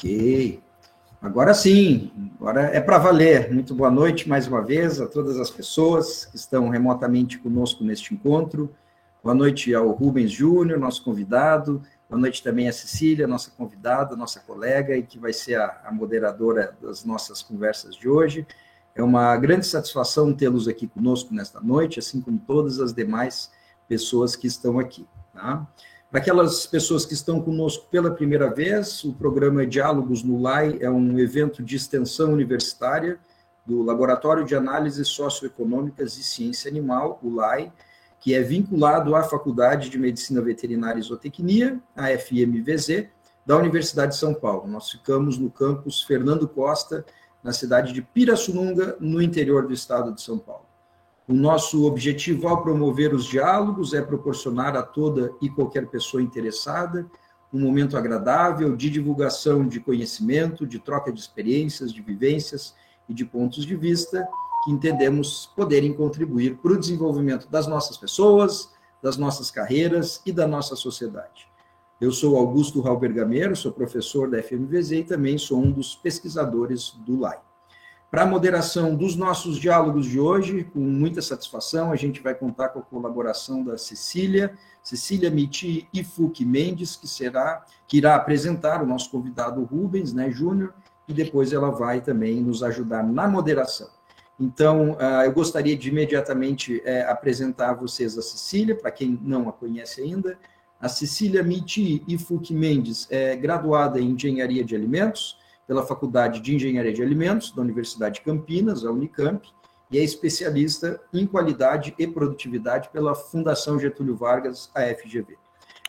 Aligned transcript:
Ok. 0.00 0.62
Agora 1.20 1.52
sim, 1.52 2.10
agora 2.40 2.62
é 2.74 2.80
para 2.80 2.96
valer. 2.96 3.52
Muito 3.52 3.74
boa 3.74 3.90
noite 3.90 4.26
mais 4.26 4.48
uma 4.48 4.62
vez 4.62 4.98
a 4.98 5.06
todas 5.06 5.38
as 5.38 5.50
pessoas 5.50 6.24
que 6.24 6.36
estão 6.36 6.70
remotamente 6.70 7.36
conosco 7.36 7.84
neste 7.84 8.14
encontro. 8.14 8.74
Boa 9.22 9.34
noite 9.34 9.74
ao 9.74 9.90
Rubens 9.90 10.32
Júnior, 10.32 10.78
nosso 10.78 11.04
convidado. 11.04 11.82
Boa 12.08 12.18
noite 12.18 12.42
também 12.42 12.66
à 12.66 12.72
Cecília, 12.72 13.26
nossa 13.26 13.50
convidada, 13.50 14.16
nossa 14.16 14.40
colega, 14.40 14.96
e 14.96 15.02
que 15.02 15.18
vai 15.18 15.34
ser 15.34 15.56
a, 15.56 15.82
a 15.84 15.92
moderadora 15.92 16.74
das 16.80 17.04
nossas 17.04 17.42
conversas 17.42 17.94
de 17.94 18.08
hoje. 18.08 18.46
É 18.94 19.02
uma 19.02 19.36
grande 19.36 19.66
satisfação 19.66 20.32
tê-los 20.32 20.66
aqui 20.66 20.86
conosco 20.86 21.34
nesta 21.34 21.60
noite, 21.60 21.98
assim 21.98 22.22
como 22.22 22.38
todas 22.38 22.80
as 22.80 22.94
demais 22.94 23.50
pessoas 23.86 24.34
que 24.34 24.46
estão 24.46 24.78
aqui. 24.78 25.06
Tá? 25.34 25.66
Aquelas 26.12 26.66
pessoas 26.66 27.06
que 27.06 27.14
estão 27.14 27.40
conosco 27.40 27.86
pela 27.88 28.10
primeira 28.10 28.52
vez, 28.52 29.04
o 29.04 29.12
programa 29.12 29.64
Diálogos 29.64 30.24
no 30.24 30.42
LAI 30.42 30.76
é 30.80 30.90
um 30.90 31.16
evento 31.20 31.62
de 31.62 31.76
extensão 31.76 32.32
universitária 32.32 33.16
do 33.64 33.80
Laboratório 33.80 34.44
de 34.44 34.56
Análises 34.56 35.06
Socioeconômicas 35.06 36.18
e 36.18 36.24
Ciência 36.24 36.68
Animal, 36.68 37.20
o 37.22 37.32
LAI, 37.32 37.72
que 38.18 38.34
é 38.34 38.42
vinculado 38.42 39.14
à 39.14 39.22
Faculdade 39.22 39.88
de 39.88 40.00
Medicina 40.00 40.40
Veterinária 40.42 40.98
e 40.98 41.02
Zootecnia, 41.02 41.80
a 41.94 42.08
FMVZ, 42.08 43.06
da 43.46 43.56
Universidade 43.56 44.14
de 44.14 44.18
São 44.18 44.34
Paulo. 44.34 44.66
Nós 44.66 44.90
ficamos 44.90 45.38
no 45.38 45.48
campus 45.48 46.02
Fernando 46.02 46.48
Costa, 46.48 47.06
na 47.40 47.52
cidade 47.52 47.92
de 47.92 48.02
Pirassununga, 48.02 48.96
no 48.98 49.22
interior 49.22 49.64
do 49.64 49.72
estado 49.72 50.12
de 50.12 50.20
São 50.20 50.40
Paulo. 50.40 50.69
O 51.30 51.32
nosso 51.32 51.86
objetivo 51.86 52.48
ao 52.48 52.60
promover 52.60 53.14
os 53.14 53.24
diálogos 53.24 53.94
é 53.94 54.02
proporcionar 54.02 54.74
a 54.74 54.82
toda 54.82 55.32
e 55.40 55.48
qualquer 55.48 55.86
pessoa 55.86 56.20
interessada 56.20 57.08
um 57.52 57.60
momento 57.60 57.96
agradável 57.96 58.74
de 58.74 58.90
divulgação 58.90 59.64
de 59.64 59.78
conhecimento, 59.78 60.66
de 60.66 60.80
troca 60.80 61.12
de 61.12 61.20
experiências, 61.20 61.92
de 61.92 62.02
vivências 62.02 62.74
e 63.08 63.14
de 63.14 63.24
pontos 63.24 63.64
de 63.64 63.76
vista 63.76 64.28
que 64.64 64.72
entendemos 64.72 65.46
poderem 65.54 65.92
contribuir 65.92 66.56
para 66.56 66.72
o 66.72 66.76
desenvolvimento 66.76 67.48
das 67.48 67.68
nossas 67.68 67.96
pessoas, 67.96 68.68
das 69.00 69.16
nossas 69.16 69.52
carreiras 69.52 70.20
e 70.26 70.32
da 70.32 70.48
nossa 70.48 70.74
sociedade. 70.74 71.48
Eu 72.00 72.10
sou 72.10 72.36
Augusto 72.36 72.80
Raul 72.80 72.98
Bergameiro, 72.98 73.54
sou 73.54 73.70
professor 73.70 74.28
da 74.28 74.42
FMVZ 74.42 74.90
e 74.90 75.04
também 75.04 75.38
sou 75.38 75.62
um 75.62 75.70
dos 75.70 75.94
pesquisadores 75.94 76.90
do 77.06 77.20
LAI. 77.20 77.38
Para 78.10 78.22
a 78.24 78.26
moderação 78.26 78.96
dos 78.96 79.14
nossos 79.14 79.56
diálogos 79.56 80.04
de 80.04 80.18
hoje, 80.18 80.64
com 80.64 80.80
muita 80.80 81.22
satisfação, 81.22 81.92
a 81.92 81.96
gente 81.96 82.20
vai 82.20 82.34
contar 82.34 82.70
com 82.70 82.80
a 82.80 82.82
colaboração 82.82 83.62
da 83.62 83.78
Cecília, 83.78 84.52
Cecília 84.82 85.30
Miti 85.30 85.88
e 85.94 86.02
Fuque 86.02 86.44
Mendes, 86.44 86.96
que 86.96 87.06
será 87.06 87.64
que 87.86 87.98
irá 87.98 88.16
apresentar 88.16 88.82
o 88.82 88.86
nosso 88.86 89.12
convidado 89.12 89.62
Rubens, 89.62 90.12
né, 90.12 90.28
Júnior, 90.28 90.74
e 91.06 91.14
depois 91.14 91.52
ela 91.52 91.70
vai 91.70 92.00
também 92.00 92.40
nos 92.40 92.64
ajudar 92.64 93.04
na 93.04 93.28
moderação. 93.28 93.88
Então, 94.40 94.92
uh, 94.92 95.22
eu 95.24 95.32
gostaria 95.32 95.76
de 95.76 95.90
imediatamente 95.90 96.82
é, 96.84 97.02
apresentar 97.02 97.70
a 97.70 97.74
vocês 97.74 98.18
a 98.18 98.22
Cecília, 98.22 98.74
para 98.74 98.90
quem 98.90 99.20
não 99.22 99.48
a 99.48 99.52
conhece 99.52 100.00
ainda. 100.00 100.36
A 100.80 100.88
Cecília 100.88 101.44
Miti 101.44 102.02
e 102.08 102.18
Fuque 102.18 102.54
Mendes 102.54 103.06
é 103.08 103.36
graduada 103.36 104.00
em 104.00 104.12
Engenharia 104.12 104.64
de 104.64 104.74
Alimentos, 104.74 105.39
pela 105.70 105.86
Faculdade 105.86 106.40
de 106.40 106.52
Engenharia 106.52 106.92
de 106.92 107.00
Alimentos 107.00 107.52
da 107.52 107.62
Universidade 107.62 108.16
de 108.16 108.22
Campinas, 108.22 108.84
a 108.84 108.90
Unicamp, 108.90 109.48
e 109.88 110.00
é 110.00 110.02
especialista 110.02 111.00
em 111.14 111.24
qualidade 111.24 111.94
e 111.96 112.08
produtividade 112.08 112.88
pela 112.88 113.14
Fundação 113.14 113.78
Getúlio 113.78 114.16
Vargas, 114.16 114.68
a 114.74 114.82
FGV. 114.92 115.38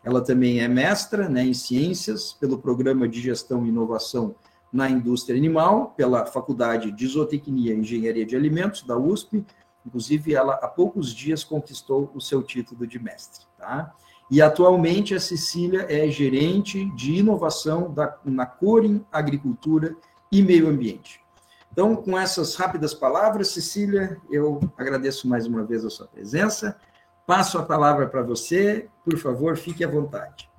Ela 0.04 0.22
também 0.22 0.60
é 0.60 0.68
mestra 0.68 1.28
né, 1.28 1.44
em 1.44 1.56
ciências 1.56 2.32
pelo 2.34 2.60
Programa 2.60 3.08
de 3.08 3.20
Gestão 3.20 3.66
e 3.66 3.70
Inovação 3.70 4.36
na 4.72 4.88
Indústria 4.88 5.36
Animal, 5.36 5.96
pela 5.98 6.28
Faculdade 6.28 6.92
de 6.92 7.08
Zootecnia 7.08 7.74
e 7.74 7.80
Engenharia 7.80 8.24
de 8.24 8.36
Alimentos, 8.36 8.84
da 8.84 8.96
USP. 8.96 9.44
Inclusive, 9.84 10.36
ela 10.36 10.60
há 10.62 10.68
poucos 10.68 11.12
dias 11.12 11.44
conquistou 11.44 12.12
o 12.14 12.22
seu 12.22 12.44
título 12.44 12.86
de 12.86 13.00
mestre. 13.00 13.48
Tá? 13.58 13.96
E 14.32 14.42
atualmente 14.42 15.14
a 15.14 15.20
Cecília 15.20 15.86
é 15.90 16.10
gerente 16.10 16.86
de 16.96 17.16
inovação 17.16 17.94
da, 17.94 18.18
na 18.24 18.46
Corin 18.46 19.06
Agricultura 19.12 19.94
e 20.32 20.42
Meio 20.42 20.70
Ambiente. 20.70 21.20
Então, 21.70 21.98
com 21.98 22.18
essas 22.18 22.56
rápidas 22.56 22.94
palavras, 22.94 23.50
Cecília, 23.50 24.18
eu 24.32 24.62
agradeço 24.78 25.28
mais 25.28 25.46
uma 25.46 25.66
vez 25.66 25.84
a 25.84 25.90
sua 25.90 26.08
presença. 26.08 26.80
Passo 27.28 27.58
a 27.58 27.64
palavra 27.64 28.08
para 28.08 28.22
você, 28.22 28.90
por 29.04 29.18
favor, 29.18 29.58
fique 29.58 29.84
à 29.84 29.88
vontade. 29.90 30.50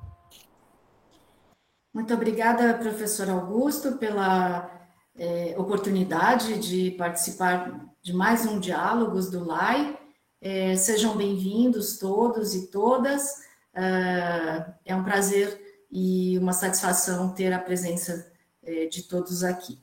Muito 1.94 2.12
obrigada, 2.12 2.74
professor 2.74 3.30
Augusto, 3.30 3.92
pela 3.92 4.70
é, 5.16 5.54
oportunidade 5.56 6.58
de 6.58 6.90
participar 6.90 7.86
de 8.02 8.12
mais 8.12 8.44
um 8.44 8.60
Diálogos 8.60 9.30
do 9.30 9.42
LAI. 9.46 9.98
É, 10.42 10.76
sejam 10.76 11.16
bem-vindos 11.16 11.96
todos 11.98 12.54
e 12.54 12.70
todas. 12.70 13.50
Uh, 13.74 14.72
é 14.84 14.94
um 14.94 15.02
prazer 15.02 15.60
e 15.90 16.38
uma 16.38 16.52
satisfação 16.52 17.30
ter 17.34 17.52
a 17.52 17.58
presença 17.58 18.32
é, 18.62 18.86
de 18.86 19.02
todos 19.02 19.44
aqui. 19.44 19.78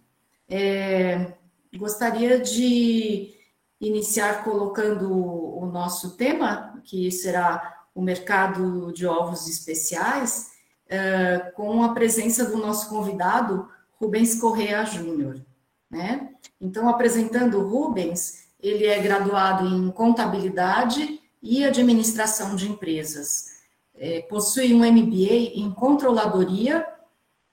É, 0.47 1.33
gostaria 1.77 2.39
de 2.39 3.35
iniciar 3.79 4.43
colocando 4.43 5.11
o 5.11 5.65
nosso 5.67 6.17
tema, 6.17 6.81
que 6.83 7.11
será 7.11 7.85
o 7.93 8.01
mercado 8.01 8.91
de 8.91 9.05
ovos 9.05 9.47
especiais, 9.47 10.51
uh, 10.87 11.51
com 11.53 11.83
a 11.83 11.93
presença 11.93 12.45
do 12.45 12.57
nosso 12.57 12.89
convidado, 12.89 13.69
Rubens 13.99 14.39
Correa 14.39 14.83
Júnior. 14.85 15.41
Né? 15.89 16.31
Então, 16.59 16.89
apresentando 16.89 17.59
o 17.59 17.67
Rubens, 17.67 18.47
ele 18.59 18.85
é 18.85 18.99
graduado 18.99 19.65
em 19.67 19.91
contabilidade 19.91 21.21
e 21.41 21.63
administração 21.63 22.55
de 22.55 22.69
empresas 22.69 23.58
é, 23.99 24.21
possui 24.21 24.73
um 24.73 24.79
MBA 24.79 25.59
em 25.59 25.69
controladoria 25.71 26.87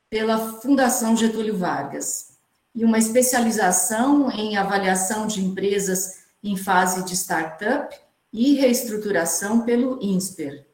pela 0.08 0.38
Fundação 0.60 1.16
Getúlio 1.16 1.58
Vargas 1.58 2.36
e 2.72 2.84
uma 2.84 2.98
especialização 2.98 4.30
em 4.30 4.56
avaliação 4.56 5.26
de 5.26 5.44
empresas 5.44 6.24
em 6.42 6.56
fase 6.56 7.04
de 7.04 7.14
startup 7.14 7.98
e 8.32 8.54
reestruturação 8.54 9.62
pelo 9.62 9.98
INSPER. 10.00 10.64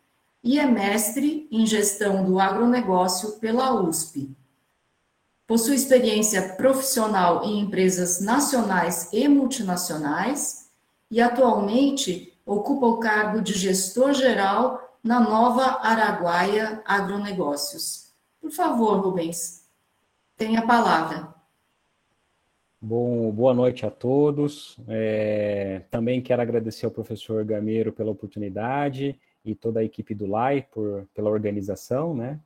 E 0.44 0.58
é 0.58 0.66
mestre 0.66 1.48
em 1.50 1.64
gestão 1.64 2.24
do 2.24 2.38
agronegócio 2.38 3.38
pela 3.38 3.80
USP. 3.80 4.36
Possui 5.46 5.76
experiência 5.76 6.54
profissional 6.54 7.44
em 7.44 7.60
empresas 7.60 8.20
nacionais 8.20 9.08
e 9.12 9.26
multinacionais 9.26 10.68
e 11.10 11.20
atualmente 11.20 12.32
ocupa 12.44 12.86
o 12.86 12.98
cargo 12.98 13.40
de 13.40 13.54
gestor 13.54 14.12
geral 14.12 14.91
na 15.02 15.18
Nova 15.18 15.80
Araguaia 15.82 16.80
Agronegócios. 16.84 18.12
Por 18.40 18.50
favor, 18.52 19.00
Rubens, 19.00 19.68
tenha 20.36 20.60
a 20.60 20.66
palavra. 20.66 21.34
Bom, 22.80 23.30
boa 23.32 23.52
noite 23.52 23.84
a 23.84 23.90
todos. 23.90 24.76
É, 24.88 25.82
também 25.90 26.20
quero 26.20 26.42
agradecer 26.42 26.86
ao 26.86 26.92
professor 26.92 27.44
Gameiro 27.44 27.92
pela 27.92 28.10
oportunidade 28.10 29.18
e 29.44 29.54
toda 29.54 29.80
a 29.80 29.84
equipe 29.84 30.14
do 30.14 30.26
LAI 30.26 30.62
por, 30.70 31.06
pela 31.14 31.30
organização, 31.30 32.14
né? 32.14 32.38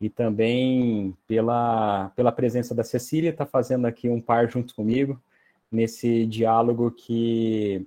E 0.00 0.08
também 0.08 1.16
pela, 1.28 2.10
pela 2.16 2.32
presença 2.32 2.74
da 2.74 2.82
Cecília, 2.82 3.30
está 3.30 3.44
fazendo 3.46 3.86
aqui 3.86 4.08
um 4.08 4.20
par 4.20 4.48
junto 4.48 4.74
comigo 4.74 5.20
nesse 5.70 6.26
diálogo 6.26 6.90
que 6.90 7.86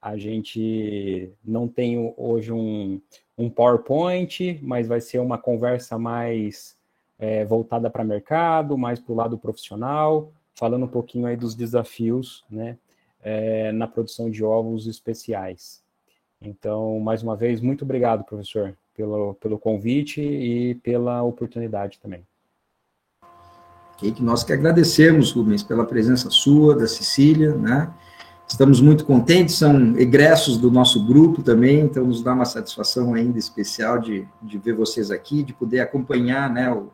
a 0.00 0.16
gente 0.16 1.30
não 1.44 1.68
tem 1.68 2.12
hoje 2.16 2.50
um, 2.52 3.00
um 3.42 3.50
PowerPoint, 3.50 4.58
mas 4.62 4.86
vai 4.86 5.00
ser 5.00 5.18
uma 5.18 5.36
conversa 5.36 5.98
mais 5.98 6.76
é, 7.18 7.44
voltada 7.44 7.90
para 7.90 8.04
mercado, 8.04 8.78
mais 8.78 9.00
para 9.00 9.12
o 9.12 9.16
lado 9.16 9.36
profissional, 9.36 10.32
falando 10.54 10.84
um 10.84 10.88
pouquinho 10.88 11.26
aí 11.26 11.36
dos 11.36 11.54
desafios 11.54 12.44
né, 12.48 12.78
é, 13.20 13.72
na 13.72 13.88
produção 13.88 14.30
de 14.30 14.44
ovos 14.44 14.86
especiais. 14.86 15.82
Então, 16.40 16.98
mais 17.00 17.22
uma 17.22 17.36
vez, 17.36 17.60
muito 17.60 17.84
obrigado, 17.84 18.24
professor, 18.24 18.76
pelo, 18.94 19.34
pelo 19.34 19.58
convite 19.58 20.20
e 20.20 20.74
pela 20.76 21.22
oportunidade 21.22 21.98
também. 22.00 22.24
Okay, 23.94 24.12
que 24.12 24.22
nós 24.22 24.42
que 24.42 24.52
agradecemos, 24.52 25.32
Rubens, 25.32 25.62
pela 25.62 25.84
presença 25.84 26.30
sua, 26.30 26.76
da 26.76 26.86
Cecília, 26.86 27.54
né? 27.54 27.92
Estamos 28.52 28.82
muito 28.82 29.06
contentes, 29.06 29.54
são 29.54 29.96
egressos 29.98 30.58
do 30.58 30.70
nosso 30.70 31.02
grupo 31.06 31.42
também, 31.42 31.80
então 31.80 32.04
nos 32.04 32.22
dá 32.22 32.34
uma 32.34 32.44
satisfação 32.44 33.14
ainda 33.14 33.38
especial 33.38 33.98
de, 33.98 34.28
de 34.42 34.58
ver 34.58 34.74
vocês 34.74 35.10
aqui, 35.10 35.42
de 35.42 35.54
poder 35.54 35.80
acompanhar 35.80 36.50
né, 36.50 36.70
o, 36.70 36.90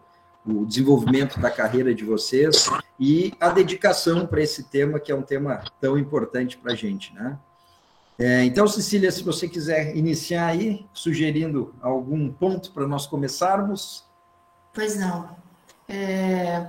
o 0.46 0.64
desenvolvimento 0.64 1.40
da 1.40 1.50
carreira 1.50 1.92
de 1.92 2.04
vocês 2.04 2.70
e 2.98 3.34
a 3.40 3.48
dedicação 3.48 4.24
para 4.24 4.40
esse 4.40 4.70
tema, 4.70 5.00
que 5.00 5.10
é 5.10 5.14
um 5.16 5.22
tema 5.22 5.60
tão 5.80 5.98
importante 5.98 6.56
para 6.56 6.74
a 6.74 6.76
gente. 6.76 7.12
Né? 7.12 7.36
É, 8.16 8.44
então, 8.44 8.68
Cecília, 8.68 9.10
se 9.10 9.24
você 9.24 9.48
quiser 9.48 9.96
iniciar 9.96 10.46
aí, 10.46 10.86
sugerindo 10.94 11.74
algum 11.82 12.30
ponto 12.30 12.70
para 12.70 12.86
nós 12.86 13.04
começarmos. 13.04 14.04
Pois 14.72 14.96
não. 14.96 15.30
É, 15.88 16.68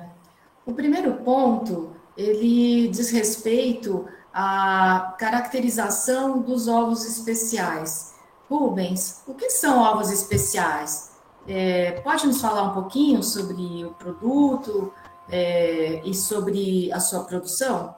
O 0.65 0.73
primeiro 0.73 1.13
ponto, 1.17 1.91
ele 2.17 2.87
diz 2.87 3.11
respeito 3.11 4.07
à 4.33 5.15
caracterização 5.17 6.41
dos 6.41 6.67
ovos 6.67 7.05
especiais. 7.05 8.15
Rubens, 8.49 9.23
o 9.27 9.33
que 9.33 9.49
são 9.49 9.79
ovos 9.79 10.11
especiais? 10.11 11.11
É, 11.47 11.91
pode 12.01 12.25
nos 12.25 12.41
falar 12.41 12.63
um 12.63 12.73
pouquinho 12.73 13.23
sobre 13.23 13.85
o 13.85 13.91
produto 13.91 14.93
é, 15.31 16.01
e 16.03 16.13
sobre 16.13 16.91
a 16.91 16.99
sua 16.99 17.23
produção? 17.23 17.95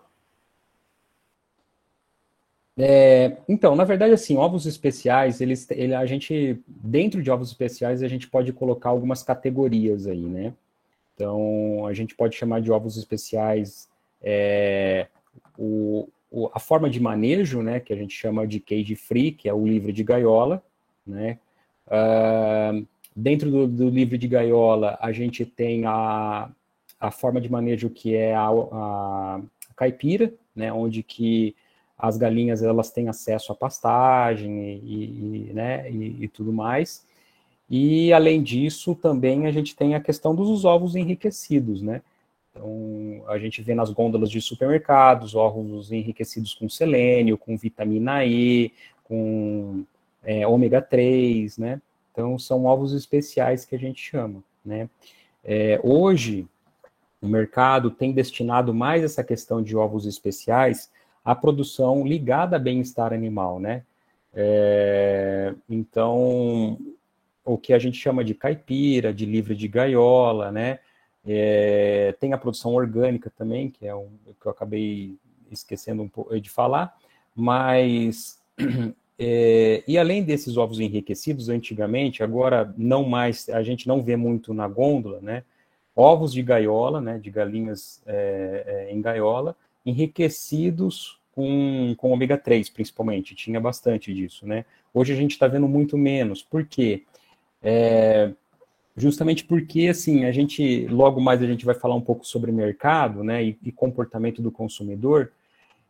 É, 2.78 3.38
então, 3.48 3.76
na 3.76 3.84
verdade, 3.84 4.14
assim, 4.14 4.38
ovos 4.38 4.66
especiais, 4.66 5.42
eles, 5.42 5.70
ele, 5.72 5.94
a 5.94 6.06
gente, 6.06 6.62
dentro 6.68 7.22
de 7.22 7.30
ovos 7.30 7.50
especiais, 7.50 8.02
a 8.02 8.08
gente 8.08 8.28
pode 8.28 8.52
colocar 8.54 8.90
algumas 8.90 9.24
categorias 9.24 10.08
aí, 10.08 10.26
né? 10.26 10.54
Então, 11.14 11.86
a 11.86 11.94
gente 11.94 12.16
pode 12.16 12.36
chamar 12.36 12.62
de 12.62 12.72
ovos 12.72 12.98
especiais 12.98 13.88
é, 14.22 15.08
o, 15.58 16.08
a 16.54 16.60
forma 16.60 16.90
de 16.90 17.00
manejo, 17.00 17.62
né, 17.62 17.80
que 17.80 17.92
a 17.92 17.96
gente 17.96 18.14
chama 18.14 18.48
de 18.48 18.60
cage 18.60 18.96
free, 18.96 19.32
que 19.32 19.50
é 19.50 19.54
o 19.54 19.66
livre 19.66 19.92
de 19.92 20.04
gaiola, 20.04 20.64
né? 21.06 21.38
Uh, 21.88 22.88
dentro 23.16 23.52
do, 23.52 23.68
do, 23.68 23.90
livre 23.90 24.18
de 24.18 24.28
gaiola, 24.28 24.98
a 25.02 25.12
gente 25.12 25.46
tem 25.46 25.86
a, 25.86 26.50
a 27.00 27.12
forma 27.12 27.42
de 27.42 27.52
manejo 27.52 27.90
que 27.90 28.16
é 28.16 28.34
a, 28.34 28.48
a 28.50 29.42
caipira, 29.76 30.34
né, 30.56 30.72
onde 30.72 31.04
que 31.04 31.56
as 31.98 32.18
galinhas 32.18 32.64
elas 32.64 32.92
têm 32.92 33.10
acesso 33.10 33.52
à 33.52 33.56
pastagem 33.56 34.82
e, 34.84 35.50
e 35.50 35.54
né, 35.54 35.90
e, 35.92 36.24
e, 36.24 36.28
tudo 36.28 36.54
mais. 36.54 37.06
E 37.70 38.12
além 38.12 38.42
disso, 38.42 38.96
também 38.96 39.46
a 39.46 39.52
gente 39.52 39.76
tem 39.76 39.96
a 39.96 40.00
questão 40.00 40.34
dos 40.34 40.66
ovos 40.66 40.96
enriquecidos, 40.96 41.82
né? 41.82 42.02
Então, 42.52 43.24
a 43.28 43.40
gente 43.40 43.62
vê 43.62 43.74
nas 43.74 43.92
gôndolas 43.92 44.30
de 44.30 44.42
supermercados 44.42 45.36
ovos 45.36 45.92
enriquecidos 45.92 46.54
com 46.54 46.68
selênio, 46.68 47.38
com 47.38 47.58
vitamina 47.58 48.26
E, 48.26 48.74
com 49.06 49.86
é, 50.24 50.46
ômega 50.46 50.82
3, 50.82 51.58
né? 51.58 51.82
Então, 52.12 52.38
são 52.38 52.66
ovos 52.66 52.94
especiais 52.94 53.64
que 53.64 53.76
a 53.76 53.80
gente 53.80 54.02
chama, 54.02 54.44
né? 54.66 54.90
É, 55.44 55.80
hoje, 55.82 56.46
o 57.22 57.28
mercado 57.28 57.90
tem 57.90 58.12
destinado 58.12 58.74
mais 58.74 59.04
essa 59.04 59.24
questão 59.24 59.62
de 59.62 59.76
ovos 59.76 60.06
especiais 60.06 60.92
a 61.24 61.36
produção 61.36 62.06
ligada 62.06 62.56
a 62.56 62.60
bem-estar 62.60 63.14
animal, 63.14 63.60
né? 63.60 63.84
É, 64.34 65.54
então, 65.70 66.78
o 67.46 67.58
que 67.58 67.74
a 67.74 67.80
gente 67.80 67.98
chama 67.98 68.24
de 68.24 68.34
caipira, 68.34 69.14
de 69.14 69.26
livre 69.26 69.56
de 69.56 69.68
gaiola, 69.68 70.52
né? 70.52 70.80
É, 71.26 72.16
tem 72.20 72.34
a 72.34 72.38
produção 72.38 72.74
orgânica 72.74 73.32
também, 73.36 73.70
que 73.70 73.86
é 73.86 73.96
um 73.96 74.10
que 74.40 74.46
eu 74.46 74.52
acabei 74.52 75.16
esquecendo 75.52 76.02
um 76.02 76.08
pouco 76.08 76.40
de 76.40 76.50
falar, 76.50 76.98
mas 77.36 78.40
é, 79.20 79.84
e 79.88 79.98
além 79.98 80.24
desses 80.24 80.58
ovos 80.58 80.80
enriquecidos, 80.80 81.50
antigamente, 81.50 82.24
agora 82.24 82.74
não 82.78 83.04
mais, 83.04 83.48
a 83.50 83.62
gente 83.62 83.88
não 83.88 84.02
vê 84.02 84.16
muito 84.16 84.54
na 84.54 84.68
gôndola, 84.68 85.20
né? 85.22 85.44
Ovos 85.96 86.34
de 86.34 86.42
gaiola, 86.42 87.00
né? 87.02 87.20
De 87.20 87.30
galinhas 87.30 88.02
é, 88.06 88.88
é 88.90 88.94
em 88.94 89.02
gaiola, 89.02 89.56
enriquecidos 89.86 91.20
com, 91.36 91.94
com 91.98 92.12
ômega 92.12 92.38
3, 92.38 92.70
principalmente, 92.70 93.36
tinha 93.36 93.60
bastante 93.60 94.14
disso, 94.14 94.48
né? 94.48 94.66
Hoje 94.94 95.14
a 95.14 95.16
gente 95.16 95.32
está 95.32 95.48
vendo 95.48 95.68
muito 95.68 95.98
menos, 95.98 96.42
por 96.42 96.66
quê? 96.66 97.04
É, 97.62 98.32
justamente 99.02 99.44
porque, 99.44 99.88
assim, 99.88 100.26
a 100.26 100.32
gente, 100.32 100.86
logo 100.88 101.20
mais 101.20 101.42
a 101.42 101.48
gente 101.48 101.66
vai 101.66 101.74
falar 101.74 101.96
um 101.96 102.02
pouco 102.02 102.24
sobre 102.24 102.52
mercado, 102.52 103.24
né, 103.24 103.44
e, 103.44 103.58
e 103.64 103.72
comportamento 103.72 104.44
do 104.44 104.52
consumidor, 104.52 105.32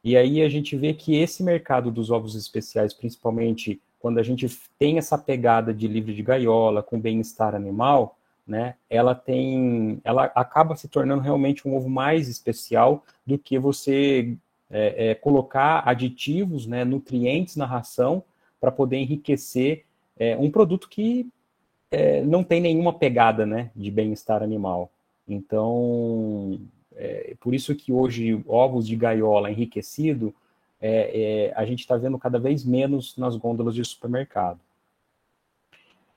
e 0.01 0.15
aí 0.15 0.41
a 0.41 0.47
gente 0.47 0.77
vê 0.77 0.93
que 0.93 1.17
esse 1.17 1.43
mercado 1.43 1.91
dos 1.91 2.09
ovos 2.09 2.35
especiais, 2.35 2.93
principalmente 2.93 3.81
quando 3.99 4.17
a 4.17 4.23
gente 4.23 4.49
tem 4.79 4.97
essa 4.97 5.17
pegada 5.17 5.73
de 5.73 5.89
livre 5.89 6.13
de 6.15 6.23
gaiola, 6.23 6.81
com 6.81 6.99
bem-estar 6.99 7.53
animal, 7.53 8.17
né, 8.47 8.75
ela 8.89 9.13
tem, 9.13 9.99
ela 10.05 10.23
acaba 10.33 10.77
se 10.77 10.87
tornando 10.87 11.21
realmente 11.21 11.67
um 11.67 11.75
ovo 11.75 11.89
mais 11.89 12.29
especial 12.29 13.03
do 13.27 13.37
que 13.37 13.59
você 13.59 14.37
é, 14.69 15.11
é, 15.11 15.15
colocar 15.15 15.83
aditivos, 15.85 16.65
né, 16.65 16.85
nutrientes 16.85 17.57
na 17.57 17.65
ração 17.65 18.23
para 18.59 18.71
poder 18.71 18.97
enriquecer 18.97 19.83
é, 20.17 20.37
um 20.37 20.49
produto 20.49 20.87
que 20.87 21.27
é, 21.91 22.21
não 22.21 22.43
tem 22.43 22.61
nenhuma 22.61 22.93
pegada 22.93 23.45
né, 23.45 23.69
de 23.75 23.91
bem-estar 23.91 24.41
animal. 24.41 24.89
Então, 25.27 26.59
é, 26.95 27.35
por 27.39 27.53
isso 27.53 27.75
que 27.75 27.91
hoje 27.91 28.41
ovos 28.47 28.87
de 28.87 28.95
gaiola 28.95 29.51
enriquecido, 29.51 30.33
é, 30.81 31.53
a 31.55 31.63
gente 31.65 31.81
está 31.81 31.95
vendo 31.95 32.17
cada 32.17 32.39
vez 32.39 32.65
menos 32.65 33.15
nas 33.17 33.35
gôndolas 33.35 33.75
de 33.75 33.85
supermercado. 33.85 34.59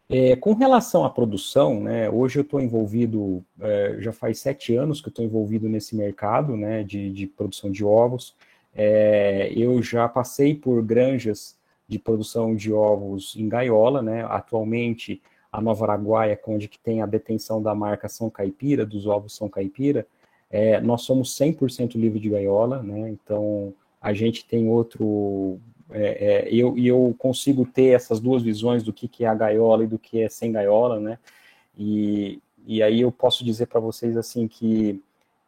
É, 0.09 0.37
com 0.37 0.53
relação 0.53 1.05
à 1.05 1.11
produção, 1.11 1.81
né, 1.81 2.11
hoje 2.11 2.39
eu 2.39 2.43
estou 2.43 2.61
envolvido, 2.61 3.43
é, 3.61 3.97
já 4.01 4.13
faz 4.13 4.39
sete 4.39 4.77
anos 4.77 5.01
que 5.01 5.09
estou 5.09 5.25
envolvido 5.25 5.69
nesse 5.69 5.97
mercado 5.97 6.57
né, 6.57 6.83
de, 6.83 7.11
de 7.11 7.27
produção 7.27 7.71
de 7.71 7.85
ovos. 7.85 8.35
É, 8.75 9.51
eu 9.57 9.83
já 9.83 10.07
passei 10.09 10.55
por 10.55 10.83
granjas 10.83 11.57
de 11.89 11.99
produção 11.99 12.55
de 12.55 12.73
ovos 12.73 13.35
em 13.37 13.49
gaiola, 13.49 14.03
né? 14.03 14.25
Atualmente, 14.25 15.23
a 15.55 15.61
Nova 15.61 15.85
Araguaia, 15.85 16.39
onde 16.49 16.69
que 16.69 16.79
tem 16.79 17.01
a 17.01 17.07
detenção 17.07 17.63
da 17.63 17.75
marca 17.75 18.09
São 18.09 18.29
Caipira, 18.29 18.85
dos 18.85 19.07
ovos 19.07 19.37
São 19.37 19.49
Caipira, 19.49 20.05
é, 20.51 20.81
nós 20.81 21.03
somos 21.03 21.39
100% 21.39 21.95
livre 21.95 22.19
de 22.19 22.29
gaiola, 22.29 22.83
né? 22.83 23.09
Então, 23.09 23.73
a 24.01 24.13
gente 24.13 24.45
tem 24.45 24.69
outro 24.69 25.61
é, 25.91 26.47
é, 26.47 26.49
eu, 26.53 26.77
eu 26.77 27.15
consigo 27.19 27.65
ter 27.65 27.95
essas 27.95 28.19
duas 28.19 28.43
visões 28.43 28.83
do 28.83 28.93
que, 28.93 29.07
que 29.07 29.25
é 29.25 29.29
a 29.29 29.35
gaiola 29.35 29.85
e 29.85 29.87
do 29.87 29.99
que 29.99 30.21
é 30.21 30.29
sem 30.29 30.51
gaiola, 30.51 30.99
né? 30.99 31.19
E, 31.79 32.41
e 32.67 32.83
aí 32.83 33.01
eu 33.01 33.13
posso 33.13 33.45
dizer 33.45 33.67
para 33.67 33.81
vocês 33.81 34.17
assim 34.17 34.49
que 34.49 35.01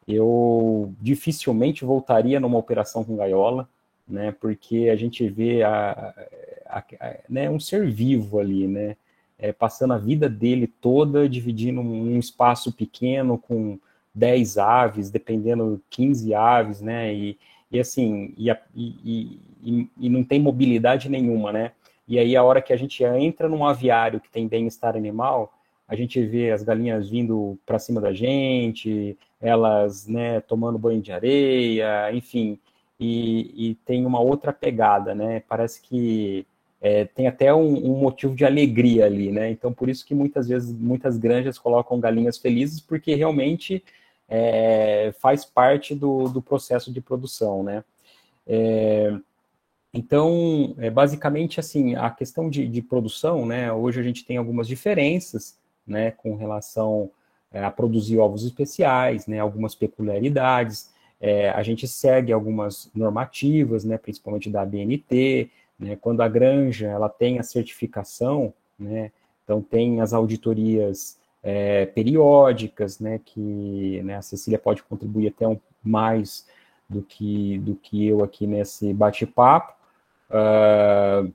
eu 0.06 0.94
dificilmente 1.00 1.84
voltaria 1.84 2.38
numa 2.38 2.58
operação 2.58 3.02
com 3.02 3.16
gaiola, 3.16 3.68
né? 4.06 4.30
Porque 4.40 4.88
a 4.88 4.94
gente 4.94 5.28
vê 5.28 5.64
a, 5.64 6.14
a, 6.66 6.78
a, 6.78 7.16
né, 7.28 7.50
um 7.50 7.58
ser 7.58 7.90
vivo 7.90 8.38
ali, 8.38 8.68
né? 8.68 8.96
É, 9.38 9.52
passando 9.52 9.92
a 9.92 9.98
vida 9.98 10.28
dele 10.28 10.66
toda 10.66 11.28
dividindo 11.28 11.80
um 11.80 12.18
espaço 12.18 12.72
pequeno 12.72 13.36
com 13.36 13.78
10 14.14 14.56
aves, 14.56 15.10
dependendo 15.10 15.80
15 15.90 16.34
aves, 16.34 16.80
né? 16.80 17.12
E, 17.14 17.38
e 17.70 17.78
assim, 17.78 18.32
e, 18.38 18.50
e, 18.74 19.40
e, 19.62 19.90
e, 19.98 20.08
não 20.08 20.24
tem 20.24 20.40
mobilidade 20.40 21.08
nenhuma, 21.10 21.52
né? 21.52 21.72
E 22.08 22.18
aí 22.18 22.34
a 22.34 22.42
hora 22.42 22.62
que 22.62 22.72
a 22.72 22.76
gente 22.76 23.04
entra 23.04 23.48
num 23.48 23.64
aviário 23.66 24.20
que 24.20 24.30
tem 24.30 24.48
bem-estar 24.48 24.96
animal, 24.96 25.52
a 25.86 25.94
gente 25.94 26.24
vê 26.24 26.50
as 26.50 26.62
galinhas 26.62 27.08
vindo 27.08 27.58
para 27.66 27.78
cima 27.78 28.00
da 28.00 28.12
gente, 28.12 29.16
elas, 29.40 30.06
né, 30.06 30.40
tomando 30.40 30.78
banho 30.78 31.00
de 31.02 31.12
areia, 31.12 32.12
enfim, 32.12 32.58
e, 32.98 33.70
e 33.70 33.74
tem 33.84 34.06
uma 34.06 34.20
outra 34.20 34.52
pegada, 34.52 35.14
né? 35.14 35.42
Parece 35.48 35.82
que 35.82 36.46
é, 36.80 37.04
tem 37.04 37.26
até 37.26 37.52
um, 37.54 37.92
um, 37.92 37.98
motivo 37.98 38.34
de 38.34 38.44
alegria 38.44 39.06
ali, 39.06 39.32
né? 39.32 39.50
Então, 39.50 39.72
por 39.72 39.88
isso 39.88 40.04
que 40.04 40.14
muitas 40.14 40.48
vezes, 40.48 40.72
muitas 40.72 41.16
granjas 41.16 41.58
colocam 41.58 41.98
galinhas 41.98 42.38
felizes, 42.38 42.80
porque 42.80 43.14
realmente 43.14 43.82
é, 44.28 45.12
faz 45.20 45.44
parte 45.44 45.94
do, 45.94 46.28
do, 46.28 46.42
processo 46.42 46.92
de 46.92 47.00
produção, 47.00 47.62
né? 47.62 47.82
É, 48.46 49.14
então, 49.92 50.74
é, 50.78 50.90
basicamente, 50.90 51.58
assim, 51.58 51.94
a 51.94 52.10
questão 52.10 52.50
de, 52.50 52.68
de, 52.68 52.82
produção, 52.82 53.46
né? 53.46 53.72
Hoje 53.72 53.98
a 53.98 54.02
gente 54.02 54.24
tem 54.24 54.36
algumas 54.36 54.68
diferenças, 54.68 55.58
né? 55.86 56.10
Com 56.10 56.36
relação 56.36 57.10
é, 57.50 57.64
a 57.64 57.70
produzir 57.70 58.18
ovos 58.18 58.44
especiais, 58.44 59.26
né? 59.26 59.38
Algumas 59.40 59.74
peculiaridades. 59.74 60.90
É, 61.18 61.48
a 61.50 61.62
gente 61.62 61.88
segue 61.88 62.32
algumas 62.32 62.90
normativas, 62.94 63.84
né? 63.84 63.96
Principalmente 63.96 64.50
da 64.50 64.62
ABNT, 64.62 65.50
né? 65.78 65.96
Quando 65.96 66.20
a 66.20 66.28
granja 66.28 66.88
ela 66.88 67.08
tem 67.08 67.38
a 67.38 67.42
certificação, 67.42 68.52
né? 68.78 69.10
Então 69.44 69.62
tem 69.62 70.00
as 70.00 70.12
auditorias 70.12 71.18
é, 71.42 71.86
periódicas, 71.86 72.98
né, 72.98 73.20
que 73.24 74.02
né, 74.02 74.16
a 74.16 74.22
Cecília 74.22 74.58
pode 74.58 74.82
contribuir 74.82 75.28
até 75.28 75.46
um, 75.46 75.56
mais 75.80 76.44
do 76.88 77.00
que, 77.02 77.58
do 77.58 77.76
que 77.76 78.04
eu 78.04 78.24
aqui 78.24 78.48
nesse 78.48 78.92
bate-papo. 78.92 79.72
Uh, 80.28 81.32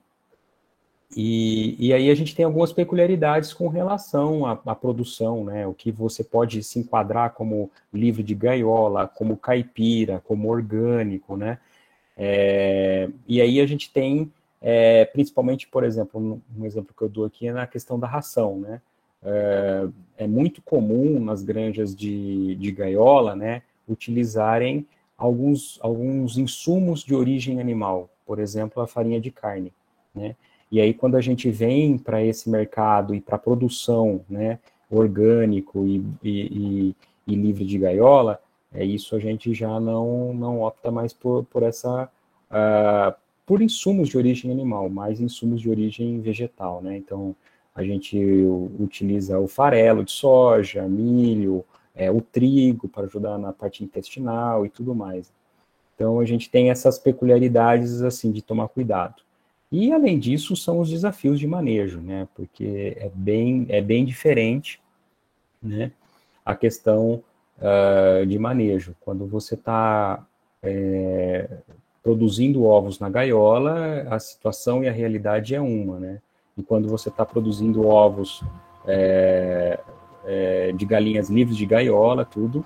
e, 1.16 1.88
e, 1.88 1.94
aí 1.94 2.10
a 2.10 2.16
gente 2.16 2.36
tem 2.36 2.44
algumas 2.44 2.74
peculiaridades 2.74 3.54
com 3.54 3.70
relação 3.70 4.46
à, 4.46 4.60
à, 4.66 4.76
produção, 4.76 5.44
né? 5.44 5.68
O 5.68 5.74
que 5.74 5.92
você 5.92 6.24
pode 6.24 6.64
se 6.64 6.80
enquadrar 6.80 7.34
como 7.34 7.70
livre 7.94 8.24
de 8.24 8.34
gaiola, 8.34 9.08
como 9.08 9.36
caipira, 9.36 10.22
como 10.26 10.50
orgânico, 10.50 11.36
né? 11.36 11.58
É, 12.18 13.10
e 13.28 13.42
aí 13.42 13.60
a 13.60 13.66
gente 13.66 13.92
tem, 13.92 14.32
é, 14.62 15.06
principalmente, 15.06 15.68
por 15.68 15.84
exemplo, 15.84 16.42
um, 16.58 16.66
exemplo 16.66 16.94
que 16.96 17.04
eu 17.04 17.10
dou 17.10 17.26
aqui 17.26 17.48
é 17.48 17.54
na 17.54 17.66
questão 17.68 18.00
da 18.00 18.08
ração, 18.08 18.60
né? 18.60 18.82
É, 19.24 19.88
é 20.18 20.28
muito 20.28 20.62
comum 20.62 21.20
nas 21.20 21.44
granjas 21.44 21.96
de, 21.96 22.56
de 22.56 22.72
gaiola, 22.72 23.36
né, 23.36 23.62
utilizarem 23.88 24.86
alguns, 25.16 25.78
alguns 25.82 26.40
insumos 26.40 27.04
de 27.04 27.14
origem 27.14 27.62
animal, 27.62 28.10
por 28.26 28.40
exemplo, 28.40 28.82
a 28.82 28.88
farinha 28.88 29.22
de 29.22 29.30
carne, 29.30 29.72
né? 30.14 30.36
E 30.72 30.80
aí, 30.80 30.94
quando 30.94 31.18
a 31.18 31.22
gente 31.22 31.52
vem 31.52 31.98
para 31.98 32.24
esse 32.24 32.50
mercado 32.50 33.14
e 33.14 33.20
para 33.20 33.36
a 33.36 33.40
produção, 33.40 34.22
né, 34.30 34.58
orgânico 34.90 35.86
e, 35.86 36.04
e, 36.24 36.96
e, 37.28 37.36
livre 37.36 37.66
de 37.66 37.78
gaiola, 37.78 38.40
é 38.74 38.86
isso 38.86 39.16
a 39.16 39.20
gente 39.20 39.54
já 39.54 39.80
não, 39.80 40.34
não 40.34 40.62
opta 40.62 40.92
mais 40.92 41.14
por, 41.14 41.44
por 41.46 41.64
essa 41.64 42.10
uh, 42.50 43.22
por 43.46 43.62
insumos 43.62 44.08
de 44.08 44.18
origem 44.18 44.52
animal, 44.52 44.90
mais 44.90 45.20
insumos 45.20 45.62
de 45.62 45.70
origem 45.70 46.22
vegetal, 46.22 46.82
né? 46.82 46.96
Então 46.98 47.36
a 47.76 47.84
gente 47.84 48.18
utiliza 48.80 49.40
o 49.40 49.48
farelo 49.48 50.04
de 50.04 50.12
soja, 50.12 50.88
milho, 50.88 51.66
é, 51.96 52.10
o 52.10 52.22
trigo 52.22 52.88
para 52.88 53.06
ajudar 53.06 53.38
na 53.38 53.52
parte 53.52 53.84
intestinal 53.84 54.66
e 54.66 54.70
tudo 54.70 54.96
mais. 54.96 55.32
Então 55.96 56.20
a 56.20 56.26
gente 56.26 56.50
tem 56.50 56.70
essas 56.70 56.98
peculiaridades 56.98 58.02
assim 58.02 58.32
de 58.32 58.42
tomar 58.42 58.70
cuidado. 58.70 59.22
E 59.72 59.92
além 59.92 60.20
disso 60.20 60.56
são 60.56 60.80
os 60.80 60.90
desafios 60.90 61.40
de 61.40 61.48
manejo, 61.48 62.00
né? 62.00 62.28
Porque 62.36 62.96
é 62.98 63.10
bem 63.14 63.66
é 63.70 63.82
bem 63.82 64.06
diferente, 64.06 64.82
né? 65.62 65.92
A 66.46 66.56
questão 66.56 67.22
uh, 67.62 68.26
de 68.26 68.38
manejo 68.38 68.96
quando 69.00 69.28
você 69.28 69.56
está 69.56 70.26
é, 70.64 71.48
produzindo 72.04 72.66
ovos 72.66 73.00
na 73.00 73.10
gaiola, 73.10 74.08
a 74.10 74.20
situação 74.20 74.84
e 74.84 74.90
a 74.90 74.92
realidade 74.92 75.56
é 75.56 75.62
uma, 75.62 76.00
né? 76.00 76.20
E 76.58 76.64
quando 76.64 76.88
você 76.90 77.10
está 77.10 77.26
produzindo 77.26 77.88
ovos 77.88 78.44
é, 78.86 79.80
é, 80.26 80.72
de 80.74 80.86
galinhas 80.86 81.30
livres 81.30 81.56
de 81.56 81.66
gaiola, 81.66 82.26
tudo, 82.26 82.66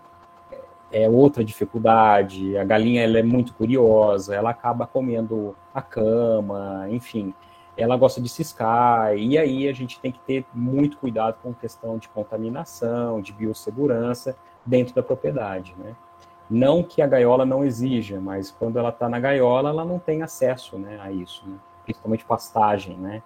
é 0.92 1.10
outra 1.10 1.44
dificuldade. 1.44 2.58
A 2.58 2.64
galinha 2.64 3.04
ela 3.04 3.20
é 3.20 3.24
muito 3.24 3.54
curiosa, 3.54 4.34
ela 4.34 4.50
acaba 4.50 4.88
comendo 4.88 5.56
a 5.74 5.82
cama, 5.82 6.88
enfim, 6.90 7.34
ela 7.78 7.98
gosta 7.98 8.22
de 8.22 8.30
ciscar, 8.30 9.16
e 9.18 9.38
aí 9.38 9.68
a 9.68 9.74
gente 9.74 10.00
tem 10.00 10.12
que 10.12 10.20
ter 10.20 10.46
muito 10.54 10.98
cuidado 10.98 11.38
com 11.44 11.54
questão 11.54 11.98
de 11.98 12.08
contaminação, 12.08 13.22
de 13.22 13.34
biossegurança 13.34 14.36
dentro 14.66 14.96
da 14.96 15.04
propriedade, 15.04 15.76
né? 15.78 15.96
Não 16.50 16.84
que 16.84 17.02
a 17.02 17.08
gaiola 17.08 17.46
não 17.46 17.64
exija, 17.66 18.20
mas 18.20 18.52
quando 18.52 18.78
ela 18.78 18.90
está 18.90 19.10
na 19.10 19.20
gaiola, 19.20 19.70
ela 19.70 19.84
não 19.84 19.98
tem 19.98 20.22
acesso 20.22 20.78
né, 20.78 21.00
a 21.02 21.12
isso, 21.12 21.44
né? 21.48 21.56
principalmente 21.84 22.26
pastagem, 22.26 22.98
né? 22.98 23.22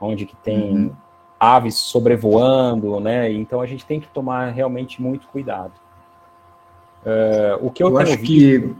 Onde 0.00 0.26
que 0.26 0.36
tem 0.36 0.72
uhum. 0.72 0.96
aves 1.38 1.76
sobrevoando, 1.76 3.00
né? 3.00 3.30
Então 3.32 3.60
a 3.60 3.66
gente 3.66 3.84
tem 3.84 4.00
que 4.00 4.08
tomar 4.08 4.50
realmente 4.50 5.00
muito 5.00 5.26
cuidado. 5.28 5.72
Uh, 7.04 7.66
o 7.66 7.70
que 7.70 7.82
eu, 7.82 7.90
eu 7.90 7.98
acho 7.98 8.16
visto... 8.16 8.26
que 8.26 8.76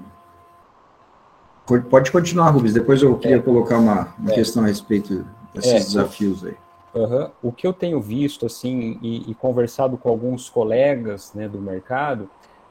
pode 1.91 2.11
continuar, 2.11 2.51
Rubens. 2.51 2.73
Depois 2.73 3.03
eu 3.03 3.19
queria 3.19 3.37
é. 3.37 3.41
colocar 3.41 3.79
uma, 3.79 4.15
uma 4.19 4.31
é. 4.31 4.35
questão 4.35 4.65
a 4.65 4.67
respeito 4.67 5.27
desses 5.53 5.73
é. 5.73 5.79
desafios 5.79 6.45
aí. 6.45 6.57
Uhum. 6.95 7.31
O 7.43 7.53
que 7.53 7.67
eu 7.67 7.73
tenho 7.73 8.01
visto 8.01 8.47
assim 8.47 8.99
e, 9.03 9.31
e, 9.31 9.35
conversado 9.35 9.99
com 9.99 10.09
alguns 10.09 10.49
colegas 10.49 11.35
né, 11.35 11.49
do 11.49 11.61
mercado 11.61 12.31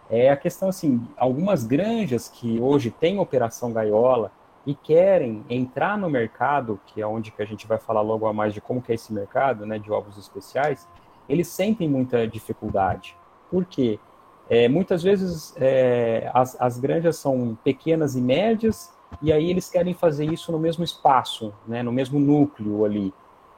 é 0.09 0.29
a 0.29 0.37
questão 0.37 0.69
assim, 0.69 1.05
algumas 1.17 1.65
granjas 1.65 2.29
que 2.29 2.59
hoje 2.59 2.89
têm 2.89 3.19
operação 3.19 3.73
gaiola 3.73 4.31
e 4.65 4.73
querem 4.73 5.43
entrar 5.49 5.97
no 5.97 6.09
mercado, 6.09 6.79
que 6.85 7.01
é 7.01 7.07
onde 7.07 7.31
que 7.31 7.41
a 7.41 7.45
gente 7.45 7.67
vai 7.67 7.77
falar 7.77 8.01
logo 8.01 8.25
a 8.25 8.31
mais 8.31 8.53
de 8.53 8.61
como 8.61 8.81
que 8.81 8.93
é 8.93 8.95
esse 8.95 9.11
mercado, 9.11 9.65
né, 9.65 9.77
de 9.77 9.91
ovos 9.91 10.17
especiais, 10.17 10.87
eles 11.27 11.47
sentem 11.47 11.89
muita 11.89 12.25
dificuldade. 12.25 13.17
Por 13.51 13.65
quê? 13.65 13.99
É, 14.49 14.69
muitas 14.69 15.03
vezes 15.03 15.53
é, 15.57 16.29
as, 16.33 16.59
as 16.61 16.77
granjas 16.77 17.17
são 17.17 17.57
pequenas 17.61 18.15
e 18.15 18.21
médias, 18.21 18.93
e 19.21 19.31
aí 19.31 19.49
eles 19.49 19.69
querem 19.69 19.93
fazer 19.93 20.31
isso 20.31 20.51
no 20.51 20.59
mesmo 20.59 20.83
espaço, 20.83 21.53
né, 21.67 21.83
no 21.83 21.91
mesmo 21.91 22.19
núcleo 22.19 22.85
ali. 22.85 23.13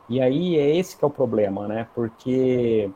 E 0.07 0.21
aí 0.21 0.57
é 0.57 0.75
esse 0.75 0.97
que 0.97 1.03
é 1.03 1.07
o 1.07 1.11
problema, 1.11 1.67
né, 1.67 1.87
porque 1.95 2.89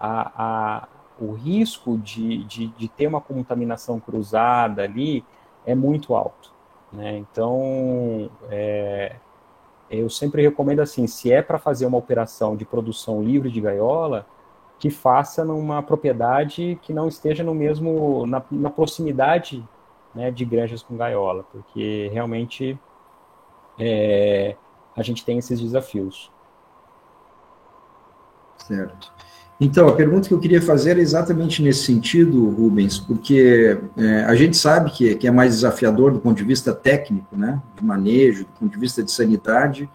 a, 0.00 0.32
a, 0.36 0.88
o 1.20 1.32
risco 1.32 1.98
de, 1.98 2.44
de, 2.44 2.68
de, 2.68 2.88
ter 2.88 3.06
uma 3.06 3.20
contaminação 3.20 4.00
cruzada 4.00 4.82
ali 4.82 5.24
é 5.66 5.74
muito 5.74 6.14
alto. 6.14 6.52
Né? 6.92 7.18
Então, 7.18 8.30
é, 8.50 9.16
eu 9.90 10.08
sempre 10.08 10.42
recomendo 10.42 10.80
assim, 10.80 11.06
se 11.06 11.32
é 11.32 11.42
para 11.42 11.58
fazer 11.58 11.86
uma 11.86 11.98
operação 11.98 12.56
de 12.56 12.64
produção 12.64 13.22
livre 13.22 13.50
de 13.50 13.60
gaiola, 13.60 14.26
que 14.78 14.90
faça 14.90 15.44
numa 15.44 15.82
propriedade 15.82 16.78
que 16.82 16.92
não 16.92 17.08
esteja 17.08 17.44
no 17.44 17.54
mesmo 17.54 18.26
na, 18.26 18.42
na 18.50 18.70
proximidade 18.70 19.66
né, 20.14 20.30
de 20.30 20.44
granjas 20.44 20.82
com 20.82 20.96
gaiola, 20.96 21.44
porque 21.50 22.10
realmente 22.12 22.78
é, 23.78 24.56
a 24.96 25.02
gente 25.02 25.24
tem 25.24 25.38
esses 25.38 25.60
desafios. 25.60 26.30
Certo. 28.58 29.12
Então, 29.60 29.86
a 29.88 29.94
pergunta 29.94 30.26
que 30.28 30.34
eu 30.34 30.40
queria 30.40 30.60
fazer 30.60 30.98
é 30.98 31.00
exatamente 31.00 31.62
nesse 31.62 31.84
sentido, 31.84 32.50
Rubens, 32.50 32.98
porque 32.98 33.78
é, 33.96 34.24
a 34.24 34.34
gente 34.34 34.56
sabe 34.56 34.90
que, 34.90 35.14
que, 35.14 35.28
é 35.28 35.30
mais 35.30 35.54
desafiador 35.54 36.12
do 36.12 36.18
ponto 36.18 36.36
de 36.36 36.44
vista 36.44 36.74
técnico, 36.74 37.36
né, 37.36 37.62
de 37.76 37.84
manejo, 37.84 38.44
do 38.44 38.50
ponto 38.58 38.72
de 38.72 38.78
vista 38.78 39.02
de 39.02 39.12
sanidade, 39.12 39.88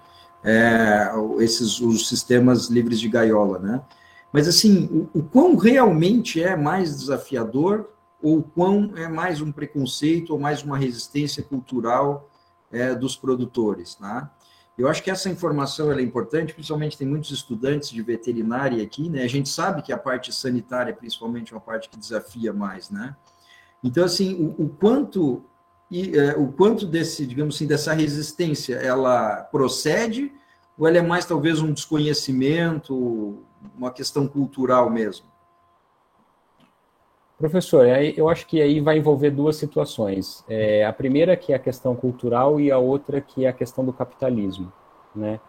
é, 0.43 1.09
esses 1.39 1.81
os 1.81 2.07
sistemas 2.07 2.67
livres 2.67 2.99
de 2.99 3.09
gaiola, 3.09 3.59
né? 3.59 3.81
Mas 4.31 4.47
assim, 4.47 4.85
o, 5.13 5.19
o 5.19 5.23
quão 5.23 5.57
realmente 5.57 6.41
é 6.41 6.55
mais 6.55 6.97
desafiador 6.97 7.89
ou 8.21 8.41
quão 8.41 8.91
é 8.95 9.07
mais 9.07 9.41
um 9.41 9.51
preconceito 9.51 10.31
ou 10.31 10.39
mais 10.39 10.63
uma 10.63 10.77
resistência 10.77 11.43
cultural 11.43 12.29
é, 12.71 12.95
dos 12.95 13.17
produtores, 13.17 13.97
né? 13.99 14.29
Eu 14.79 14.87
acho 14.87 15.03
que 15.03 15.11
essa 15.11 15.29
informação 15.29 15.91
é 15.91 16.01
importante, 16.01 16.53
principalmente 16.53 16.97
tem 16.97 17.05
muitos 17.05 17.31
estudantes 17.31 17.89
de 17.89 18.01
veterinária 18.01 18.81
aqui, 18.81 19.09
né? 19.09 19.23
A 19.23 19.27
gente 19.27 19.49
sabe 19.49 19.81
que 19.81 19.91
a 19.91 19.97
parte 19.97 20.33
sanitária, 20.33 20.93
principalmente, 20.93 21.51
é 21.51 21.55
uma 21.55 21.61
parte 21.61 21.89
que 21.89 21.99
desafia 21.99 22.53
mais, 22.53 22.89
né? 22.89 23.13
Então, 23.83 24.05
assim, 24.05 24.35
o, 24.35 24.63
o 24.63 24.69
quanto 24.69 25.43
e 25.91 26.17
é, 26.17 26.37
o 26.37 26.51
quanto 26.53 26.85
desse, 26.85 27.25
digamos 27.25 27.55
assim, 27.55 27.67
dessa 27.67 27.93
resistência, 27.93 28.75
ela 28.75 29.41
procede 29.51 30.31
ou 30.77 30.87
ela 30.87 30.99
é 30.99 31.01
mais 31.01 31.25
talvez 31.25 31.59
um 31.59 31.73
desconhecimento, 31.73 33.43
uma 33.77 33.91
questão 33.91 34.29
cultural 34.29 34.89
mesmo? 34.89 35.25
Professor, 37.39 37.87
eu 37.87 38.27
acho 38.27 38.45
que 38.45 38.61
aí 38.61 38.81
vai 38.81 38.97
envolver 38.97 39.31
duas 39.31 39.55
situações. 39.55 40.43
É, 40.49 40.85
a 40.85 40.91
primeira 40.91 41.37
que 41.37 41.53
é 41.53 41.55
a 41.55 41.59
questão 41.59 41.95
cultural 41.95 42.59
e 42.59 42.69
a 42.69 42.77
outra 42.77 43.21
que 43.21 43.45
é 43.45 43.47
a 43.47 43.53
questão 43.53 43.85
do 43.85 43.93
capitalismo, 43.93 44.69
né? 45.15 45.39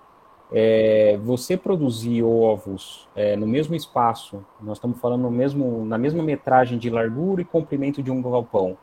É, 0.52 1.18
você 1.20 1.56
produzir 1.56 2.23
ovos 2.23 3.09
é, 3.16 3.35
no 3.35 3.44
mesmo 3.44 3.75
espaço, 3.75 4.44
nós 4.61 4.76
estamos 4.78 5.00
falando 5.00 5.28
mesmo, 5.32 5.85
na 5.85 5.99
mesma 5.99 6.23
metragem 6.23 6.78
de 6.78 6.88
largura 6.88 7.42
e 7.42 7.44
comprimento 7.44 8.00
de 8.00 8.11
um 8.11 8.23
galpão, 8.23 8.78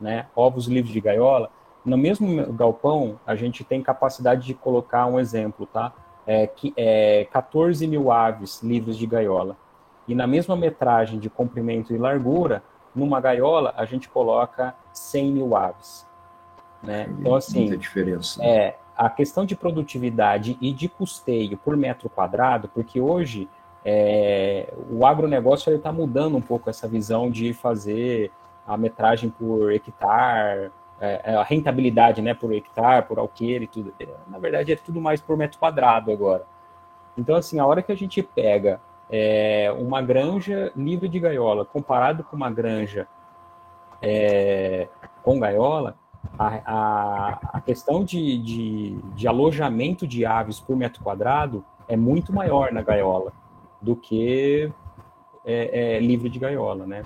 né? 0.00 0.26
Ovos 0.34 0.66
livres 0.66 0.94
de 0.94 1.00
gaiola, 1.00 1.50
no 1.84 1.98
mesmo 1.98 2.54
galpão 2.54 3.20
a 3.26 3.36
gente 3.36 3.64
tem 3.64 3.82
capacidade 3.82 4.46
de 4.46 4.54
colocar 4.54 5.04
um 5.04 5.20
exemplo, 5.20 5.66
tá? 5.66 5.92
É, 6.26 6.46
que, 6.46 6.72
é 6.74 7.26
14 7.30 7.86
mil 7.86 8.10
aves 8.10 8.62
livres 8.62 8.96
de 8.96 9.06
gaiola 9.06 9.58
e 10.06 10.14
na 10.14 10.26
mesma 10.26 10.56
metragem 10.56 11.18
de 11.18 11.28
comprimento 11.28 11.94
e 11.94 11.98
largura, 11.98 12.62
numa 12.94 13.20
gaiola, 13.20 13.74
a 13.76 13.84
gente 13.84 14.08
coloca 14.08 14.74
100 14.92 15.32
mil 15.32 15.56
aves. 15.56 16.06
Né? 16.82 17.06
Então, 17.10 17.34
assim. 17.34 17.68
É, 18.42 18.76
a 18.96 19.10
questão 19.10 19.44
de 19.44 19.54
produtividade 19.54 20.56
e 20.60 20.72
de 20.72 20.88
custeio 20.88 21.58
por 21.58 21.76
metro 21.76 22.08
quadrado, 22.08 22.68
porque 22.68 23.00
hoje 23.00 23.48
é, 23.84 24.72
o 24.90 25.04
agronegócio 25.04 25.74
está 25.74 25.92
mudando 25.92 26.36
um 26.36 26.40
pouco 26.40 26.70
essa 26.70 26.88
visão 26.88 27.30
de 27.30 27.52
fazer 27.52 28.32
a 28.66 28.76
metragem 28.76 29.30
por 29.30 29.70
hectare, 29.72 30.72
é, 30.98 31.20
é, 31.24 31.34
a 31.34 31.42
rentabilidade 31.42 32.22
né, 32.22 32.32
por 32.32 32.52
hectare, 32.52 33.06
por 33.06 33.18
alqueire 33.18 33.64
e 33.64 33.68
tudo. 33.68 33.94
Na 34.26 34.38
verdade, 34.38 34.72
é 34.72 34.76
tudo 34.76 35.00
mais 35.00 35.20
por 35.20 35.36
metro 35.36 35.58
quadrado 35.58 36.10
agora. 36.10 36.44
Então, 37.16 37.36
assim, 37.36 37.58
a 37.58 37.66
hora 37.66 37.82
que 37.82 37.92
a 37.92 37.96
gente 37.96 38.22
pega 38.22 38.80
é, 39.10 39.72
uma 39.78 40.02
granja 40.02 40.72
livre 40.74 41.08
de 41.08 41.20
gaiola 41.20 41.64
comparado 41.64 42.24
com 42.24 42.36
uma 42.36 42.50
granja 42.50 43.06
é, 44.02 44.88
com 45.22 45.38
gaiola, 45.38 45.96
a, 46.38 46.60
a, 46.64 47.38
a 47.54 47.60
questão 47.60 48.04
de, 48.04 48.38
de, 48.38 48.98
de, 49.14 49.28
alojamento 49.28 50.06
de 50.06 50.26
aves 50.26 50.60
por 50.60 50.76
metro 50.76 51.02
quadrado 51.02 51.64
é 51.88 51.96
muito 51.96 52.32
maior 52.32 52.72
na 52.72 52.82
gaiola 52.82 53.32
do 53.80 53.96
que 53.96 54.70
é, 55.44 55.96
é, 55.96 56.00
livre 56.00 56.28
de 56.28 56.38
gaiola, 56.38 56.86
né? 56.86 57.04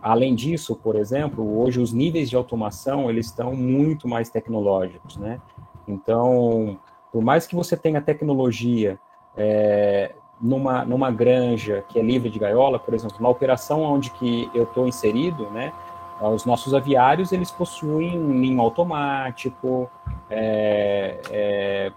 Além 0.00 0.34
disso, 0.34 0.76
por 0.76 0.96
exemplo, 0.96 1.60
hoje 1.60 1.80
os 1.80 1.92
níveis 1.92 2.30
de 2.30 2.36
automação 2.36 3.08
eles 3.10 3.26
estão 3.26 3.54
muito 3.54 4.06
mais 4.06 4.28
tecnológicos, 4.30 5.16
né? 5.16 5.40
Então, 5.88 6.78
por 7.12 7.22
mais 7.22 7.46
que 7.46 7.54
você 7.54 7.76
tenha 7.76 8.00
tecnologia 8.00 8.98
é, 9.36 10.14
numa, 10.40 10.84
numa 10.84 11.10
granja 11.10 11.84
que 11.88 11.98
é 11.98 12.02
livre 12.02 12.28
de 12.28 12.38
gaiola, 12.38 12.78
por 12.78 12.94
exemplo, 12.94 13.16
na 13.20 13.28
operação 13.28 13.82
onde 13.82 14.10
que 14.10 14.50
eu 14.54 14.64
estou 14.64 14.86
inserido, 14.86 15.48
né, 15.50 15.72
os 16.20 16.44
nossos 16.44 16.74
aviários, 16.74 17.32
eles 17.32 17.50
possuem 17.50 18.16
ninho 18.18 18.60
automático, 18.60 19.90
é, 20.30 21.20
é, 21.30 21.92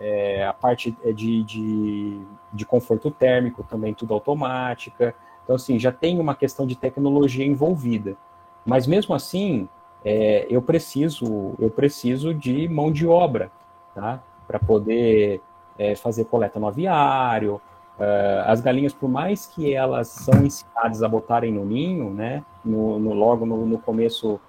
é, 0.00 0.46
a 0.46 0.52
parte 0.52 0.96
de, 1.14 1.42
de, 1.42 2.20
de, 2.52 2.66
conforto 2.66 3.10
térmico 3.10 3.62
também 3.62 3.94
tudo 3.94 4.12
automática. 4.12 5.14
Então, 5.44 5.56
assim, 5.56 5.78
já 5.78 5.92
tem 5.92 6.18
uma 6.18 6.34
questão 6.34 6.66
de 6.66 6.74
tecnologia 6.74 7.44
envolvida. 7.44 8.16
Mas 8.66 8.86
mesmo 8.86 9.14
assim, 9.14 9.68
é, 10.04 10.46
eu 10.50 10.60
preciso 10.60 11.54
eu 11.58 11.70
preciso 11.70 12.34
de 12.34 12.68
mão 12.68 12.90
de 12.90 13.06
obra, 13.06 13.50
tá? 13.94 14.22
Para 14.46 14.58
poder 14.58 15.40
é, 15.78 15.94
fazer 15.94 16.24
coleta 16.24 16.58
no 16.58 16.68
aviário. 16.68 17.60
Uh, 17.98 18.42
as 18.46 18.60
galinhas, 18.60 18.92
por 18.92 19.08
mais 19.08 19.46
que 19.46 19.72
elas 19.72 20.08
são 20.08 20.44
ensinadas 20.44 21.02
a 21.02 21.08
botarem 21.08 21.52
no 21.52 21.64
ninho, 21.64 22.10
né? 22.10 22.44
No, 22.64 22.98
no 22.98 23.12
logo 23.12 23.46
no, 23.46 23.64
no, 23.64 23.78
começo 23.78 24.40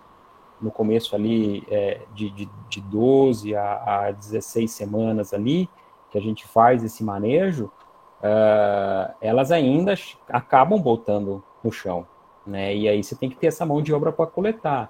no 0.60 0.72
começo 0.72 1.15
ali 1.15 1.63
é, 1.70 2.01
de, 2.13 2.29
de, 2.32 2.50
de 2.70 2.82
12 2.82 3.55
a, 3.55 4.05
a 4.08 4.12
16 4.12 4.72
semanas 4.72 5.34
ali, 5.34 5.70
que 6.10 6.17
a 6.17 6.22
gente 6.22 6.48
faz 6.48 6.84
esse 6.84 7.03
manejo, 7.03 7.65
uh, 7.65 9.13
elas 9.22 9.51
ainda 9.51 9.94
acabam 10.29 10.79
botando 10.82 11.44
no 11.63 11.72
chão, 11.72 12.08
né? 12.48 12.75
E 12.75 12.88
aí 12.88 13.03
você 13.03 13.15
tem 13.15 13.29
que 13.29 13.36
ter 13.36 13.48
essa 13.48 13.65
mão 13.65 13.82
de 13.82 13.94
obra 13.94 14.12
para 14.12 14.25
coletar. 14.25 14.89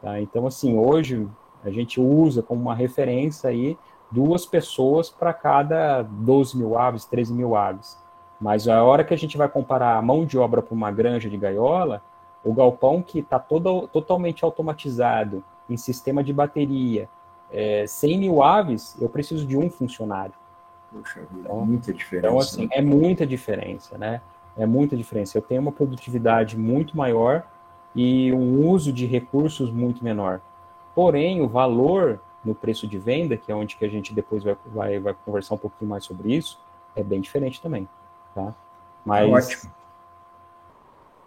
Tá? 0.00 0.20
Então, 0.20 0.46
assim, 0.46 0.78
hoje 0.78 1.26
a 1.64 1.70
gente 1.70 2.00
usa 2.00 2.42
como 2.42 2.60
uma 2.60 2.74
referência 2.74 3.50
aí 3.50 3.76
duas 4.10 4.46
pessoas 4.46 5.10
para 5.10 5.32
cada 5.32 6.02
12 6.02 6.56
mil 6.56 6.78
aves, 6.78 7.04
13 7.04 7.32
mil 7.32 7.56
aves. 7.56 7.98
Mas 8.40 8.68
a 8.68 8.82
hora 8.82 9.04
que 9.04 9.14
a 9.14 9.18
gente 9.18 9.36
vai 9.36 9.48
comparar 9.48 9.96
a 9.96 10.02
mão 10.02 10.24
de 10.24 10.38
obra 10.38 10.62
para 10.62 10.74
uma 10.74 10.90
granja 10.90 11.28
de 11.28 11.36
gaiola, 11.36 12.02
o 12.44 12.52
galpão 12.52 13.02
que 13.02 13.20
está 13.20 13.38
totalmente 13.38 14.44
automatizado, 14.44 15.42
em 15.68 15.76
sistema 15.76 16.22
de 16.22 16.32
bateria, 16.32 17.08
é, 17.50 17.86
100 17.86 18.18
mil 18.18 18.42
aves, 18.42 18.96
eu 19.00 19.08
preciso 19.08 19.46
de 19.46 19.56
um 19.56 19.70
funcionário. 19.70 20.34
Poxa 20.92 21.20
então, 21.32 21.64
muita 21.64 21.92
diferença. 21.92 22.26
Então, 22.26 22.38
assim, 22.38 22.68
é 22.70 22.80
muita 22.80 23.26
diferença, 23.26 23.98
né? 23.98 24.20
É 24.56 24.64
muita 24.64 24.96
diferença. 24.96 25.36
Eu 25.36 25.42
tenho 25.42 25.60
uma 25.60 25.72
produtividade 25.72 26.56
muito 26.56 26.96
maior 26.96 27.42
e 27.94 28.32
um 28.32 28.68
uso 28.68 28.92
de 28.92 29.06
recursos 29.06 29.70
muito 29.70 30.04
menor. 30.04 30.40
Porém, 30.94 31.42
o 31.42 31.48
valor 31.48 32.20
no 32.46 32.54
preço 32.54 32.86
de 32.86 32.96
venda, 32.96 33.36
que 33.36 33.50
é 33.50 33.54
onde 33.54 33.76
que 33.76 33.84
a 33.84 33.88
gente 33.88 34.14
depois 34.14 34.44
vai, 34.44 34.56
vai, 34.66 34.98
vai 35.00 35.14
conversar 35.24 35.56
um 35.56 35.58
pouquinho 35.58 35.90
mais 35.90 36.04
sobre 36.04 36.34
isso, 36.34 36.58
é 36.94 37.02
bem 37.02 37.20
diferente 37.20 37.60
também, 37.60 37.88
tá? 38.34 38.54
Mas, 39.04 39.30
Ótimo. 39.30 39.72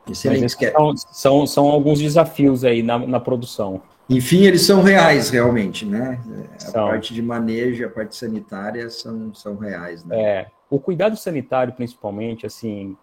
Excelente. 0.10 0.50
São, 0.50 0.98
são, 0.98 1.48
são, 1.48 1.68
alguns 1.68 2.00
desafios 2.00 2.64
aí 2.64 2.82
na, 2.82 2.98
na 2.98 3.20
produção. 3.20 3.82
Enfim, 4.10 4.44
eles 4.44 4.64
são 4.64 4.82
reais 4.82 5.30
realmente, 5.30 5.86
né? 5.86 6.20
A 6.56 6.60
são. 6.60 6.88
parte 6.88 7.14
de 7.14 7.22
manejo, 7.22 7.86
a 7.86 7.90
parte 7.90 8.16
sanitária 8.16 8.90
são, 8.90 9.34
são 9.36 9.56
reais, 9.56 10.04
né? 10.04 10.20
É, 10.20 10.48
o 10.68 10.80
cuidado 10.80 11.16
sanitário, 11.16 11.74
principalmente, 11.74 12.46
assim, 12.46 12.98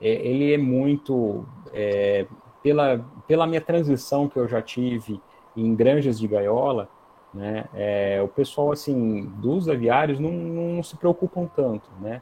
é, 0.00 0.08
ele 0.08 0.52
é 0.52 0.58
muito... 0.58 1.44
É, 1.72 2.26
pela, 2.62 3.04
pela 3.26 3.46
minha 3.46 3.60
transição 3.60 4.28
que 4.28 4.36
eu 4.36 4.46
já 4.46 4.62
tive 4.62 5.20
em 5.56 5.74
granjas 5.74 6.18
de 6.18 6.28
gaiola, 6.28 6.88
né, 7.32 7.64
é, 7.74 8.20
o 8.22 8.28
pessoal, 8.28 8.72
assim, 8.72 9.26
dos 9.36 9.68
aviários 9.68 10.18
não, 10.20 10.30
não 10.30 10.82
se 10.82 10.96
preocupam 10.96 11.46
tanto, 11.46 11.88
né, 12.00 12.20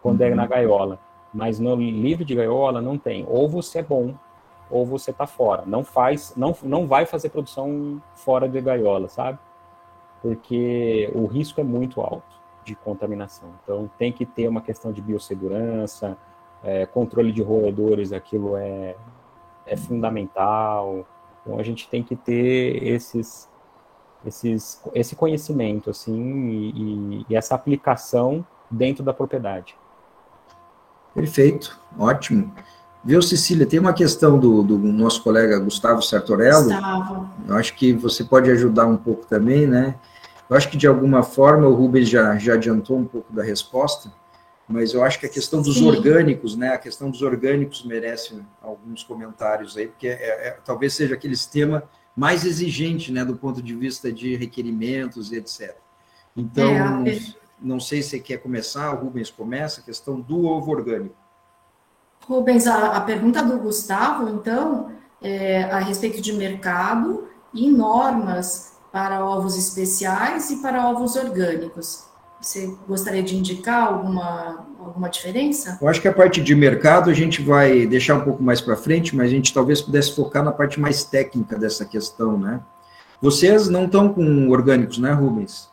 quando 0.00 0.20
uhum. 0.20 0.26
é 0.26 0.34
na 0.34 0.42
uhum. 0.42 0.48
gaiola. 0.48 0.98
Mas 1.32 1.58
no 1.58 1.74
livro 1.74 2.24
de 2.24 2.34
gaiola 2.34 2.80
não 2.82 2.98
tem. 2.98 3.24
Ou 3.26 3.48
você 3.48 3.78
é 3.78 3.82
bom, 3.82 4.14
ou 4.70 4.84
você 4.84 5.10
está 5.10 5.26
fora. 5.26 5.64
Não 5.66 5.82
faz, 5.84 6.34
não, 6.36 6.54
não 6.62 6.86
vai 6.86 7.06
fazer 7.06 7.28
produção 7.30 8.02
fora 8.14 8.48
de 8.48 8.60
gaiola, 8.60 9.08
sabe? 9.08 9.38
Porque 10.20 11.10
o 11.14 11.26
risco 11.26 11.60
é 11.60 11.64
muito 11.64 12.00
alto 12.00 12.40
de 12.64 12.74
contaminação. 12.74 13.50
Então 13.62 13.90
tem 13.98 14.12
que 14.12 14.24
ter 14.24 14.48
uma 14.48 14.60
questão 14.60 14.92
de 14.92 15.02
biossegurança, 15.02 16.16
é, 16.62 16.86
controle 16.86 17.32
de 17.32 17.42
roedores, 17.42 18.12
aquilo 18.12 18.56
é, 18.56 18.96
é 19.66 19.76
fundamental. 19.76 21.06
Então 21.40 21.58
a 21.58 21.62
gente 21.62 21.88
tem 21.88 22.02
que 22.02 22.16
ter 22.16 22.82
esses, 22.82 23.50
esses, 24.26 24.80
esse 24.94 25.16
conhecimento 25.16 25.90
assim 25.90 26.72
e, 26.74 27.26
e 27.28 27.36
essa 27.36 27.54
aplicação 27.54 28.44
dentro 28.70 29.02
da 29.02 29.12
propriedade. 29.12 29.76
Perfeito, 31.14 31.78
ótimo. 31.98 32.52
Viu, 33.04 33.20
Cecília, 33.20 33.66
tem 33.66 33.80
uma 33.80 33.92
questão 33.92 34.38
do, 34.38 34.62
do 34.62 34.78
nosso 34.78 35.22
colega 35.22 35.58
Gustavo 35.58 36.00
Sartorello. 36.00 36.64
Gustavo. 36.64 37.30
Eu 37.48 37.56
acho 37.56 37.74
que 37.74 37.92
você 37.92 38.22
pode 38.22 38.50
ajudar 38.50 38.86
um 38.86 38.96
pouco 38.96 39.26
também, 39.26 39.66
né? 39.66 39.96
Eu 40.48 40.56
acho 40.56 40.68
que 40.68 40.76
de 40.76 40.86
alguma 40.86 41.22
forma 41.22 41.66
o 41.66 41.74
Rubens 41.74 42.08
já, 42.08 42.36
já 42.38 42.54
adiantou 42.54 42.98
um 42.98 43.04
pouco 43.04 43.32
da 43.32 43.42
resposta, 43.42 44.12
mas 44.68 44.94
eu 44.94 45.02
acho 45.02 45.18
que 45.18 45.26
a 45.26 45.28
questão 45.28 45.60
dos 45.60 45.78
Sim. 45.78 45.88
orgânicos, 45.88 46.56
né? 46.56 46.74
A 46.74 46.78
questão 46.78 47.10
dos 47.10 47.22
orgânicos 47.22 47.84
merece 47.84 48.40
alguns 48.62 49.02
comentários 49.02 49.76
aí, 49.76 49.88
porque 49.88 50.06
é, 50.06 50.48
é, 50.48 50.58
talvez 50.64 50.94
seja 50.94 51.14
aquele 51.14 51.34
sistema 51.34 51.82
mais 52.16 52.44
exigente, 52.44 53.10
né, 53.10 53.24
do 53.24 53.36
ponto 53.36 53.62
de 53.62 53.74
vista 53.74 54.12
de 54.12 54.36
requerimentos 54.36 55.32
e 55.32 55.36
etc. 55.36 55.76
Então, 56.36 57.06
é, 57.06 57.18
não 57.60 57.80
sei 57.80 58.02
se 58.02 58.18
quer 58.20 58.38
começar, 58.38 58.90
Rubens 58.90 59.30
começa, 59.30 59.80
a 59.80 59.84
questão 59.84 60.20
do 60.20 60.44
ovo 60.44 60.70
orgânico. 60.70 61.16
Rubens, 62.26 62.66
a, 62.66 62.96
a 62.96 63.00
pergunta 63.00 63.42
do 63.42 63.58
Gustavo, 63.58 64.28
então, 64.28 64.92
é 65.20 65.64
a 65.64 65.78
respeito 65.78 66.20
de 66.20 66.32
mercado 66.32 67.28
e 67.52 67.70
normas 67.70 68.72
para 68.90 69.24
ovos 69.24 69.56
especiais 69.56 70.50
e 70.50 70.60
para 70.60 70.88
ovos 70.88 71.16
orgânicos. 71.16 72.04
Você 72.40 72.76
gostaria 72.86 73.22
de 73.22 73.36
indicar 73.36 73.86
alguma, 73.86 74.66
alguma 74.86 75.08
diferença? 75.08 75.78
Eu 75.80 75.88
acho 75.88 76.00
que 76.00 76.08
a 76.08 76.12
parte 76.12 76.40
de 76.40 76.54
mercado 76.54 77.10
a 77.10 77.14
gente 77.14 77.42
vai 77.42 77.86
deixar 77.86 78.14
um 78.16 78.20
pouco 78.22 78.42
mais 78.42 78.60
para 78.60 78.76
frente, 78.76 79.14
mas 79.14 79.26
a 79.26 79.30
gente 79.30 79.52
talvez 79.52 79.80
pudesse 79.80 80.14
focar 80.14 80.42
na 80.42 80.52
parte 80.52 80.80
mais 80.80 81.04
técnica 81.04 81.58
dessa 81.58 81.84
questão, 81.84 82.38
né? 82.38 82.60
Vocês 83.20 83.68
não 83.68 83.84
estão 83.84 84.12
com 84.12 84.48
orgânicos, 84.48 84.98
né, 84.98 85.12
Rubens? 85.12 85.70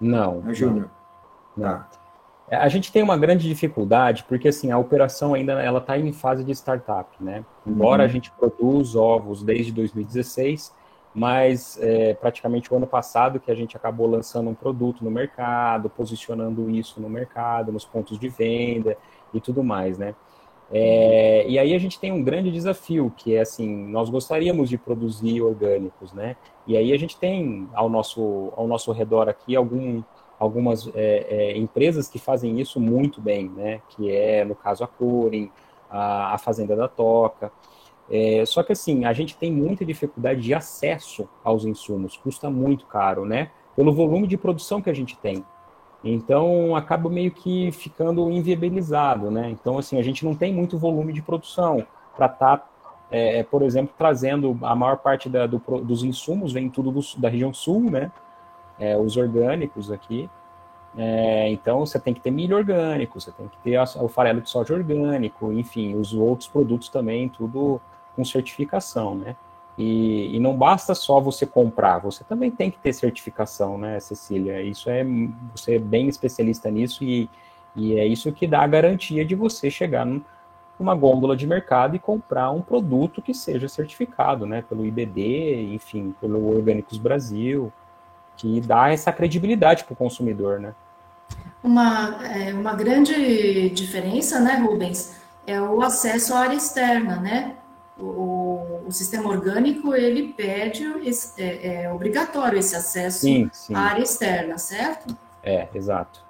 Não. 0.00 0.42
É, 0.46 0.54
Júnior? 0.54 0.88
Tá. 1.58 1.88
É, 2.48 2.56
a 2.56 2.68
gente 2.68 2.92
tem 2.92 3.02
uma 3.02 3.16
grande 3.16 3.48
dificuldade 3.48 4.24
porque 4.28 4.48
assim 4.48 4.70
a 4.70 4.78
operação 4.78 5.34
ainda 5.34 5.54
ela 5.54 5.78
está 5.78 5.98
em 5.98 6.12
fase 6.12 6.44
de 6.44 6.52
startup, 6.52 7.10
né? 7.20 7.44
Embora 7.66 8.02
uhum. 8.02 8.08
a 8.08 8.12
gente 8.12 8.30
produza 8.32 8.98
ovos 9.00 9.42
desde 9.42 9.72
2016, 9.72 10.72
mas 11.14 11.78
é, 11.80 12.14
praticamente 12.14 12.72
o 12.72 12.76
ano 12.76 12.86
passado 12.86 13.38
que 13.38 13.50
a 13.50 13.54
gente 13.54 13.76
acabou 13.76 14.06
lançando 14.06 14.50
um 14.50 14.54
produto 14.54 15.04
no 15.04 15.10
mercado, 15.10 15.88
posicionando 15.88 16.68
isso 16.68 17.00
no 17.00 17.08
mercado, 17.08 17.70
nos 17.70 17.84
pontos 17.84 18.18
de 18.18 18.28
venda 18.28 18.96
e 19.32 19.40
tudo 19.40 19.62
mais, 19.62 19.96
né? 19.96 20.14
É, 20.72 21.46
e 21.48 21.58
aí 21.58 21.74
a 21.74 21.78
gente 21.78 22.00
tem 22.00 22.10
um 22.10 22.22
grande 22.22 22.50
desafio, 22.50 23.12
que 23.16 23.36
é 23.36 23.42
assim, 23.42 23.68
nós 23.86 24.10
gostaríamos 24.10 24.68
de 24.68 24.76
produzir 24.76 25.40
orgânicos, 25.40 26.12
né? 26.12 26.36
E 26.66 26.76
aí 26.76 26.92
a 26.92 26.98
gente 26.98 27.16
tem 27.16 27.68
ao 27.74 27.88
nosso, 27.88 28.52
ao 28.56 28.66
nosso 28.66 28.90
redor 28.90 29.28
aqui 29.28 29.54
algum, 29.54 30.02
algumas 30.38 30.88
é, 30.94 31.26
é, 31.28 31.58
empresas 31.58 32.08
que 32.08 32.18
fazem 32.18 32.60
isso 32.60 32.80
muito 32.80 33.20
bem, 33.20 33.48
né? 33.50 33.82
Que 33.90 34.10
é, 34.10 34.44
no 34.44 34.56
caso, 34.56 34.82
a 34.82 34.88
Corin, 34.88 35.50
a, 35.88 36.34
a 36.34 36.38
Fazenda 36.38 36.74
da 36.74 36.88
Toca. 36.88 37.52
É, 38.10 38.44
só 38.46 38.62
que 38.62 38.72
assim, 38.72 39.04
a 39.04 39.12
gente 39.12 39.36
tem 39.36 39.50
muita 39.50 39.84
dificuldade 39.84 40.40
de 40.40 40.52
acesso 40.52 41.28
aos 41.42 41.64
insumos, 41.64 42.16
custa 42.16 42.50
muito 42.50 42.86
caro, 42.86 43.24
né? 43.24 43.50
Pelo 43.74 43.92
volume 43.92 44.26
de 44.26 44.36
produção 44.36 44.80
que 44.82 44.90
a 44.90 44.94
gente 44.94 45.16
tem. 45.16 45.44
Então, 46.02 46.76
acaba 46.76 47.08
meio 47.08 47.30
que 47.30 47.72
ficando 47.72 48.30
inviabilizado, 48.30 49.30
né? 49.30 49.48
Então, 49.50 49.78
assim, 49.78 49.98
a 49.98 50.02
gente 50.02 50.24
não 50.24 50.34
tem 50.34 50.52
muito 50.52 50.78
volume 50.78 51.12
de 51.12 51.22
produção 51.22 51.86
para 52.14 52.26
estar, 52.26 52.58
tá, 52.58 52.68
é, 53.10 53.42
por 53.42 53.62
exemplo, 53.62 53.94
trazendo 53.96 54.58
a 54.62 54.74
maior 54.74 54.98
parte 54.98 55.30
da, 55.30 55.46
do, 55.46 55.58
dos 55.82 56.04
insumos, 56.04 56.52
vem 56.52 56.68
tudo 56.68 56.90
do, 56.90 57.00
da 57.16 57.28
região 57.28 57.54
sul, 57.54 57.90
né? 57.90 58.12
é, 58.78 58.96
os 58.96 59.16
orgânicos 59.16 59.90
aqui. 59.90 60.28
É, 60.96 61.50
então, 61.50 61.80
você 61.80 61.98
tem 61.98 62.14
que 62.14 62.20
ter 62.20 62.30
milho 62.30 62.56
orgânico, 62.56 63.20
você 63.20 63.32
tem 63.32 63.48
que 63.48 63.58
ter 63.58 63.80
o 63.80 64.08
farelo 64.08 64.40
de 64.40 64.48
soja 64.48 64.74
orgânico, 64.74 65.52
enfim, 65.52 65.96
os 65.96 66.14
outros 66.14 66.48
produtos 66.48 66.88
também, 66.88 67.28
tudo 67.28 67.80
com 68.14 68.24
certificação, 68.24 69.14
né? 69.14 69.36
E, 69.76 70.36
e, 70.36 70.40
não 70.40 70.56
basta 70.56 70.94
só 70.94 71.18
você 71.20 71.44
comprar, 71.44 71.98
você 71.98 72.22
também 72.22 72.50
tem 72.50 72.70
que 72.70 72.78
ter 72.78 72.92
certificação, 72.92 73.76
né, 73.76 73.98
Cecília? 73.98 74.62
Isso 74.62 74.88
é, 74.88 75.04
você 75.54 75.76
é 75.76 75.78
bem 75.80 76.08
especialista 76.08 76.70
nisso 76.70 77.02
e, 77.02 77.28
e 77.74 77.98
é 77.98 78.06
isso 78.06 78.30
que 78.32 78.46
dá 78.46 78.62
a 78.62 78.68
garantia 78.68 79.24
de 79.24 79.34
você 79.34 79.68
chegar 79.68 80.06
numa 80.78 80.94
gôndola 80.94 81.36
de 81.36 81.44
mercado 81.44 81.96
e 81.96 81.98
comprar 81.98 82.52
um 82.52 82.62
produto 82.62 83.20
que 83.20 83.34
seja 83.34 83.68
certificado, 83.68 84.46
né, 84.46 84.62
pelo 84.62 84.86
IBD, 84.86 85.74
enfim, 85.74 86.14
pelo 86.20 86.54
Orgânicos 86.54 86.98
Brasil, 86.98 87.72
que 88.36 88.60
dá 88.60 88.90
essa 88.92 89.12
credibilidade 89.12 89.84
para 89.84 89.92
o 89.92 89.96
consumidor, 89.96 90.60
né? 90.60 90.72
Uma, 91.62 92.24
é, 92.26 92.52
uma 92.54 92.74
grande 92.74 93.70
diferença, 93.70 94.38
né, 94.38 94.56
Rubens, 94.56 95.20
é 95.46 95.60
o 95.60 95.82
acesso 95.82 96.34
à 96.34 96.40
área 96.40 96.54
externa, 96.54 97.16
né? 97.16 97.56
O, 97.98 98.82
o 98.86 98.92
sistema 98.92 99.28
orgânico 99.28 99.94
ele 99.94 100.32
pede, 100.32 100.84
esse, 101.04 101.40
é, 101.40 101.84
é, 101.84 101.92
obrigatório 101.92 102.58
esse 102.58 102.74
acesso 102.74 103.20
sim, 103.20 103.48
sim. 103.52 103.74
à 103.74 103.80
área 103.80 104.02
externa, 104.02 104.58
certo? 104.58 105.16
É, 105.42 105.68
exato. 105.74 106.24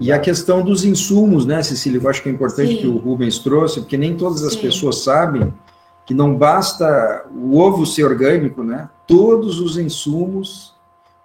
E 0.00 0.12
a 0.12 0.18
questão 0.18 0.62
dos 0.62 0.84
insumos, 0.84 1.46
né, 1.46 1.62
Cecília? 1.62 2.00
Eu 2.00 2.08
acho 2.08 2.22
que 2.22 2.28
é 2.28 2.32
importante 2.32 2.74
sim. 2.74 2.76
que 2.78 2.86
o 2.86 2.98
Rubens 2.98 3.38
trouxe, 3.38 3.80
porque 3.80 3.96
nem 3.96 4.16
todas 4.16 4.44
as 4.44 4.54
pessoas 4.54 5.02
sabem 5.02 5.52
que 6.04 6.14
não 6.14 6.36
basta 6.36 7.26
o 7.34 7.58
ovo 7.58 7.84
ser 7.84 8.04
orgânico, 8.04 8.62
né? 8.62 8.88
Todos 9.06 9.60
os 9.60 9.76
insumos 9.76 10.74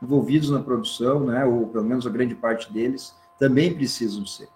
envolvidos 0.01 0.49
na 0.49 0.59
produção, 0.59 1.21
né, 1.21 1.45
ou 1.45 1.67
pelo 1.67 1.85
menos 1.85 2.05
a 2.05 2.09
grande 2.09 2.35
parte 2.35 2.71
deles, 2.71 3.15
também 3.39 3.73
precisam 3.73 4.25
ser. 4.25 4.49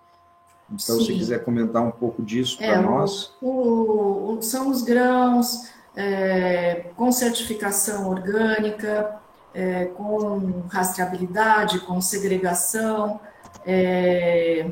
Então, 0.69 0.99
Sim. 0.99 1.05
se 1.05 1.13
quiser 1.13 1.43
comentar 1.43 1.81
um 1.81 1.91
pouco 1.91 2.21
disso 2.21 2.57
para 2.57 2.67
é, 2.67 2.81
nós. 2.81 3.33
O, 3.41 4.33
o, 4.33 4.41
são 4.41 4.69
os 4.69 4.81
grãos 4.81 5.69
é, 5.95 6.85
com 6.95 7.11
certificação 7.11 8.09
orgânica, 8.09 9.19
é, 9.53 9.85
com 9.85 10.63
rastreabilidade, 10.69 11.79
com 11.79 11.99
segregação. 12.01 13.19
É, 13.65 14.69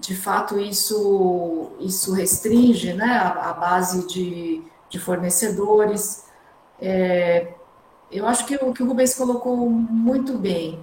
de 0.00 0.14
fato, 0.14 0.58
isso, 0.58 1.70
isso 1.80 2.12
restringe 2.12 2.92
né, 2.92 3.06
a, 3.06 3.50
a 3.50 3.52
base 3.54 4.06
de, 4.06 4.62
de 4.90 4.98
fornecedores. 4.98 6.24
É, 6.80 7.54
eu 8.10 8.26
acho 8.26 8.44
que 8.44 8.56
o 8.56 8.72
que 8.72 8.82
o 8.82 8.86
Rubens 8.86 9.14
colocou 9.14 9.56
muito 9.70 10.36
bem. 10.36 10.78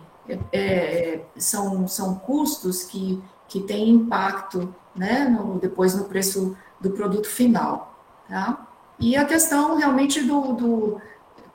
É, 0.52 1.20
são, 1.38 1.88
são 1.88 2.15
custos 2.15 2.84
que 2.84 3.22
que 3.48 3.62
tem 3.62 3.90
impacto 3.90 4.74
né, 4.96 5.26
no, 5.26 5.60
depois 5.60 5.96
no 5.96 6.06
preço 6.06 6.58
do 6.80 6.92
produto 6.92 7.28
final. 7.28 8.00
Tá? 8.28 8.68
E 9.00 9.16
a 9.16 9.26
questão 9.26 9.78
realmente 9.78 10.22
do, 10.22 10.54
do 10.54 11.02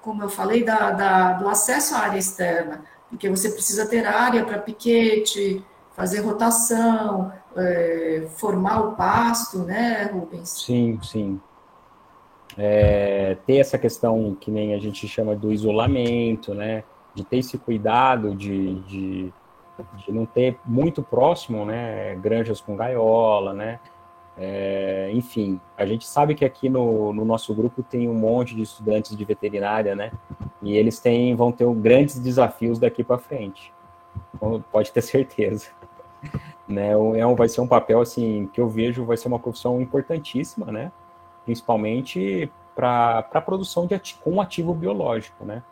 como 0.00 0.22
eu 0.22 0.28
falei, 0.28 0.64
da, 0.64 0.90
da, 0.90 1.32
do 1.34 1.48
acesso 1.48 1.94
à 1.94 2.00
área 2.00 2.18
externa, 2.18 2.84
porque 3.08 3.28
você 3.28 3.50
precisa 3.50 3.86
ter 3.86 4.06
área 4.06 4.44
para 4.44 4.58
piquete, 4.58 5.64
fazer 5.94 6.20
rotação, 6.20 7.32
é, 7.56 8.26
formar 8.36 8.80
o 8.80 8.92
pasto, 8.92 9.58
né, 9.58 10.04
Rubens? 10.12 10.48
Sim, 10.48 10.98
sim. 11.02 11.40
É, 12.56 13.36
ter 13.46 13.58
essa 13.58 13.78
questão 13.78 14.36
que 14.38 14.50
nem 14.50 14.74
a 14.74 14.78
gente 14.78 15.06
chama 15.06 15.36
do 15.36 15.52
isolamento, 15.52 16.54
né, 16.54 16.84
de 17.14 17.24
ter 17.24 17.38
esse 17.38 17.58
cuidado 17.58 18.34
de, 18.34 18.80
de 18.80 19.34
de 19.96 20.12
não 20.12 20.26
ter 20.26 20.58
muito 20.64 21.02
próximo, 21.02 21.64
né, 21.64 22.14
granjas 22.16 22.60
com 22.60 22.76
gaiola, 22.76 23.52
né, 23.52 23.80
é, 24.36 25.10
enfim, 25.12 25.60
a 25.76 25.84
gente 25.84 26.06
sabe 26.06 26.34
que 26.34 26.44
aqui 26.44 26.68
no, 26.68 27.12
no, 27.12 27.24
nosso 27.24 27.54
grupo 27.54 27.82
tem 27.82 28.08
um 28.08 28.14
monte 28.14 28.54
de 28.54 28.62
estudantes 28.62 29.16
de 29.16 29.24
veterinária, 29.24 29.94
né, 29.94 30.12
e 30.62 30.76
eles 30.76 30.98
têm, 30.98 31.34
vão 31.34 31.52
ter 31.52 31.66
grandes 31.74 32.18
desafios 32.18 32.78
daqui 32.78 33.04
para 33.04 33.18
frente, 33.18 33.72
então, 34.34 34.62
pode 34.72 34.92
ter 34.92 35.02
certeza. 35.02 35.68
né, 36.66 36.90
é 36.92 37.26
um, 37.26 37.34
vai 37.34 37.48
ser 37.48 37.60
um 37.60 37.68
papel, 37.68 38.00
assim, 38.00 38.48
que 38.52 38.60
eu 38.60 38.68
vejo 38.68 39.04
vai 39.04 39.16
ser 39.16 39.28
uma 39.28 39.38
profissão 39.38 39.80
importantíssima, 39.80 40.70
né, 40.72 40.92
principalmente 41.44 42.50
para 42.74 43.18
a 43.18 43.40
produção 43.40 43.86
de 43.86 43.98
com 44.22 44.40
ativo 44.40 44.72
biológico, 44.72 45.44
né, 45.44 45.62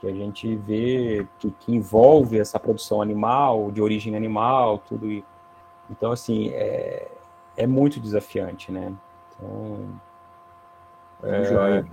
que 0.00 0.08
a 0.08 0.12
gente 0.12 0.56
vê 0.56 1.26
que, 1.38 1.50
que, 1.50 1.74
envolve 1.74 2.38
essa 2.38 2.58
produção 2.58 3.02
animal, 3.02 3.70
de 3.70 3.82
origem 3.82 4.16
animal, 4.16 4.78
tudo 4.78 5.10
isso. 5.10 5.26
Então, 5.90 6.10
assim, 6.10 6.48
é, 6.50 7.08
é 7.56 7.66
muito 7.66 8.00
desafiante, 8.00 8.72
né? 8.72 8.92
Então, 9.36 10.00
é, 11.22 11.84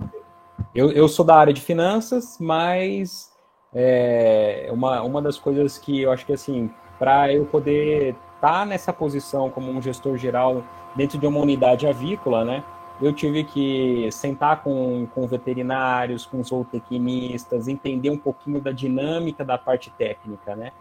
eu, 0.74 0.90
eu 0.90 1.06
sou 1.06 1.24
da 1.24 1.36
área 1.36 1.52
de 1.52 1.60
finanças, 1.60 2.38
mas 2.40 3.30
é, 3.74 4.68
uma, 4.72 5.02
uma 5.02 5.20
das 5.20 5.38
coisas 5.38 5.76
que 5.76 6.00
eu 6.00 6.10
acho 6.10 6.24
que, 6.24 6.32
assim, 6.32 6.70
para 6.98 7.32
eu 7.32 7.44
poder 7.44 8.16
estar 8.36 8.60
tá 8.60 8.64
nessa 8.64 8.92
posição 8.92 9.50
como 9.50 9.70
um 9.70 9.82
gestor 9.82 10.16
geral 10.16 10.64
dentro 10.96 11.18
de 11.18 11.26
uma 11.26 11.40
unidade 11.40 11.86
avícola, 11.86 12.44
né? 12.44 12.64
Eu 13.00 13.12
tive 13.12 13.44
que 13.44 14.10
sentar 14.10 14.62
com, 14.62 15.06
com 15.14 15.26
veterinários, 15.26 16.26
com 16.26 16.42
zootecnistas, 16.42 17.68
entender 17.68 18.10
um 18.10 18.18
pouquinho 18.18 18.60
da 18.60 18.72
dinâmica 18.72 19.44
da 19.44 19.56
parte 19.56 19.90
técnica, 19.90 20.56
né? 20.56 20.72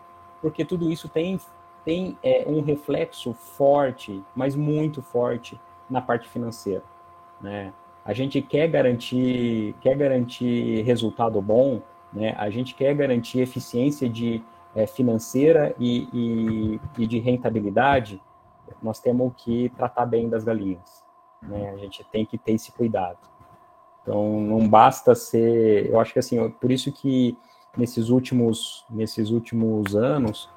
Porque 0.41 0.65
tudo 0.65 0.91
isso 0.91 1.07
tem, 1.07 1.39
tem 1.85 2.17
é, 2.23 2.43
um 2.47 2.61
reflexo 2.61 3.33
forte, 3.33 4.23
mas 4.35 4.55
muito 4.55 5.01
forte, 5.01 5.59
na 5.89 6.01
parte 6.01 6.27
financeira, 6.27 6.83
né? 7.39 7.73
A 8.03 8.13
gente 8.13 8.41
quer 8.41 8.67
garantir, 8.67 9.75
quer 9.81 9.95
garantir 9.95 10.81
resultado 10.83 11.41
bom, 11.41 11.81
né? 12.11 12.33
A 12.37 12.49
gente 12.49 12.73
quer 12.73 12.95
garantir 12.95 13.39
eficiência 13.39 14.09
de, 14.09 14.43
é, 14.75 14.85
financeira 14.85 15.75
e, 15.79 16.07
e, 16.13 17.01
e 17.01 17.07
de 17.07 17.19
rentabilidade, 17.19 18.21
nós 18.81 18.99
temos 18.99 19.33
que 19.37 19.69
tratar 19.69 20.05
bem 20.05 20.29
das 20.29 20.43
galinhas. 20.43 21.06
Né? 21.41 21.71
A 21.71 21.77
gente 21.77 22.03
tem 22.11 22.25
que 22.25 22.37
ter 22.37 22.53
esse 22.53 22.71
cuidado. 22.71 23.17
Então, 24.01 24.39
não 24.39 24.67
basta 24.67 25.13
ser. 25.13 25.89
Eu 25.91 25.99
acho 25.99 26.13
que 26.13 26.19
assim, 26.19 26.49
por 26.49 26.71
isso 26.71 26.91
que 26.91 27.37
nesses 27.75 28.09
últimos, 28.09 28.85
nesses 28.89 29.29
últimos 29.31 29.95
anos, 29.95 30.49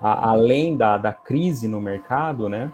a, 0.00 0.30
além 0.30 0.76
da, 0.76 0.96
da 0.96 1.12
crise 1.12 1.68
no 1.68 1.80
mercado, 1.80 2.48
né, 2.48 2.72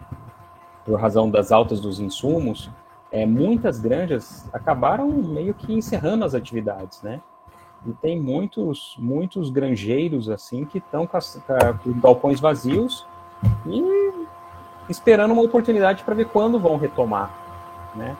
por 0.85 0.99
razão 1.01 1.29
das 1.29 1.51
altas 1.51 1.81
dos 1.81 1.99
insumos, 1.99 2.71
é, 3.11 3.27
muitas 3.27 3.81
granjas 3.81 4.49
acabaram 4.53 5.09
meio 5.09 5.53
que 5.53 5.73
encerrando 5.73 6.25
as 6.25 6.35
atividades, 6.35 7.03
né? 7.03 7.21
E 7.85 7.93
tem 7.95 8.21
muitos, 8.21 8.95
muitos 8.99 9.51
granjeiros 9.51 10.29
assim 10.29 10.65
que 10.65 10.79
estão 10.79 11.07
com, 11.07 11.19
com 11.83 12.01
galpões 12.01 12.39
vazios 12.39 13.07
e 13.67 14.27
esperando 14.89 15.33
uma 15.33 15.43
oportunidade 15.43 16.05
para 16.05 16.15
ver 16.15 16.27
quando 16.27 16.61
vão 16.61 16.77
retomar 16.77 17.40
né? 17.95 18.17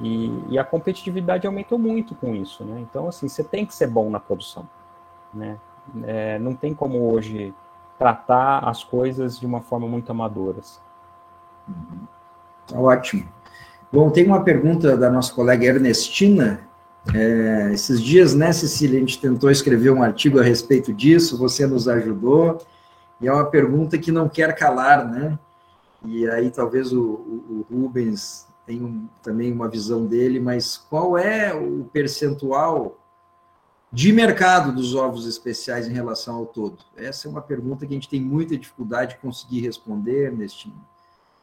E, 0.00 0.42
e, 0.48 0.58
a 0.58 0.64
competitividade 0.64 1.46
aumentou 1.46 1.78
muito 1.78 2.14
com 2.16 2.34
isso, 2.34 2.64
né? 2.64 2.80
Então, 2.80 3.08
assim, 3.08 3.28
você 3.28 3.44
tem 3.44 3.64
que 3.64 3.74
ser 3.74 3.86
bom 3.86 4.10
na 4.10 4.18
produção, 4.18 4.68
né? 5.32 5.56
É, 6.02 6.38
não 6.38 6.54
tem 6.54 6.74
como 6.74 7.12
hoje 7.12 7.54
tratar 7.98 8.60
as 8.68 8.82
coisas 8.82 9.38
de 9.38 9.46
uma 9.46 9.60
forma 9.60 9.86
muito 9.86 10.10
amadoras. 10.10 10.80
Tá 12.66 12.78
ótimo. 12.78 13.28
Bom, 13.92 14.10
tem 14.10 14.26
uma 14.26 14.42
pergunta 14.42 14.96
da 14.96 15.10
nossa 15.10 15.32
colega 15.32 15.66
Ernestina. 15.66 16.60
É, 17.14 17.70
esses 17.72 18.02
dias, 18.02 18.34
né, 18.34 18.52
Cecília, 18.52 18.96
a 18.96 19.00
gente 19.00 19.20
tentou 19.20 19.50
escrever 19.50 19.90
um 19.90 20.02
artigo 20.02 20.40
a 20.40 20.42
respeito 20.42 20.92
disso, 20.92 21.38
você 21.38 21.66
nos 21.66 21.86
ajudou, 21.86 22.58
e 23.20 23.28
é 23.28 23.32
uma 23.32 23.44
pergunta 23.44 23.98
que 23.98 24.10
não 24.10 24.28
quer 24.28 24.56
calar, 24.56 25.06
né? 25.06 25.38
E 26.04 26.28
aí 26.28 26.50
talvez 26.50 26.92
o, 26.92 27.02
o, 27.02 27.66
o 27.70 27.82
Rubens 27.82 28.46
tem 28.66 28.82
um, 28.82 29.08
também 29.22 29.52
uma 29.52 29.68
visão 29.68 30.06
dele, 30.06 30.40
mas 30.40 30.76
qual 30.76 31.18
é 31.18 31.54
o 31.54 31.84
percentual 31.92 32.98
de 33.92 34.12
mercado 34.12 34.72
dos 34.72 34.94
ovos 34.94 35.26
especiais 35.26 35.86
em 35.86 35.92
relação 35.92 36.36
ao 36.36 36.46
todo? 36.46 36.78
Essa 36.96 37.28
é 37.28 37.30
uma 37.30 37.42
pergunta 37.42 37.86
que 37.86 37.92
a 37.92 37.96
gente 37.96 38.08
tem 38.08 38.20
muita 38.20 38.56
dificuldade 38.56 39.14
de 39.14 39.20
conseguir 39.20 39.60
responder 39.60 40.32
neste 40.32 40.72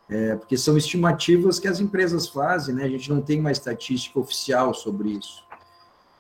é, 0.10 0.36
porque 0.36 0.58
são 0.58 0.76
estimativas 0.76 1.58
que 1.58 1.70
as 1.70 1.80
empresas 1.80 2.28
fazem, 2.28 2.76
né? 2.76 2.84
A 2.84 2.90
gente 2.90 3.10
não 3.10 3.22
tem 3.22 3.40
uma 3.40 3.52
estatística 3.52 4.20
oficial 4.20 4.74
sobre 4.74 5.12
isso. 5.12 5.46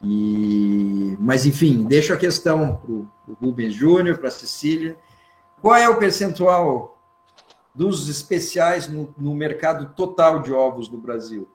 E, 0.01 1.17
mas 1.19 1.45
enfim, 1.45 1.83
deixo 1.83 2.13
a 2.13 2.17
questão 2.17 2.77
para 2.77 2.91
o 2.91 3.07
Rubens 3.41 3.73
Júnior, 3.73 4.17
para 4.17 4.29
a 4.29 4.31
Cecília. 4.31 4.97
Qual 5.61 5.75
é 5.75 5.89
o 5.89 5.97
percentual 5.97 7.00
dos 7.73 8.09
especiais 8.09 8.87
no, 8.87 9.13
no 9.17 9.33
mercado 9.33 9.93
total 9.95 10.39
de 10.39 10.53
ovos 10.53 10.87
do 10.87 10.97
Brasil? 10.97 11.47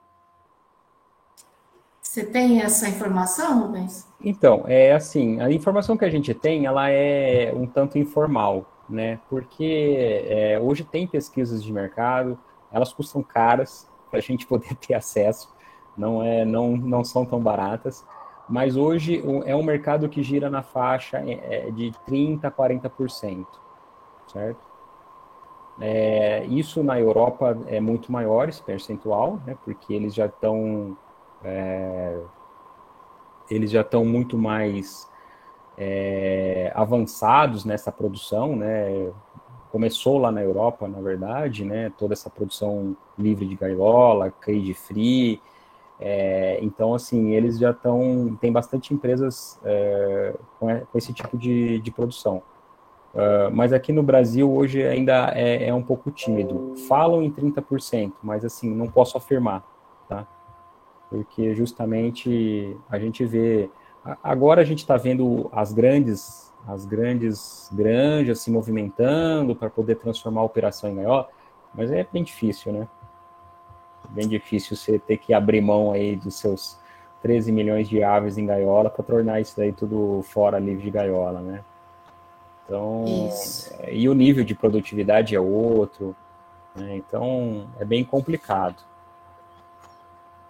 Você 2.00 2.24
tem 2.24 2.62
essa 2.62 2.88
informação, 2.88 3.66
Rubens? 3.66 4.09
Então, 4.20 4.64
é 4.66 4.92
assim, 4.92 5.40
a 5.40 5.50
informação 5.50 5.96
que 5.96 6.05
a 6.05 6.09
gente 6.11 6.33
tem, 6.33 6.64
ela 6.64 6.88
é 6.88 7.52
um 7.55 7.66
tanto 7.66 7.98
informal, 7.98 8.64
né? 8.88 9.20
Porque 9.29 10.24
é, 10.26 10.59
hoje 10.59 10.85
tem 10.85 11.07
pesquisas 11.07 11.62
de 11.62 11.72
mercado, 11.72 12.38
elas 12.72 12.92
custam 12.92 13.22
caras 13.22 13.87
para 14.09 14.18
a 14.18 14.22
gente 14.22 14.46
poder 14.46 14.74
ter 14.76 14.94
acesso, 14.94 15.55
não 15.96 16.22
é, 16.22 16.44
não, 16.44 16.76
não 16.76 17.05
são 17.05 17.26
tão 17.26 17.40
baratas, 17.40 18.05
mas 18.48 18.76
hoje 18.76 19.22
é 19.44 19.55
um 19.55 19.62
mercado 19.62 20.09
que 20.09 20.22
gira 20.22 20.48
na 20.48 20.62
faixa 20.62 21.18
é, 21.18 21.70
de 21.70 21.92
30 22.07 22.46
a 22.46 22.50
40%, 22.50 23.46
certo? 24.33 24.65
É, 25.80 26.44
isso 26.46 26.82
na 26.82 26.98
Europa 26.98 27.56
é 27.66 27.80
muito 27.80 28.10
maior, 28.10 28.48
esse 28.48 28.62
percentual, 28.62 29.40
né, 29.46 29.56
porque 29.64 29.92
eles 29.92 30.14
já 30.14 30.26
estão 30.26 30.96
é, 31.44 32.18
eles 33.50 33.70
já 33.70 33.82
estão 33.82 34.04
muito 34.04 34.38
mais 34.38 35.08
é, 35.76 36.72
avançados 36.74 37.64
nessa 37.64 37.92
produção, 37.92 38.56
né, 38.56 39.12
começou 39.76 40.16
lá 40.16 40.32
na 40.32 40.42
Europa, 40.42 40.88
na 40.88 41.02
verdade, 41.02 41.62
né? 41.62 41.92
Toda 41.98 42.14
essa 42.14 42.30
produção 42.30 42.96
livre 43.18 43.46
de 43.46 43.54
gaiola, 43.56 44.30
cage 44.30 44.72
free. 44.72 45.38
É, 46.00 46.58
então, 46.62 46.94
assim, 46.94 47.32
eles 47.32 47.58
já 47.58 47.72
estão. 47.72 48.38
Tem 48.40 48.50
bastante 48.50 48.94
empresas 48.94 49.60
é, 49.62 50.34
com, 50.58 50.68
esse 50.94 51.12
tipo 51.12 51.36
de, 51.36 51.78
de 51.80 51.90
produção. 51.90 52.42
Uh, 53.16 53.50
mas 53.50 53.72
aqui 53.72 53.92
no 53.92 54.02
Brasil 54.02 54.52
hoje 54.52 54.83
ainda 54.83 55.33
é, 55.35 55.68
é, 55.68 55.74
um 55.74 55.83
pouco 55.83 56.11
tímido. 56.11 56.74
Falam 56.87 57.22
em 57.22 57.31
30%, 57.31 58.12
mas 58.22 58.44
assim, 58.44 58.68
não 58.68 58.88
posso 58.88 59.16
afirmar, 59.16 59.64
tá? 60.07 60.26
Porque 61.09 61.55
justamente 61.55 62.76
a 62.90 62.98
gente 62.98 63.24
vê. 63.24 63.70
Agora 64.22 64.61
a 64.61 64.64
gente 64.64 64.81
está 64.81 64.98
vendo 64.98 65.48
as 65.50 65.72
grandes 65.72 66.46
as 66.66 66.85
grandes 66.85 67.70
granjas 67.72 68.40
se 68.40 68.50
movimentando 68.50 69.55
para 69.55 69.70
poder 69.70 69.94
transformar 69.96 70.40
a 70.40 70.44
operação 70.44 70.90
em 70.90 70.96
gaiola, 70.96 71.29
mas 71.72 71.92
é 71.92 72.05
bem 72.12 72.24
difícil, 72.24 72.72
né? 72.72 72.88
Bem 74.11 74.29
difícil 74.29 74.76
você 74.76 74.98
ter 74.98 75.16
que 75.16 75.33
abrir 75.33 75.61
mão 75.61 75.92
aí 75.92 76.16
dos 76.16 76.35
seus 76.35 76.76
13 77.22 77.52
milhões 77.52 77.88
de 77.88 78.02
aves 78.02 78.37
em 78.37 78.44
gaiola 78.44 78.90
para 78.90 79.05
tornar 79.05 79.40
isso 79.40 79.57
daí 79.57 79.72
tudo 79.72 80.22
fora 80.24 80.59
livre 80.59 80.83
de 80.83 80.90
gaiola, 80.90 81.40
né? 81.40 81.64
Então, 82.66 83.05
isso. 83.29 83.72
e 83.90 84.09
o 84.09 84.14
nível 84.14 84.44
de 84.44 84.55
produtividade 84.55 85.35
é 85.35 85.40
outro, 85.40 86.14
né? 86.74 86.96
então 86.96 87.68
é 87.79 87.85
bem 87.85 88.05
complicado. 88.05 88.76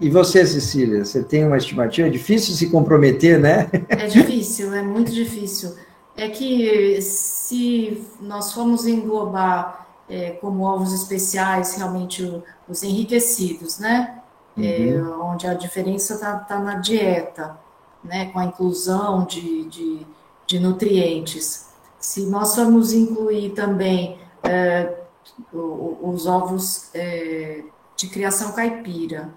E 0.00 0.10
você, 0.10 0.44
Cecília, 0.44 1.04
você 1.04 1.22
tem 1.22 1.44
uma 1.44 1.56
estimativa? 1.56 2.08
É 2.08 2.10
difícil 2.10 2.54
se 2.54 2.70
comprometer, 2.70 3.38
né? 3.38 3.70
É 3.88 4.06
difícil, 4.06 4.74
é 4.74 4.82
muito 4.82 5.12
difícil 5.12 5.74
é 6.16 6.28
que 6.28 7.00
se 7.02 8.04
nós 8.20 8.52
formos 8.52 8.86
englobar 8.86 9.86
é, 10.08 10.30
como 10.30 10.64
ovos 10.64 10.92
especiais 10.92 11.76
realmente 11.76 12.42
os 12.66 12.82
enriquecidos, 12.82 13.78
né? 13.78 14.22
É, 14.56 14.60
uhum. 14.60 15.12
É, 15.12 15.16
onde 15.18 15.46
a 15.46 15.52
diferença 15.52 16.14
está 16.14 16.38
tá 16.38 16.58
na 16.58 16.76
dieta, 16.76 17.58
né? 18.02 18.26
Com 18.26 18.38
a 18.38 18.46
inclusão 18.46 19.24
de, 19.24 19.64
de, 19.64 20.06
de 20.46 20.58
nutrientes. 20.58 21.66
Se 22.06 22.24
nós 22.26 22.54
formos 22.54 22.92
incluir 22.92 23.50
também 23.50 24.16
é, 24.44 24.94
os 25.52 26.24
ovos 26.24 26.88
é, 26.94 27.64
de 27.96 28.08
criação 28.08 28.52
caipira, 28.52 29.34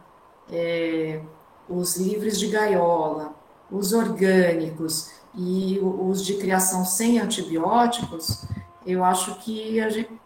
é, 0.51 1.19
os 1.67 1.97
livres 1.97 2.37
de 2.37 2.45
gaiola, 2.45 3.33
os 3.71 3.91
orgânicos, 3.91 5.09
e 5.33 5.79
os 5.81 6.23
de 6.23 6.35
criação 6.35 6.85
sem 6.85 7.17
antibióticos, 7.17 8.45
eu 8.85 9.03
acho 9.03 9.39
que 9.39 9.79
a 9.81 9.89
gente 9.89 10.21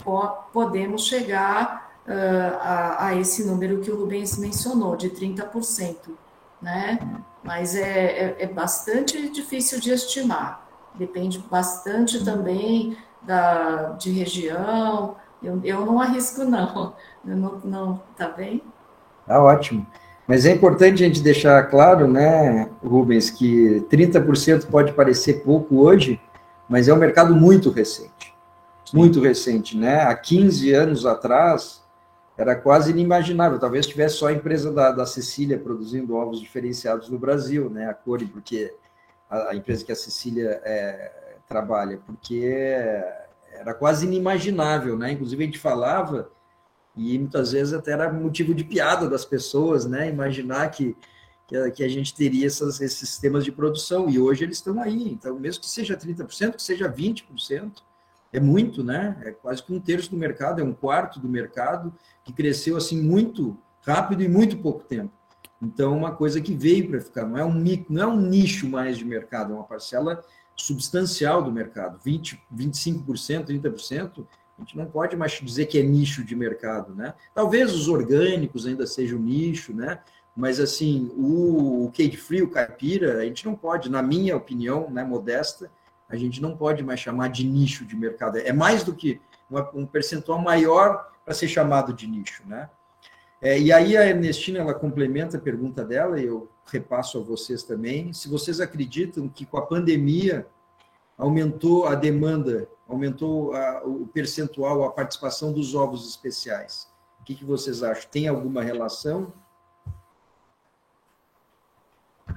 podemos 0.51 1.05
chegar 1.05 1.93
uh, 2.05 2.57
a, 2.59 3.05
a, 3.07 3.15
esse 3.15 3.45
número 3.45 3.79
que 3.79 3.89
o 3.89 3.97
Rubens 3.97 4.37
mencionou, 4.37 4.97
de 4.97 5.09
30%, 5.09 5.95
né? 6.61 6.99
Mas 7.41 7.73
é, 7.73 8.35
é, 8.35 8.35
é 8.39 8.47
bastante 8.47 9.29
difícil 9.29 9.79
de 9.79 9.91
estimar, 9.91 10.62
depende 10.95 11.39
bastante 11.49 12.23
também 12.23 12.97
da, 13.21 13.91
de 13.91 14.11
região, 14.11 15.15
eu, 15.41 15.59
eu 15.63 15.85
não 15.85 15.99
arrisco 15.99 16.43
não, 16.45 16.93
eu 17.25 17.35
não, 17.35 17.61
não 17.63 18.01
tá 18.17 18.29
bem? 18.29 18.61
Tá 19.25 19.41
ótimo. 19.41 19.85
Mas 20.27 20.45
é 20.45 20.51
importante 20.51 21.03
a 21.03 21.07
gente 21.07 21.21
deixar 21.21 21.61
claro, 21.69 22.07
né, 22.07 22.69
Rubens, 22.81 23.29
que 23.29 23.85
30% 23.89 24.67
pode 24.67 24.93
parecer 24.93 25.43
pouco 25.43 25.81
hoje, 25.81 26.19
mas 26.69 26.87
é 26.87 26.93
um 26.93 26.97
mercado 26.97 27.35
muito 27.35 27.69
recente. 27.69 28.33
Muito 28.93 29.19
recente, 29.19 29.75
né? 29.75 30.03
Há 30.03 30.15
15 30.15 30.71
anos 30.71 31.05
atrás, 31.05 31.83
era 32.37 32.55
quase 32.55 32.91
inimaginável. 32.91 33.59
Talvez 33.59 33.85
tivesse 33.87 34.15
só 34.15 34.27
a 34.27 34.33
empresa 34.33 34.71
da, 34.71 34.91
da 34.91 35.05
Cecília 35.05 35.57
produzindo 35.57 36.15
ovos 36.15 36.39
diferenciados 36.39 37.09
no 37.09 37.17
Brasil, 37.17 37.69
né? 37.69 37.89
A 37.89 37.93
Core, 37.93 38.25
porque 38.25 38.73
a, 39.49 39.55
empresa 39.55 39.85
que 39.85 39.91
a 39.91 39.95
Cecília 39.95 40.61
é, 40.63 41.35
trabalha, 41.47 41.99
porque 42.05 42.43
era 43.53 43.73
quase 43.73 44.05
inimaginável, 44.05 44.97
né? 44.97 45.11
Inclusive 45.11 45.43
a 45.43 45.45
gente 45.45 45.59
falava 45.59 46.29
e 46.95 47.17
muitas 47.17 47.51
vezes 47.51 47.73
até 47.73 47.91
era 47.91 48.11
motivo 48.11 48.53
de 48.53 48.63
piada 48.63 49.09
das 49.09 49.25
pessoas, 49.25 49.85
né? 49.85 50.09
Imaginar 50.09 50.69
que, 50.69 50.95
que 51.75 51.83
a 51.83 51.87
gente 51.87 52.13
teria 52.13 52.45
essas, 52.45 52.79
esses 52.79 53.09
sistemas 53.09 53.43
de 53.43 53.51
produção, 53.51 54.09
e 54.09 54.19
hoje 54.19 54.43
eles 54.43 54.57
estão 54.57 54.79
aí. 54.79 55.11
Então, 55.11 55.39
mesmo 55.39 55.61
que 55.61 55.69
seja 55.69 55.97
30%, 55.97 56.55
que 56.55 56.63
seja 56.63 56.91
20%, 56.91 57.81
é 58.31 58.39
muito, 58.39 58.83
né? 58.83 59.19
É 59.23 59.31
quase 59.31 59.63
que 59.63 59.73
um 59.73 59.79
terço 59.79 60.09
do 60.11 60.17
mercado, 60.17 60.61
é 60.61 60.63
um 60.63 60.73
quarto 60.73 61.19
do 61.19 61.27
mercado, 61.27 61.93
que 62.23 62.33
cresceu 62.33 62.77
assim 62.77 63.01
muito 63.01 63.57
rápido 63.81 64.23
e 64.23 64.27
muito 64.27 64.57
pouco 64.57 64.83
tempo. 64.83 65.11
Então, 65.63 65.97
uma 65.97 66.11
coisa 66.11 66.41
que 66.41 66.53
veio 66.53 66.89
para 66.89 66.99
ficar, 66.99 67.25
não 67.25 67.37
é, 67.37 67.45
um, 67.45 67.63
não 67.89 68.03
é 68.03 68.07
um 68.07 68.19
nicho 68.19 68.67
mais 68.67 68.97
de 68.97 69.05
mercado, 69.05 69.53
é 69.53 69.55
uma 69.55 69.63
parcela 69.63 70.21
substancial 70.55 71.41
do 71.41 71.51
mercado, 71.51 71.99
20, 72.03 72.41
25%, 72.53 73.45
30%, 73.45 74.27
a 74.57 74.61
gente 74.61 74.77
não 74.77 74.85
pode 74.85 75.15
mais 75.15 75.31
dizer 75.31 75.65
que 75.65 75.79
é 75.79 75.83
nicho 75.83 76.23
de 76.23 76.35
mercado, 76.35 76.93
né? 76.93 77.13
Talvez 77.33 77.73
os 77.73 77.87
orgânicos 77.87 78.67
ainda 78.67 78.85
sejam 78.85 79.17
nicho, 79.17 79.73
né? 79.73 79.99
Mas 80.35 80.59
assim, 80.59 81.11
o, 81.15 81.85
o 81.85 81.91
free, 82.17 82.41
o 82.41 82.49
caipira, 82.49 83.19
a 83.19 83.25
gente 83.25 83.45
não 83.45 83.55
pode, 83.55 83.89
na 83.89 84.01
minha 84.01 84.35
opinião, 84.35 84.89
né, 84.89 85.03
modesta, 85.03 85.71
a 86.09 86.15
gente 86.15 86.41
não 86.41 86.55
pode 86.55 86.83
mais 86.83 86.99
chamar 86.99 87.29
de 87.29 87.45
nicho 87.45 87.85
de 87.85 87.95
mercado. 87.95 88.37
É 88.37 88.53
mais 88.53 88.83
do 88.83 88.93
que 88.93 89.19
uma, 89.49 89.69
um 89.73 89.85
percentual 89.85 90.39
maior 90.39 91.11
para 91.23 91.33
ser 91.33 91.47
chamado 91.47 91.93
de 91.93 92.05
nicho, 92.05 92.43
né? 92.45 92.69
É, 93.43 93.59
e 93.59 93.73
aí 93.73 93.97
a 93.97 94.07
Ernestina 94.07 94.59
ela 94.59 94.73
complementa 94.73 95.35
a 95.35 95.41
pergunta 95.41 95.83
dela 95.83 96.17
e 96.17 96.25
eu 96.25 96.49
repasso 96.65 97.19
a 97.19 97.21
vocês 97.21 97.61
também. 97.61 98.13
Se 98.13 98.29
vocês 98.29 98.61
acreditam 98.61 99.27
que 99.27 99.45
com 99.45 99.57
a 99.57 99.65
pandemia 99.65 100.47
aumentou 101.17 101.85
a 101.85 101.93
demanda 101.93 102.67
aumentou 102.87 103.53
a, 103.53 103.81
o 103.83 104.07
percentual, 104.07 104.83
a 104.83 104.91
participação 104.91 105.51
dos 105.51 105.75
ovos 105.75 106.07
especiais. 106.07 106.91
O 107.19 107.23
que, 107.23 107.35
que 107.35 107.45
vocês 107.45 107.83
acham? 107.83 108.09
Tem 108.09 108.27
alguma 108.27 108.61
relação? 108.61 109.33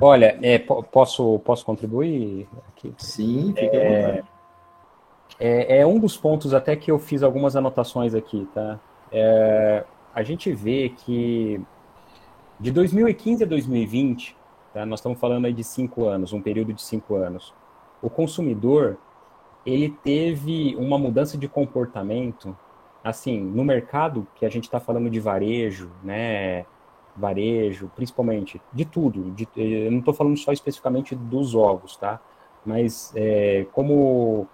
Olha, 0.00 0.38
é, 0.42 0.58
posso, 0.58 1.38
posso 1.40 1.64
contribuir 1.64 2.48
aqui? 2.68 2.94
Sim, 2.98 3.54
fica 3.54 3.76
é, 3.76 4.24
é, 5.38 5.78
é, 5.78 5.86
um 5.86 5.98
dos 5.98 6.16
pontos 6.16 6.52
até 6.52 6.76
que 6.76 6.90
eu 6.90 6.98
fiz 6.98 7.22
algumas 7.22 7.56
anotações 7.56 8.14
aqui, 8.14 8.48
tá? 8.52 8.80
É, 9.10 9.84
a 10.16 10.22
gente 10.22 10.50
vê 10.50 10.88
que 10.88 11.61
de 12.59 12.70
2015 12.70 13.44
a 13.44 13.46
2020, 13.46 14.35
tá, 14.72 14.87
nós 14.87 15.00
estamos 15.00 15.20
falando 15.20 15.44
aí 15.44 15.52
de 15.52 15.62
cinco 15.62 16.07
anos, 16.07 16.33
um 16.33 16.40
período 16.40 16.72
de 16.72 16.81
cinco 16.81 17.16
anos, 17.16 17.52
o 18.00 18.09
consumidor 18.09 18.96
ele 19.66 19.90
teve 19.90 20.74
uma 20.76 20.96
mudança 20.96 21.37
de 21.37 21.46
comportamento, 21.46 22.57
assim, 23.05 23.38
no 23.38 23.62
mercado 23.62 24.26
que 24.37 24.46
a 24.46 24.48
gente 24.48 24.64
está 24.64 24.81
falando 24.81 25.11
de 25.11 25.20
varejo, 25.20 25.90
né? 26.02 26.64
Varejo, 27.14 27.90
principalmente, 27.94 28.59
de 28.72 28.87
tudo. 28.87 29.33
De, 29.33 29.46
eu 29.55 29.90
não 29.90 29.98
estou 29.98 30.14
falando 30.14 30.38
só 30.38 30.50
especificamente 30.50 31.14
dos 31.14 31.55
ovos, 31.55 31.94
tá? 31.96 32.20
Mas 32.64 33.12
é, 33.14 33.66
como, 33.72 34.48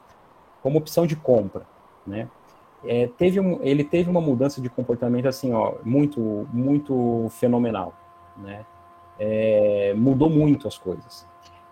como 0.61 0.79
opção 0.79 1.07
de 1.07 1.14
compra, 1.14 1.64
né? 2.05 2.29
É, 2.85 3.07
teve 3.07 3.38
um, 3.38 3.59
ele 3.62 3.85
teve 3.85 4.11
uma 4.11 4.21
mudança 4.21 4.61
de 4.61 4.68
comportamento 4.68 5.27
assim, 5.27 5.53
ó, 5.53 5.75
muito, 5.85 6.49
muito 6.53 7.29
fenomenal, 7.31 7.92
né? 8.37 8.64
É, 9.18 9.95
mudou 9.97 10.29
muito 10.29 10.66
as 10.66 10.77
coisas. 10.77 11.27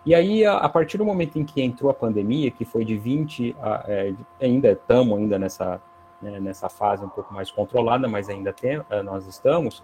E 0.05 0.15
aí, 0.15 0.45
a, 0.45 0.57
a, 0.57 0.69
partir 0.69 0.97
do 0.97 1.05
momento 1.05 1.37
em 1.37 1.43
que 1.43 1.61
entrou 1.61 1.91
a 1.91 1.93
pandemia, 1.93 2.49
que 2.49 2.65
foi 2.65 2.83
de 2.83 2.97
20, 2.97 3.55
a, 3.61 3.83
é, 3.87 4.13
ainda 4.39 4.71
estamos 4.71 5.17
ainda 5.17 5.37
nessa, 5.37 5.81
né, 6.21 6.39
nessa 6.39 6.69
fase 6.69 7.03
um 7.03 7.09
pouco 7.09 7.33
mais 7.33 7.51
controlada, 7.51 8.07
mas 8.07 8.29
ainda 8.29 8.51
tem, 8.51 8.81
é, 8.89 9.03
nós 9.03 9.27
estamos, 9.27 9.83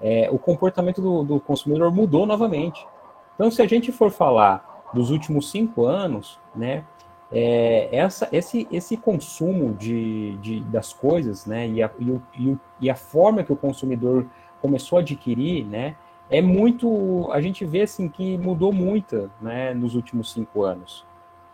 é, 0.00 0.28
o 0.30 0.38
comportamento 0.38 1.02
do, 1.02 1.22
do, 1.22 1.40
consumidor 1.40 1.92
mudou 1.92 2.24
novamente. 2.24 2.86
Então, 3.34 3.50
se 3.50 3.60
a 3.60 3.66
gente 3.66 3.92
for 3.92 4.10
falar 4.10 4.84
dos 4.94 5.10
últimos 5.10 5.50
cinco 5.50 5.84
anos, 5.84 6.40
né, 6.54 6.84
é, 7.30 7.88
essa, 7.94 8.28
esse, 8.32 8.66
esse 8.70 8.96
consumo 8.96 9.74
de, 9.74 10.36
de, 10.38 10.60
das 10.60 10.92
coisas, 10.92 11.44
né, 11.46 11.68
e 11.68 11.82
a, 11.82 11.90
e, 11.98 12.10
o, 12.48 12.60
e 12.80 12.90
a 12.90 12.94
forma 12.94 13.44
que 13.44 13.52
o 13.52 13.56
consumidor 13.56 14.26
começou 14.60 14.98
a 14.98 15.00
adquirir, 15.02 15.64
né, 15.66 15.96
é 16.30 16.42
muito. 16.42 17.28
A 17.32 17.40
gente 17.40 17.64
vê 17.64 17.82
assim 17.82 18.08
que 18.08 18.36
mudou 18.38 18.72
muito 18.72 19.30
né, 19.40 19.72
nos 19.74 19.94
últimos 19.94 20.32
cinco 20.32 20.62
anos. 20.62 21.06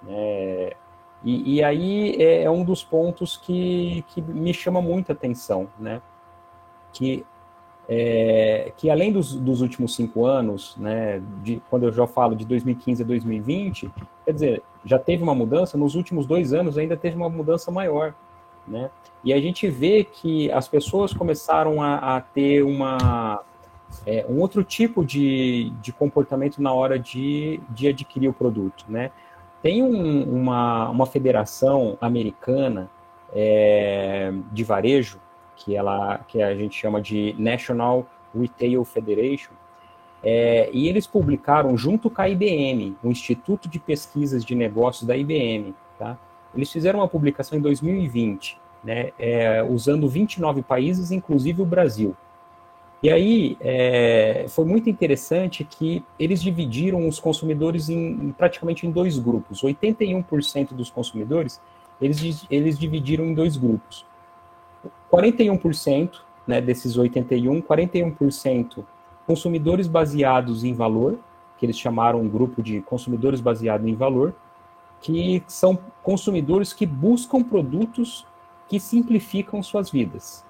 É, 0.07 0.77
e, 1.23 1.55
e, 1.55 1.65
aí 1.65 2.17
é, 2.17 2.43
é, 2.43 2.51
um 2.51 2.65
dos 2.65 2.85
pontos 2.85 3.37
que, 3.37 4.05
que 4.09 4.21
me 4.21 4.53
chama 4.53 4.83
muita 4.83 5.13
atenção, 5.13 5.69
né? 5.79 6.03
Que, 6.93 7.25
é, 7.89 8.73
que 8.77 8.91
além 8.91 9.13
dos, 9.13 9.35
dos 9.35 9.61
últimos 9.61 9.95
cinco 9.95 10.27
anos, 10.27 10.77
né, 10.77 11.23
de, 11.43 11.63
quando 11.71 11.85
eu 11.85 11.93
já 11.93 12.07
falo 12.07 12.37
de 12.37 12.45
2015 12.45 13.03
a 13.03 13.07
2020, 13.07 13.91
quer 14.25 14.33
dizer, 14.33 14.63
já 14.85 14.99
teve 14.99 15.23
uma 15.23 15.35
mudança, 15.35 15.79
nos 15.79 15.95
últimos 15.95 16.27
dois 16.27 16.53
anos 16.53 16.77
ainda 16.77 16.97
teve 16.97 17.17
uma 17.17 17.29
mudança 17.29 17.71
maior. 17.71 18.15
né? 18.67 18.91
E 19.23 19.33
a 19.33 19.41
gente 19.41 19.69
vê 19.69 20.05
que 20.05 20.51
as 20.53 20.69
pessoas 20.69 21.13
começaram 21.13 21.83
a, 21.83 22.17
a 22.17 22.21
ter 22.21 22.63
uma, 22.63 23.43
é, 24.07 24.25
um 24.29 24.41
outro 24.41 24.63
tipo 24.63 25.05
de, 25.05 25.71
de 25.81 25.93
comportamento 25.93 26.61
na 26.61 26.73
hora 26.73 26.99
de, 26.99 27.61
de 27.71 27.89
adquirir 27.89 28.29
o 28.29 28.33
produto, 28.33 28.85
né? 28.89 29.11
Tem 29.63 29.83
um, 29.83 30.23
uma, 30.25 30.91
uma 30.91 31.07
federação 31.07 31.97
americana 32.01 32.91
é, 33.33 34.31
de 34.53 34.63
varejo, 34.63 35.19
que, 35.57 35.75
ela, 35.75 36.19
que 36.29 36.43
a 36.43 36.55
gente 36.55 36.79
chama 36.79 37.01
de 37.01 37.35
National 37.39 38.07
Retail 38.35 38.85
Federation, 38.85 39.53
é, 40.25 40.71
e 40.73 40.89
eles 40.89 41.07
publicaram, 41.07 41.77
junto 41.77 42.09
com 42.09 42.23
a 42.23 42.29
IBM, 42.29 42.97
o 43.05 43.09
Instituto 43.09 43.69
de 43.69 43.79
Pesquisas 43.79 44.43
de 44.43 44.55
Negócios 44.55 45.07
da 45.07 45.15
IBM, 45.15 45.75
tá? 45.99 46.19
eles 46.55 46.73
fizeram 46.73 47.01
uma 47.01 47.09
publicação 47.09 47.59
em 47.59 47.61
2020, 47.61 48.59
né, 48.83 49.11
é, 49.19 49.63
usando 49.63 50.09
29 50.09 50.63
países, 50.63 51.11
inclusive 51.11 51.61
o 51.61 51.67
Brasil. 51.67 52.17
E 53.03 53.11
aí 53.11 53.59
é, 53.61 54.47
foi 54.49 54.65
muito 54.65 54.89
interessante 54.89 55.63
que 55.63 56.03
eles 56.19 56.41
dividiram 56.41 57.07
os 57.07 57.21
consumidores 57.21 57.91
em, 57.91 58.33
praticamente 58.33 58.87
em 58.87 58.91
dois 58.91 59.19
grupos. 59.19 59.63
81% 59.63 60.73
dos 60.73 60.89
consumidores 60.89 61.61
eles, 62.01 62.47
eles 62.51 62.79
dividiram 62.79 63.27
em 63.27 63.35
dois 63.35 63.59
grupos. 63.59 64.07
41% 65.13 66.13
né, 66.47 66.63
desses 66.63 66.97
81, 66.97 67.61
41% 67.61 68.85
consumidores 69.27 69.87
baseados 69.87 70.65
em 70.65 70.73
valor, 70.73 71.19
que 71.57 71.67
eles 71.67 71.79
chamaram 71.79 72.21
um 72.21 72.29
grupo 72.29 72.63
de 72.63 72.81
consumidores 72.83 73.41
baseados 73.41 73.87
em 73.87 73.95
valor, 73.95 74.35
que 75.01 75.43
são 75.47 75.79
consumidores 76.03 76.73
que 76.73 76.87
buscam 76.87 77.43
produtos 77.43 78.27
que 78.69 78.81
simplificam 78.81 79.63
suas 79.63 79.91
vidas, 79.91 80.45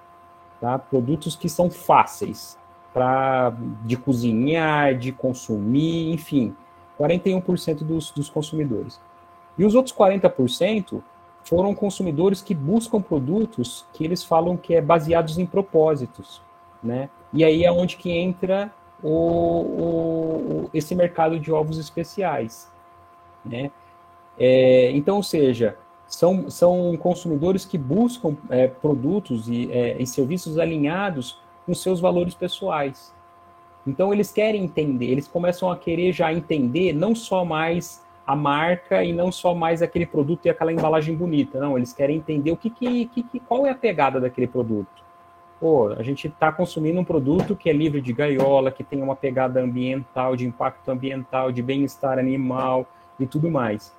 tá? 0.59 0.79
Produtos 0.79 1.35
que 1.35 1.49
são 1.49 1.69
fáceis 1.69 2.57
para 2.93 3.53
de 3.83 3.97
cozinhar, 3.97 4.97
de 4.97 5.11
consumir, 5.11 6.13
enfim, 6.13 6.55
41% 6.97 7.83
dos, 7.83 8.11
dos 8.11 8.29
consumidores. 8.29 9.01
E 9.57 9.65
os 9.65 9.75
outros 9.75 9.93
40% 9.93 11.01
foram 11.43 11.75
consumidores 11.75 12.41
que 12.41 12.55
buscam 12.55 13.01
produtos 13.01 13.85
que 13.93 14.03
eles 14.03 14.23
falam 14.23 14.57
que 14.57 14.73
é 14.73 14.81
baseados 14.81 15.37
em 15.37 15.45
propósitos, 15.45 16.41
né? 16.85 17.09
E 17.33 17.43
aí 17.43 17.65
é 17.65 17.71
onde 17.71 17.97
que 17.97 18.11
entra 18.11 18.71
o, 19.03 19.09
o 19.09 20.69
esse 20.73 20.95
mercado 20.95 21.39
de 21.39 21.51
ovos 21.51 21.77
especiais, 21.77 22.71
né? 23.43 23.71
É, 24.37 24.91
então, 24.91 25.17
ou 25.17 25.23
seja, 25.23 25.77
são, 26.07 26.49
são 26.49 26.95
consumidores 26.97 27.65
que 27.65 27.77
buscam 27.77 28.35
é, 28.49 28.67
produtos 28.67 29.47
e, 29.47 29.71
é, 29.71 30.01
e 30.01 30.05
serviços 30.05 30.57
alinhados 30.57 31.39
com 31.65 31.73
seus 31.73 31.99
valores 31.99 32.33
pessoais. 32.33 33.13
Então, 33.87 34.13
eles 34.13 34.31
querem 34.31 34.63
entender, 34.63 35.05
eles 35.05 35.27
começam 35.27 35.71
a 35.71 35.77
querer 35.77 36.11
já 36.11 36.33
entender 36.33 36.93
não 36.93 37.15
só 37.15 37.45
mais 37.45 38.03
a 38.25 38.35
marca 38.35 39.03
e 39.03 39.13
não 39.13 39.31
só 39.31 39.53
mais 39.53 39.81
aquele 39.81 40.05
produto 40.05 40.45
e 40.45 40.49
aquela 40.49 40.73
embalagem 40.73 41.15
bonita. 41.15 41.59
Não, 41.59 41.77
eles 41.77 41.93
querem 41.93 42.17
entender 42.17 42.51
o 42.51 42.57
que, 42.57 42.69
que, 42.69 43.05
que 43.05 43.39
qual 43.39 43.65
é 43.65 43.69
a 43.69 43.75
pegada 43.75 44.19
daquele 44.19 44.47
produto. 44.47 45.04
Pô, 45.59 45.89
a 45.89 46.03
gente 46.03 46.27
está 46.27 46.51
consumindo 46.51 46.99
um 46.99 47.03
produto 47.03 47.55
que 47.55 47.69
é 47.69 47.73
livre 47.73 48.01
de 48.01 48.11
gaiola, 48.11 48.71
que 48.71 48.83
tem 48.83 49.01
uma 49.01 49.15
pegada 49.15 49.61
ambiental, 49.61 50.35
de 50.35 50.45
impacto 50.45 50.89
ambiental, 50.89 51.51
de 51.51 51.61
bem-estar 51.61 52.19
animal 52.19 52.85
e 53.19 53.25
tudo 53.25 53.49
mais. 53.49 53.93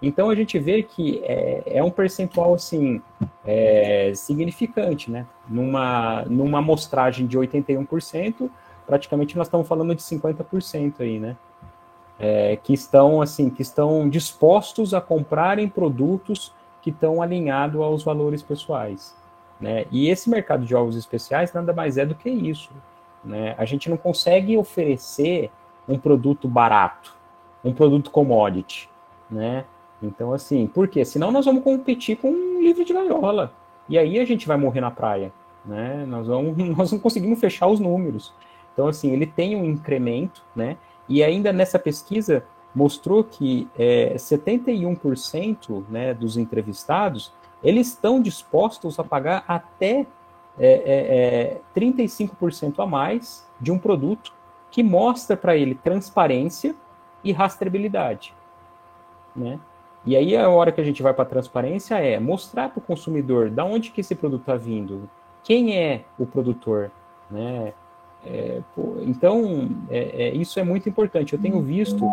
Então 0.00 0.30
a 0.30 0.34
gente 0.34 0.58
vê 0.58 0.82
que 0.82 1.20
é, 1.24 1.62
é 1.66 1.82
um 1.82 1.90
percentual 1.90 2.54
assim 2.54 3.02
é, 3.44 4.12
significante, 4.14 5.10
né? 5.10 5.26
Numa, 5.48 6.24
numa 6.26 6.58
amostragem 6.58 7.26
de 7.26 7.36
81%, 7.38 8.48
praticamente 8.86 9.36
nós 9.36 9.46
estamos 9.46 9.66
falando 9.66 9.94
de 9.94 10.02
50% 10.02 11.00
aí, 11.00 11.18
né? 11.18 11.36
é, 12.18 12.56
que 12.56 12.74
estão 12.74 13.22
assim, 13.22 13.48
que 13.48 13.62
estão 13.62 14.08
dispostos 14.08 14.92
a 14.92 15.00
comprarem 15.00 15.68
produtos 15.68 16.52
que 16.82 16.90
estão 16.90 17.22
alinhados 17.22 17.80
aos 17.80 18.02
valores 18.02 18.42
pessoais. 18.42 19.14
Né? 19.60 19.86
E 19.90 20.08
esse 20.08 20.30
mercado 20.30 20.64
de 20.64 20.74
ovos 20.74 20.96
especiais 20.96 21.52
nada 21.52 21.72
mais 21.72 21.98
é 21.98 22.06
do 22.06 22.14
que 22.14 22.30
isso. 22.30 22.70
Né? 23.24 23.54
A 23.58 23.64
gente 23.64 23.90
não 23.90 23.96
consegue 23.96 24.56
oferecer 24.56 25.50
um 25.88 25.98
produto 25.98 26.46
barato, 26.46 27.16
um 27.64 27.72
produto 27.72 28.10
commodity, 28.10 28.88
né? 29.30 29.64
Então, 30.02 30.32
assim, 30.32 30.66
por 30.66 30.86
quê? 30.86 31.04
Senão 31.04 31.32
nós 31.32 31.46
vamos 31.46 31.64
competir 31.64 32.16
com 32.16 32.30
um 32.30 32.60
livro 32.60 32.84
de 32.84 32.92
gaiola. 32.92 33.52
E 33.88 33.98
aí 33.98 34.20
a 34.20 34.24
gente 34.24 34.46
vai 34.46 34.56
morrer 34.56 34.80
na 34.80 34.90
praia, 34.90 35.32
né? 35.64 36.04
Nós, 36.06 36.26
vamos, 36.26 36.56
nós 36.76 36.92
não 36.92 36.98
conseguimos 36.98 37.40
fechar 37.40 37.66
os 37.66 37.80
números. 37.80 38.32
Então, 38.72 38.86
assim, 38.86 39.10
ele 39.10 39.26
tem 39.26 39.56
um 39.56 39.64
incremento, 39.64 40.44
né? 40.54 40.76
E 41.08 41.22
ainda 41.22 41.52
nessa 41.52 41.78
pesquisa 41.78 42.44
mostrou 42.74 43.24
que 43.24 43.66
é, 43.76 44.14
71% 44.16 45.84
né, 45.88 46.14
dos 46.14 46.36
entrevistados 46.36 47.32
eles 47.62 47.88
estão 47.88 48.20
dispostos 48.20 48.98
a 48.98 49.04
pagar 49.04 49.44
até 49.46 50.06
é, 50.58 51.60
é, 51.76 51.78
35% 51.78 52.78
é, 52.78 52.82
a 52.82 52.86
mais 52.86 53.48
de 53.60 53.70
um 53.70 53.78
produto 53.78 54.32
que 54.70 54.82
mostra 54.82 55.36
para 55.36 55.56
ele 55.56 55.74
transparência 55.74 56.74
e 57.22 57.32
rastreabilidade. 57.32 58.34
Né? 59.34 59.58
E 60.04 60.16
aí 60.16 60.36
a 60.36 60.48
hora 60.48 60.72
que 60.72 60.80
a 60.80 60.84
gente 60.84 61.02
vai 61.02 61.12
para 61.12 61.24
a 61.24 61.26
transparência 61.26 61.96
é 61.96 62.18
mostrar 62.18 62.70
para 62.70 62.78
o 62.78 62.82
consumidor 62.82 63.50
da 63.50 63.64
onde 63.64 63.90
que 63.90 64.00
esse 64.00 64.14
produto 64.14 64.40
está 64.40 64.56
vindo, 64.56 65.08
quem 65.42 65.76
é 65.76 66.04
o 66.18 66.26
produtor, 66.26 66.90
né? 67.30 67.72
É, 68.24 68.60
pô, 68.74 68.96
então, 69.02 69.70
é, 69.88 70.26
é, 70.26 70.34
isso 70.34 70.58
é 70.58 70.64
muito 70.64 70.88
importante. 70.88 71.32
Eu 71.32 71.38
tenho 71.38 71.60
visto 71.62 72.04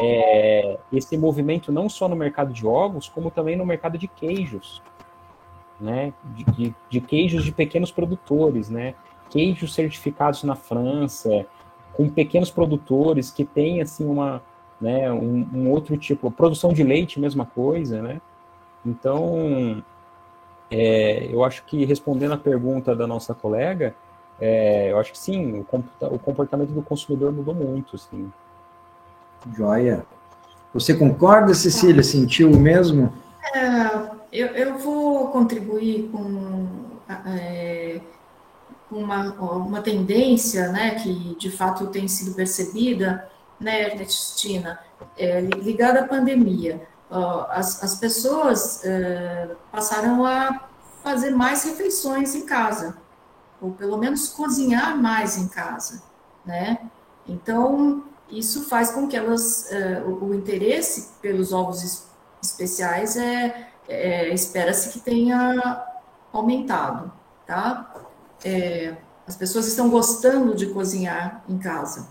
é, 0.00 0.78
esse 0.92 1.16
movimento 1.16 1.70
não 1.70 1.88
só 1.88 2.08
no 2.08 2.16
mercado 2.16 2.52
de 2.52 2.66
ovos, 2.66 3.08
como 3.08 3.30
também 3.30 3.56
no 3.56 3.64
mercado 3.64 3.96
de 3.96 4.08
queijos, 4.08 4.82
né? 5.82 6.12
De, 6.24 6.44
de, 6.44 6.74
de 6.88 7.00
queijos 7.00 7.44
de 7.44 7.52
pequenos 7.52 7.90
produtores, 7.90 8.70
né? 8.70 8.94
Queijos 9.28 9.74
certificados 9.74 10.44
na 10.44 10.54
França, 10.54 11.46
com 11.92 12.08
pequenos 12.08 12.50
produtores 12.50 13.30
que 13.30 13.44
têm 13.44 13.82
assim 13.82 14.06
uma, 14.06 14.42
né, 14.80 15.10
um, 15.12 15.46
um 15.52 15.70
outro 15.70 15.96
tipo, 15.96 16.30
produção 16.30 16.72
de 16.72 16.82
leite, 16.82 17.20
mesma 17.20 17.46
coisa, 17.46 18.00
né? 18.00 18.20
Então, 18.84 19.82
é, 20.70 21.28
eu 21.30 21.44
acho 21.44 21.64
que 21.64 21.84
respondendo 21.84 22.32
a 22.32 22.38
pergunta 22.38 22.96
da 22.96 23.06
nossa 23.06 23.34
colega, 23.34 23.94
é, 24.40 24.90
eu 24.90 24.98
acho 24.98 25.12
que 25.12 25.18
sim, 25.18 25.64
o 26.00 26.18
comportamento 26.18 26.70
do 26.70 26.82
consumidor 26.82 27.32
mudou 27.32 27.54
muito, 27.54 27.96
sim. 27.96 28.32
Joia. 29.54 30.04
Você 30.74 30.94
concorda, 30.94 31.54
Cecília? 31.54 32.02
Sentiu 32.02 32.50
o 32.50 32.58
mesmo? 32.58 33.12
É, 33.54 34.11
eu, 34.32 34.48
eu 34.48 34.78
vou 34.78 35.28
contribuir 35.28 36.08
com 36.10 36.68
é, 37.26 38.00
uma, 38.90 39.32
uma 39.34 39.82
tendência 39.82 40.68
né, 40.72 40.96
que 40.96 41.36
de 41.38 41.50
fato 41.50 41.88
tem 41.88 42.08
sido 42.08 42.34
percebida, 42.34 43.28
né, 43.60 43.92
Ernestina, 43.92 44.80
é, 45.16 45.40
ligada 45.40 46.00
à 46.00 46.08
pandemia. 46.08 46.88
As, 47.50 47.84
as 47.84 47.96
pessoas 47.96 48.82
é, 48.84 49.50
passaram 49.70 50.24
a 50.24 50.68
fazer 51.02 51.30
mais 51.30 51.62
refeições 51.64 52.34
em 52.34 52.46
casa 52.46 52.96
ou 53.62 53.70
pelo 53.70 53.96
menos 53.96 54.28
cozinhar 54.28 55.00
mais 55.00 55.38
em 55.38 55.46
casa, 55.46 56.02
né? 56.44 56.78
Então, 57.28 58.02
isso 58.28 58.64
faz 58.64 58.90
com 58.90 59.06
que 59.06 59.16
elas, 59.16 59.70
uh, 59.70 60.08
o, 60.08 60.30
o, 60.30 60.34
interesse 60.34 61.12
pelos 61.22 61.52
ovos 61.52 62.04
especiais 62.42 63.16
é, 63.16 63.68
é 63.88 64.32
espera-se 64.32 64.90
que 64.90 65.00
tenha 65.00 65.84
aumentado, 66.32 67.12
tá? 67.46 67.94
É, 68.44 68.94
as 69.26 69.36
pessoas 69.36 69.66
estão 69.66 69.88
gostando 69.90 70.54
de 70.54 70.66
cozinhar 70.66 71.42
em 71.48 71.58
casa. 71.58 72.08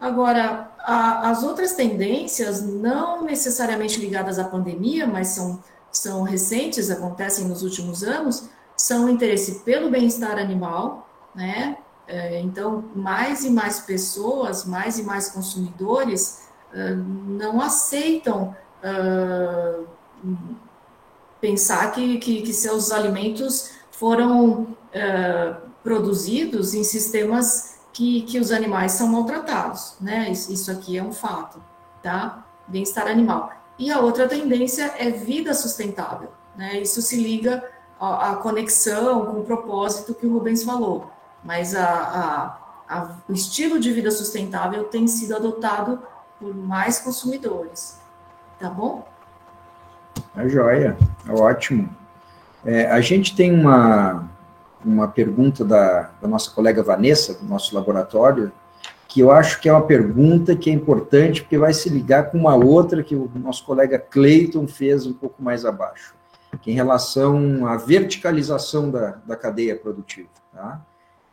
Agora, 0.00 0.70
a, 0.78 1.30
as 1.30 1.42
outras 1.42 1.72
tendências, 1.72 2.62
não 2.62 3.22
necessariamente 3.24 4.00
ligadas 4.00 4.38
à 4.38 4.44
pandemia, 4.44 5.06
mas 5.06 5.28
são, 5.28 5.62
são 5.90 6.22
recentes, 6.22 6.90
acontecem 6.90 7.46
nos 7.46 7.62
últimos 7.62 8.02
anos, 8.02 8.48
são 8.76 9.06
o 9.06 9.08
interesse 9.08 9.60
pelo 9.60 9.90
bem-estar 9.90 10.38
animal, 10.38 11.08
né? 11.34 11.78
É, 12.06 12.38
então, 12.40 12.84
mais 12.94 13.44
e 13.44 13.50
mais 13.50 13.80
pessoas, 13.80 14.64
mais 14.64 14.98
e 14.98 15.02
mais 15.02 15.30
consumidores 15.30 16.44
não 16.74 17.60
aceitam 17.60 18.54
uh, 18.82 19.86
pensar 21.44 21.92
que, 21.92 22.16
que, 22.16 22.40
que, 22.40 22.54
seus 22.54 22.90
alimentos 22.90 23.72
foram 23.90 24.62
uh, 24.62 25.56
produzidos 25.82 26.72
em 26.72 26.82
sistemas 26.82 27.80
que, 27.92 28.22
que 28.22 28.38
os 28.38 28.50
animais 28.50 28.92
são 28.92 29.08
maltratados, 29.08 29.94
né? 30.00 30.30
Isso, 30.30 30.70
aqui 30.70 30.96
é 30.96 31.02
um 31.02 31.12
fato, 31.12 31.62
tá? 32.02 32.46
Bem-estar 32.66 33.06
animal. 33.06 33.52
E 33.78 33.92
a 33.92 34.00
outra 34.00 34.26
tendência 34.26 34.94
é 34.96 35.10
vida 35.10 35.52
sustentável, 35.52 36.30
né? 36.56 36.80
Isso 36.80 37.02
se 37.02 37.16
liga 37.22 37.62
a, 38.00 38.30
a, 38.30 38.36
conexão 38.36 39.26
com 39.26 39.40
o 39.40 39.44
propósito 39.44 40.14
que 40.14 40.26
o 40.26 40.32
Rubens 40.32 40.62
falou, 40.62 41.10
mas 41.44 41.74
a, 41.74 42.58
a, 42.88 43.10
o 43.28 43.34
estilo 43.34 43.78
de 43.78 43.92
vida 43.92 44.10
sustentável 44.10 44.84
tem 44.84 45.06
sido 45.06 45.36
adotado 45.36 46.02
por 46.40 46.54
mais 46.54 47.00
consumidores. 47.00 48.00
Tá 48.58 48.70
bom? 48.70 49.06
É 50.36 50.48
joia, 50.48 50.96
é 51.28 51.32
ótimo. 51.32 51.88
É, 52.64 52.86
a 52.86 53.00
gente 53.00 53.36
tem 53.36 53.52
uma, 53.52 54.28
uma 54.84 55.06
pergunta 55.06 55.64
da, 55.64 56.10
da 56.20 56.26
nossa 56.26 56.50
colega 56.50 56.82
Vanessa, 56.82 57.34
do 57.34 57.44
nosso 57.44 57.74
laboratório, 57.74 58.50
que 59.06 59.20
eu 59.20 59.30
acho 59.30 59.60
que 59.60 59.68
é 59.68 59.72
uma 59.72 59.86
pergunta 59.86 60.56
que 60.56 60.68
é 60.68 60.72
importante, 60.72 61.42
porque 61.42 61.56
vai 61.56 61.72
se 61.72 61.88
ligar 61.88 62.30
com 62.30 62.38
uma 62.38 62.56
outra 62.56 63.02
que 63.02 63.14
o 63.14 63.30
nosso 63.36 63.64
colega 63.64 63.98
Clayton 63.98 64.66
fez 64.66 65.06
um 65.06 65.12
pouco 65.12 65.40
mais 65.40 65.64
abaixo, 65.64 66.14
que 66.60 66.70
é 66.70 66.72
em 66.72 66.76
relação 66.76 67.66
à 67.66 67.76
verticalização 67.76 68.90
da, 68.90 69.18
da 69.24 69.36
cadeia 69.36 69.76
produtiva. 69.76 70.28
Tá? 70.52 70.80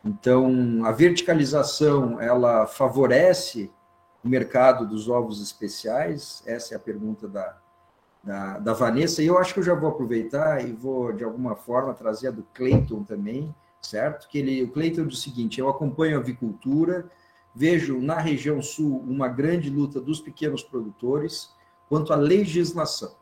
Então, 0.04 0.84
a 0.84 0.92
verticalização, 0.92 2.20
ela 2.20 2.66
favorece 2.66 3.70
o 4.22 4.28
mercado 4.28 4.86
dos 4.86 5.08
ovos 5.08 5.42
especiais? 5.42 6.42
Essa 6.46 6.74
é 6.74 6.76
a 6.76 6.80
pergunta 6.80 7.26
da, 7.26 7.56
da, 8.22 8.58
da, 8.58 8.72
Vanessa, 8.72 9.22
e 9.22 9.26
eu 9.26 9.38
acho 9.38 9.52
que 9.52 9.60
eu 9.60 9.64
já 9.64 9.74
vou 9.74 9.88
aproveitar 9.88 10.64
e 10.66 10.72
vou, 10.72 11.12
de 11.12 11.24
alguma 11.24 11.56
forma, 11.56 11.92
trazer 11.92 12.28
a 12.28 12.30
do 12.30 12.46
Cleiton 12.54 13.02
também, 13.02 13.54
certo? 13.80 14.28
Que 14.28 14.38
ele, 14.38 14.62
o 14.62 14.70
Cleiton 14.70 15.06
diz 15.06 15.18
o 15.18 15.22
seguinte, 15.22 15.60
eu 15.60 15.68
acompanho 15.68 16.16
a 16.16 16.20
avicultura, 16.20 17.10
vejo 17.54 18.00
na 18.00 18.18
região 18.18 18.62
sul 18.62 19.04
uma 19.06 19.28
grande 19.28 19.68
luta 19.68 20.00
dos 20.00 20.20
pequenos 20.20 20.62
produtores 20.62 21.50
quanto 21.88 22.12
à 22.12 22.16
legislação, 22.16 23.14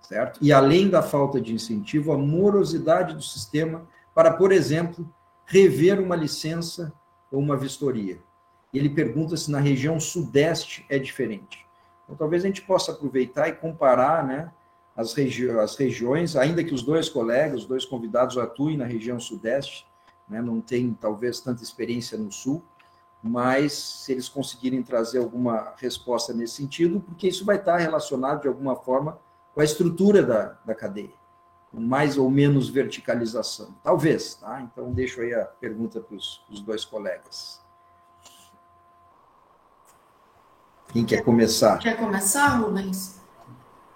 certo? 0.00 0.38
E 0.40 0.52
além 0.52 0.88
da 0.88 1.02
falta 1.02 1.40
de 1.40 1.52
incentivo, 1.52 2.12
a 2.12 2.18
morosidade 2.18 3.14
do 3.14 3.22
sistema 3.22 3.86
para, 4.14 4.32
por 4.32 4.52
exemplo, 4.52 5.08
rever 5.44 6.00
uma 6.00 6.16
licença 6.16 6.92
ou 7.30 7.40
uma 7.40 7.56
vistoria. 7.56 8.18
Ele 8.72 8.88
pergunta 8.88 9.36
se 9.36 9.50
na 9.50 9.58
região 9.60 9.98
sudeste 9.98 10.84
é 10.88 10.98
diferente. 10.98 11.67
Então, 12.08 12.16
talvez 12.16 12.42
a 12.42 12.46
gente 12.46 12.62
possa 12.62 12.92
aproveitar 12.92 13.48
e 13.48 13.52
comparar 13.52 14.26
né, 14.26 14.50
as, 14.96 15.12
regi 15.12 15.50
as 15.50 15.76
regiões, 15.76 16.36
ainda 16.36 16.64
que 16.64 16.72
os 16.72 16.82
dois 16.82 17.10
colegas, 17.10 17.60
os 17.60 17.66
dois 17.66 17.84
convidados 17.84 18.38
atuem 18.38 18.78
na 18.78 18.86
região 18.86 19.20
sudeste, 19.20 19.86
né, 20.26 20.40
não 20.40 20.58
tem 20.58 20.96
talvez 20.98 21.38
tanta 21.38 21.62
experiência 21.62 22.16
no 22.16 22.32
sul, 22.32 22.64
mas 23.22 23.74
se 23.74 24.12
eles 24.12 24.26
conseguirem 24.26 24.82
trazer 24.82 25.18
alguma 25.18 25.74
resposta 25.76 26.32
nesse 26.32 26.54
sentido, 26.54 27.00
porque 27.00 27.28
isso 27.28 27.44
vai 27.44 27.56
estar 27.56 27.76
relacionado 27.76 28.40
de 28.40 28.48
alguma 28.48 28.74
forma 28.74 29.18
com 29.54 29.60
a 29.60 29.64
estrutura 29.64 30.22
da, 30.22 30.56
da 30.64 30.74
cadeia, 30.74 31.12
com 31.70 31.78
mais 31.78 32.16
ou 32.16 32.30
menos 32.30 32.70
verticalização. 32.70 33.74
Talvez, 33.82 34.36
tá? 34.36 34.62
Então 34.62 34.92
deixo 34.92 35.20
aí 35.20 35.34
a 35.34 35.44
pergunta 35.44 36.00
para 36.00 36.16
os 36.16 36.60
dois 36.64 36.86
colegas. 36.86 37.60
Quem 40.98 41.04
quer 41.04 41.22
começar? 41.22 41.78
Quer 41.78 41.96
começar, 41.96 42.56
Rubens? 42.56 43.20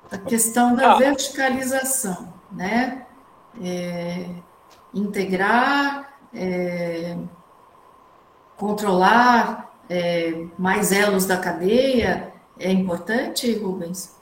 A 0.09 0.17
questão 0.19 0.77
da 0.77 0.93
ah. 0.93 0.99
verticalização, 0.99 2.33
né? 2.53 3.07
É, 3.61 4.27
integrar, 4.95 6.15
é, 6.33 7.17
controlar 8.57 9.75
é, 9.91 10.47
mais 10.57 10.93
elos 10.93 11.27
da 11.27 11.39
cadeia 11.39 12.33
é 12.57 12.71
importante, 12.71 13.53
Rubens? 13.59 14.17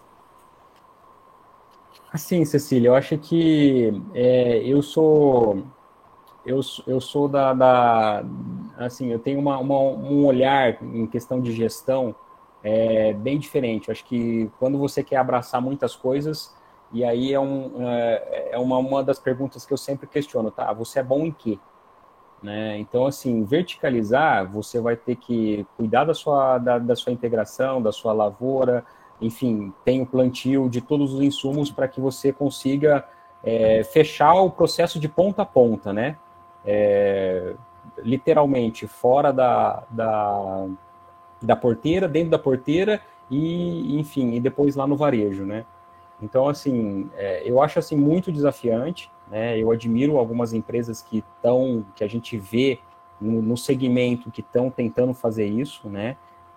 Assim, 2.10 2.46
Cecília, 2.46 2.88
eu 2.88 2.94
acho 2.94 3.18
que 3.18 3.92
é, 4.14 4.62
eu 4.64 4.80
sou 4.80 5.64
eu, 6.46 6.60
eu 6.86 6.98
sou 6.98 7.28
da, 7.28 7.52
da 7.52 8.24
assim 8.78 9.12
eu 9.12 9.18
tenho 9.18 9.38
uma, 9.38 9.58
uma, 9.58 9.78
um 9.78 10.24
olhar 10.24 10.82
em 10.82 11.06
questão 11.06 11.42
de 11.42 11.52
gestão 11.52 12.16
é 12.62 13.12
bem 13.12 13.38
diferente. 13.38 13.88
Eu 13.88 13.92
acho 13.92 14.04
que 14.04 14.50
quando 14.58 14.78
você 14.78 15.02
quer 15.02 15.16
abraçar 15.16 15.60
muitas 15.60 15.96
coisas, 15.96 16.54
e 16.92 17.04
aí 17.04 17.32
é, 17.32 17.40
um, 17.40 17.88
é, 17.88 18.48
é 18.52 18.58
uma, 18.58 18.78
uma 18.78 19.02
das 19.02 19.18
perguntas 19.18 19.64
que 19.64 19.72
eu 19.72 19.78
sempre 19.78 20.06
questiono, 20.06 20.50
tá? 20.50 20.72
Você 20.72 20.98
é 20.98 21.02
bom 21.02 21.20
em 21.24 21.32
quê? 21.32 21.58
Né? 22.42 22.78
Então, 22.78 23.06
assim, 23.06 23.44
verticalizar, 23.44 24.50
você 24.50 24.80
vai 24.80 24.96
ter 24.96 25.16
que 25.16 25.66
cuidar 25.76 26.04
da 26.04 26.14
sua, 26.14 26.58
da, 26.58 26.78
da 26.78 26.96
sua 26.96 27.12
integração, 27.12 27.82
da 27.82 27.92
sua 27.92 28.12
lavoura, 28.12 28.84
enfim, 29.20 29.72
tem 29.84 30.00
o 30.00 30.06
plantio 30.06 30.68
de 30.68 30.80
todos 30.80 31.12
os 31.12 31.20
insumos 31.20 31.70
para 31.70 31.86
que 31.86 32.00
você 32.00 32.32
consiga 32.32 33.04
é, 33.44 33.84
fechar 33.84 34.34
o 34.34 34.50
processo 34.50 34.98
de 34.98 35.08
ponta 35.08 35.42
a 35.42 35.46
ponta, 35.46 35.92
né? 35.92 36.16
É, 36.64 37.54
literalmente, 37.98 38.86
fora 38.86 39.32
da, 39.32 39.84
da 39.90 40.66
da 41.42 41.56
porteira, 41.56 42.08
dentro 42.08 42.30
da 42.30 42.38
porteira 42.38 43.00
e, 43.30 43.98
enfim, 43.98 44.34
e 44.34 44.40
depois 44.40 44.76
lá 44.76 44.86
no 44.86 44.96
varejo, 44.96 45.44
né? 45.44 45.64
Então, 46.22 46.48
assim, 46.48 47.10
é, 47.16 47.42
eu 47.48 47.62
acho 47.62 47.78
assim 47.78 47.96
muito 47.96 48.30
desafiante, 48.30 49.10
né? 49.30 49.58
Eu 49.58 49.70
admiro 49.70 50.18
algumas 50.18 50.52
empresas 50.52 51.00
que 51.00 51.24
estão, 51.36 51.84
que 51.94 52.04
a 52.04 52.08
gente 52.08 52.36
vê 52.36 52.78
no, 53.20 53.40
no 53.40 53.56
segmento 53.56 54.30
que 54.30 54.40
estão 54.40 54.70
tentando 54.70 55.14
fazer 55.14 55.46
isso, 55.46 55.88
né? 55.88 56.16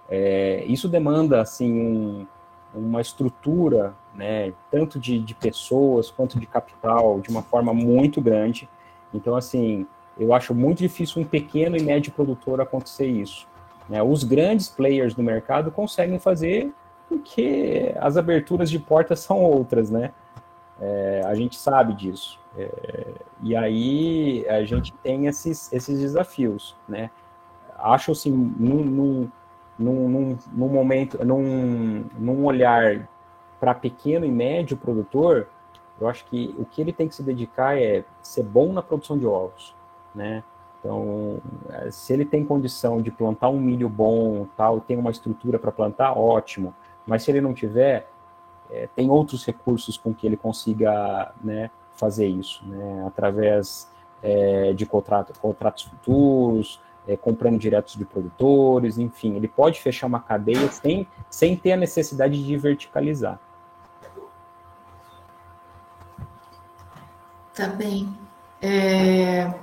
É, 0.10 0.66
isso 0.66 0.90
demanda 0.90 1.42
assim 1.42 1.72
um, 1.72 2.28
uma 2.74 3.00
estrutura, 3.00 3.96
né? 4.14 4.54
Tanto 4.70 5.00
de, 5.00 5.20
de 5.20 5.34
pessoas 5.34 6.12
quanto 6.12 6.40
de 6.40 6.46
capital, 6.46 7.22
de 7.22 7.30
uma 7.30 7.42
forma 7.42 7.74
muito 7.74 8.20
grande. 8.20 8.68
Então, 9.14 9.36
assim, 9.36 9.88
eu 10.18 10.34
acho 10.34 10.54
muito 10.54 10.80
difícil 10.80 11.22
um 11.22 11.26
pequeno 11.26 11.78
e 11.78 11.82
médio 11.82 12.12
produtor 12.12 12.60
acontecer 12.60 13.08
isso. 13.08 13.48
Né? 13.90 14.02
Os 14.02 14.24
grandes 14.24 14.70
players 14.70 15.14
do 15.14 15.24
mercado 15.24 15.72
conseguem 15.72 16.20
fazer 16.20 16.74
porque 17.08 17.94
as 18.00 18.18
aberturas 18.18 18.70
de 18.70 18.80
portas 18.80 19.20
são 19.20 19.44
outras, 19.44 19.90
né? 19.90 20.12
É, 20.80 21.22
a 21.26 21.36
gente 21.36 21.56
sabe 21.56 21.94
disso. 21.94 22.40
É, 22.58 23.14
e 23.42 23.56
aí 23.56 24.46
a 24.48 24.64
gente 24.64 24.94
tem 25.04 25.28
esses, 25.28 25.72
esses 25.72 26.00
desafios, 26.00 26.76
né? 26.88 27.10
Acho 27.78 28.12
assim, 28.12 28.32
num, 28.32 28.84
num, 28.84 29.32
num, 29.78 30.38
num 30.52 30.70
momento, 30.70 31.24
num, 31.24 32.06
num 32.18 32.46
olhar 32.46 33.08
para 33.60 33.74
pequeno 33.74 34.26
e 34.26 34.32
médio 34.32 34.78
produtor, 34.78 35.48
eu 36.00 36.08
acho 36.08 36.26
que 36.26 36.54
o 36.58 36.66
que 36.66 36.82
ele 36.82 36.94
tem 36.94 37.08
que 37.08 37.16
se 37.16 37.24
dedicar 37.24 37.78
é 37.78 38.04
ser 38.22 38.44
bom 38.44 38.74
na 38.74 38.82
produção 38.82 39.18
de 39.18 39.26
ovos, 39.26 39.76
né? 40.14 40.44
Então, 40.84 41.40
é, 41.70 41.90
se 41.90 42.12
ele 42.12 42.26
tem 42.26 42.44
condição 42.44 43.02
de 43.02 43.10
plantar 43.10 43.48
um 43.48 43.60
milho 43.60 43.88
bom, 43.88 44.46
tal, 44.58 44.82
tem 44.82 44.98
uma 44.98 45.12
estrutura 45.12 45.58
para 45.58 45.72
plantar, 45.72 46.12
ótimo. 46.12 46.76
Mas 47.08 47.24
se 47.24 47.32
ele 47.32 47.40
não 47.40 47.54
tiver, 47.54 48.10
é, 48.70 48.90
tem 48.94 49.10
outros 49.10 49.46
recursos 49.46 49.98
com 49.98 50.14
que 50.14 50.28
ele 50.28 50.36
consiga 50.36 51.32
né, 51.42 51.72
fazer 51.96 52.28
isso, 52.28 52.66
né, 52.68 53.06
através 53.08 53.90
é, 54.22 54.74
de 54.74 54.86
contrato, 54.86 55.32
contratos 55.40 55.84
futuros, 55.84 56.82
é, 57.08 57.16
comprando 57.16 57.58
diretos 57.58 57.96
de 57.96 58.04
produtores, 58.04 58.98
enfim, 58.98 59.36
ele 59.36 59.48
pode 59.48 59.80
fechar 59.82 60.08
uma 60.08 60.20
cadeia 60.20 60.68
sem, 60.70 61.08
sem 61.30 61.56
ter 61.56 61.74
a 61.74 61.78
necessidade 61.78 62.44
de 62.44 62.58
verticalizar. 62.58 63.40
Tá 67.54 67.68
bem. 67.68 68.18
É, 68.62 69.54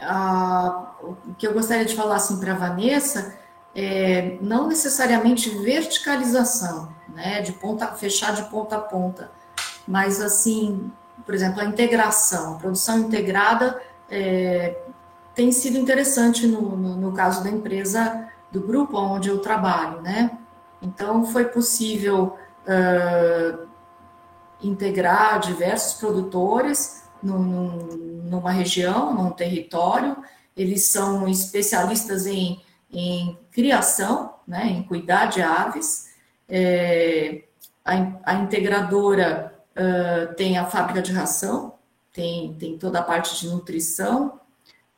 o 0.00 1.34
que 1.36 1.46
eu 1.46 1.52
gostaria 1.52 1.84
de 1.84 1.96
falar 1.96 2.16
assim 2.16 2.38
para 2.38 2.52
a 2.52 2.56
Vanessa 2.56 3.36
é 3.74 4.38
não 4.40 4.68
necessariamente 4.68 5.50
verticalização, 5.50 6.88
né, 7.08 7.40
de 7.40 7.52
ponta 7.52 7.86
fechar 7.88 8.34
de 8.34 8.42
ponta 8.44 8.76
a 8.76 8.80
ponta, 8.80 9.30
mas 9.86 10.20
assim, 10.20 10.90
por 11.24 11.34
exemplo, 11.34 11.60
a 11.60 11.64
integração, 11.64 12.54
a 12.54 12.58
produção 12.58 12.98
integrada 12.98 13.80
é, 14.10 14.78
tem 15.34 15.52
sido 15.52 15.78
interessante 15.78 16.46
no, 16.46 16.76
no, 16.76 16.96
no, 16.96 17.12
caso 17.12 17.42
da 17.44 17.50
empresa 17.50 18.28
do 18.50 18.60
grupo 18.60 18.98
onde 18.98 19.28
eu 19.28 19.38
trabalho, 19.38 20.00
né? 20.00 20.36
Então 20.80 21.24
foi 21.26 21.44
possível 21.44 22.36
uh, 22.66 23.68
integrar 24.62 25.38
diversos 25.40 25.94
produtores 25.94 27.04
num, 27.22 28.22
numa 28.24 28.50
região, 28.50 29.14
num 29.14 29.30
território, 29.30 30.16
eles 30.56 30.84
são 30.84 31.28
especialistas 31.28 32.26
em, 32.26 32.60
em 32.90 33.38
criação, 33.50 34.34
né, 34.46 34.66
em 34.66 34.82
cuidar 34.82 35.26
de 35.26 35.40
aves. 35.40 36.08
É, 36.48 37.42
a, 37.84 38.32
a, 38.32 38.34
integradora 38.34 39.54
uh, 39.76 40.34
tem 40.34 40.58
a 40.58 40.66
fábrica 40.66 41.00
de 41.00 41.12
ração, 41.12 41.74
tem, 42.12 42.54
tem 42.54 42.76
toda 42.76 42.98
a 42.98 43.02
parte 43.02 43.38
de 43.38 43.48
nutrição, 43.48 44.40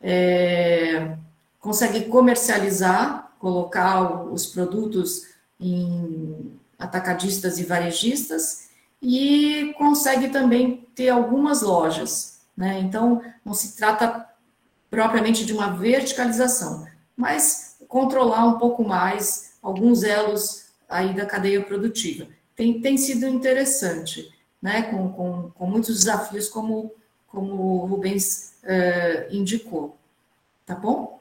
é, 0.01 1.17
consegue 1.61 2.07
comercializar, 2.07 3.33
colocar 3.39 4.25
os 4.33 4.47
produtos 4.47 5.27
em 5.59 6.59
atacadistas 6.79 7.59
e 7.59 7.65
varejistas, 7.65 8.70
e 9.03 9.75
consegue 9.79 10.29
também 10.29 10.87
ter 10.95 11.09
algumas 11.09 11.63
lojas, 11.63 12.41
Né? 12.57 12.81
Então, 12.81 13.23
não 13.43 13.55
se 13.55 13.75
trata 13.77 14.27
propriamente 14.91 15.47
de 15.47 15.53
uma 15.53 15.69
verticalização, 15.69 16.87
mas 17.17 17.77
controlar 17.89 18.45
um 18.45 18.59
pouco 18.59 18.85
mais 18.85 19.55
alguns 19.63 20.03
elos 20.03 20.67
aí 20.89 21.15
da 21.15 21.25
cadeia 21.25 21.63
produtiva. 21.63 22.27
Tem, 22.55 22.81
tem 22.81 22.99
sido 22.99 23.27
interessante, 23.27 24.31
né? 24.61 24.83
com, 24.83 25.11
com, 25.13 25.51
com 25.51 25.67
muitos 25.67 26.01
desafios, 26.01 26.49
como, 26.49 26.93
como 27.29 27.55
o 27.55 27.87
Rubens 27.87 28.55
uh, 28.65 29.35
indicou. 29.35 29.97
Tá 30.67 30.75
bom? 30.75 31.20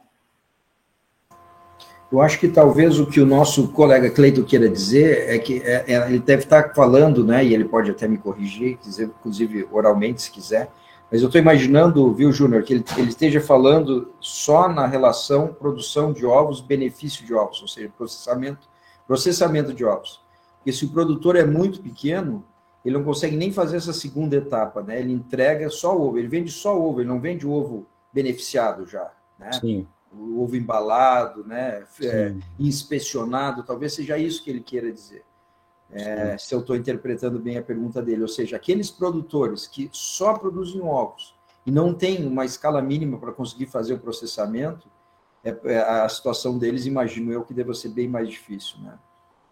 Eu 2.11 2.21
acho 2.21 2.39
que 2.39 2.47
talvez 2.47 2.99
o 2.99 3.05
que 3.05 3.21
o 3.21 3.25
nosso 3.25 3.67
colega 3.67 4.09
Cleito 4.09 4.43
queira 4.43 4.67
dizer 4.67 5.29
é 5.29 5.37
que 5.37 5.61
é, 5.61 5.85
é, 5.87 6.07
ele 6.07 6.19
deve 6.19 6.43
estar 6.43 6.73
falando, 6.73 7.23
né, 7.23 7.45
e 7.45 7.53
ele 7.53 7.65
pode 7.65 7.91
até 7.91 8.07
me 8.07 8.17
corrigir, 8.17 8.79
inclusive 8.99 9.67
oralmente, 9.71 10.23
se 10.23 10.31
quiser, 10.31 10.71
mas 11.11 11.21
eu 11.21 11.27
estou 11.27 11.39
imaginando, 11.39 12.11
viu, 12.13 12.31
Júnior, 12.31 12.63
que 12.63 12.73
ele, 12.73 12.85
ele, 12.97 13.09
esteja 13.09 13.39
falando 13.39 14.13
só 14.19 14.67
na 14.67 14.87
relação 14.87 15.47
produção 15.47 16.11
de 16.11 16.25
ovos, 16.25 16.61
benefício 16.61 17.25
de 17.25 17.33
ovos, 17.33 17.61
ou 17.61 17.67
seja, 17.67 17.91
processamento, 17.95 18.67
processamento 19.07 19.73
de 19.73 19.85
ovos. 19.85 20.21
Porque 20.57 20.71
se 20.71 20.85
o 20.85 20.89
produtor 20.89 21.35
é 21.35 21.45
muito 21.45 21.81
pequeno, 21.81 22.43
ele 22.83 22.95
não 22.95 23.03
consegue 23.03 23.35
nem 23.35 23.51
fazer 23.51 23.77
essa 23.77 23.93
segunda 23.93 24.35
etapa, 24.35 24.83
né? 24.83 24.99
Ele 24.99 25.11
entrega 25.11 25.69
só 25.69 25.97
ovo, 25.97 26.17
ele 26.17 26.27
vende 26.27 26.51
só 26.51 26.79
ovo, 26.79 27.01
ele 27.01 27.09
não 27.09 27.19
vende 27.19 27.47
ovo 27.47 27.87
beneficiado 28.13 28.85
já, 28.85 29.11
né? 29.39 29.51
Sim 29.53 29.87
o 30.11 30.41
ovo 30.41 30.55
embalado, 30.55 31.43
né, 31.45 31.85
é, 32.01 32.33
inspecionado, 32.57 33.63
talvez 33.63 33.93
seja 33.93 34.17
isso 34.17 34.43
que 34.43 34.49
ele 34.49 34.61
queira 34.61 34.91
dizer. 34.91 35.23
É, 35.91 36.37
se 36.37 36.53
eu 36.53 36.59
estou 36.59 36.75
interpretando 36.75 37.39
bem 37.39 37.57
a 37.57 37.63
pergunta 37.63 38.01
dele, 38.01 38.21
ou 38.21 38.27
seja, 38.27 38.55
aqueles 38.55 38.91
produtores 38.91 39.65
que 39.65 39.89
só 39.91 40.33
produzem 40.33 40.81
ovos 40.81 41.35
e 41.65 41.71
não 41.71 41.93
têm 41.93 42.25
uma 42.27 42.45
escala 42.45 42.81
mínima 42.81 43.17
para 43.17 43.31
conseguir 43.31 43.65
fazer 43.65 43.95
o 43.95 43.99
processamento, 43.99 44.87
é, 45.43 45.57
é, 45.63 45.79
a 45.79 46.07
situação 46.07 46.57
deles, 46.57 46.85
imagino 46.85 47.31
eu, 47.31 47.43
que 47.43 47.53
deva 47.53 47.73
ser 47.73 47.89
bem 47.89 48.07
mais 48.07 48.29
difícil, 48.29 48.79
né? 48.81 48.97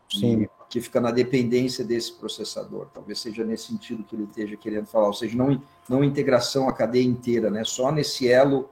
Sim. 0.09 0.47
que 0.69 0.79
fica 0.79 1.01
na 1.01 1.11
dependência 1.11 1.83
desse 1.83 2.13
processador. 2.13 2.87
Talvez 2.93 3.19
seja 3.19 3.43
nesse 3.43 3.67
sentido 3.67 4.05
que 4.05 4.15
ele 4.15 4.23
esteja 4.23 4.55
querendo 4.55 4.85
falar, 4.85 5.07
ou 5.07 5.13
seja, 5.13 5.35
não, 5.35 5.61
não 5.89 6.01
integração 6.01 6.69
a 6.69 6.73
cadeia 6.73 7.03
inteira, 7.03 7.49
né? 7.49 7.65
Só 7.65 7.91
nesse 7.91 8.27
elo 8.27 8.69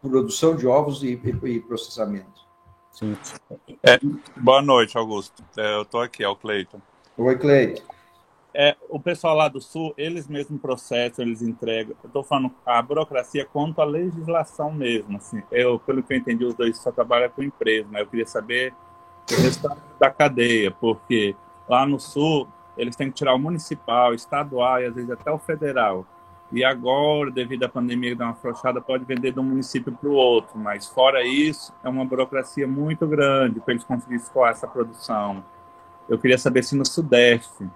produção 0.00 0.56
de 0.56 0.66
ovos 0.66 1.02
e, 1.02 1.20
e 1.44 1.60
processamento. 1.60 2.46
Sim. 2.90 3.16
É, 3.82 3.98
boa 4.36 4.62
noite, 4.62 4.98
Augusto. 4.98 5.44
É, 5.56 5.74
eu 5.76 5.82
estou 5.82 6.00
aqui, 6.00 6.24
é 6.24 6.28
o 6.28 6.36
Cleiton. 6.36 6.80
Oi, 7.16 7.38
Cleiton. 7.38 7.82
É, 8.54 8.74
o 8.88 8.98
pessoal 8.98 9.36
lá 9.36 9.46
do 9.46 9.60
Sul, 9.60 9.94
eles 9.96 10.26
mesmos 10.26 10.60
processam, 10.60 11.24
eles 11.24 11.42
entregam. 11.42 11.94
Eu 12.02 12.08
estou 12.08 12.24
falando 12.24 12.50
a 12.66 12.80
burocracia 12.82 13.44
quanto 13.44 13.80
à 13.80 13.84
legislação 13.84 14.72
mesmo. 14.72 15.16
Assim, 15.18 15.42
eu, 15.52 15.78
pelo 15.78 16.02
que 16.02 16.12
eu 16.12 16.18
entendi, 16.18 16.44
os 16.44 16.54
dois 16.54 16.76
só 16.78 16.90
trabalham 16.90 17.30
com 17.30 17.42
empresa, 17.42 17.88
né? 17.90 18.00
Eu 18.00 18.06
queria 18.06 18.26
saber 18.26 18.74
o 19.30 19.42
restante 19.42 19.80
da 20.00 20.10
cadeia, 20.10 20.70
porque 20.70 21.36
lá 21.68 21.86
no 21.86 22.00
Sul 22.00 22.48
eles 22.76 22.96
têm 22.96 23.10
que 23.10 23.16
tirar 23.16 23.34
o 23.34 23.38
municipal, 23.38 24.14
estadual 24.14 24.80
e 24.80 24.86
às 24.86 24.94
vezes 24.94 25.10
até 25.10 25.30
o 25.30 25.38
federal. 25.38 26.06
E 26.50 26.64
agora, 26.64 27.30
devido 27.30 27.64
à 27.64 27.68
pandemia 27.68 28.16
dar 28.16 28.24
uma 28.26 28.32
afrouxada, 28.32 28.80
pode 28.80 29.04
vender 29.04 29.32
de 29.32 29.40
um 29.40 29.42
município 29.42 29.92
para 29.92 30.08
o 30.08 30.12
outro. 30.12 30.58
Mas 30.58 30.86
fora 30.86 31.22
isso, 31.22 31.72
é 31.84 31.88
uma 31.88 32.04
burocracia 32.04 32.66
muito 32.66 33.06
grande 33.06 33.60
para 33.60 33.74
eles 33.74 33.84
conseguirem 33.84 34.22
escoar 34.22 34.52
essa 34.52 34.66
produção. 34.66 35.44
Eu 36.08 36.18
queria 36.18 36.38
saber 36.38 36.64
se 36.64 36.74
no 36.74 36.86
Sudeste, 36.86 37.68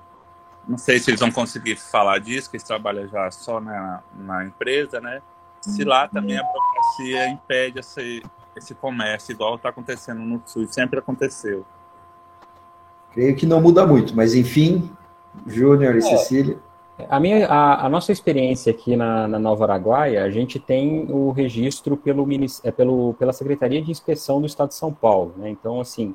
não 0.67 0.79
sei 0.79 0.99
se 0.99 1.11
eles 1.11 1.21
vão 1.21 1.31
conseguir 1.31 1.77
falar 1.77 2.19
disso, 2.19 2.51
que 2.51 2.57
eles 2.57 2.67
trabalham 2.67 3.07
já 3.09 3.31
só 3.31 3.61
na, 3.61 4.03
na 4.15 4.47
empresa, 4.47 5.01
né? 5.01 5.21
Se 5.61 5.85
lá 5.85 6.09
também 6.09 6.39
a 6.39 6.43
burocracia 6.43 7.29
impede 7.29 7.79
esse, 7.79 8.23
esse 8.57 8.75
comércio, 8.75 9.33
igual 9.33 9.57
está 9.57 9.69
acontecendo 9.69 10.21
no 10.21 10.43
Sul, 10.47 10.67
sempre 10.67 10.99
aconteceu. 10.99 11.65
Creio 13.13 13.37
que 13.37 13.45
não 13.45 13.61
muda 13.61 13.87
muito, 13.87 14.17
mas 14.17 14.35
enfim, 14.35 14.91
Júnior 15.47 15.95
e 15.95 15.99
é. 15.99 16.01
Cecília. 16.01 16.59
A, 17.09 17.21
minha, 17.21 17.47
a, 17.47 17.87
a, 17.87 17.89
nossa 17.89 18.13
experiência 18.13 18.71
aqui 18.71 18.97
na, 18.97 19.29
na, 19.29 19.39
Nova 19.39 19.65
Araguaia, 19.65 20.25
a 20.25 20.31
gente 20.31 20.59
tem 20.59 21.07
o 21.11 21.31
registro 21.31 21.97
pelo, 21.97 22.27
é, 22.65 22.71
pelo, 22.71 23.15
pela 23.15 23.33
Secretaria 23.33 23.81
de 23.81 23.91
Inspeção 23.91 24.41
do 24.41 24.47
Estado 24.47 24.69
de 24.69 24.75
São 24.75 24.93
Paulo. 24.93 25.35
Né? 25.37 25.51
Então, 25.51 25.81
assim, 25.81 26.15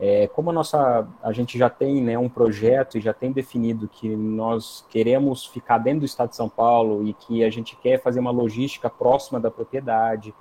é, 0.00 0.26
como 0.26 0.50
a 0.50 0.52
nossa, 0.52 1.06
a 1.22 1.32
gente 1.32 1.56
já 1.56 1.70
tem 1.70 2.02
né, 2.02 2.18
um 2.18 2.28
projeto 2.28 2.98
e 2.98 3.00
já 3.00 3.12
tem 3.12 3.32
definido 3.32 3.88
que 3.88 4.08
nós 4.14 4.84
queremos 4.90 5.46
ficar 5.46 5.78
dentro 5.78 6.00
do 6.00 6.06
Estado 6.06 6.30
de 6.30 6.36
São 6.36 6.48
Paulo 6.48 7.06
e 7.06 7.12
que 7.12 7.44
a 7.44 7.50
gente 7.50 7.76
quer 7.76 8.02
fazer 8.02 8.18
uma 8.18 8.30
logística 8.30 8.90
próxima 8.90 9.38
da 9.38 9.50
propriedade, 9.50 10.34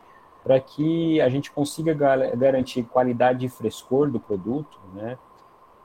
para 0.44 0.60
que 0.60 1.22
a 1.22 1.30
gente 1.30 1.52
consiga 1.52 1.94
garantir 2.36 2.84
qualidade 2.84 3.46
e 3.46 3.50
frescor 3.50 4.10
do 4.10 4.20
produto, 4.20 4.80
né? 4.94 5.18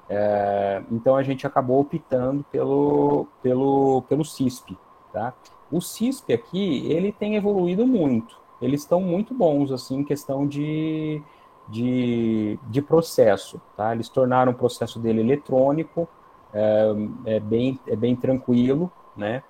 É, 0.08 0.82
então 0.90 1.16
a 1.16 1.22
gente 1.22 1.46
acabou 1.46 1.80
optando 1.80 2.44
pelo, 2.50 3.26
pelo, 3.42 4.02
pelo 4.02 4.24
CISP. 4.24 4.76
Tá? 5.12 5.34
O 5.70 5.80
CISP 5.80 6.32
aqui, 6.32 6.90
ele 6.90 7.12
tem 7.12 7.36
evoluído 7.36 7.86
muito. 7.86 8.38
Eles 8.60 8.82
estão 8.82 9.00
muito 9.00 9.34
bons, 9.34 9.72
assim, 9.72 9.98
em 9.98 10.04
questão 10.04 10.46
de, 10.46 11.20
de, 11.68 12.58
de 12.68 12.82
processo. 12.82 13.60
Tá? 13.76 13.92
Eles 13.92 14.08
tornaram 14.08 14.52
o 14.52 14.54
processo 14.54 14.98
dele 14.98 15.20
eletrônico, 15.20 16.08
é, 16.52 16.94
é 17.26 17.40
bem, 17.40 17.78
é 17.86 17.96
bem 17.96 18.16
tranquilo, 18.16 18.90
né? 19.16 19.42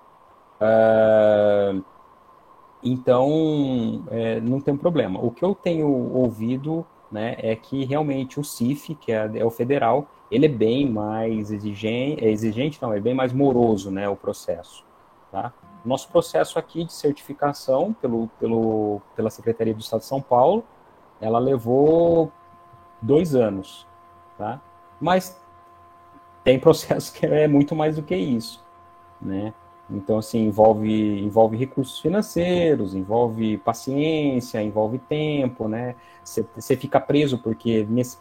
É, 0.59 1.75
então, 2.83 4.03
é, 4.09 4.39
não 4.41 4.59
tem 4.59 4.75
problema. 4.75 5.19
O 5.23 5.31
que 5.31 5.43
eu 5.43 5.55
tenho 5.55 5.87
ouvido 5.87 6.85
né, 7.11 7.35
é 7.39 7.55
que 7.55 7.85
realmente 7.85 8.39
o 8.39 8.43
CIF, 8.43 8.95
que 8.95 9.11
é, 9.11 9.29
é 9.35 9.45
o 9.45 9.49
federal, 9.49 10.07
ele 10.29 10.45
é 10.45 10.49
bem 10.49 10.89
mais 10.89 11.51
exigente, 11.51 12.23
é 12.23 12.29
exigente 12.29 12.81
não, 12.81 12.93
é 12.93 12.99
bem 12.99 13.13
mais 13.13 13.31
moroso, 13.31 13.89
né, 13.89 14.07
o 14.09 14.15
processo, 14.15 14.83
tá? 15.31 15.53
Nosso 15.85 16.09
processo 16.09 16.59
aqui 16.59 16.83
de 16.83 16.91
certificação 16.91 17.93
pelo, 17.93 18.27
pelo, 18.39 19.01
pela 19.15 19.29
Secretaria 19.29 19.73
do 19.73 19.79
Estado 19.79 20.01
de 20.01 20.05
São 20.05 20.21
Paulo, 20.21 20.63
ela 21.21 21.39
levou 21.39 22.31
dois 23.01 23.35
anos, 23.35 23.87
tá? 24.37 24.61
Mas 24.99 25.41
tem 26.43 26.59
processo 26.59 27.13
que 27.17 27.25
é 27.25 27.47
muito 27.47 27.75
mais 27.75 27.95
do 27.95 28.03
que 28.03 28.15
isso, 28.15 28.63
né? 29.21 29.53
Então, 29.89 30.17
assim, 30.17 30.39
envolve, 30.45 31.21
envolve 31.21 31.55
recursos 31.55 31.99
financeiros, 31.99 32.93
envolve 32.93 33.57
paciência, 33.59 34.61
envolve 34.61 34.99
tempo, 34.99 35.69
né? 35.69 35.95
Você 36.23 36.75
fica 36.75 36.99
preso 36.99 37.37
porque 37.37 37.85
nesse, 37.89 38.17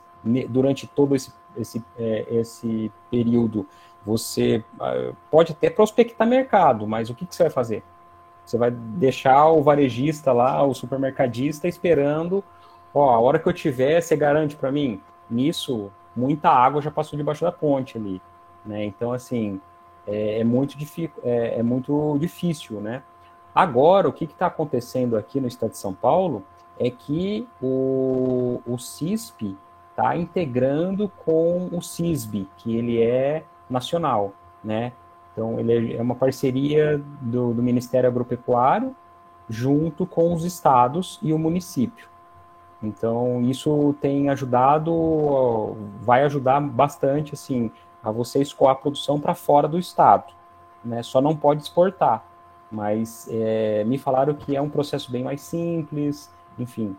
durante 0.49 0.87
todo 0.87 1.15
esse 1.15 1.33
esse, 1.57 1.83
é, 1.99 2.27
esse 2.31 2.93
período, 3.11 3.67
você 4.05 4.63
ah, 4.79 5.13
pode 5.31 5.53
até 5.53 5.71
prospectar 5.71 6.27
mercado, 6.27 6.87
mas 6.87 7.11
o 7.11 7.15
que, 7.15 7.27
que 7.27 7.35
você 7.35 7.45
vai 7.45 7.51
fazer? 7.51 7.83
Você 8.45 8.57
vai 8.57 8.71
deixar 8.71 9.51
o 9.51 9.63
varejista 9.63 10.33
lá, 10.33 10.63
o 10.63 10.73
supermercadista, 10.73 11.67
esperando, 11.67 12.45
ó, 12.95 13.11
a 13.11 13.19
hora 13.19 13.39
que 13.39 13.49
eu 13.49 13.53
tiver, 13.53 14.01
você 14.01 14.17
garante 14.17 14.55
para 14.55 14.71
mim? 14.71 15.01
Nisso, 15.29 15.91
muita 16.15 16.49
água 16.49 16.81
já 16.81 16.91
passou 16.91 17.17
debaixo 17.17 17.45
da 17.45 17.51
ponte 17.51 17.99
ali, 17.99 18.23
né? 18.65 18.85
Então, 18.85 19.13
assim, 19.13 19.61
é, 20.07 20.41
é 20.41 20.45
muito, 20.45 20.77
é, 21.25 21.59
é, 21.59 21.63
muito 21.63 22.17
difícil, 22.21 22.81
né? 22.81 23.03
Agora, 23.53 24.09
o 24.09 24.13
que 24.13 24.25
está 24.25 24.47
acontecendo 24.47 25.17
aqui 25.17 25.41
no 25.41 25.49
estado 25.49 25.71
de 25.71 25.79
São 25.79 25.93
Paulo 25.93 26.45
é 26.79 26.91
que 26.91 27.49
o, 27.61 28.61
o 28.67 28.79
CISP 28.79 29.57
está 29.97 30.15
integrando 30.15 31.11
com 31.25 31.71
o 31.73 31.81
CISB, 31.81 32.47
que 32.59 32.77
ele 32.77 33.03
é 33.03 33.43
nacional, 33.69 34.35
né? 34.63 34.93
Então, 35.33 35.59
ele 35.59 35.97
é 35.97 36.03
uma 36.03 36.15
parceria 36.15 37.03
do, 37.21 37.55
do 37.55 37.63
Ministério 37.63 38.09
Agropecuário 38.09 38.95
junto 39.49 40.07
com 40.07 40.35
os 40.35 40.45
estados 40.45 41.19
e 41.23 41.33
o 41.33 41.39
município. 41.39 42.09
Então, 42.83 43.41
isso 43.43 43.95
tem 44.01 44.29
ajudado, 44.29 45.77
vai 46.03 46.25
ajudar 46.25 46.61
bastante, 46.61 47.33
assim, 47.33 47.71
a 48.03 48.11
você 48.11 48.41
escoar 48.41 48.73
a 48.73 48.77
produção 48.77 49.19
para 49.19 49.35
fora 49.35 49.67
do 49.67 49.79
estado, 49.79 50.33
né? 50.85 51.03
Só 51.03 51.23
não 51.23 51.35
pode 51.35 51.63
exportar, 51.63 52.25
mas 52.71 53.29
é, 53.31 53.83
me 53.85 53.97
falaram 53.97 54.35
que 54.35 54.55
é 54.55 54.61
um 54.61 54.69
processo 54.69 55.11
bem 55.11 55.25
mais 55.25 55.41
simples, 55.41 56.31
enfim, 56.59 56.95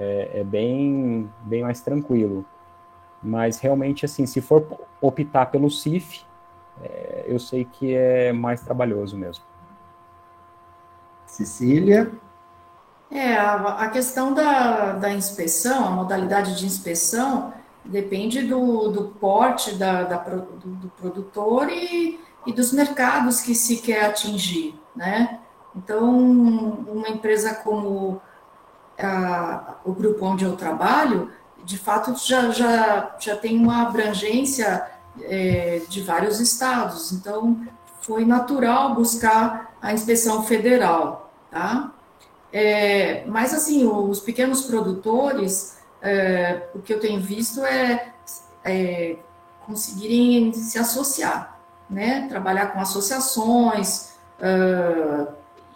é, 0.00 0.40
é 0.40 0.44
bem, 0.44 1.30
bem 1.42 1.62
mais 1.62 1.82
tranquilo. 1.82 2.44
Mas 3.22 3.58
realmente, 3.58 4.06
assim, 4.06 4.24
se 4.24 4.40
for 4.40 4.66
optar 5.00 5.46
pelo 5.46 5.70
CIF, 5.70 6.24
é, 6.82 7.24
eu 7.26 7.38
sei 7.38 7.66
que 7.66 7.94
é 7.94 8.32
mais 8.32 8.62
trabalhoso 8.62 9.16
mesmo. 9.16 9.44
Cecília? 11.26 12.10
É, 13.10 13.34
a, 13.34 13.54
a 13.84 13.90
questão 13.90 14.32
da, 14.32 14.92
da 14.92 15.12
inspeção, 15.12 15.86
a 15.86 15.90
modalidade 15.90 16.56
de 16.58 16.64
inspeção, 16.64 17.52
depende 17.84 18.42
do, 18.42 18.88
do 18.88 19.04
porte 19.20 19.74
da, 19.74 20.04
da 20.04 20.16
do, 20.16 20.70
do, 20.76 20.88
produtor 20.90 21.68
e, 21.68 22.20
e 22.46 22.52
dos 22.52 22.72
mercados 22.72 23.40
que 23.40 23.54
se 23.54 23.78
quer 23.78 24.06
atingir, 24.06 24.74
né? 24.96 25.40
Então, 25.74 26.08
uma 26.08 27.08
empresa 27.08 27.54
como 27.54 28.20
o 29.84 29.92
grupo 29.92 30.26
onde 30.26 30.44
eu 30.44 30.56
trabalho, 30.56 31.30
de 31.64 31.78
fato, 31.78 32.14
já, 32.16 32.50
já, 32.50 33.16
já 33.18 33.36
tem 33.36 33.58
uma 33.58 33.82
abrangência 33.82 34.86
é, 35.22 35.82
de 35.88 36.02
vários 36.02 36.40
estados. 36.40 37.12
Então, 37.12 37.60
foi 38.00 38.24
natural 38.24 38.94
buscar 38.94 39.74
a 39.80 39.92
inspeção 39.92 40.42
federal, 40.42 41.32
tá? 41.50 41.92
É, 42.52 43.24
mas, 43.26 43.54
assim, 43.54 43.86
os 43.86 44.20
pequenos 44.20 44.62
produtores, 44.62 45.78
é, 46.02 46.68
o 46.74 46.80
que 46.80 46.92
eu 46.92 47.00
tenho 47.00 47.20
visto 47.20 47.64
é, 47.64 48.12
é 48.64 49.16
conseguirem 49.66 50.52
se 50.52 50.78
associar, 50.78 51.58
né? 51.88 52.26
Trabalhar 52.28 52.72
com 52.72 52.80
associações 52.80 54.14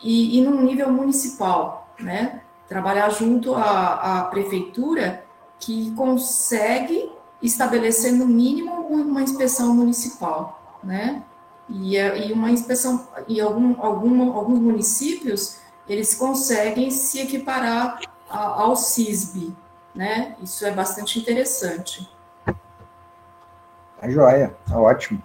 e, 0.03 0.39
e 0.39 0.41
num 0.41 0.63
nível 0.63 0.91
municipal, 0.91 1.89
né? 2.01 2.41
Trabalhar 2.69 3.11
junto 3.11 3.55
à, 3.55 4.21
à 4.21 4.25
prefeitura 4.25 5.25
que 5.59 5.93
consegue 5.93 7.11
estabelecer 7.43 8.13
no 8.13 8.27
mínimo 8.27 8.73
uma 8.89 9.23
inspeção 9.23 9.75
municipal, 9.75 10.79
né? 10.83 11.23
E, 11.69 11.97
e 11.97 12.33
uma 12.33 12.51
inspeção 12.51 13.09
e 13.27 13.41
algum, 13.41 13.81
algum, 13.81 14.33
alguns 14.33 14.59
municípios 14.61 15.59
eles 15.89 16.15
conseguem 16.15 16.91
se 16.91 17.21
equiparar 17.21 18.01
ao 18.29 18.75
CISB, 18.77 19.55
né? 19.95 20.37
Isso 20.43 20.65
é 20.67 20.71
bastante 20.71 21.19
interessante. 21.19 22.09
Tá 22.45 24.09
joia, 24.09 24.57
tá 24.67 24.79
ótimo. 24.79 25.23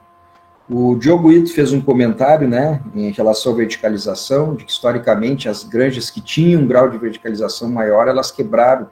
O 0.72 0.96
Diogo 0.96 1.32
Ito 1.32 1.52
fez 1.52 1.74
um 1.74 1.82
comentário, 1.82 2.48
né, 2.48 2.84
em 2.94 3.10
relação 3.10 3.54
à 3.54 3.56
verticalização, 3.56 4.54
de 4.54 4.66
que 4.66 4.72
historicamente 4.72 5.50
as 5.50 5.64
granjas 5.64 6.12
que 6.12 6.22
tinham 6.22 6.62
um 6.62 6.68
grau 6.68 6.88
de 6.88 6.98
verticalização 7.00 7.72
maior, 7.72 8.08
elas 8.08 8.32
quebraram 8.32 8.88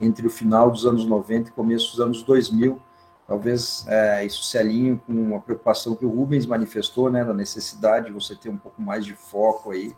entre 0.00 0.26
o 0.26 0.30
final 0.30 0.68
dos 0.68 0.84
anos 0.84 1.06
90 1.06 1.50
e 1.50 1.52
começo 1.52 1.92
dos 1.92 2.00
anos 2.00 2.24
2000. 2.24 2.76
Talvez 3.24 3.86
é, 3.86 4.26
isso 4.26 4.42
se 4.42 4.58
alinhe 4.58 5.00
com 5.06 5.12
uma 5.12 5.40
preocupação 5.40 5.94
que 5.94 6.04
o 6.04 6.10
Rubens 6.10 6.44
manifestou, 6.44 7.08
né, 7.08 7.24
da 7.24 7.32
necessidade 7.32 8.06
de 8.06 8.12
você 8.12 8.34
ter 8.34 8.48
um 8.48 8.56
pouco 8.56 8.82
mais 8.82 9.04
de 9.04 9.14
foco 9.14 9.70
aí 9.70 9.94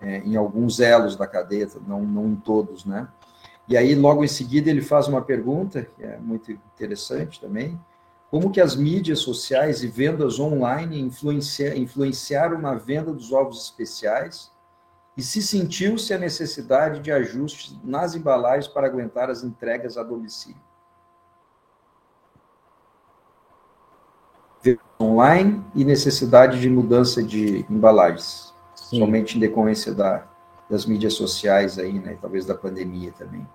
é, 0.00 0.20
em 0.20 0.34
alguns 0.34 0.80
elos 0.80 1.14
da 1.14 1.26
cadeia, 1.26 1.68
não, 1.86 2.02
não 2.02 2.28
em 2.28 2.36
todos, 2.36 2.86
né. 2.86 3.06
E 3.68 3.76
aí, 3.76 3.94
logo 3.94 4.24
em 4.24 4.28
seguida, 4.28 4.70
ele 4.70 4.80
faz 4.80 5.08
uma 5.08 5.20
pergunta, 5.20 5.86
que 5.94 6.02
é 6.02 6.16
muito 6.18 6.50
interessante 6.50 7.38
também, 7.38 7.78
como 8.34 8.50
que 8.50 8.60
as 8.60 8.74
mídias 8.74 9.20
sociais 9.20 9.84
e 9.84 9.86
vendas 9.86 10.40
online 10.40 11.00
influencia, 11.00 11.78
influenciaram 11.78 12.60
na 12.60 12.74
venda 12.74 13.12
dos 13.12 13.30
ovos 13.30 13.62
especiais 13.62 14.50
e 15.16 15.22
se 15.22 15.40
sentiu-se 15.40 16.12
a 16.12 16.18
necessidade 16.18 16.98
de 16.98 17.12
ajustes 17.12 17.78
nas 17.84 18.16
embalagens 18.16 18.66
para 18.66 18.88
aguentar 18.88 19.30
as 19.30 19.44
entregas 19.44 19.96
a 19.96 20.02
domicílio. 20.02 20.60
Online 25.00 25.64
e 25.72 25.84
necessidade 25.84 26.60
de 26.60 26.68
mudança 26.68 27.22
de 27.22 27.64
embalagens, 27.70 28.52
Sim. 28.74 28.98
somente 28.98 29.36
em 29.36 29.40
decorrência 29.40 29.94
da, 29.94 30.26
das 30.68 30.86
mídias 30.86 31.14
sociais 31.14 31.78
aí, 31.78 32.00
né, 32.00 32.18
talvez 32.20 32.44
da 32.44 32.56
pandemia 32.56 33.12
também. 33.12 33.46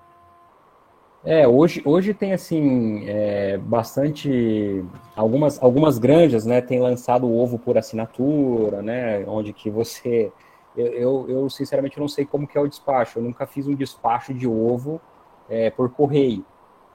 É, 1.24 1.46
hoje, 1.46 1.82
hoje 1.84 2.14
tem 2.14 2.32
assim 2.32 3.04
é, 3.10 3.58
bastante 3.58 4.86
algumas 5.16 5.62
algumas 5.62 5.98
granjas, 6.00 6.46
né, 6.46 6.62
têm 6.62 6.80
lançado 6.80 7.28
o 7.28 7.38
ovo 7.38 7.60
por 7.60 7.78
assinatura, 7.78 8.82
né, 8.82 9.26
onde 9.28 9.52
que 9.52 9.70
você 9.70 10.32
eu, 10.78 10.88
eu, 10.88 11.26
eu, 11.30 11.50
sinceramente 11.50 12.00
não 12.00 12.08
sei 12.08 12.26
como 12.26 12.48
que 12.48 12.58
é 12.58 12.62
o 12.62 12.68
despacho. 12.68 13.20
Eu 13.20 13.24
nunca 13.24 13.46
fiz 13.46 13.68
um 13.68 13.76
despacho 13.76 14.34
de 14.34 14.48
ovo 14.48 15.02
é, 15.50 15.70
por 15.70 15.90
correio, 15.90 16.46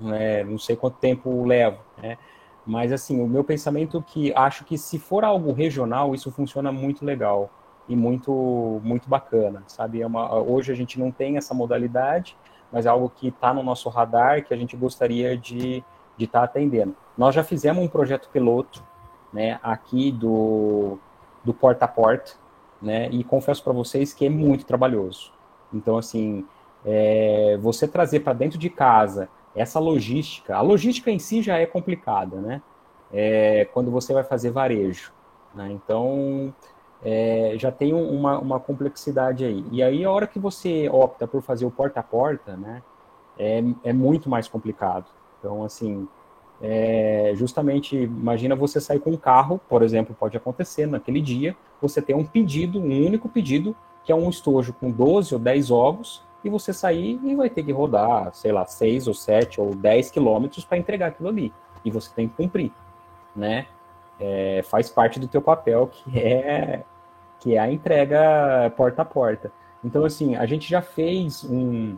né, 0.00 0.42
não 0.44 0.58
sei 0.58 0.74
quanto 0.76 0.96
tempo 0.98 1.44
leva, 1.44 1.78
né. 2.02 2.16
Mas 2.66 2.92
assim, 2.92 3.20
o 3.20 3.26
meu 3.28 3.44
pensamento 3.44 3.98
é 3.98 4.02
que 4.10 4.32
acho 4.34 4.64
que 4.64 4.78
se 4.78 4.98
for 4.98 5.22
algo 5.22 5.52
regional, 5.52 6.14
isso 6.14 6.30
funciona 6.30 6.72
muito 6.72 7.04
legal 7.04 7.50
e 7.86 7.94
muito 7.94 8.80
muito 8.82 9.06
bacana, 9.08 9.62
sabe? 9.66 10.00
É 10.00 10.06
uma, 10.06 10.32
hoje 10.40 10.72
a 10.72 10.74
gente 10.74 10.98
não 10.98 11.10
tem 11.10 11.36
essa 11.36 11.52
modalidade 11.52 12.36
mas 12.74 12.86
é 12.86 12.88
algo 12.88 13.08
que 13.08 13.28
está 13.28 13.54
no 13.54 13.62
nosso 13.62 13.88
radar 13.88 14.44
que 14.44 14.52
a 14.52 14.56
gente 14.56 14.76
gostaria 14.76 15.38
de 15.38 15.76
estar 15.78 15.86
de 16.18 16.26
tá 16.26 16.42
atendendo. 16.42 16.96
Nós 17.16 17.32
já 17.32 17.44
fizemos 17.44 17.84
um 17.84 17.86
projeto 17.86 18.28
piloto 18.30 18.82
né, 19.32 19.60
aqui 19.62 20.10
do, 20.10 20.98
do 21.44 21.54
porta 21.54 21.84
a 21.84 21.88
porta, 21.88 22.32
né, 22.82 23.08
e 23.12 23.22
confesso 23.22 23.62
para 23.62 23.72
vocês 23.72 24.12
que 24.12 24.26
é 24.26 24.28
muito 24.28 24.66
trabalhoso. 24.66 25.32
Então, 25.72 25.96
assim, 25.96 26.44
é, 26.84 27.56
você 27.62 27.86
trazer 27.86 28.20
para 28.20 28.32
dentro 28.32 28.58
de 28.58 28.68
casa 28.68 29.28
essa 29.54 29.78
logística, 29.78 30.56
a 30.56 30.60
logística 30.60 31.12
em 31.12 31.18
si 31.20 31.42
já 31.42 31.56
é 31.56 31.66
complicada, 31.66 32.40
né? 32.40 32.60
É, 33.12 33.68
quando 33.72 33.92
você 33.92 34.12
vai 34.12 34.24
fazer 34.24 34.50
varejo. 34.50 35.12
Né? 35.54 35.70
Então, 35.70 36.52
é, 37.04 37.54
já 37.58 37.70
tem 37.70 37.92
uma, 37.92 38.38
uma 38.38 38.58
complexidade 38.58 39.44
aí. 39.44 39.64
E 39.70 39.82
aí, 39.82 40.04
a 40.04 40.10
hora 40.10 40.26
que 40.26 40.38
você 40.38 40.88
opta 40.88 41.26
por 41.26 41.42
fazer 41.42 41.66
o 41.66 41.70
porta 41.70 42.00
a 42.00 42.02
porta, 42.02 42.56
né, 42.56 42.82
é, 43.38 43.62
é 43.84 43.92
muito 43.92 44.30
mais 44.30 44.48
complicado. 44.48 45.06
Então, 45.38 45.62
assim, 45.62 46.08
é, 46.62 47.32
justamente, 47.34 47.94
imagina 47.94 48.56
você 48.56 48.80
sair 48.80 49.00
com 49.00 49.10
um 49.10 49.16
carro, 49.16 49.60
por 49.68 49.82
exemplo, 49.82 50.16
pode 50.18 50.36
acontecer 50.36 50.86
naquele 50.86 51.20
dia, 51.20 51.54
você 51.80 52.00
tem 52.00 52.16
um 52.16 52.24
pedido, 52.24 52.80
um 52.80 53.06
único 53.06 53.28
pedido, 53.28 53.76
que 54.02 54.10
é 54.10 54.14
um 54.14 54.30
estojo 54.30 54.72
com 54.72 54.90
12 54.90 55.34
ou 55.34 55.40
10 55.40 55.70
ovos, 55.70 56.22
e 56.42 56.48
você 56.48 56.72
sair 56.72 57.18
e 57.22 57.34
vai 57.34 57.50
ter 57.50 57.62
que 57.62 57.72
rodar, 57.72 58.32
sei 58.34 58.52
lá, 58.52 58.64
6 58.64 59.08
ou 59.08 59.14
7 59.14 59.60
ou 59.60 59.74
10 59.74 60.10
quilômetros 60.10 60.64
para 60.64 60.78
entregar 60.78 61.08
aquilo 61.08 61.28
ali. 61.28 61.52
E 61.84 61.90
você 61.90 62.10
tem 62.14 62.28
que 62.28 62.34
cumprir, 62.34 62.70
né? 63.34 63.66
É, 64.20 64.62
faz 64.62 64.88
parte 64.88 65.18
do 65.18 65.26
teu 65.26 65.42
papel, 65.42 65.88
que 65.88 66.18
é 66.18 66.84
que 67.40 67.54
é 67.54 67.58
a 67.58 67.70
entrega 67.70 68.72
porta 68.76 69.02
a 69.02 69.04
porta. 69.04 69.52
Então, 69.84 70.04
assim, 70.04 70.34
a 70.34 70.46
gente 70.46 70.68
já 70.68 70.80
fez 70.80 71.44
um, 71.44 71.96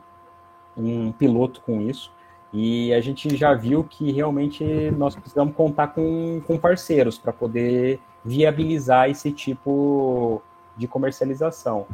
um 0.76 1.12
piloto 1.12 1.60
com 1.60 1.80
isso 1.80 2.12
e 2.52 2.92
a 2.92 3.00
gente 3.00 3.36
já 3.36 3.54
viu 3.54 3.84
que 3.84 4.10
realmente 4.10 4.64
nós 4.92 5.14
precisamos 5.14 5.54
contar 5.54 5.88
com, 5.88 6.40
com 6.46 6.58
parceiros 6.58 7.18
para 7.18 7.32
poder 7.32 8.00
viabilizar 8.24 9.08
esse 9.08 9.30
tipo 9.30 10.42
de 10.76 10.88
comercialização. 10.88 11.86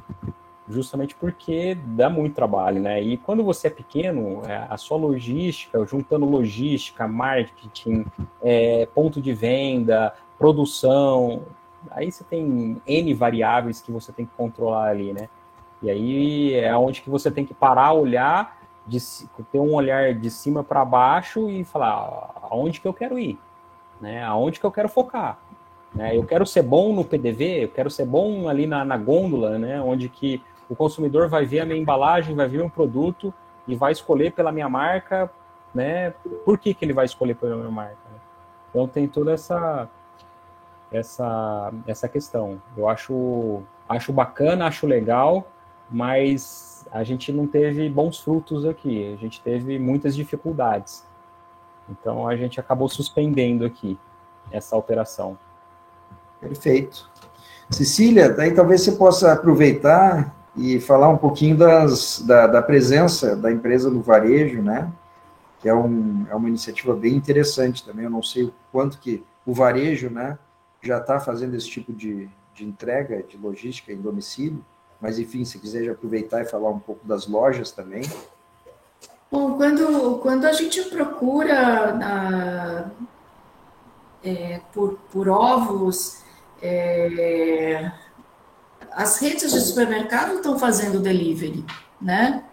Justamente 0.69 1.15
porque 1.15 1.75
dá 1.75 2.09
muito 2.09 2.35
trabalho, 2.35 2.81
né? 2.81 3.03
E 3.03 3.17
quando 3.17 3.43
você 3.43 3.67
é 3.67 3.71
pequeno, 3.71 4.43
é, 4.47 4.67
a 4.71 4.77
sua 4.77 4.97
logística, 4.97 5.85
juntando 5.85 6.25
logística, 6.25 7.07
marketing, 7.07 8.07
é, 8.41 8.87
ponto 8.95 9.21
de 9.21 9.35
venda, 9.35 10.15
produção, 10.39 11.43
aí 11.91 12.11
você 12.11 12.25
tem 12.25 12.81
N 12.87 13.15
variáveis 13.15 13.81
que 13.81 13.93
você 13.93 14.13
tem 14.13 14.27
que 14.27 14.33
controlar 14.37 14.89
ali, 14.89 15.13
né? 15.13 15.29
E 15.83 15.91
aí 15.91 16.55
é 16.55 16.77
onde 16.77 17.03
que 17.03 17.11
você 17.11 17.31
tem 17.31 17.45
que 17.45 17.53
parar, 17.53 17.93
olhar, 17.93 18.59
de, 18.87 18.99
ter 19.51 19.59
um 19.59 19.75
olhar 19.75 20.15
de 20.15 20.31
cima 20.31 20.63
para 20.63 20.85
baixo 20.85 21.49
e 21.49 21.65
falar 21.65 22.31
aonde 22.43 22.81
que 22.81 22.87
eu 22.87 22.95
quero 22.95 23.19
ir, 23.19 23.39
né? 24.01 24.23
Aonde 24.25 24.61
que 24.61 24.67
eu 24.67 24.73
quero 24.73 24.89
focar. 24.89 25.39
Né? 25.95 26.17
Eu 26.17 26.25
quero 26.25 26.47
ser 26.47 26.63
bom 26.63 26.93
no 26.93 27.05
PDV, 27.05 27.65
eu 27.65 27.69
quero 27.69 27.91
ser 27.91 28.07
bom 28.07 28.49
ali 28.49 28.67
na, 28.67 28.85
na 28.85 28.97
gôndola, 28.97 29.59
né? 29.59 29.81
Onde 29.81 30.09
que 30.09 30.43
o 30.69 30.77
consumidor 30.77 31.29
vai 31.29 31.45
ver 31.45 31.61
a 31.61 31.67
minha 31.67 31.79
embalagem, 31.79 32.35
vai 32.35 32.49
ver 32.49 32.63
um 32.63 32.71
produto 32.71 33.33
e 33.69 33.75
vai 33.75 33.93
escolher 33.93 34.33
pela 34.33 34.51
minha 34.51 34.69
marca, 34.69 35.31
né? 35.75 36.15
Por 36.45 36.59
que, 36.59 36.73
que 36.75 36.85
ele 36.85 36.93
vai 36.93 37.05
escolher 37.05 37.35
pela 37.35 37.57
minha 37.57 37.71
marca? 37.71 37.99
Né? 38.11 38.19
Então 38.71 38.89
tem 38.89 39.07
toda 39.07 39.33
essa 39.33 39.89
essa, 40.93 41.73
essa 41.87 42.09
questão. 42.09 42.61
Eu 42.77 42.89
acho, 42.89 43.63
acho 43.89 44.13
bacana, 44.13 44.67
acho 44.67 44.87
legal, 44.87 45.51
mas 45.91 46.87
a 46.91 47.03
gente 47.05 47.33
não 47.33 47.47
teve 47.47 47.89
bons 47.89 48.21
frutos 48.21 48.65
aqui, 48.65 49.13
a 49.13 49.17
gente 49.17 49.41
teve 49.41 49.79
muitas 49.79 50.15
dificuldades. 50.15 51.05
Então 51.89 52.27
a 52.27 52.37
gente 52.37 52.61
acabou 52.61 52.89
suspendendo 52.89 53.65
aqui 53.65 53.99
essa 54.51 54.77
operação. 54.77 55.39
Perfeito. 56.41 57.11
Cecília, 57.71 58.29
daí 58.29 58.53
talvez 58.53 58.83
você 58.83 58.93
possa 58.93 59.33
aproveitar 59.33 60.35
e 60.57 60.81
falar 60.81 61.09
um 61.09 61.17
pouquinho 61.17 61.57
das, 61.57 62.23
da, 62.27 62.47
da 62.47 62.63
presença 62.63 63.35
da 63.35 63.51
empresa 63.51 63.91
no 63.91 64.03
varejo, 64.03 64.61
né? 64.61 64.93
Que 65.61 65.69
é, 65.69 65.75
um, 65.75 66.27
é 66.29 66.35
uma 66.35 66.49
iniciativa 66.49 66.95
bem 66.95 67.15
interessante 67.15 67.85
também. 67.85 68.05
Eu 68.05 68.11
não 68.11 68.23
sei 68.23 68.45
o 68.45 68.55
quanto 68.71 68.99
que 68.99 69.25
o 69.47 69.55
varejo, 69.55 70.11
né? 70.11 70.39
Já 70.83 70.99
está 70.99 71.21
fazendo 71.21 71.55
esse 71.55 71.69
tipo 71.69 71.93
de, 71.93 72.29
de 72.55 72.65
entrega, 72.65 73.23
de 73.23 73.37
logística 73.37 73.93
em 73.93 74.01
domicílio, 74.01 74.65
mas 75.01 75.19
enfim, 75.19 75.45
se 75.45 75.59
quiser 75.59 75.89
aproveitar 75.91 76.43
e 76.43 76.45
falar 76.45 76.71
um 76.71 76.79
pouco 76.79 77.07
das 77.07 77.27
lojas 77.27 77.71
também. 77.71 78.03
Bom, 79.31 79.57
quando, 79.57 80.19
quando 80.19 80.45
a 80.45 80.53
gente 80.53 80.83
procura 80.91 81.95
na, 81.95 82.91
é, 84.23 84.61
por, 84.73 84.99
por 85.11 85.29
ovos, 85.29 86.23
é, 86.61 87.91
as 88.91 89.19
redes 89.19 89.53
de 89.53 89.61
supermercado 89.61 90.35
estão 90.35 90.59
fazendo 90.59 91.01
delivery, 91.01 91.65
né? 92.01 92.45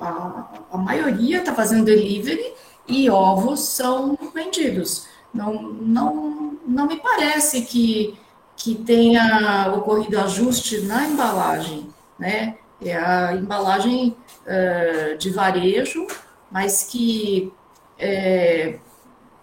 A, 0.00 0.48
a 0.72 0.78
maioria 0.78 1.38
está 1.38 1.54
fazendo 1.54 1.84
delivery 1.84 2.54
e 2.88 3.10
ovos 3.10 3.60
são 3.60 4.18
vendidos. 4.34 5.06
Não, 5.32 5.62
não, 5.62 6.45
não 6.66 6.86
me 6.86 6.96
parece 6.96 7.62
que, 7.62 8.18
que 8.56 8.74
tenha 8.74 9.72
ocorrido 9.76 10.18
ajuste 10.20 10.80
na 10.82 11.06
embalagem, 11.06 11.88
né? 12.18 12.58
É 12.84 12.94
a 12.94 13.32
embalagem 13.34 14.16
uh, 14.42 15.16
de 15.16 15.30
varejo, 15.30 16.06
mas 16.50 16.82
que 16.82 17.52
é, 17.98 18.78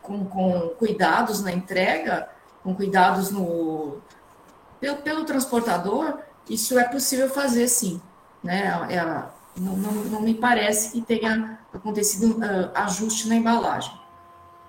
com, 0.01 0.25
com 0.25 0.69
cuidados 0.77 1.41
na 1.41 1.51
entrega, 1.51 2.29
com 2.63 2.75
cuidados 2.75 3.31
no, 3.31 3.97
pelo, 4.79 4.97
pelo 4.97 5.25
transportador, 5.25 6.19
isso 6.49 6.77
é 6.77 6.83
possível 6.83 7.29
fazer 7.29 7.67
sim. 7.67 7.99
Né? 8.43 8.67
É, 8.89 9.01
não, 9.59 9.77
não, 9.77 9.91
não, 9.91 10.21
me 10.21 10.33
parece 10.33 10.91
que 10.91 11.01
tenha 11.01 11.57
acontecido 11.73 12.37
uh, 12.37 12.71
ajuste 12.75 13.27
na 13.29 13.35
embalagem. 13.35 13.93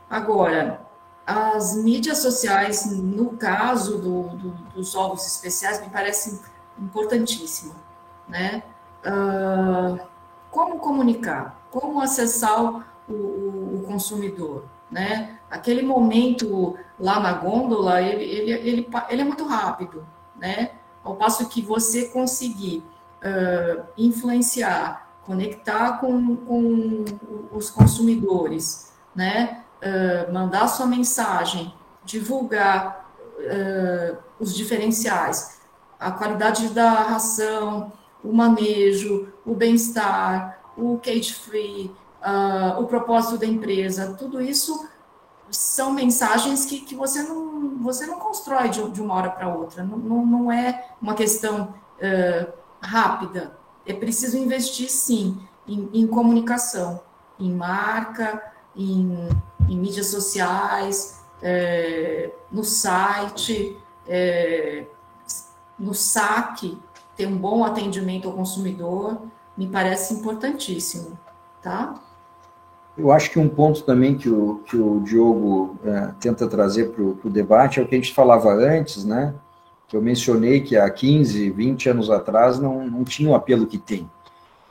Agora, 0.08 0.80
as 1.26 1.74
mídias 1.76 2.18
sociais, 2.18 2.86
no 2.86 3.30
caso 3.36 3.98
do, 3.98 4.28
do, 4.36 4.50
dos 4.74 4.94
ovos 4.94 5.26
especiais, 5.26 5.80
me 5.80 5.88
parece 5.88 6.40
importantíssimo. 6.78 7.74
Né? 8.28 8.62
Uh, 9.04 9.98
como 10.50 10.78
comunicar? 10.78 11.60
Como 11.70 12.00
acessar 12.00 12.62
o, 12.62 13.12
o, 13.12 13.80
o 13.80 13.84
consumidor? 13.86 14.64
Né? 14.90 15.38
Aquele 15.50 15.82
momento 15.82 16.76
lá 16.98 17.18
na 17.18 17.32
gôndola, 17.32 18.00
ele, 18.02 18.24
ele, 18.24 18.50
ele, 18.52 18.88
ele 19.08 19.22
é 19.22 19.24
muito 19.24 19.44
rápido, 19.44 20.06
né? 20.36 20.72
Ao 21.02 21.16
passo 21.16 21.48
que 21.48 21.60
você 21.60 22.08
conseguir 22.08 22.84
uh, 23.22 23.84
influenciar, 23.96 25.08
conectar 25.22 25.98
com, 25.98 26.36
com 26.36 27.04
os 27.52 27.70
consumidores, 27.70 28.92
né? 29.14 29.63
Mandar 30.32 30.66
sua 30.68 30.86
mensagem, 30.86 31.74
divulgar 32.04 33.04
uh, 33.38 34.16
os 34.38 34.54
diferenciais, 34.54 35.60
a 35.98 36.10
qualidade 36.10 36.68
da 36.68 36.90
ração, 36.90 37.92
o 38.22 38.32
manejo, 38.32 39.32
o 39.44 39.54
bem-estar, 39.54 40.58
o 40.76 40.98
cage-free, 40.98 41.94
uh, 42.20 42.80
o 42.80 42.86
propósito 42.86 43.38
da 43.38 43.46
empresa, 43.46 44.14
tudo 44.18 44.40
isso 44.40 44.88
são 45.50 45.92
mensagens 45.92 46.64
que, 46.64 46.80
que 46.80 46.94
você, 46.94 47.22
não, 47.22 47.78
você 47.78 48.06
não 48.06 48.18
constrói 48.18 48.68
de, 48.68 48.90
de 48.90 49.00
uma 49.00 49.14
hora 49.14 49.30
para 49.30 49.48
outra, 49.48 49.84
não, 49.84 49.98
não, 49.98 50.26
não, 50.26 50.52
é 50.52 50.88
uma 51.00 51.14
questão 51.14 51.74
uh, 51.98 52.52
rápida, 52.80 53.56
é 53.86 53.92
preciso 53.92 54.36
investir 54.36 54.90
sim 54.90 55.38
em, 55.66 55.88
em 55.92 56.06
comunicação, 56.06 57.00
em 57.38 57.52
marca, 57.52 58.42
em, 58.74 59.28
em 59.68 59.78
mídias 59.78 60.08
sociais, 60.08 61.20
é, 61.42 62.30
no 62.50 62.64
site, 62.64 63.76
é, 64.06 64.84
no 65.78 65.94
saque, 65.94 66.78
ter 67.16 67.26
um 67.26 67.36
bom 67.36 67.64
atendimento 67.64 68.28
ao 68.28 68.34
consumidor, 68.34 69.18
me 69.56 69.66
parece 69.66 70.14
importantíssimo, 70.14 71.18
tá? 71.62 71.94
Eu 72.96 73.10
acho 73.10 73.30
que 73.30 73.38
um 73.38 73.48
ponto 73.48 73.82
também 73.82 74.16
que 74.16 74.28
o, 74.28 74.60
que 74.64 74.76
o 74.76 75.00
Diogo 75.00 75.76
é, 75.84 76.12
tenta 76.20 76.46
trazer 76.46 76.90
para 76.90 77.02
o 77.02 77.30
debate 77.30 77.80
é 77.80 77.82
o 77.82 77.86
que 77.86 77.94
a 77.94 77.98
gente 77.98 78.14
falava 78.14 78.52
antes, 78.52 79.04
né? 79.04 79.34
Que 79.88 79.96
eu 79.96 80.02
mencionei 80.02 80.60
que 80.60 80.76
há 80.76 80.88
15, 80.88 81.50
20 81.50 81.88
anos 81.88 82.10
atrás 82.10 82.58
não, 82.58 82.86
não 82.86 83.04
tinha 83.04 83.28
o 83.28 83.34
apelo 83.34 83.66
que 83.66 83.78
tem. 83.78 84.08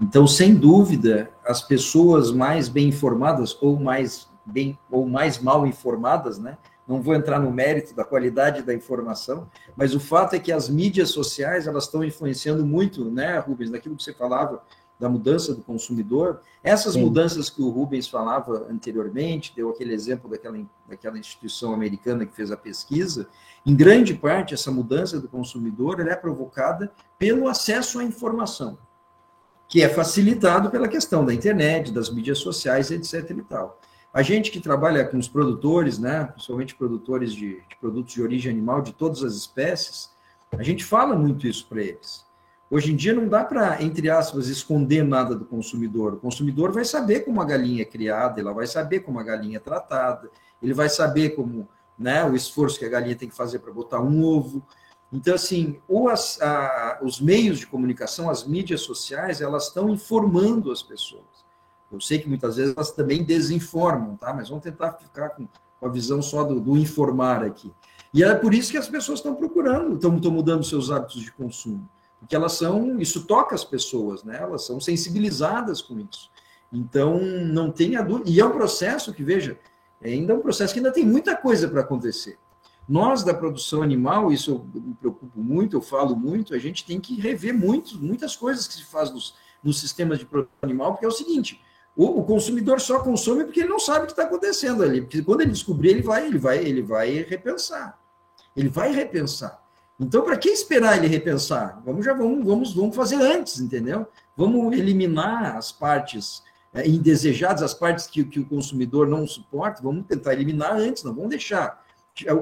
Então, 0.02 0.26
sem 0.26 0.56
dúvida, 0.56 1.30
as 1.46 1.62
pessoas 1.62 2.32
mais 2.32 2.68
bem 2.68 2.88
informadas 2.88 3.58
ou 3.62 3.80
mais 3.80 4.28
bem 4.46 4.78
ou 4.90 5.08
mais 5.08 5.40
mal 5.40 5.66
informadas, 5.66 6.38
né? 6.38 6.58
Não 6.88 7.02
vou 7.02 7.16
entrar 7.16 7.40
no 7.40 7.52
mérito 7.52 7.96
da 7.96 8.04
qualidade 8.04 8.62
da 8.62 8.74
informação, 8.74 9.50
mas 9.76 9.96
o 9.96 10.00
fato 10.00 10.36
é 10.36 10.40
que 10.40 10.52
as 10.52 10.68
mídias 10.68 11.12
sociais 11.12 11.66
elas 11.66 11.86
estão 11.86 12.04
influenciando 12.04 12.66
muito, 12.66 13.10
né, 13.10 13.40
Rubens, 13.40 13.70
daquilo 13.70 13.96
que 13.96 14.04
você 14.04 14.14
falava 14.14 14.62
da 15.00 15.10
mudança 15.10 15.54
do 15.54 15.62
consumidor. 15.62 16.42
Essas 16.64 16.94
Sim. 16.94 17.02
mudanças 17.02 17.50
que 17.50 17.62
o 17.62 17.70
Rubens 17.70 18.08
falava 18.08 18.68
anteriormente, 18.70 19.54
deu 19.56 19.70
aquele 19.70 19.94
exemplo 19.94 20.30
daquela, 20.30 20.58
daquela 20.88 21.18
instituição 21.18 21.74
americana 21.74 22.26
que 22.26 22.36
fez 22.36 22.52
a 22.52 22.58
pesquisa, 22.58 23.28
em 23.66 23.76
grande 23.76 24.14
parte 24.14 24.54
essa 24.54 24.72
mudança 24.72 25.20
do 25.20 25.28
consumidor 25.28 26.00
é 26.08 26.16
provocada 26.16 26.92
pelo 27.18 27.48
acesso 27.48 28.00
à 28.00 28.04
informação, 28.04 28.78
que 29.68 29.82
é 29.82 29.90
facilitado 29.90 30.70
pela 30.70 30.88
questão 30.88 31.26
da 31.26 31.34
internet, 31.34 31.92
das 31.92 32.10
mídias 32.10 32.40
sociais, 32.40 32.92
etc. 32.92 33.30
e 33.32 33.42
tal. 33.44 33.80
A 34.14 34.22
gente 34.22 34.52
que 34.52 34.60
trabalha 34.60 35.04
com 35.06 35.18
os 35.18 35.28
produtores, 35.28 35.98
né, 35.98 36.26
principalmente 36.26 36.76
produtores 36.76 37.34
de, 37.34 37.56
de 37.68 37.76
produtos 37.82 38.14
de 38.14 38.22
origem 38.22 38.52
animal 38.52 38.84
de 38.84 38.94
todas 38.94 39.24
as 39.24 39.34
espécies, 39.34 40.12
a 40.52 40.62
gente 40.62 40.86
fala 40.86 41.16
muito 41.16 41.48
isso 41.48 41.66
para 41.68 41.82
eles. 41.82 42.24
Hoje 42.70 42.94
em 42.94 42.96
dia 42.96 43.14
não 43.14 43.28
dá 43.28 43.44
para, 43.44 43.82
entre 43.82 44.12
aspas, 44.12 44.50
esconder 44.50 45.04
nada 45.04 45.36
do 45.36 45.46
consumidor. 45.46 46.14
O 46.14 46.18
consumidor 46.18 46.72
vai 46.72 46.86
saber 46.86 47.22
como 47.22 47.42
a 47.42 47.46
galinha 47.46 47.82
é 47.82 47.86
criada, 47.86 48.40
ela 48.40 48.54
vai 48.54 48.68
saber 48.68 49.00
como 49.00 49.20
a 49.20 49.24
galinha 49.24 49.58
é 49.58 49.60
tratada, 49.60 50.30
ele 50.62 50.76
vai 50.76 50.90
saber 50.90 51.32
como 51.32 51.68
né, 51.98 52.24
o 52.24 52.36
esforço 52.36 52.78
que 52.78 52.86
a 52.86 52.90
galinha 52.90 53.16
tem 53.16 53.30
que 53.30 53.36
fazer 53.36 53.60
para 53.60 53.74
botar 53.74 54.00
um 54.00 54.24
ovo. 54.24 54.64
Então, 55.12 55.34
assim, 55.34 55.80
as, 56.12 56.40
a, 56.40 57.00
os 57.02 57.20
meios 57.20 57.58
de 57.58 57.66
comunicação, 57.66 58.30
as 58.30 58.46
mídias 58.46 58.82
sociais, 58.82 59.42
elas 59.42 59.68
estão 59.68 59.90
informando 59.90 60.72
as 60.72 60.84
pessoas. 60.84 61.33
Eu 61.94 62.02
sei 62.02 62.20
que 62.20 62.28
muitas 62.28 62.58
vezes 62.58 62.74
elas 62.76 62.92
também 62.92 63.24
desinformam, 63.24 64.16
tá? 64.18 64.34
Mas 64.34 64.50
vamos 64.50 64.64
tentar 64.64 64.94
ficar 64.94 65.30
com, 65.30 65.48
a 65.82 65.88
visão 65.88 66.22
só 66.22 66.44
do, 66.44 66.60
do, 66.60 66.78
informar 66.78 67.44
aqui. 67.44 67.72
E 68.14 68.24
é 68.24 68.34
por 68.34 68.54
isso 68.54 68.72
que 68.72 68.78
as 68.78 68.88
pessoas 68.88 69.20
estão 69.20 69.36
procurando, 69.36 69.96
estão, 69.96 70.32
mudando 70.32 70.64
seus 70.64 70.90
hábitos 70.90 71.22
de 71.22 71.32
consumo 71.32 71.90
porque 72.24 72.38
elas 72.38 72.54
são, 72.54 73.02
isso 73.02 73.26
toca 73.26 73.54
as 73.54 73.66
pessoas, 73.66 74.24
né? 74.24 74.38
Elas 74.42 74.66
são 74.66 74.80
sensibilizadas 74.80 75.82
com 75.82 76.00
isso. 76.00 76.32
Então, 76.72 77.20
não 77.20 77.70
tenha 77.70 78.02
dúvida. 78.02 78.30
E 78.30 78.40
é 78.40 78.46
um 78.46 78.52
processo 78.52 79.14
que, 79.14 79.22
veja, 79.22 79.60
é 80.02 80.10
ainda 80.10 80.34
um 80.34 80.40
processo 80.40 80.74
que 80.74 80.80
ainda 80.80 80.92
tem 80.92 81.06
muita 81.06 81.36
coisa 81.36 81.68
para 81.68 81.82
acontecer. 81.82 82.38
Nós, 82.88 83.24
da 83.24 83.34
produção 83.34 83.82
animal, 83.82 84.32
isso 84.32 84.52
eu 84.52 84.82
me 84.82 84.94
preocupo 84.94 85.38
muito, 85.40 85.76
eu 85.76 85.82
falo 85.82 86.16
muito, 86.16 86.56
a 86.56 86.58
gente 86.58 86.86
tem 86.86 87.00
que 87.00 87.20
rever 87.20 87.54
muito, 87.54 88.02
muitas 88.02 88.38
coisas 88.38 88.68
que 88.68 88.74
se 88.74 88.86
faz 88.86 89.12
nos, 89.12 89.36
nos 89.62 89.80
sistemas 89.82 90.18
de 90.18 90.26
produção 90.26 90.58
animal, 90.62 90.94
porque 90.94 91.06
é 91.06 91.10
o 91.10 91.12
seguinte, 91.12 91.62
o, 91.96 92.20
o 92.20 92.24
consumidor 92.24 92.82
só 92.82 93.00
consome 93.00 93.44
porque 93.44 93.62
ele 93.62 93.70
não 93.70 93.80
sabe 93.80 94.04
o 94.04 94.06
que 94.06 94.14
está 94.14 94.24
acontecendo 94.24 94.84
ali. 94.84 95.02
Porque 95.02 95.22
quando 95.22 95.42
ele 95.42 95.52
descobrir, 95.52 95.90
ele 95.90 96.02
vai, 96.02 96.26
ele 96.26 96.38
vai, 96.40 96.58
ele 96.60 96.82
vai 96.82 97.24
repensar. 97.24 98.00
Ele 98.56 98.70
vai 98.70 98.92
repensar. 98.92 99.62
Então, 100.00 100.24
para 100.24 100.38
que 100.38 100.50
esperar 100.50 100.98
ele 100.98 101.08
repensar? 101.08 101.82
Vamos 101.86 102.04
já 102.04 102.14
vamos, 102.14 102.46
vamos, 102.46 102.74
vamos 102.74 102.96
fazer 102.96 103.16
antes, 103.16 103.60
entendeu? 103.60 104.08
Vamos 104.36 104.76
eliminar 104.76 105.56
as 105.56 105.72
partes 105.72 106.44
é, 106.74 106.88
indesejadas, 106.88 107.62
as 107.62 107.74
partes 107.74 108.08
que, 108.08 108.24
que 108.24 108.40
o 108.40 108.46
consumidor 108.46 109.08
não 109.08 109.28
suporta, 109.28 109.84
vamos 109.84 110.06
tentar 110.08 110.34
eliminar 110.34 110.74
antes, 110.74 111.04
não 111.04 111.14
vamos 111.14 111.30
deixar 111.30 111.84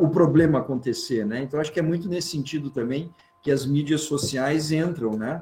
o 0.01 0.09
problema 0.09 0.59
acontecer, 0.59 1.25
né? 1.25 1.43
Então, 1.43 1.59
acho 1.59 1.71
que 1.71 1.79
é 1.79 1.83
muito 1.83 2.07
nesse 2.09 2.29
sentido 2.29 2.69
também 2.69 3.13
que 3.41 3.51
as 3.51 3.65
mídias 3.65 4.01
sociais 4.01 4.71
entram, 4.71 5.17
né? 5.17 5.41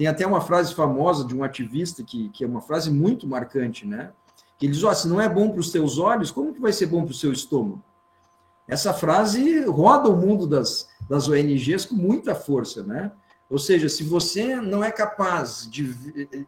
Tem 0.00 0.06
até 0.06 0.26
uma 0.26 0.40
frase 0.40 0.74
famosa 0.74 1.26
de 1.26 1.36
um 1.36 1.44
ativista 1.44 2.02
que, 2.02 2.30
que 2.30 2.42
é 2.42 2.46
uma 2.46 2.62
frase 2.62 2.90
muito 2.90 3.28
marcante, 3.28 3.86
né? 3.86 4.14
Que 4.58 4.64
ele 4.64 4.72
diz: 4.72 4.82
oh, 4.82 4.94
se 4.94 5.06
não 5.06 5.20
é 5.20 5.28
bom 5.28 5.50
para 5.50 5.60
os 5.60 5.70
teus 5.70 5.98
olhos, 5.98 6.30
como 6.30 6.54
que 6.54 6.60
vai 6.60 6.72
ser 6.72 6.86
bom 6.86 7.04
para 7.04 7.10
o 7.10 7.14
seu 7.14 7.30
estômago? 7.30 7.84
Essa 8.66 8.94
frase 8.94 9.62
roda 9.66 10.08
o 10.08 10.16
mundo 10.16 10.46
das, 10.46 10.88
das 11.06 11.28
ONGs 11.28 11.84
com 11.84 11.96
muita 11.96 12.34
força, 12.34 12.82
né? 12.82 13.12
Ou 13.50 13.58
seja, 13.58 13.90
se 13.90 14.02
você 14.02 14.56
não 14.56 14.82
é 14.82 14.90
capaz 14.90 15.68
de, 15.70 15.92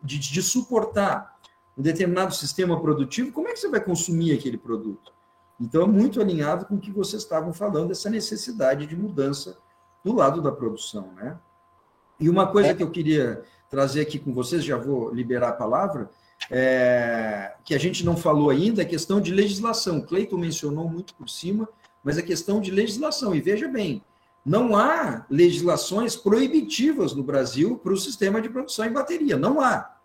de, 0.02 0.18
de, 0.18 0.42
suportar 0.42 1.36
um 1.76 1.82
determinado 1.82 2.34
sistema 2.34 2.80
produtivo, 2.80 3.32
como 3.32 3.48
é 3.48 3.52
que 3.52 3.60
você 3.60 3.68
vai 3.68 3.80
consumir 3.84 4.32
aquele 4.32 4.56
produto? 4.56 5.12
Então, 5.60 5.82
é 5.82 5.86
muito 5.86 6.22
alinhado 6.22 6.64
com 6.64 6.76
o 6.76 6.80
que 6.80 6.90
vocês 6.90 7.22
estavam 7.22 7.52
falando, 7.52 7.90
essa 7.90 8.08
necessidade 8.08 8.86
de 8.86 8.96
mudança 8.96 9.58
do 10.02 10.14
lado 10.14 10.40
da 10.40 10.50
produção, 10.50 11.12
né? 11.12 11.38
E 12.22 12.28
uma 12.30 12.46
coisa 12.46 12.68
é. 12.68 12.74
que 12.74 12.82
eu 12.82 12.90
queria 12.90 13.42
trazer 13.68 14.02
aqui 14.02 14.18
com 14.18 14.32
vocês, 14.32 14.64
já 14.64 14.76
vou 14.76 15.12
liberar 15.12 15.48
a 15.48 15.52
palavra, 15.52 16.08
é, 16.48 17.54
que 17.64 17.74
a 17.74 17.78
gente 17.78 18.04
não 18.04 18.16
falou 18.16 18.48
ainda, 18.48 18.80
é 18.80 18.84
a 18.84 18.88
questão 18.88 19.20
de 19.20 19.32
legislação. 19.32 19.98
O 19.98 20.06
Cleiton 20.06 20.36
mencionou 20.36 20.88
muito 20.88 21.14
por 21.14 21.28
cima, 21.28 21.68
mas 22.04 22.18
é 22.18 22.22
questão 22.22 22.60
de 22.60 22.70
legislação. 22.70 23.34
E 23.34 23.40
veja 23.40 23.66
bem, 23.66 24.02
não 24.46 24.76
há 24.76 25.26
legislações 25.28 26.14
proibitivas 26.14 27.12
no 27.12 27.24
Brasil 27.24 27.76
para 27.76 27.92
o 27.92 27.96
sistema 27.96 28.40
de 28.40 28.48
produção 28.48 28.84
em 28.84 28.92
bateria. 28.92 29.36
Não 29.36 29.60
há. 29.60 29.96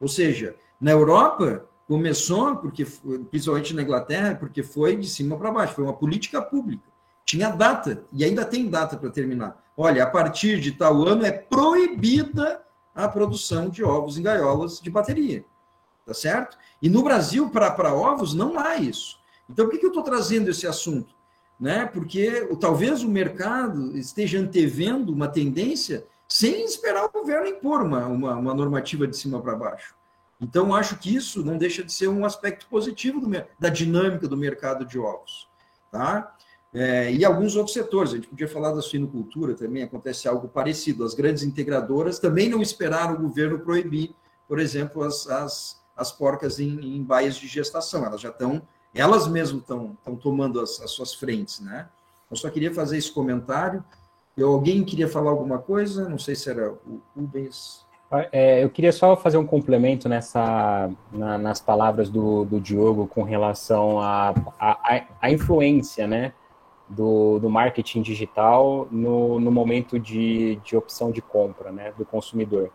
Ou 0.00 0.08
seja, 0.08 0.56
na 0.80 0.92
Europa 0.92 1.66
começou, 1.86 2.56
porque 2.56 2.86
principalmente 3.30 3.74
na 3.74 3.82
Inglaterra, 3.82 4.34
porque 4.34 4.62
foi 4.62 4.96
de 4.96 5.08
cima 5.08 5.36
para 5.36 5.50
baixo, 5.50 5.74
foi 5.74 5.84
uma 5.84 5.92
política 5.92 6.40
pública. 6.40 6.89
Tinha 7.30 7.48
data, 7.48 8.02
e 8.12 8.24
ainda 8.24 8.44
tem 8.44 8.68
data 8.68 8.96
para 8.96 9.08
terminar. 9.08 9.62
Olha, 9.76 10.02
a 10.02 10.06
partir 10.06 10.58
de 10.58 10.72
tal 10.72 11.06
ano 11.06 11.24
é 11.24 11.30
proibida 11.30 12.60
a 12.92 13.06
produção 13.06 13.68
de 13.68 13.84
ovos 13.84 14.18
em 14.18 14.22
gaiolas 14.22 14.80
de 14.80 14.90
bateria. 14.90 15.44
Tá 16.04 16.12
certo? 16.12 16.58
E 16.82 16.88
no 16.88 17.04
Brasil, 17.04 17.48
para 17.48 17.94
ovos, 17.94 18.34
não 18.34 18.58
há 18.58 18.78
isso. 18.78 19.20
Então, 19.48 19.64
por 19.64 19.70
que, 19.70 19.78
que 19.78 19.86
eu 19.86 19.90
estou 19.90 20.02
trazendo 20.02 20.50
esse 20.50 20.66
assunto? 20.66 21.14
Né? 21.58 21.86
Porque 21.86 22.48
talvez 22.58 23.04
o 23.04 23.08
mercado 23.08 23.96
esteja 23.96 24.40
antevendo 24.40 25.12
uma 25.12 25.28
tendência 25.28 26.08
sem 26.28 26.64
esperar 26.64 27.04
o 27.04 27.12
governo 27.12 27.46
impor 27.46 27.82
uma, 27.82 28.08
uma, 28.08 28.34
uma 28.34 28.54
normativa 28.54 29.06
de 29.06 29.16
cima 29.16 29.40
para 29.40 29.54
baixo. 29.54 29.94
Então, 30.40 30.74
acho 30.74 30.96
que 30.96 31.14
isso 31.14 31.44
não 31.44 31.56
deixa 31.56 31.84
de 31.84 31.92
ser 31.92 32.08
um 32.08 32.24
aspecto 32.24 32.66
positivo 32.66 33.20
do, 33.20 33.30
da 33.56 33.68
dinâmica 33.68 34.26
do 34.26 34.36
mercado 34.36 34.84
de 34.84 34.98
ovos. 34.98 35.48
Tá? 35.92 36.34
É, 36.72 37.12
e 37.12 37.24
alguns 37.24 37.56
outros 37.56 37.74
setores, 37.74 38.12
a 38.12 38.16
gente 38.16 38.28
podia 38.28 38.46
falar 38.46 38.72
da 38.72 38.80
suinocultura 38.80 39.54
também, 39.54 39.82
acontece 39.82 40.28
algo 40.28 40.48
parecido. 40.48 41.04
As 41.04 41.14
grandes 41.14 41.42
integradoras 41.42 42.18
também 42.18 42.48
não 42.48 42.62
esperaram 42.62 43.14
o 43.14 43.22
governo 43.22 43.58
proibir, 43.58 44.14
por 44.46 44.60
exemplo, 44.60 45.02
as, 45.02 45.28
as, 45.28 45.80
as 45.96 46.12
porcas 46.12 46.60
em, 46.60 46.96
em 46.96 47.02
baias 47.02 47.36
de 47.36 47.48
gestação. 47.48 48.04
Elas 48.04 48.20
já 48.20 48.28
estão, 48.28 48.62
elas 48.94 49.26
mesmas 49.26 49.62
estão, 49.62 49.96
estão 49.98 50.14
tomando 50.14 50.60
as, 50.60 50.80
as 50.80 50.92
suas 50.92 51.12
frentes, 51.12 51.60
né? 51.60 51.88
Eu 52.30 52.36
só 52.36 52.48
queria 52.48 52.72
fazer 52.72 52.96
esse 52.96 53.10
comentário. 53.10 53.84
Eu, 54.36 54.52
alguém 54.52 54.84
queria 54.84 55.08
falar 55.08 55.30
alguma 55.30 55.58
coisa? 55.58 56.08
Não 56.08 56.18
sei 56.18 56.36
se 56.36 56.48
era 56.48 56.72
o 56.72 57.02
Rubens. 57.16 57.84
É, 58.32 58.62
eu 58.62 58.70
queria 58.70 58.92
só 58.92 59.16
fazer 59.16 59.36
um 59.36 59.46
complemento 59.46 60.08
nessa, 60.08 60.90
na, 61.12 61.38
nas 61.38 61.60
palavras 61.60 62.08
do, 62.08 62.44
do 62.44 62.60
Diogo 62.60 63.06
com 63.06 63.22
relação 63.22 64.00
à 64.00 64.34
a, 64.58 64.70
a, 64.96 65.06
a, 65.20 65.30
influência 65.30 66.08
né, 66.08 66.32
do, 66.90 67.38
do 67.38 67.48
marketing 67.48 68.02
digital 68.02 68.86
no, 68.90 69.38
no 69.40 69.50
momento 69.50 69.98
de, 69.98 70.56
de 70.56 70.76
opção 70.76 71.10
de 71.10 71.22
compra 71.22 71.70
né, 71.70 71.92
do 71.96 72.04
consumidor. 72.04 72.70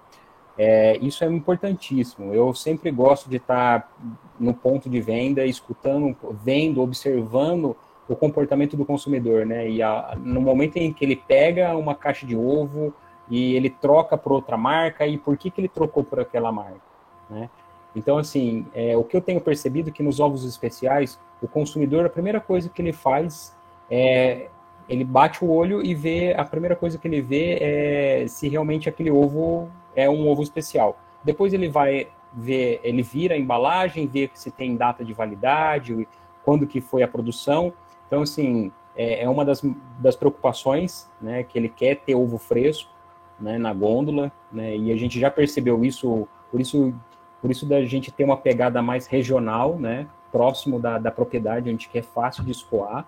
É, 0.57 0.97
isso 0.97 1.23
é 1.23 1.27
importantíssimo. 1.27 2.33
Eu 2.33 2.53
sempre 2.53 2.89
gosto 2.89 3.29
de 3.29 3.35
estar 3.35 3.91
no 4.39 4.53
ponto 4.53 4.89
de 4.89 5.01
venda, 5.01 5.45
escutando, 5.45 6.15
vendo, 6.43 6.81
observando 6.81 7.75
o 8.07 8.15
comportamento 8.15 8.77
do 8.77 8.85
consumidor, 8.85 9.45
né? 9.45 9.69
E 9.69 9.81
a, 9.81 10.15
no 10.17 10.39
momento 10.39 10.77
em 10.77 10.93
que 10.93 11.03
ele 11.03 11.15
pega 11.15 11.75
uma 11.75 11.93
caixa 11.93 12.25
de 12.25 12.37
ovo, 12.37 12.93
e 13.29 13.55
ele 13.55 13.69
troca 13.69 14.17
por 14.17 14.31
outra 14.31 14.57
marca 14.57 15.05
e 15.07 15.17
por 15.17 15.37
que, 15.37 15.49
que 15.49 15.59
ele 15.59 15.67
trocou 15.67 16.03
por 16.03 16.19
aquela 16.19 16.51
marca, 16.51 16.81
né? 17.29 17.49
Então, 17.95 18.17
assim, 18.17 18.65
é, 18.73 18.95
o 18.97 19.05
que 19.05 19.15
eu 19.15 19.21
tenho 19.21 19.39
percebido 19.39 19.89
é 19.89 19.91
que 19.91 20.03
nos 20.03 20.19
ovos 20.19 20.43
especiais, 20.43 21.17
o 21.41 21.47
consumidor, 21.47 22.05
a 22.05 22.09
primeira 22.09 22.41
coisa 22.41 22.69
que 22.69 22.81
ele 22.81 22.91
faz 22.91 23.54
é 23.89 24.49
ele 24.87 25.03
bate 25.03 25.43
o 25.43 25.49
olho 25.49 25.83
e 25.83 25.95
vê, 25.95 26.33
a 26.37 26.45
primeira 26.45 26.75
coisa 26.75 26.97
que 26.97 27.07
ele 27.07 27.21
vê 27.21 27.57
é 27.59 28.25
se 28.27 28.47
realmente 28.47 28.87
aquele 28.87 29.09
ovo 29.09 29.69
é 29.95 30.09
um 30.09 30.27
ovo 30.27 30.43
especial. 30.43 30.99
Depois 31.23 31.53
ele 31.53 31.67
vai 31.67 32.07
ver, 32.31 32.79
ele 32.83 33.01
vira 33.01 33.33
a 33.33 33.37
embalagem, 33.37 34.05
vê 34.05 34.29
se 34.33 34.51
tem 34.51 34.75
data 34.75 35.03
de 35.03 35.13
validade, 35.13 36.07
quando 36.43 36.67
que 36.67 36.81
foi 36.81 37.01
a 37.01 37.07
produção. 37.07 37.73
Então, 38.05 38.21
assim, 38.21 38.71
é, 38.95 39.23
é 39.23 39.29
uma 39.29 39.43
das, 39.43 39.61
das 39.99 40.15
preocupações, 40.15 41.09
né, 41.19 41.43
que 41.43 41.57
ele 41.57 41.69
quer 41.69 41.95
ter 41.95 42.13
ovo 42.13 42.37
fresco, 42.37 42.91
né, 43.39 43.57
na 43.57 43.73
gôndola, 43.73 44.31
né, 44.51 44.77
e 44.77 44.91
a 44.91 44.95
gente 44.95 45.19
já 45.19 45.31
percebeu 45.31 45.83
isso, 45.83 46.27
por 46.51 46.61
isso, 46.61 46.93
por 47.41 47.49
isso 47.49 47.65
da 47.65 47.83
gente 47.83 48.11
ter 48.11 48.23
uma 48.23 48.37
pegada 48.37 48.81
mais 48.81 49.07
regional, 49.07 49.77
né, 49.77 50.07
próximo 50.31 50.79
da, 50.79 50.99
da 50.99 51.11
propriedade, 51.11 51.71
onde 51.71 51.89
que 51.89 51.97
é 51.97 52.01
fácil 52.01 52.43
de 52.43 52.51
escoar. 52.51 53.07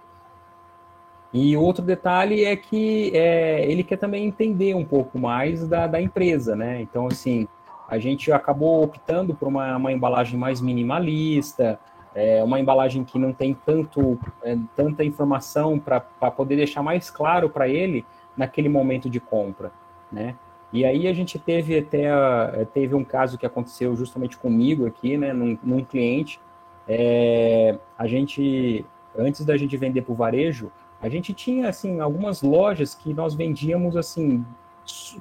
E 1.34 1.56
outro 1.58 1.84
detalhe 1.84 2.46
é 2.46 2.56
que 2.56 3.12
é, 3.14 3.70
ele 3.70 3.84
quer 3.84 3.98
também 3.98 4.26
entender 4.26 4.74
um 4.76 4.86
pouco 4.86 5.20
mais 5.20 5.68
da, 5.68 5.86
da 5.88 6.02
empresa, 6.02 6.56
né? 6.56 6.82
Então, 6.82 7.08
assim, 7.08 7.48
a 7.88 8.00
gente 8.00 8.32
acabou 8.32 8.84
optando 8.84 9.36
por 9.36 9.48
uma, 9.48 9.76
uma 9.76 9.92
embalagem 9.92 10.40
mais 10.40 10.62
minimalista, 10.62 11.80
é, 12.16 12.44
uma 12.44 12.60
embalagem 12.60 13.04
que 13.04 13.20
não 13.20 13.34
tem 13.34 13.54
tanto, 13.54 14.18
é, 14.44 14.58
tanta 14.76 15.04
informação 15.04 15.78
para 15.78 16.00
poder 16.32 16.56
deixar 16.56 16.82
mais 16.82 17.10
claro 17.10 17.50
para 17.50 17.68
ele 17.68 18.06
naquele 18.36 18.70
momento 18.70 19.10
de 19.10 19.20
compra 19.20 19.72
né? 20.12 20.36
E 20.72 20.84
aí 20.86 21.08
a 21.08 21.14
gente 21.14 21.40
teve 21.40 21.78
até 21.78 22.06
eh, 22.06 22.68
teve 22.74 22.94
um 22.94 23.04
caso 23.04 23.38
que 23.38 23.46
aconteceu 23.46 23.96
justamente 23.96 24.38
comigo 24.38 24.86
aqui, 24.86 25.18
né, 25.18 25.32
num, 25.32 25.58
num 25.64 25.84
cliente. 25.84 26.40
É, 26.88 27.78
a 27.98 28.06
gente 28.08 28.86
antes 29.18 29.46
da 29.46 29.58
gente 29.58 29.76
vender 29.78 30.02
para 30.04 30.12
o 30.12 30.16
varejo, 30.16 30.72
a 31.02 31.10
gente 31.10 31.34
tinha 31.34 31.70
assim 31.70 32.00
algumas 32.00 32.42
lojas 32.42 32.96
que 32.96 33.14
nós 33.14 33.36
vendíamos 33.36 33.96
assim 33.96 34.46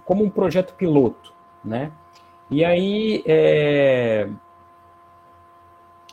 como 0.05 0.25
um 0.25 0.31
projeto 0.31 0.75
piloto, 0.75 1.33
né? 1.65 1.93
E 2.51 2.65
aí 2.65 3.23
é, 3.27 4.29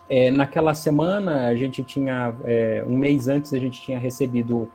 é, 0.09 0.31
naquela 0.31 0.73
semana 0.73 1.47
a 1.47 1.55
gente 1.55 1.83
tinha 1.83 2.35
é, 2.43 2.83
um 2.87 2.97
mês 2.97 3.27
antes 3.27 3.53
a 3.53 3.59
gente 3.59 3.81
tinha 3.81 3.99
recebido 3.99 4.69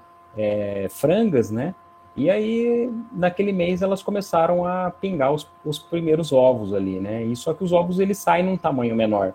frangas, 0.91 1.51
né? 1.51 1.75
E 2.19 2.29
aí, 2.29 2.93
naquele 3.13 3.53
mês, 3.53 3.81
elas 3.81 4.03
começaram 4.03 4.65
a 4.65 4.91
pingar 4.91 5.33
os, 5.33 5.49
os 5.65 5.79
primeiros 5.79 6.33
ovos 6.33 6.75
ali, 6.75 6.99
né? 6.99 7.23
E 7.23 7.37
só 7.37 7.55
que 7.55 7.63
os 7.63 7.73
ovos, 7.73 8.01
eles 8.01 8.19
saem 8.19 8.45
num 8.45 8.57
tamanho 8.57 8.97
menor. 8.97 9.35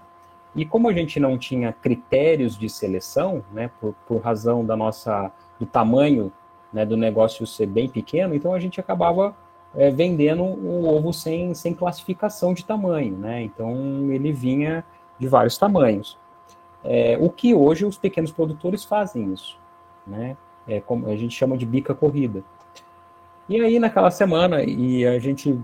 E 0.54 0.66
como 0.66 0.90
a 0.90 0.94
gente 0.94 1.18
não 1.18 1.38
tinha 1.38 1.72
critérios 1.72 2.58
de 2.58 2.68
seleção, 2.70 3.42
né, 3.54 3.72
por, 3.80 3.96
por 4.06 4.22
razão 4.22 4.66
da 4.66 4.76
nossa, 4.76 5.32
do 5.60 5.66
tamanho 5.66 6.32
né, 6.74 6.86
do 6.86 6.98
negócio 6.98 7.46
ser 7.46 7.68
bem 7.68 7.88
pequeno, 7.88 8.34
então 8.34 8.54
a 8.54 8.60
gente 8.60 8.80
acabava 8.80 9.36
é, 9.76 9.92
vendendo 9.92 10.44
o 10.44 10.88
ovo 10.88 11.14
sem, 11.14 11.54
sem 11.54 11.74
classificação 11.74 12.54
de 12.54 12.66
tamanho, 12.66 13.16
né? 13.16 13.44
Então 13.44 14.12
ele 14.12 14.32
vinha 14.32 14.84
de 15.20 15.28
vários 15.28 15.58
tamanhos. 15.58 16.18
É, 16.84 17.18
o 17.20 17.30
que 17.30 17.54
hoje 17.54 17.86
os 17.86 17.98
pequenos 17.98 18.32
produtores 18.32 18.84
fazem 18.84 19.32
isso, 19.32 19.58
né? 20.06 20.36
É 20.68 20.80
como 20.80 21.08
a 21.08 21.16
gente 21.16 21.36
chama 21.36 21.58
de 21.58 21.66
bica 21.66 21.94
corrida. 21.94 22.44
E 23.48 23.60
aí, 23.60 23.78
naquela 23.78 24.10
semana, 24.10 24.64
e 24.64 25.06
a 25.06 25.20
gente 25.20 25.60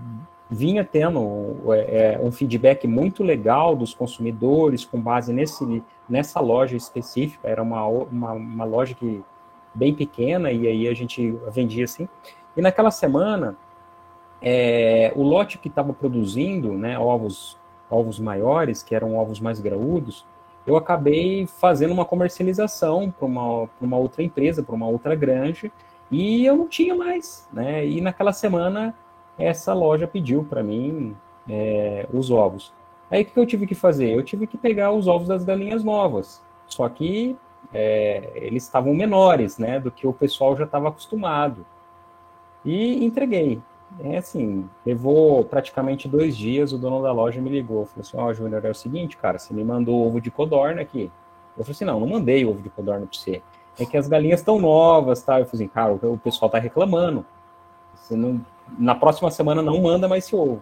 vinha 0.50 0.84
tendo 0.84 1.56
é, 1.72 2.14
é, 2.14 2.20
um 2.20 2.30
feedback 2.30 2.86
muito 2.86 3.22
legal 3.22 3.74
dos 3.74 3.94
consumidores 3.94 4.84
com 4.84 5.00
base 5.00 5.32
nesse, 5.32 5.82
nessa 6.08 6.40
loja 6.40 6.76
específica. 6.76 7.48
Era 7.48 7.62
uma, 7.62 7.86
uma, 7.86 8.32
uma 8.32 8.64
loja 8.64 8.94
que, 8.94 9.22
bem 9.74 9.94
pequena 9.94 10.50
e 10.50 10.66
aí 10.66 10.88
a 10.88 10.94
gente 10.94 11.30
vendia 11.52 11.84
assim. 11.84 12.08
E 12.56 12.60
naquela 12.60 12.90
semana, 12.90 13.56
é, 14.42 15.12
o 15.14 15.22
lote 15.22 15.58
que 15.58 15.68
estava 15.68 15.92
produzindo 15.92 16.72
né, 16.72 16.98
ovos, 16.98 17.58
ovos 17.88 18.18
maiores, 18.18 18.82
que 18.82 18.94
eram 18.94 19.16
ovos 19.16 19.40
mais 19.40 19.60
graúdos, 19.60 20.26
eu 20.66 20.76
acabei 20.76 21.46
fazendo 21.46 21.92
uma 21.92 22.04
comercialização 22.04 23.10
para 23.10 23.26
uma, 23.26 23.68
uma 23.80 23.96
outra 23.96 24.22
empresa, 24.22 24.62
para 24.62 24.74
uma 24.74 24.86
outra 24.86 25.14
granja, 25.14 25.70
e 26.10 26.44
eu 26.44 26.56
não 26.56 26.68
tinha 26.68 26.94
mais, 26.94 27.48
né? 27.52 27.86
E 27.86 28.00
naquela 28.00 28.32
semana 28.32 28.94
essa 29.38 29.72
loja 29.72 30.06
pediu 30.06 30.44
para 30.44 30.62
mim 30.62 31.16
é, 31.48 32.06
os 32.12 32.30
ovos. 32.30 32.72
Aí 33.10 33.22
o 33.22 33.26
que 33.26 33.38
eu 33.38 33.46
tive 33.46 33.66
que 33.66 33.74
fazer? 33.74 34.10
Eu 34.10 34.22
tive 34.22 34.46
que 34.46 34.58
pegar 34.58 34.92
os 34.92 35.08
ovos 35.08 35.28
das 35.28 35.44
galinhas 35.44 35.82
novas, 35.82 36.42
só 36.66 36.88
que 36.88 37.36
é, 37.72 38.30
eles 38.34 38.64
estavam 38.64 38.94
menores, 38.94 39.58
né, 39.58 39.78
do 39.80 39.90
que 39.90 40.06
o 40.06 40.12
pessoal 40.12 40.56
já 40.56 40.64
estava 40.64 40.88
acostumado. 40.88 41.64
E 42.64 43.04
entreguei. 43.04 43.60
É 43.98 44.18
assim, 44.18 44.68
levou 44.86 45.44
praticamente 45.44 46.06
dois 46.06 46.36
dias, 46.36 46.72
o 46.72 46.78
dono 46.78 47.02
da 47.02 47.10
loja 47.10 47.40
me 47.40 47.50
ligou, 47.50 47.86
falou 47.86 48.00
assim, 48.02 48.16
ó, 48.16 48.26
oh, 48.26 48.34
Júnior, 48.34 48.64
é 48.64 48.70
o 48.70 48.74
seguinte, 48.74 49.16
cara, 49.16 49.38
você 49.38 49.52
me 49.52 49.64
mandou 49.64 50.06
ovo 50.06 50.20
de 50.20 50.30
codorna 50.30 50.80
aqui. 50.80 51.10
Eu 51.58 51.64
falei 51.64 51.72
assim, 51.72 51.84
não, 51.84 51.98
não 51.98 52.06
mandei 52.06 52.44
ovo 52.46 52.62
de 52.62 52.70
codorna 52.70 53.06
para 53.06 53.18
você 53.18 53.42
é 53.82 53.86
que 53.86 53.96
as 53.96 54.08
galinhas 54.08 54.40
estão 54.40 54.58
novas, 54.58 55.22
tá? 55.22 55.40
Eu 55.40 55.46
falei 55.46 55.64
assim, 55.64 55.72
cara, 55.72 55.92
o 55.92 56.18
pessoal 56.18 56.50
tá 56.50 56.58
reclamando. 56.58 57.24
Você 57.94 58.14
não, 58.14 58.44
na 58.78 58.94
próxima 58.94 59.30
semana 59.30 59.62
não 59.62 59.80
manda 59.80 60.08
mais 60.08 60.24
esse 60.24 60.34
ovo. 60.34 60.60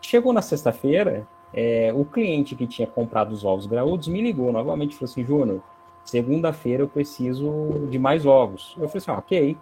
Chegou 0.00 0.32
na 0.32 0.42
sexta-feira, 0.42 1.26
é, 1.52 1.92
o 1.94 2.04
cliente 2.04 2.54
que 2.54 2.66
tinha 2.66 2.86
comprado 2.86 3.32
os 3.32 3.44
ovos 3.44 3.66
graúdos 3.66 4.08
me 4.08 4.20
ligou 4.20 4.52
novamente 4.52 4.92
e 4.92 4.94
falou 4.94 5.10
assim, 5.10 5.24
Júnior, 5.24 5.60
segunda-feira 6.06 6.82
eu 6.82 6.88
preciso 6.88 7.86
de 7.90 7.98
mais 7.98 8.24
ovos. 8.24 8.74
Eu 8.78 8.88
falei 8.88 8.98
assim, 8.98 9.10
ah, 9.10 9.18
ok. 9.18 9.58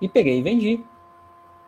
E 0.00 0.08
peguei 0.08 0.38
e 0.38 0.42
vendi. 0.42 0.84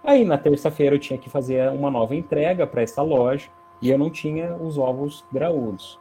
Aí 0.05 0.25
na 0.25 0.39
terça-feira 0.39 0.95
eu 0.95 1.01
tinha 1.01 1.19
que 1.19 1.29
fazer 1.29 1.69
uma 1.73 1.91
nova 1.91 2.15
entrega 2.15 2.67
para 2.67 2.83
essa 2.83 3.03
loja 3.03 3.49
e 3.83 3.91
eu 3.91 3.99
não 3.99 4.11
tinha 4.11 4.55
os 4.57 4.79
ovos 4.79 5.25
graúdos 5.33 5.99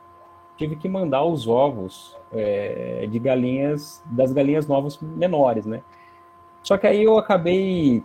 tive 0.58 0.76
que 0.76 0.88
mandar 0.88 1.24
os 1.24 1.48
ovos 1.48 2.18
é, 2.32 3.08
de 3.10 3.20
galinhas, 3.20 4.02
das 4.06 4.32
galinhas 4.32 4.68
novas 4.68 4.98
menores, 5.00 5.66
né? 5.66 5.82
Só 6.64 6.78
que 6.78 6.88
aí 6.88 7.04
eu 7.04 7.18
acabei, 7.18 8.04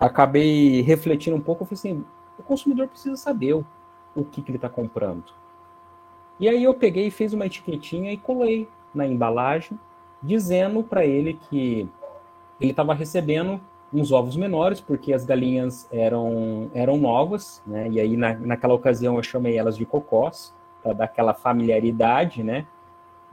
acabei 0.00 0.80
refletindo 0.80 1.36
um 1.36 1.40
pouco, 1.40 1.62
eu 1.62 1.66
falei 1.66 1.78
assim, 1.78 2.04
o 2.38 2.42
consumidor 2.42 2.88
precisa 2.88 3.16
saber 3.16 3.54
o, 3.54 3.64
o 4.14 4.24
que, 4.24 4.42
que 4.42 4.50
ele 4.50 4.58
está 4.58 4.68
comprando. 4.68 5.24
E 6.40 6.48
aí 6.48 6.64
eu 6.64 6.74
peguei 6.74 7.06
e 7.06 7.10
fiz 7.10 7.32
uma 7.32 7.46
etiquetinha 7.46 8.12
e 8.12 8.16
colei 8.16 8.68
na 8.94 9.06
embalagem, 9.06 9.78
dizendo 10.22 10.82
para 10.82 11.04
ele 11.04 11.38
que 11.48 11.88
ele 12.60 12.70
estava 12.70 12.94
recebendo 12.94 13.60
uns 13.92 14.10
ovos 14.10 14.36
menores, 14.36 14.80
porque 14.80 15.12
as 15.12 15.24
galinhas 15.24 15.86
eram, 15.92 16.70
eram 16.72 16.96
novas, 16.96 17.62
né? 17.66 17.88
E 17.90 18.00
aí, 18.00 18.16
na, 18.16 18.34
naquela 18.34 18.74
ocasião, 18.74 19.16
eu 19.16 19.22
chamei 19.22 19.58
elas 19.58 19.76
de 19.76 19.84
cocós, 19.84 20.54
para 20.82 20.92
dar 20.94 21.04
aquela 21.04 21.34
familiaridade, 21.34 22.42
né? 22.42 22.66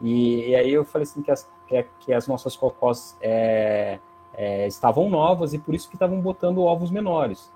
E, 0.01 0.49
e, 0.49 0.55
aí 0.55 0.71
eu 0.71 0.83
falei 0.83 1.03
assim 1.03 1.21
que 1.21 1.31
as, 1.31 1.49
que, 1.67 1.85
que 1.99 2.13
as 2.13 2.27
nossas 2.27 2.55
cocós 2.55 3.17
é, 3.21 3.99
é, 4.33 4.67
estavam 4.67 5.09
novas 5.09 5.53
e 5.53 5.59
por 5.59 5.73
isso 5.73 5.89
que 5.89 5.95
estavam 5.95 6.19
botando 6.19 6.61
ovos 6.61 6.91
menores. 6.91 7.51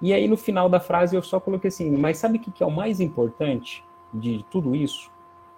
E 0.00 0.12
aí, 0.12 0.26
no 0.26 0.36
final 0.36 0.68
da 0.68 0.80
frase, 0.80 1.14
eu 1.14 1.22
só 1.22 1.38
coloquei 1.38 1.68
assim, 1.68 1.90
mas 1.96 2.18
sabe 2.18 2.38
o 2.38 2.40
que, 2.40 2.50
que 2.50 2.62
é 2.62 2.66
o 2.66 2.70
mais 2.70 2.98
importante 3.00 3.84
de 4.12 4.44
tudo 4.50 4.74
isso? 4.74 5.10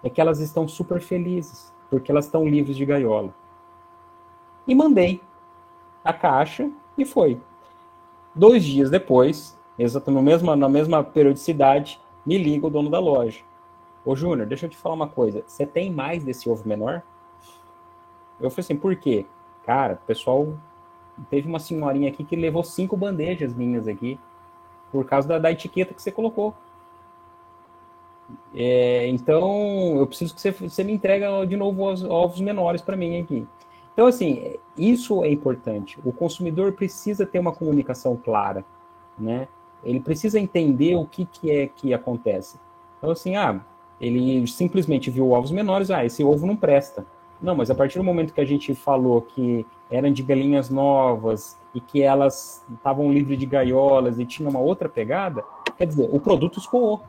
É 0.03 0.09
que 0.09 0.21
elas 0.21 0.39
estão 0.39 0.67
super 0.67 1.01
felizes, 1.01 1.73
porque 1.89 2.11
elas 2.11 2.25
estão 2.25 2.47
livres 2.47 2.77
de 2.77 2.85
gaiola. 2.85 3.33
E 4.67 4.73
mandei 4.73 5.21
a 6.03 6.13
caixa 6.13 6.69
e 6.97 7.05
foi. 7.05 7.39
Dois 8.33 8.63
dias 8.63 8.89
depois, 8.89 9.57
exatamente 9.77 10.23
na 10.23 10.31
mesma, 10.31 10.55
na 10.55 10.69
mesma 10.69 11.03
periodicidade, 11.03 11.99
me 12.25 12.37
liga 12.37 12.67
o 12.67 12.69
dono 12.69 12.89
da 12.89 12.99
loja. 12.99 13.43
Ô 14.03 14.15
Júnior, 14.15 14.47
deixa 14.47 14.65
eu 14.65 14.69
te 14.69 14.77
falar 14.77 14.95
uma 14.95 15.07
coisa. 15.07 15.43
Você 15.47 15.65
tem 15.65 15.91
mais 15.91 16.23
desse 16.23 16.49
ovo 16.49 16.67
menor? 16.67 17.01
Eu 18.39 18.49
falei 18.49 18.65
assim, 18.65 18.75
por 18.75 18.95
quê? 18.95 19.25
Cara, 19.63 19.93
o 19.93 20.05
pessoal 20.05 20.53
teve 21.29 21.47
uma 21.47 21.59
senhorinha 21.59 22.09
aqui 22.09 22.23
que 22.23 22.35
levou 22.35 22.63
cinco 22.63 22.95
bandejas 22.95 23.53
minhas 23.53 23.87
aqui 23.87 24.19
por 24.91 25.05
causa 25.05 25.27
da, 25.27 25.39
da 25.39 25.51
etiqueta 25.51 25.93
que 25.93 26.01
você 26.01 26.11
colocou. 26.11 26.53
É, 28.53 29.07
então, 29.07 29.97
eu 29.97 30.07
preciso 30.07 30.33
que 30.33 30.41
você, 30.41 30.51
você 30.51 30.83
me 30.83 30.93
entregue 30.93 31.25
de 31.47 31.55
novo 31.55 31.91
os 31.91 32.03
ovos 32.03 32.39
menores 32.39 32.81
para 32.81 32.95
mim 32.95 33.19
aqui. 33.19 33.47
Então, 33.93 34.07
assim, 34.07 34.55
isso 34.77 35.23
é 35.23 35.31
importante. 35.31 35.97
O 36.03 36.11
consumidor 36.11 36.73
precisa 36.73 37.25
ter 37.25 37.39
uma 37.39 37.53
comunicação 37.53 38.17
clara, 38.17 38.65
né? 39.17 39.47
Ele 39.83 39.99
precisa 39.99 40.39
entender 40.39 40.95
o 40.95 41.05
que, 41.05 41.25
que 41.25 41.51
é 41.51 41.67
que 41.67 41.93
acontece. 41.93 42.59
Então, 42.97 43.11
assim, 43.11 43.35
ah, 43.35 43.61
ele 44.01 44.45
simplesmente 44.47 45.09
viu 45.09 45.31
ovos 45.31 45.51
menores, 45.51 45.91
ah, 45.91 46.03
esse 46.03 46.23
ovo 46.23 46.45
não 46.45 46.55
presta. 46.55 47.05
Não, 47.41 47.55
mas 47.55 47.69
a 47.69 47.75
partir 47.75 47.97
do 47.97 48.03
momento 48.03 48.33
que 48.33 48.41
a 48.41 48.45
gente 48.45 48.73
falou 48.73 49.21
que 49.21 49.65
eram 49.89 50.11
de 50.11 50.23
galinhas 50.23 50.69
novas 50.69 51.57
e 51.73 51.79
que 51.79 52.01
elas 52.01 52.65
estavam 52.73 53.11
livres 53.11 53.37
de 53.37 53.45
gaiolas 53.45 54.19
e 54.19 54.25
tinha 54.25 54.49
uma 54.49 54.59
outra 54.59 54.89
pegada, 54.89 55.43
quer 55.77 55.85
dizer, 55.85 56.09
o 56.11 56.19
produto 56.19 56.59
escoou, 56.59 57.01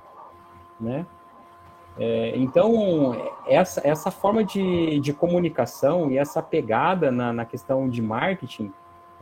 né? 0.80 1.06
É, 1.98 2.36
então, 2.36 3.16
essa, 3.46 3.80
essa 3.82 4.10
forma 4.10 4.44
de, 4.44 5.00
de 5.00 5.12
comunicação 5.12 6.10
e 6.10 6.18
essa 6.18 6.42
pegada 6.42 7.10
na, 7.10 7.32
na 7.32 7.44
questão 7.44 7.88
de 7.88 8.02
marketing 8.02 8.70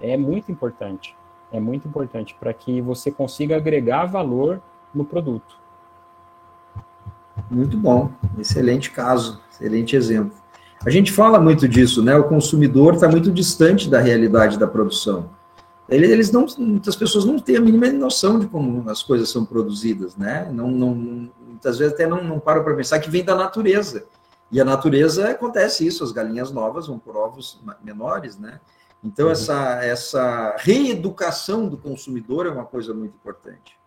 é 0.01 0.17
muito 0.17 0.51
importante. 0.51 1.17
É 1.53 1.61
muito 1.61 1.87
importante 1.87 2.35
para 2.39 2.53
que 2.53 2.81
você 2.81 3.13
consiga 3.13 3.57
agregar 3.57 4.07
valor 4.07 4.61
no 4.93 5.05
produto. 5.05 5.57
Muito 7.49 7.77
bom, 7.77 8.11
excelente 8.39 8.91
caso, 8.91 9.41
excelente 9.51 9.95
exemplo. 9.95 10.37
A 10.85 10.91
gente 10.91 11.13
fala 11.13 11.39
muito 11.39 11.69
disso, 11.69 12.03
né? 12.03 12.17
O 12.17 12.25
consumidor 12.25 12.95
está 12.95 13.09
muito 13.09 13.31
distante 13.31 13.89
da 13.89 14.01
realidade 14.01 14.59
da 14.59 14.67
produção. 14.67 15.31
Eles 15.89 16.33
não, 16.33 16.47
muitas 16.59 16.97
pessoas 16.97 17.25
não 17.25 17.39
têm 17.39 17.57
a 17.57 17.61
mínima 17.61 17.91
noção 17.93 18.39
de 18.39 18.47
como 18.47 18.89
as 18.89 19.03
coisas 19.03 19.31
são 19.31 19.45
produzidas, 19.45 20.17
né? 20.17 20.51
Não, 20.53 20.71
não, 20.71 21.31
muitas 21.65 21.79
vezes 21.79 21.95
até 21.95 22.07
não, 22.07 22.23
não 22.23 22.39
param 22.39 22.63
para 22.63 22.75
pensar 22.75 23.01
que 23.01 23.11
vem 23.11 23.25
da 23.25 23.35
natureza. 23.35 24.07
E 24.53 24.61
a 24.61 24.65
natureza 24.65 25.31
acontece 25.31 25.87
isso, 25.87 26.05
as 26.05 26.13
galinhas 26.13 26.53
novas 26.53 26.87
vão 26.87 26.99
por 26.99 27.17
ovos 27.17 27.61
menores, 27.83 28.39
né? 28.39 28.61
Então, 29.03 29.27
uhum. 29.27 29.33
essa, 29.33 29.85
essa 29.85 30.57
reeducação 30.59 31.69
do 31.69 31.77
consumidor 31.77 32.47
é 32.47 32.51
uma 32.51 32.65
coisa 32.65 32.93
muito 32.93 33.15
importante. 33.15 33.79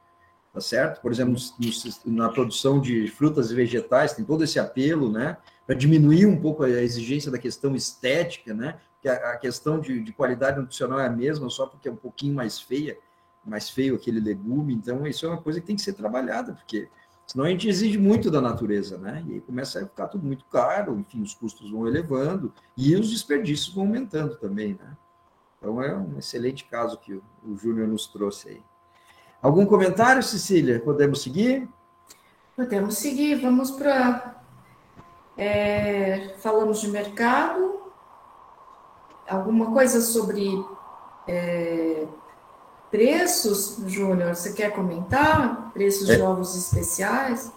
Tá 0.53 0.59
certo? 0.59 1.01
Por 1.01 1.11
exemplo, 1.11 1.35
no, 1.35 2.11
na 2.11 2.29
produção 2.29 2.81
de 2.81 3.07
frutas 3.09 3.51
e 3.51 3.55
vegetais, 3.55 4.13
tem 4.13 4.25
todo 4.25 4.43
esse 4.43 4.59
apelo, 4.59 5.11
né? 5.11 5.37
Para 5.65 5.75
diminuir 5.75 6.25
um 6.25 6.39
pouco 6.39 6.63
a 6.63 6.69
exigência 6.69 7.29
da 7.31 7.37
questão 7.37 7.75
estética, 7.75 8.53
né? 8.53 8.79
Que 9.01 9.07
a, 9.07 9.33
a 9.33 9.37
questão 9.37 9.79
de, 9.79 10.01
de 10.01 10.11
qualidade 10.11 10.59
nutricional 10.59 10.99
é 10.99 11.05
a 11.05 11.11
mesma, 11.11 11.49
só 11.49 11.67
porque 11.67 11.87
é 11.87 11.91
um 11.91 11.97
pouquinho 11.97 12.33
mais 12.33 12.59
feia, 12.59 12.97
mais 13.45 13.69
feio 13.69 13.95
aquele 13.95 14.19
legume. 14.19 14.73
Então, 14.73 15.05
isso 15.05 15.25
é 15.25 15.29
uma 15.29 15.41
coisa 15.41 15.61
que 15.61 15.67
tem 15.67 15.75
que 15.75 15.81
ser 15.81 15.93
trabalhada, 15.93 16.53
porque 16.53 16.89
Senão 17.27 17.43
a 17.43 17.49
gente 17.49 17.67
exige 17.67 17.97
muito 17.97 18.31
da 18.31 18.39
natureza, 18.39 18.97
né? 18.97 19.21
E 19.27 19.33
aí 19.33 19.41
começa 19.41 19.79
a 19.79 19.85
ficar 19.85 20.07
tudo 20.07 20.25
muito 20.25 20.45
caro, 20.45 20.97
enfim, 20.97 21.21
os 21.21 21.33
custos 21.33 21.69
vão 21.69 21.85
elevando 21.85 22.53
e 22.75 22.95
os 22.95 23.09
desperdícios 23.09 23.75
vão 23.75 23.83
aumentando 23.83 24.37
também, 24.37 24.75
né? 24.81 24.95
Então 25.57 25.83
é 25.83 25.93
um 25.93 26.17
excelente 26.17 26.63
caso 26.63 26.97
que 26.97 27.13
o, 27.13 27.57
Júnior 27.57 27.85
nos 27.85 28.07
trouxe 28.07 28.49
aí. 28.49 28.63
Algum 29.41 29.65
comentário, 29.65 30.23
Cecília? 30.23 30.79
Podemos 30.79 31.21
seguir? 31.21 31.67
Podemos 32.55 32.97
seguir, 32.97 33.35
vamos 33.35 33.71
para. 33.71 34.41
É, 35.35 36.33
falamos 36.37 36.79
de 36.79 36.87
mercado. 36.87 37.81
Alguma 39.27 39.73
coisa 39.73 39.99
sobre 39.99 40.47
é, 41.27 42.07
Preços, 42.89 43.77
Júnior, 43.85 44.35
você 44.35 44.53
quer 44.53 44.71
comentar? 44.71 45.71
Preços 45.73 46.09
é. 46.09 46.15
de 46.15 46.21
ovos 46.21 46.55
especiais? 46.55 47.51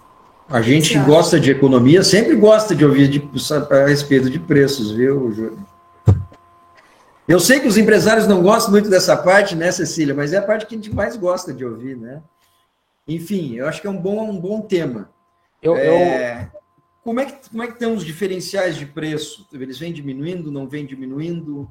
A 0.48 0.60
gente 0.60 0.92
que 0.92 0.98
gosta 0.98 1.38
de 1.38 1.52
economia 1.52 2.02
sempre 2.02 2.34
gosta 2.34 2.74
de 2.74 2.84
ouvir 2.84 3.08
de, 3.08 3.30
a 3.70 3.86
respeito 3.86 4.28
de 4.28 4.40
preços, 4.40 4.90
viu, 4.90 5.30
Júnior? 5.30 5.58
Eu 7.28 7.38
sei 7.38 7.60
que 7.60 7.68
os 7.68 7.78
empresários 7.78 8.26
não 8.26 8.42
gostam 8.42 8.72
muito 8.72 8.90
dessa 8.90 9.16
parte, 9.16 9.54
né, 9.54 9.70
Cecília? 9.70 10.12
Mas 10.12 10.32
é 10.32 10.38
a 10.38 10.42
parte 10.42 10.66
que 10.66 10.74
a 10.74 10.78
gente 10.78 10.92
mais 10.92 11.16
gosta 11.16 11.54
de 11.54 11.64
ouvir, 11.64 11.96
né? 11.96 12.20
Enfim, 13.06 13.54
eu 13.54 13.68
acho 13.68 13.80
que 13.80 13.86
é 13.86 13.90
um 13.90 13.96
bom, 13.96 14.28
um 14.28 14.40
bom 14.40 14.60
tema. 14.60 15.08
Eu, 15.62 15.76
é, 15.76 16.42
eu... 16.52 16.60
Como, 17.04 17.20
é 17.20 17.26
que, 17.26 17.48
como 17.48 17.62
é 17.62 17.68
que 17.68 17.74
estão 17.74 17.94
os 17.94 18.04
diferenciais 18.04 18.76
de 18.76 18.84
preço? 18.86 19.46
Eles 19.52 19.78
vêm 19.78 19.92
diminuindo, 19.92 20.50
não 20.50 20.66
vêm 20.66 20.84
diminuindo? 20.84 21.70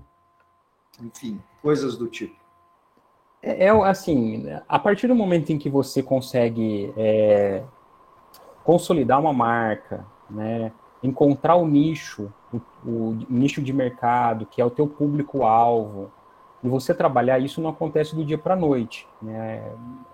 Enfim, 1.02 1.42
coisas 1.62 1.98
do 1.98 2.08
tipo. 2.08 2.40
É, 3.42 3.66
é, 3.66 3.70
assim, 3.70 4.46
a 4.68 4.78
partir 4.78 5.08
do 5.08 5.16
momento 5.16 5.52
em 5.52 5.58
que 5.58 5.70
você 5.70 6.04
consegue 6.04 6.94
é, 6.98 7.64
consolidar 8.64 9.20
uma 9.20 9.32
marca, 9.32 10.06
né, 10.30 10.72
encontrar 11.02 11.56
o 11.56 11.66
nicho, 11.66 12.32
o, 12.54 12.58
o, 12.86 13.18
nicho 13.30 13.62
de 13.62 13.72
mercado, 13.72 14.46
que 14.46 14.62
é 14.62 14.66
o 14.66 14.70
teu 14.70 14.88
público-alvo, 14.88 16.12
e 16.62 16.68
você 16.68 16.94
trabalhar 16.94 17.40
isso 17.40 17.62
não 17.62 17.70
acontece 17.70 18.16
do 18.16 18.26
dia 18.26 18.38
para 18.38 18.54
a 18.54 18.58
noite. 18.58 19.08
Né? 19.22 19.64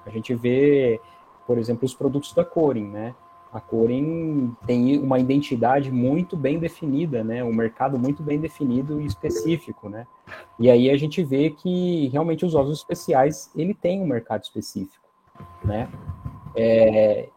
A 0.06 0.10
gente 0.12 0.36
vê, 0.36 1.02
por 1.48 1.58
exemplo, 1.58 1.86
os 1.86 1.96
produtos 1.96 2.32
da 2.34 2.46
Corin, 2.46 2.88
né? 2.88 3.16
a 3.56 3.62
Corin 3.62 4.54
tem 4.68 5.00
uma 5.00 5.18
identidade 5.18 5.90
muito 5.90 6.36
bem 6.36 6.60
definida, 6.60 7.24
né? 7.24 7.42
Um 7.42 7.54
mercado 7.54 7.98
muito 7.98 8.22
bem 8.22 8.38
definido 8.38 9.00
e 9.00 9.06
específico, 9.06 9.88
né? 9.88 10.06
E 10.60 10.70
aí 10.70 10.90
a 10.90 10.98
gente 10.98 11.24
vê 11.24 11.50
que 11.50 12.08
realmente 12.08 12.46
os 12.46 12.56
ovos 12.56 12.78
especiais 12.78 13.52
ele 13.56 13.74
tem 13.74 14.02
um 14.02 14.08
mercado 14.08 14.44
específico, 14.44 15.06
né? 15.64 15.90
É, 16.56 17.30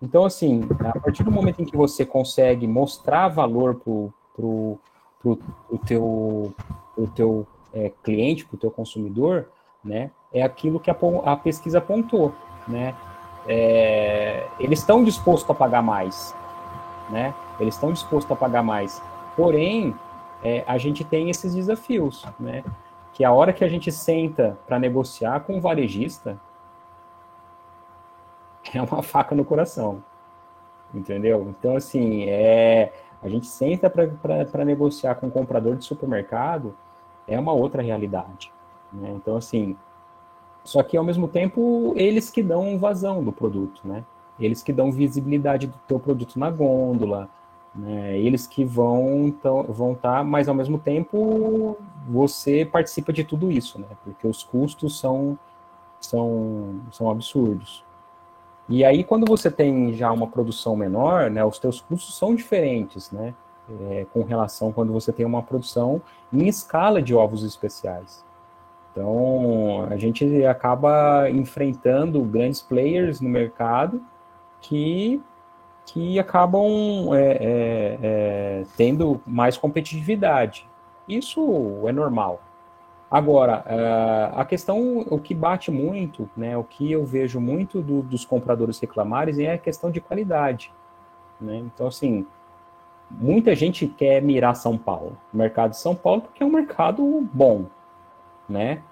então 0.00 0.24
assim, 0.24 0.62
a 0.80 0.98
partir 0.98 1.22
do 1.22 1.30
momento 1.30 1.60
em 1.62 1.64
que 1.64 1.76
você 1.76 2.04
consegue 2.04 2.66
mostrar 2.66 3.28
valor 3.28 3.76
pro 3.76 4.12
pro, 4.34 4.78
pro, 5.20 5.36
pro 5.36 5.78
teu 5.78 6.54
pro 6.94 7.06
teu 7.08 7.46
é, 7.72 7.92
cliente, 8.02 8.46
pro 8.46 8.56
teu 8.56 8.70
consumidor, 8.70 9.48
né? 9.84 10.10
É 10.32 10.42
aquilo 10.42 10.80
que 10.80 10.90
a, 10.90 10.96
a 11.24 11.36
pesquisa 11.36 11.78
apontou, 11.78 12.34
né? 12.66 12.94
é, 13.46 14.46
eles 14.58 14.80
estão 14.80 15.02
dispostos 15.02 15.50
a 15.50 15.54
pagar 15.54 15.82
mais, 15.82 16.34
né? 17.10 17.34
Eles 17.58 17.74
estão 17.74 17.92
dispostos 17.92 18.30
a 18.30 18.36
pagar 18.36 18.62
mais. 18.62 19.02
Porém, 19.36 19.94
é, 20.42 20.64
a 20.66 20.76
gente 20.76 21.04
tem 21.04 21.30
esses 21.30 21.54
desafios, 21.54 22.26
né? 22.38 22.64
Que 23.12 23.24
a 23.24 23.32
hora 23.32 23.52
que 23.52 23.64
a 23.64 23.68
gente 23.68 23.92
senta 23.92 24.58
para 24.66 24.78
negociar 24.78 25.40
com 25.40 25.58
o 25.58 25.60
varejista, 25.60 26.38
é 28.74 28.82
uma 28.82 29.02
faca 29.02 29.34
no 29.34 29.44
coração, 29.44 30.02
entendeu? 30.92 31.46
Então, 31.48 31.76
assim, 31.76 32.24
é, 32.24 32.92
a 33.22 33.28
gente 33.28 33.46
senta 33.46 33.88
para 33.88 34.64
negociar 34.64 35.14
com 35.14 35.28
o 35.28 35.30
comprador 35.30 35.76
de 35.76 35.84
supermercado, 35.84 36.74
é 37.26 37.38
uma 37.38 37.52
outra 37.52 37.82
realidade. 37.82 38.52
Né? 38.92 39.12
Então, 39.14 39.36
assim, 39.36 39.76
só 40.64 40.82
que, 40.82 40.96
ao 40.96 41.04
mesmo 41.04 41.28
tempo, 41.28 41.92
eles 41.96 42.30
que 42.30 42.42
dão 42.42 42.78
vazão 42.78 43.22
do 43.22 43.32
produto, 43.32 43.80
né? 43.84 44.04
Eles 44.38 44.62
que 44.62 44.72
dão 44.72 44.90
visibilidade 44.90 45.66
do 45.66 45.78
teu 45.86 46.00
produto 46.00 46.38
na 46.38 46.50
gôndola, 46.50 47.28
né? 47.74 48.18
Eles 48.18 48.46
que 48.46 48.64
vão 48.64 49.34
vão 49.68 49.92
estar, 49.92 50.18
tá, 50.18 50.24
mas 50.24 50.48
ao 50.48 50.54
mesmo 50.54 50.78
tempo 50.78 51.76
você 52.08 52.64
participa 52.64 53.12
de 53.12 53.24
tudo 53.24 53.50
isso, 53.50 53.78
né? 53.80 53.86
Porque 54.04 54.26
os 54.26 54.42
custos 54.42 54.98
são 54.98 55.38
são 56.00 56.80
são 56.90 57.10
absurdos. 57.10 57.84
E 58.68 58.84
aí 58.84 59.04
quando 59.04 59.26
você 59.26 59.50
tem 59.50 59.92
já 59.94 60.12
uma 60.12 60.26
produção 60.26 60.76
menor, 60.76 61.30
né? 61.30 61.44
Os 61.44 61.58
teus 61.58 61.80
custos 61.80 62.16
são 62.16 62.34
diferentes, 62.34 63.10
né? 63.10 63.34
é, 63.90 64.06
com 64.12 64.22
relação 64.22 64.72
quando 64.72 64.92
você 64.92 65.12
tem 65.12 65.24
uma 65.24 65.42
produção 65.42 66.00
em 66.32 66.46
escala 66.48 67.00
de 67.00 67.14
ovos 67.14 67.44
especiais. 67.44 68.24
Então, 68.90 69.86
a 69.88 69.96
gente 69.96 70.44
acaba 70.44 71.30
enfrentando 71.30 72.20
grandes 72.22 72.60
players 72.60 73.20
no 73.20 73.28
mercado 73.28 74.02
que, 74.60 75.20
que 75.86 76.18
acabam 76.18 77.14
é, 77.14 77.20
é, 77.20 77.98
é, 78.02 78.62
tendo 78.76 79.20
mais 79.26 79.56
competitividade. 79.56 80.66
Isso 81.08 81.86
é 81.86 81.92
normal. 81.92 82.40
Agora, 83.10 83.62
é, 83.66 84.30
a 84.34 84.44
questão, 84.44 85.00
o 85.00 85.18
que 85.18 85.34
bate 85.34 85.70
muito, 85.70 86.30
né, 86.36 86.56
o 86.56 86.64
que 86.64 86.90
eu 86.90 87.04
vejo 87.04 87.38
muito 87.38 87.82
do, 87.82 88.02
dos 88.02 88.24
compradores 88.24 88.78
reclamarem 88.80 89.44
é 89.44 89.52
a 89.52 89.58
questão 89.58 89.90
de 89.90 90.00
qualidade. 90.00 90.72
Né? 91.38 91.56
Então, 91.58 91.88
assim, 91.88 92.26
muita 93.10 93.54
gente 93.54 93.86
quer 93.86 94.22
mirar 94.22 94.56
São 94.56 94.78
Paulo, 94.78 95.18
o 95.32 95.36
mercado 95.36 95.70
de 95.70 95.78
São 95.78 95.94
Paulo, 95.94 96.22
porque 96.22 96.42
é 96.42 96.46
um 96.46 96.50
mercado 96.50 97.04
bom, 97.32 97.66
né? 98.48 98.82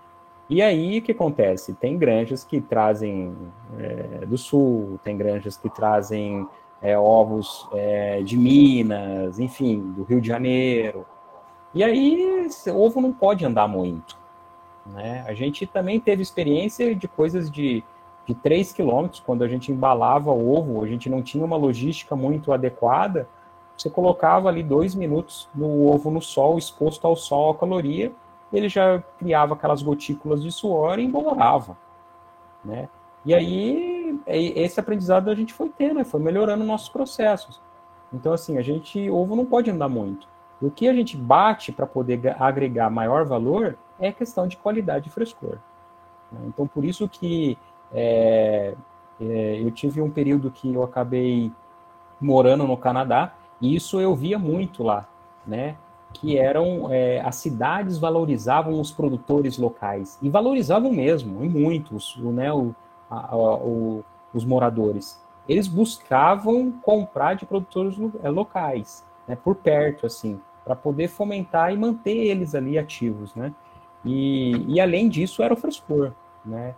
E 0.51 0.61
aí 0.61 0.99
o 0.99 1.03
que 1.03 1.13
acontece? 1.13 1.75
Tem 1.75 1.97
granjas 1.97 2.43
que 2.43 2.61
trazem 2.61 3.33
é, 3.79 4.27
do 4.27 4.37
sul, 4.37 4.99
tem 5.05 5.17
granjas 5.17 5.57
que 5.57 5.71
trazem 5.71 6.47
é, 6.83 6.99
ovos 6.99 7.69
é, 7.73 8.23
de 8.23 8.37
Minas, 8.37 9.39
enfim, 9.39 9.81
do 9.93 10.03
Rio 10.05 10.21
de 10.21 10.29
Janeiro. 10.29 11.07
E 11.75 11.85
aí 11.85 12.49
ovo 12.75 13.01
não 13.01 13.13
pode 13.13 13.45
andar 13.45 13.69
muito. 13.69 14.19
Né? 14.87 15.25
A 15.27 15.35
gente 15.35 15.67
também 15.67 16.01
teve 16.01 16.23
experiência 16.23 16.95
de 16.95 17.07
coisas 17.07 17.51
de, 17.51 17.85
de 18.27 18.35
3 18.35 18.73
quilômetros, 18.73 19.21
quando 19.21 19.45
a 19.45 19.49
gente 19.49 19.71
embalava 19.71 20.31
o 20.31 20.53
ovo, 20.57 20.83
a 20.83 20.87
gente 20.87 21.09
não 21.09 21.23
tinha 21.23 21.45
uma 21.45 21.57
logística 21.57 22.17
muito 22.17 22.53
adequada, 22.53 23.29
você 23.77 23.89
colocava 23.89 24.49
ali 24.49 24.63
dois 24.63 24.95
minutos 24.95 25.49
no 25.55 25.87
ovo 25.87 26.11
no 26.11 26.21
sol, 26.21 26.59
exposto 26.59 27.07
ao 27.07 27.17
sol, 27.17 27.51
a 27.51 27.55
caloria, 27.55 28.13
ele 28.53 28.69
já 28.69 29.03
criava 29.19 29.55
aquelas 29.55 29.83
gotículas 29.83 30.43
de 30.43 30.51
suor 30.51 30.99
e 30.99 31.05
embolorava, 31.05 31.79
né? 32.65 32.89
E 33.25 33.35
aí, 33.35 33.90
esse 34.39 34.79
aprendizado 34.79 35.31
a 35.31 35.35
gente 35.35 35.53
foi 35.53 35.69
tendo, 35.69 35.95
né? 35.95 36.05
foi 36.05 36.21
melhorando 36.21 36.65
nossos 36.65 36.89
processos. 36.89 37.61
Então, 38.13 38.33
assim, 38.33 38.59
a 38.59 38.63
gente, 38.63 39.09
ovo 39.11 39.37
não 39.37 39.47
pode 39.47 39.71
andar 39.71 39.89
muito. 39.89 40.29
O 40.61 40.71
que 40.71 40.89
a 40.89 40.93
gente 40.93 41.17
bate 41.17 41.73
para 41.73 41.87
poder 41.87 42.37
agregar 42.39 42.91
maior 42.91 43.25
valor 43.25 43.79
é 43.99 44.09
a 44.09 44.13
questão 44.13 44.47
de 44.47 44.57
qualidade 44.57 45.09
e 45.09 45.13
frescor. 45.13 45.59
Né? 46.31 46.41
Então, 46.47 46.67
por 46.67 46.85
isso 46.85 47.09
que 47.09 47.57
é, 47.93 48.75
é, 49.21 49.63
eu 49.63 49.71
tive 49.71 50.01
um 50.01 50.11
período 50.11 50.51
que 50.51 50.73
eu 50.73 50.83
acabei 50.83 51.51
morando 52.21 52.67
no 52.67 52.77
Canadá, 52.77 53.33
e 53.61 53.75
isso 53.75 54.01
eu 54.01 54.15
via 54.15 54.39
muito 54.39 54.83
lá, 54.83 55.09
né? 55.47 55.77
que 56.13 56.37
eram 56.37 56.89
é, 56.91 57.21
as 57.21 57.37
cidades 57.37 57.99
valorizavam 57.99 58.81
os 58.81 58.91
produtores 58.91 59.57
locais 59.59 60.19
e 60.21 60.29
valorizavam 60.29 60.93
mesmo, 60.93 61.45
e 61.45 61.49
muitos, 61.49 62.17
né, 62.19 62.53
o, 62.53 62.75
a, 63.09 63.37
o, 63.37 64.05
os 64.33 64.45
moradores. 64.45 65.21
Eles 65.49 65.67
buscavam 65.67 66.71
comprar 66.83 67.35
de 67.35 67.45
produtores 67.45 67.97
é, 68.23 68.29
locais, 68.29 69.05
né, 69.27 69.37
por 69.37 69.57
perto, 69.57 70.07
assim, 70.07 70.41
para 70.65 70.77
poder 70.77 71.09
fomentar 71.09 71.73
e 71.73 71.77
manter 71.77 72.17
eles 72.17 72.55
ali 72.55 72.79
ativos, 72.79 73.35
né? 73.35 73.53
E, 74.05 74.65
e 74.69 74.81
além 74.81 75.09
disso 75.09 75.43
era 75.43 75.53
o 75.53 75.57
frescor, 75.57 76.13
né? 76.45 76.75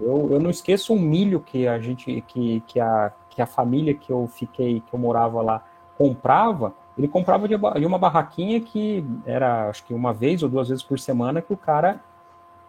Eu, 0.00 0.32
eu 0.32 0.40
não 0.40 0.50
esqueço 0.50 0.92
um 0.92 0.98
milho 0.98 1.40
que 1.40 1.68
a 1.68 1.78
gente, 1.78 2.20
que, 2.22 2.60
que, 2.66 2.80
a, 2.80 3.12
que 3.28 3.40
a 3.40 3.46
família 3.46 3.94
que 3.94 4.10
eu 4.10 4.26
fiquei, 4.26 4.80
que 4.80 4.92
eu 4.92 4.98
morava 4.98 5.40
lá, 5.40 5.64
comprava, 5.96 6.74
ele 6.96 7.08
comprava 7.08 7.48
de 7.48 7.86
uma 7.86 7.98
barraquinha 7.98 8.60
que 8.60 9.04
era, 9.24 9.68
acho 9.68 9.84
que 9.84 9.94
uma 9.94 10.12
vez 10.12 10.42
ou 10.42 10.48
duas 10.48 10.68
vezes 10.68 10.82
por 10.82 10.98
semana, 10.98 11.42
que 11.42 11.52
o 11.52 11.56
cara 11.56 12.00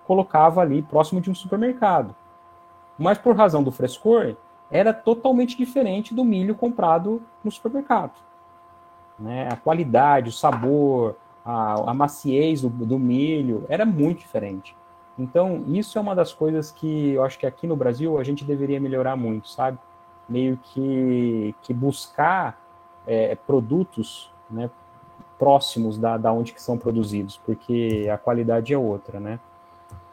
colocava 0.05 0.61
ali 0.61 0.81
próximo 0.81 1.21
de 1.21 1.29
um 1.29 1.35
supermercado. 1.35 2.15
Mas 2.97 3.17
por 3.17 3.35
razão 3.35 3.63
do 3.63 3.71
frescor, 3.71 4.35
era 4.69 4.93
totalmente 4.93 5.57
diferente 5.57 6.13
do 6.13 6.23
milho 6.23 6.55
comprado 6.55 7.21
no 7.43 7.51
supermercado. 7.51 8.13
Né? 9.17 9.47
A 9.51 9.55
qualidade, 9.55 10.29
o 10.29 10.33
sabor, 10.33 11.15
a, 11.43 11.91
a 11.91 11.93
maciez 11.93 12.61
do, 12.61 12.69
do 12.69 12.97
milho 12.97 13.65
era 13.69 13.85
muito 13.85 14.19
diferente. 14.19 14.75
Então, 15.17 15.63
isso 15.67 15.97
é 15.97 16.01
uma 16.01 16.15
das 16.15 16.33
coisas 16.33 16.71
que 16.71 17.11
eu 17.11 17.23
acho 17.23 17.39
que 17.39 17.45
aqui 17.45 17.65
no 17.65 17.75
Brasil 17.75 18.17
a 18.17 18.23
gente 18.23 18.43
deveria 18.43 18.79
melhorar 18.79 19.15
muito, 19.15 19.47
sabe? 19.47 19.77
Meio 20.27 20.57
que, 20.61 21.55
que 21.61 21.73
buscar 21.73 22.59
é, 23.07 23.35
produtos 23.35 24.31
né, 24.49 24.69
próximos 25.39 25.97
da, 25.97 26.17
da 26.17 26.33
onde 26.33 26.51
que 26.51 26.61
são 26.61 26.77
produzidos, 26.77 27.39
porque 27.45 28.09
a 28.11 28.17
qualidade 28.17 28.73
é 28.73 28.77
outra, 28.77 29.19
né? 29.19 29.39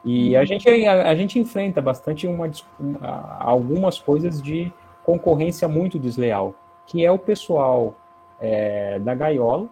E 0.05 0.35
a 0.37 0.41
uhum. 0.41 0.47
gente, 0.47 0.69
a, 0.87 1.09
a 1.11 1.15
gente 1.15 1.39
enfrenta 1.39 1.81
bastante 1.81 2.27
uma, 2.27 2.51
uma, 2.79 3.37
algumas 3.39 3.99
coisas 3.99 4.43
de 4.43 4.73
concorrência 5.05 5.69
muito 5.69 5.99
desleal, 5.99 6.55
que 6.87 7.05
é 7.05 7.11
o 7.11 7.19
pessoal 7.19 7.95
é, 8.41 8.99
da 8.99 9.15
gaiola 9.15 9.69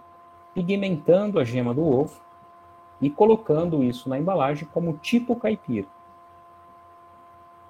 pigmentando 0.54 1.38
a 1.38 1.44
gema 1.44 1.72
do 1.72 1.84
ovo 1.84 2.20
e 3.00 3.08
colocando 3.08 3.82
isso 3.82 4.08
na 4.08 4.18
embalagem 4.18 4.68
como 4.72 4.96
tipo 4.98 5.36
caipira. 5.36 5.86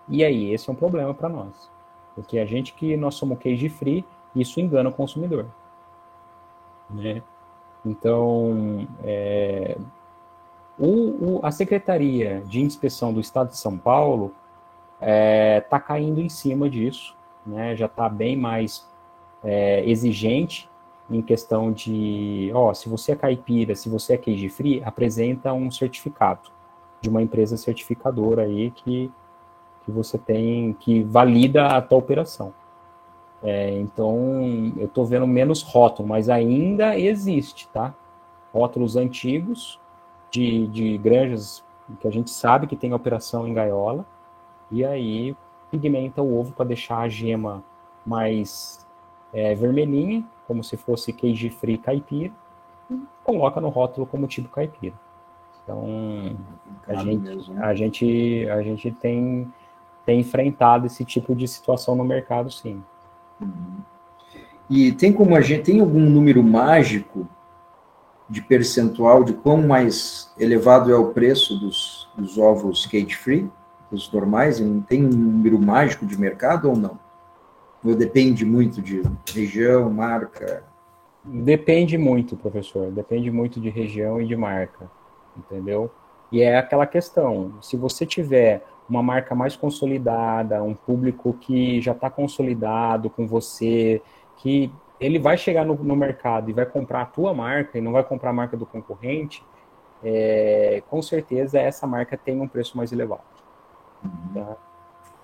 E 0.08 0.24
aí, 0.24 0.52
esse 0.52 0.68
é 0.68 0.72
um 0.72 0.76
problema 0.76 1.14
para 1.14 1.28
nós. 1.28 1.70
Porque 2.14 2.38
a 2.38 2.44
gente 2.44 2.74
que 2.74 2.96
nós 2.96 3.14
somos 3.14 3.38
cage 3.38 3.68
free, 3.68 4.04
isso 4.34 4.60
engana 4.60 4.88
o 4.88 4.92
consumidor. 4.92 5.46
Né? 6.88 7.22
Então, 7.84 8.88
é, 9.04 9.78
o, 10.80 11.36
o, 11.36 11.40
a 11.42 11.50
Secretaria 11.50 12.42
de 12.46 12.62
Inspeção 12.62 13.12
do 13.12 13.20
Estado 13.20 13.50
de 13.50 13.58
São 13.58 13.76
Paulo 13.76 14.34
está 14.94 15.06
é, 15.06 15.60
tá 15.60 15.78
caindo 15.78 16.20
em 16.20 16.28
cima 16.30 16.70
disso, 16.70 17.14
né? 17.44 17.76
já 17.76 17.84
está 17.84 18.08
bem 18.08 18.34
mais 18.34 18.88
é, 19.44 19.84
exigente 19.88 20.70
em 21.10 21.20
questão 21.20 21.70
de, 21.70 22.50
ó, 22.54 22.72
se 22.72 22.88
você 22.88 23.12
é 23.12 23.16
caipira, 23.16 23.74
se 23.74 23.90
você 23.90 24.14
é 24.14 24.16
queijo 24.16 24.48
free, 24.48 24.82
apresenta 24.82 25.52
um 25.52 25.70
certificado 25.70 26.50
de 27.00 27.10
uma 27.10 27.20
empresa 27.20 27.58
certificadora 27.58 28.42
aí 28.42 28.70
que, 28.70 29.10
que 29.84 29.90
você 29.90 30.16
tem, 30.16 30.72
que 30.72 31.02
valida 31.02 31.66
a 31.66 31.82
tua 31.82 31.98
operação. 31.98 32.54
É, 33.42 33.70
então, 33.78 34.72
eu 34.76 34.86
estou 34.86 35.04
vendo 35.04 35.26
menos 35.26 35.62
rótulo, 35.62 36.08
mas 36.08 36.28
ainda 36.28 36.98
existe, 36.98 37.68
tá? 37.68 37.94
Rótulos 38.52 38.96
antigos 38.96 39.80
de, 40.30 40.66
de 40.68 40.98
granjas 40.98 41.64
que 42.00 42.06
a 42.06 42.10
gente 42.10 42.30
sabe 42.30 42.66
que 42.66 42.76
tem 42.76 42.94
operação 42.94 43.46
em 43.46 43.54
gaiola, 43.54 44.06
e 44.70 44.84
aí 44.84 45.36
pigmenta 45.70 46.22
o 46.22 46.38
ovo 46.38 46.52
para 46.52 46.66
deixar 46.66 46.98
a 46.98 47.08
gema 47.08 47.62
mais 48.04 48.86
é, 49.32 49.54
vermelhinha, 49.54 50.24
como 50.46 50.62
se 50.62 50.76
fosse 50.76 51.12
queijo 51.12 51.50
free 51.50 51.78
caipira, 51.78 52.32
e 52.90 53.00
coloca 53.24 53.60
no 53.60 53.68
rótulo 53.68 54.06
como 54.06 54.26
tipo 54.26 54.48
caipira. 54.48 54.94
Então, 55.62 56.36
a 56.88 56.94
gente, 56.94 57.20
mesmo, 57.22 57.54
né? 57.54 57.64
a 57.64 57.74
gente, 57.74 58.48
a 58.48 58.62
gente 58.62 58.90
tem, 58.92 59.52
tem 60.04 60.20
enfrentado 60.20 60.86
esse 60.86 61.04
tipo 61.04 61.34
de 61.34 61.46
situação 61.46 61.94
no 61.94 62.04
mercado, 62.04 62.50
sim. 62.50 62.82
E 64.68 64.92
tem 64.92 65.12
como 65.12 65.36
a 65.36 65.40
gente 65.40 65.64
tem 65.64 65.80
algum 65.80 66.00
número 66.00 66.42
mágico 66.42 67.28
de 68.30 68.40
percentual 68.40 69.24
de 69.24 69.34
quão 69.34 69.60
mais 69.66 70.32
elevado 70.38 70.92
é 70.92 70.96
o 70.96 71.12
preço 71.12 71.58
dos, 71.58 72.08
dos 72.16 72.38
ovos 72.38 72.86
cage 72.86 73.16
free, 73.16 73.50
os 73.90 74.10
normais? 74.12 74.62
Tem 74.88 75.04
um 75.04 75.08
número 75.08 75.58
mágico 75.58 76.06
de 76.06 76.18
mercado 76.18 76.70
ou 76.70 76.76
não? 76.76 76.96
Ou 77.84 77.94
depende 77.94 78.44
muito 78.44 78.80
de 78.80 79.02
região, 79.34 79.90
marca? 79.90 80.62
Depende 81.24 81.98
muito, 81.98 82.36
professor. 82.36 82.90
Depende 82.92 83.30
muito 83.32 83.60
de 83.60 83.68
região 83.68 84.22
e 84.22 84.26
de 84.26 84.36
marca, 84.36 84.88
entendeu? 85.36 85.90
E 86.30 86.40
é 86.40 86.56
aquela 86.56 86.86
questão. 86.86 87.54
Se 87.60 87.76
você 87.76 88.06
tiver 88.06 88.64
uma 88.88 89.02
marca 89.02 89.34
mais 89.34 89.56
consolidada, 89.56 90.62
um 90.62 90.74
público 90.74 91.36
que 91.40 91.80
já 91.80 91.92
está 91.92 92.08
consolidado 92.08 93.10
com 93.10 93.26
você, 93.26 94.00
que 94.36 94.70
ele 95.00 95.18
vai 95.18 95.38
chegar 95.38 95.64
no, 95.64 95.74
no, 95.74 95.96
mercado 95.96 96.50
e 96.50 96.52
vai 96.52 96.66
comprar 96.66 97.02
a 97.02 97.06
tua 97.06 97.32
marca 97.32 97.78
e 97.78 97.80
não 97.80 97.92
vai 97.92 98.04
comprar 98.04 98.30
a 98.30 98.34
marca 98.34 98.56
do 98.56 98.66
concorrente, 98.66 99.42
é, 100.04 100.82
com 100.90 101.00
certeza 101.00 101.58
essa 101.58 101.86
marca 101.86 102.16
tem 102.16 102.40
um 102.40 102.46
preço 102.46 102.76
mais 102.76 102.92
elevado. 102.92 103.22
Tá? 104.34 104.56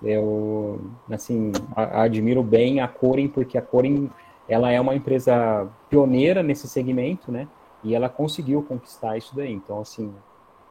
Eu, 0.01 0.81
assim, 1.11 1.51
a, 1.75 2.03
admiro 2.03 2.41
bem 2.41 2.79
a 2.79 2.87
Corin, 2.87 3.27
porque 3.27 3.57
a 3.57 3.61
Corin, 3.61 4.09
ela 4.49 4.71
é 4.71 4.81
uma 4.81 4.95
empresa 4.95 5.67
pioneira 5.89 6.41
nesse 6.41 6.67
segmento, 6.67 7.31
né? 7.31 7.47
E 7.83 7.95
ela 7.95 8.09
conseguiu 8.09 8.63
conquistar 8.63 9.17
isso 9.17 9.35
daí. 9.35 9.53
Então, 9.53 9.81
assim, 9.81 10.13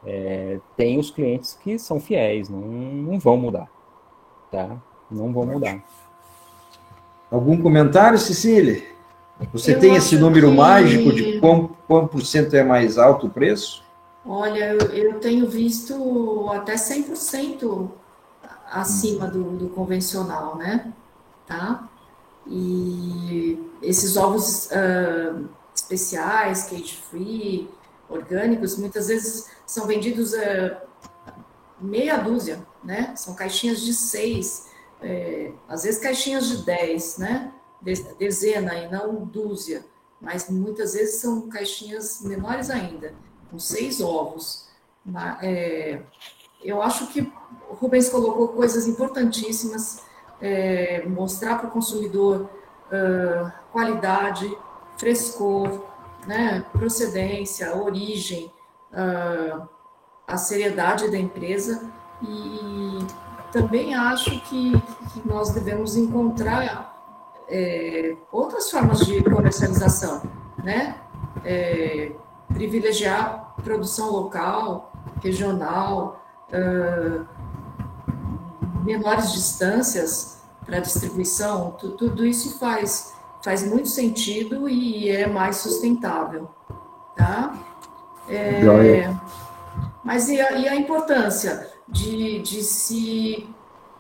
é, 0.04 0.60
tem 0.76 0.98
os 0.98 1.10
clientes 1.10 1.54
que 1.54 1.78
são 1.78 2.00
fiéis, 2.00 2.48
não, 2.48 2.60
não 2.60 3.18
vão 3.18 3.36
mudar, 3.36 3.68
tá? 4.50 4.76
Não 5.10 5.32
vão 5.32 5.46
mudar. 5.46 5.82
Algum 7.30 7.60
comentário, 7.60 8.18
Cecília? 8.18 8.95
Você 9.52 9.74
eu 9.74 9.80
tem 9.80 9.94
esse 9.96 10.16
número 10.16 10.50
que... 10.50 10.56
mágico 10.56 11.12
de 11.12 11.38
quão, 11.40 11.68
quão 11.86 12.06
por 12.06 12.24
cento 12.24 12.54
é 12.54 12.64
mais 12.64 12.98
alto 12.98 13.26
o 13.26 13.30
preço? 13.30 13.84
Olha, 14.24 14.72
eu, 14.72 14.80
eu 14.90 15.20
tenho 15.20 15.48
visto 15.48 16.50
até 16.52 16.74
100% 16.74 17.90
acima 18.70 19.26
do, 19.28 19.44
do, 19.56 19.68
convencional, 19.68 20.56
né? 20.56 20.92
Tá? 21.46 21.88
E 22.46 23.58
esses 23.82 24.16
ovos 24.16 24.66
uh, 24.66 25.48
especiais, 25.74 26.64
cage-free, 26.64 27.68
orgânicos, 28.08 28.76
muitas 28.76 29.08
vezes 29.08 29.48
são 29.64 29.86
vendidos 29.86 30.32
uh, 30.32 30.76
meia 31.80 32.16
dúzia, 32.16 32.58
né? 32.82 33.12
São 33.16 33.34
caixinhas 33.34 33.80
de 33.80 33.94
seis, 33.94 34.68
é, 35.00 35.52
às 35.68 35.84
vezes 35.84 36.00
caixinhas 36.00 36.48
de 36.48 36.64
dez, 36.64 37.18
né? 37.18 37.52
Dezena 38.18 38.74
e 38.74 38.90
não 38.90 39.24
dúzia, 39.24 39.84
mas 40.20 40.48
muitas 40.48 40.94
vezes 40.94 41.20
são 41.20 41.48
caixinhas 41.48 42.20
menores 42.22 42.70
ainda, 42.70 43.14
com 43.50 43.58
seis 43.58 44.00
ovos. 44.00 44.68
É, 45.42 46.00
eu 46.62 46.82
acho 46.82 47.06
que 47.08 47.32
o 47.70 47.74
Rubens 47.74 48.08
colocou 48.08 48.48
coisas 48.48 48.86
importantíssimas, 48.88 50.02
é, 50.40 51.06
mostrar 51.06 51.58
para 51.58 51.68
o 51.68 51.70
consumidor 51.70 52.48
uh, 52.90 53.52
qualidade, 53.72 54.50
frescor, 54.96 55.84
né, 56.26 56.64
procedência, 56.72 57.74
origem, 57.74 58.52
uh, 58.92 59.68
a 60.26 60.36
seriedade 60.36 61.10
da 61.10 61.16
empresa 61.16 61.88
e 62.20 62.98
também 63.52 63.94
acho 63.94 64.40
que, 64.42 64.72
que 65.12 65.26
nós 65.26 65.50
devemos 65.50 65.96
encontrar 65.96 66.95
é, 67.48 68.16
outras 68.32 68.70
formas 68.70 69.00
de 69.00 69.22
comercialização, 69.22 70.22
né? 70.62 70.96
É, 71.44 72.12
privilegiar 72.52 73.46
produção 73.62 74.10
local, 74.10 74.92
regional, 75.22 76.24
uh, 76.52 77.26
menores 78.84 79.32
distâncias 79.32 80.40
para 80.64 80.78
distribuição, 80.78 81.72
tudo 81.72 82.24
isso 82.24 82.58
faz, 82.58 83.14
faz 83.42 83.66
muito 83.66 83.88
sentido 83.88 84.68
e 84.68 85.08
é 85.08 85.26
mais 85.26 85.56
sustentável, 85.56 86.48
tá? 87.16 87.54
É, 88.28 88.62
mas 90.02 90.28
e 90.28 90.40
a, 90.40 90.52
e 90.52 90.68
a 90.68 90.74
importância 90.74 91.70
de, 91.88 92.40
de 92.40 92.62
se 92.62 93.48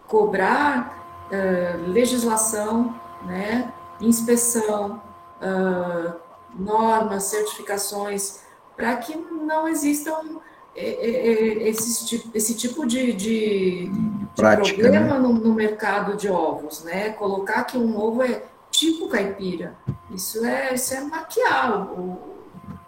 cobrar 0.06 1.28
uh, 1.30 1.90
legislação, 1.90 2.94
né, 3.22 3.72
inspeção, 4.00 5.00
uh, 5.40 6.14
normas, 6.54 7.24
certificações, 7.24 8.40
para 8.76 8.96
que 8.96 9.16
não 9.16 9.66
existam 9.68 10.40
esse, 10.76 12.30
esse 12.34 12.54
tipo 12.54 12.86
de, 12.86 13.12
de, 13.12 13.88
de 13.88 14.26
Prática, 14.36 14.82
problema 14.82 15.14
né? 15.14 15.18
no, 15.18 15.32
no, 15.32 15.54
mercado 15.54 16.16
de 16.16 16.28
ovos, 16.28 16.84
né? 16.84 17.10
Colocar 17.10 17.64
que 17.64 17.78
um 17.78 17.98
ovo 17.98 18.22
é 18.22 18.42
tipo 18.70 19.08
caipira, 19.08 19.74
isso 20.10 20.44
é, 20.44 20.74
isso 20.74 20.92
é 20.92 21.00
maquiar 21.00 21.90
o, 21.98 22.18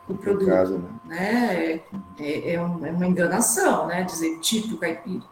o 0.06 0.14
produto, 0.14 0.46
caso, 0.46 0.78
né? 0.78 1.00
né? 1.06 1.80
É, 2.18 2.54
é, 2.54 2.60
uma 2.60 3.06
enganação, 3.06 3.86
né? 3.86 4.02
Dizer 4.02 4.38
tipo 4.40 4.76
caipira, 4.76 5.24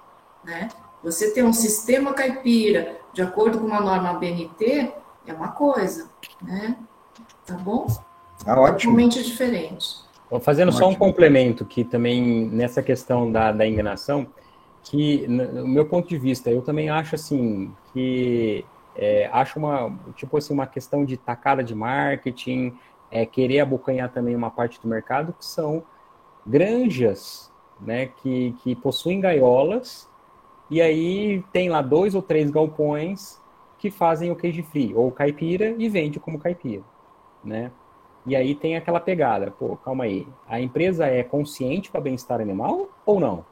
né? 0.43 0.69
Você 1.05 1.31
ter 1.33 1.45
um 1.45 1.53
sistema 1.53 2.15
caipira 2.15 2.99
de 3.17 3.23
acordo 3.23 3.59
com 3.59 3.67
uma 3.67 3.81
norma 3.81 4.13
BNT 4.13 4.93
é 5.27 5.33
uma 5.33 5.49
coisa, 5.49 6.11
né? 6.43 6.77
Tá 7.47 7.55
bom? 7.55 7.87
Tá 8.45 8.61
ótimo. 8.61 8.93
Totalmente 8.93 9.25
diferente. 9.25 10.05
Fazendo 10.43 10.69
ótimo. 10.69 10.85
só 10.85 10.89
um 10.91 10.95
complemento 10.95 11.65
que 11.65 11.83
também 11.83 12.45
nessa 12.51 12.83
questão 12.83 13.33
da, 13.33 13.53
da 13.53 13.67
enganação, 13.67 14.27
que 14.83 15.27
no 15.29 15.67
meu 15.67 15.87
ponto 15.87 16.07
de 16.07 16.19
vista, 16.19 16.51
eu 16.51 16.61
também 16.61 16.91
acho 16.91 17.15
assim 17.15 17.73
que 17.95 18.67
é, 18.95 19.31
acho 19.33 19.59
uma 19.59 19.99
tipo 20.15 20.37
assim 20.37 20.53
uma 20.53 20.67
questão 20.67 21.03
de 21.03 21.17
tacada 21.17 21.65
de 21.65 21.75
marketing, 21.75 22.79
é, 23.11 23.25
querer 23.25 23.61
abocanhar 23.61 24.13
também 24.13 24.37
uma 24.37 24.51
parte 24.51 24.79
do 24.79 24.87
mercado, 24.87 25.33
que 25.33 25.45
são 25.47 25.83
granjas 26.47 27.51
né, 27.81 28.11
que, 28.23 28.55
que 28.63 28.77
possuem 28.77 29.21
gaiolas, 29.21 30.07
e 30.71 30.81
aí 30.81 31.45
tem 31.53 31.69
lá 31.69 31.83
dois 31.83 32.15
ou 32.15 32.23
três 32.23 32.51
galpões 32.51 33.41
que 33.79 33.91
fazem 33.91 34.31
o 34.31 34.37
queijo 34.37 34.63
free, 34.65 34.95
ou 34.95 35.11
caipira, 35.13 35.75
e 35.79 35.89
vende 35.89 36.19
como 36.19 36.39
caipira, 36.39 36.83
né? 37.45 37.71
E 38.25 38.35
aí 38.35 38.55
tem 38.55 38.77
aquela 38.77 38.99
pegada, 38.99 39.53
pô, 39.53 39.77
calma 39.77 40.05
aí, 40.05 40.27
a 40.49 40.61
empresa 40.61 41.07
é 41.07 41.23
consciente 41.23 41.91
para 41.91 42.01
bem-estar 42.01 42.41
animal 42.41 42.89
ou 43.05 43.21
não? 43.21 43.45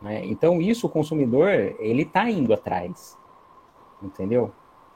Né? 0.00 0.24
Então 0.24 0.60
isso 0.60 0.86
o 0.86 0.90
consumidor, 0.90 1.50
ele 1.78 2.02
está 2.02 2.30
indo 2.30 2.54
atrás, 2.54 3.18
entendeu? 4.02 4.52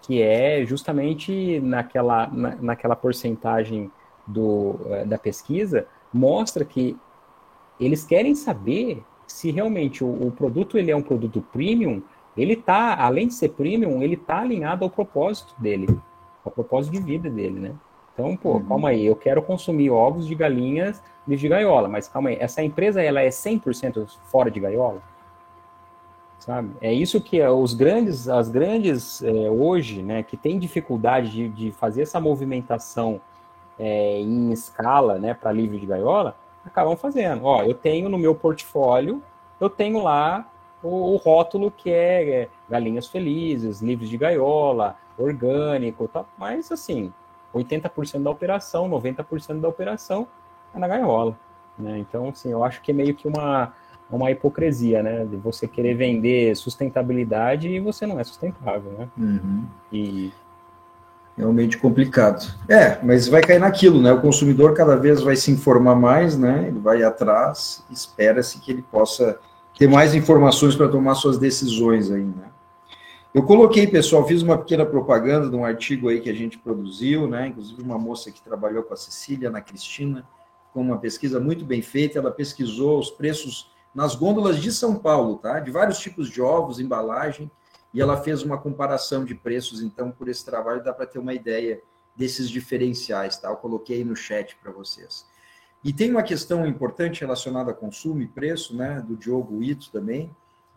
que 0.06 0.22
é 0.22 0.64
justamente 0.64 1.58
naquela, 1.60 2.28
na, 2.28 2.54
naquela 2.56 2.94
porcentagem 2.94 3.90
do, 4.24 4.76
eh, 4.86 5.04
da 5.04 5.18
pesquisa, 5.18 5.88
mostra 6.12 6.64
que 6.64 6.96
eles 7.80 8.04
querem 8.04 8.34
saber 8.34 9.02
se 9.26 9.50
realmente 9.50 10.04
o, 10.04 10.08
o 10.08 10.30
produto 10.30 10.78
ele 10.78 10.90
é 10.90 10.96
um 10.96 11.02
produto 11.02 11.44
premium, 11.52 12.02
ele 12.36 12.52
está, 12.52 12.94
além 12.96 13.28
de 13.28 13.34
ser 13.34 13.50
premium, 13.50 14.02
ele 14.02 14.14
está 14.14 14.40
alinhado 14.40 14.84
ao 14.84 14.90
propósito 14.90 15.54
dele, 15.58 15.88
ao 16.44 16.52
propósito 16.52 16.92
de 16.92 17.00
vida 17.00 17.30
dele, 17.30 17.58
né? 17.58 17.74
Então, 18.12 18.36
pô, 18.36 18.54
uhum. 18.54 18.64
calma 18.64 18.88
aí, 18.90 19.04
eu 19.04 19.16
quero 19.16 19.42
consumir 19.42 19.90
ovos 19.90 20.26
de 20.26 20.34
galinhas 20.34 21.02
de 21.26 21.48
gaiola, 21.48 21.88
mas 21.88 22.08
calma 22.08 22.30
aí, 22.30 22.36
essa 22.40 22.62
empresa 22.62 23.02
ela 23.02 23.20
é 23.20 23.28
100% 23.28 24.06
fora 24.30 24.50
de 24.50 24.60
gaiola? 24.60 25.02
sabe? 26.46 26.70
É 26.80 26.92
isso 26.92 27.20
que 27.20 27.40
é, 27.40 27.50
os 27.50 27.74
grandes, 27.74 28.28
as 28.28 28.48
grandes 28.48 29.20
é, 29.22 29.50
hoje, 29.50 30.00
né, 30.00 30.22
que 30.22 30.36
tem 30.36 30.58
dificuldade 30.60 31.30
de, 31.30 31.48
de 31.48 31.72
fazer 31.72 32.02
essa 32.02 32.20
movimentação 32.20 33.20
é, 33.76 34.20
em 34.20 34.52
escala, 34.52 35.18
né, 35.18 35.34
para 35.34 35.50
livre 35.50 35.78
de 35.78 35.86
gaiola, 35.86 36.36
acabam 36.66 36.96
fazendo. 36.96 37.44
Ó, 37.44 37.62
eu 37.62 37.74
tenho 37.74 38.08
no 38.08 38.18
meu 38.18 38.34
portfólio, 38.34 39.22
eu 39.60 39.70
tenho 39.70 40.02
lá 40.02 40.46
o, 40.82 41.14
o 41.14 41.16
rótulo 41.16 41.70
que 41.70 41.90
é, 41.90 42.30
é, 42.30 42.48
galinhas 42.68 43.06
felizes, 43.06 43.80
livres 43.80 44.08
de 44.08 44.18
gaiola, 44.18 44.96
orgânico, 45.16 46.08
tal, 46.08 46.28
mas 46.36 46.70
assim, 46.70 47.12
80% 47.54 48.22
da 48.22 48.30
operação, 48.30 48.88
90% 48.90 49.60
da 49.60 49.68
operação 49.68 50.26
é 50.74 50.78
na 50.78 50.86
gaiola, 50.88 51.36
né? 51.78 51.98
Então, 51.98 52.28
assim, 52.28 52.50
eu 52.50 52.62
acho 52.62 52.82
que 52.82 52.90
é 52.90 52.94
meio 52.94 53.14
que 53.14 53.26
uma 53.26 53.72
uma 54.08 54.30
hipocrisia, 54.30 55.02
né? 55.02 55.24
De 55.24 55.36
você 55.36 55.66
querer 55.66 55.94
vender 55.94 56.54
sustentabilidade 56.54 57.68
e 57.68 57.80
você 57.80 58.06
não 58.06 58.20
é 58.20 58.24
sustentável, 58.24 58.92
né? 58.92 59.08
Uhum. 59.18 59.64
E 59.92 60.32
realmente 61.36 61.76
complicado. 61.76 62.54
É, 62.68 62.98
mas 63.02 63.28
vai 63.28 63.42
cair 63.42 63.58
naquilo, 63.58 64.00
né? 64.00 64.12
O 64.12 64.20
consumidor 64.20 64.74
cada 64.74 64.96
vez 64.96 65.20
vai 65.20 65.36
se 65.36 65.50
informar 65.50 65.94
mais, 65.94 66.36
né? 66.36 66.66
Ele 66.68 66.78
vai 66.78 67.02
atrás, 67.02 67.84
espera-se 67.90 68.58
que 68.58 68.72
ele 68.72 68.82
possa 68.82 69.38
ter 69.78 69.88
mais 69.88 70.14
informações 70.14 70.74
para 70.74 70.88
tomar 70.88 71.14
suas 71.14 71.38
decisões 71.38 72.10
aí, 72.10 72.24
né? 72.24 72.50
Eu 73.34 73.42
coloquei, 73.42 73.86
pessoal, 73.86 74.26
fiz 74.26 74.40
uma 74.40 74.56
pequena 74.56 74.86
propaganda 74.86 75.50
de 75.50 75.54
um 75.54 75.62
artigo 75.62 76.08
aí 76.08 76.20
que 76.20 76.30
a 76.30 76.34
gente 76.34 76.56
produziu, 76.56 77.28
né? 77.28 77.48
Inclusive 77.48 77.82
uma 77.82 77.98
moça 77.98 78.32
que 78.32 78.40
trabalhou 78.40 78.82
com 78.82 78.94
a 78.94 78.96
Cecília, 78.96 79.50
na 79.50 79.60
Cristina, 79.60 80.26
com 80.72 80.80
uma 80.80 80.96
pesquisa 80.96 81.38
muito 81.38 81.62
bem 81.62 81.82
feita, 81.82 82.18
ela 82.18 82.30
pesquisou 82.30 82.98
os 82.98 83.10
preços 83.10 83.70
nas 83.94 84.14
gôndolas 84.14 84.58
de 84.58 84.72
São 84.72 84.94
Paulo, 84.96 85.36
tá? 85.36 85.60
De 85.60 85.70
vários 85.70 85.98
tipos 85.98 86.30
de 86.30 86.40
ovos, 86.40 86.80
embalagem, 86.80 87.50
e 87.96 88.00
ela 88.02 88.18
fez 88.18 88.42
uma 88.42 88.58
comparação 88.58 89.24
de 89.24 89.34
preços, 89.34 89.80
então, 89.80 90.10
por 90.10 90.28
esse 90.28 90.44
trabalho 90.44 90.84
dá 90.84 90.92
para 90.92 91.06
ter 91.06 91.18
uma 91.18 91.32
ideia 91.32 91.80
desses 92.14 92.50
diferenciais, 92.50 93.38
tá? 93.38 93.48
Eu 93.48 93.56
coloquei 93.56 94.04
no 94.04 94.14
chat 94.14 94.54
para 94.56 94.70
vocês. 94.70 95.24
E 95.82 95.94
tem 95.94 96.10
uma 96.10 96.22
questão 96.22 96.66
importante 96.66 97.22
relacionada 97.22 97.70
a 97.70 97.74
consumo 97.74 98.20
e 98.20 98.26
preço, 98.28 98.76
né, 98.76 99.00
do 99.00 99.16
Diogo 99.16 99.62
Ito 99.62 99.90
também. 99.90 100.30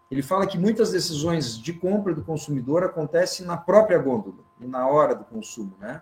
Ele 0.10 0.22
fala 0.22 0.48
que 0.48 0.58
muitas 0.58 0.94
decisões 0.94 1.60
de 1.60 1.74
compra 1.74 2.16
do 2.16 2.24
consumidor 2.24 2.86
acontecem 2.86 3.46
na 3.46 3.58
própria 3.58 3.98
gôndola 3.98 4.40
e 4.58 4.66
na 4.66 4.88
hora 4.88 5.14
do 5.14 5.26
consumo, 5.26 5.74
né? 5.78 6.02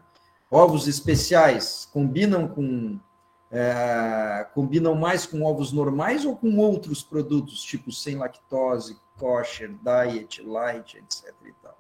Ovos 0.52 0.88
especiais 0.88 1.90
combinam 1.92 2.48
com 2.48 3.00
é, 3.50 4.46
combinam 4.54 4.94
mais 4.94 5.26
com 5.26 5.42
ovos 5.42 5.72
normais 5.72 6.26
ou 6.26 6.38
com 6.38 6.58
outros 6.58 7.02
produtos, 7.02 7.64
tipo 7.64 7.92
sem 7.92 8.18
lactose, 8.18 9.00
kosher, 9.18 9.72
diet, 9.84 10.42
light, 10.42 10.98
etc. 10.98 11.34
E 11.46 11.52
tal. 11.62 11.78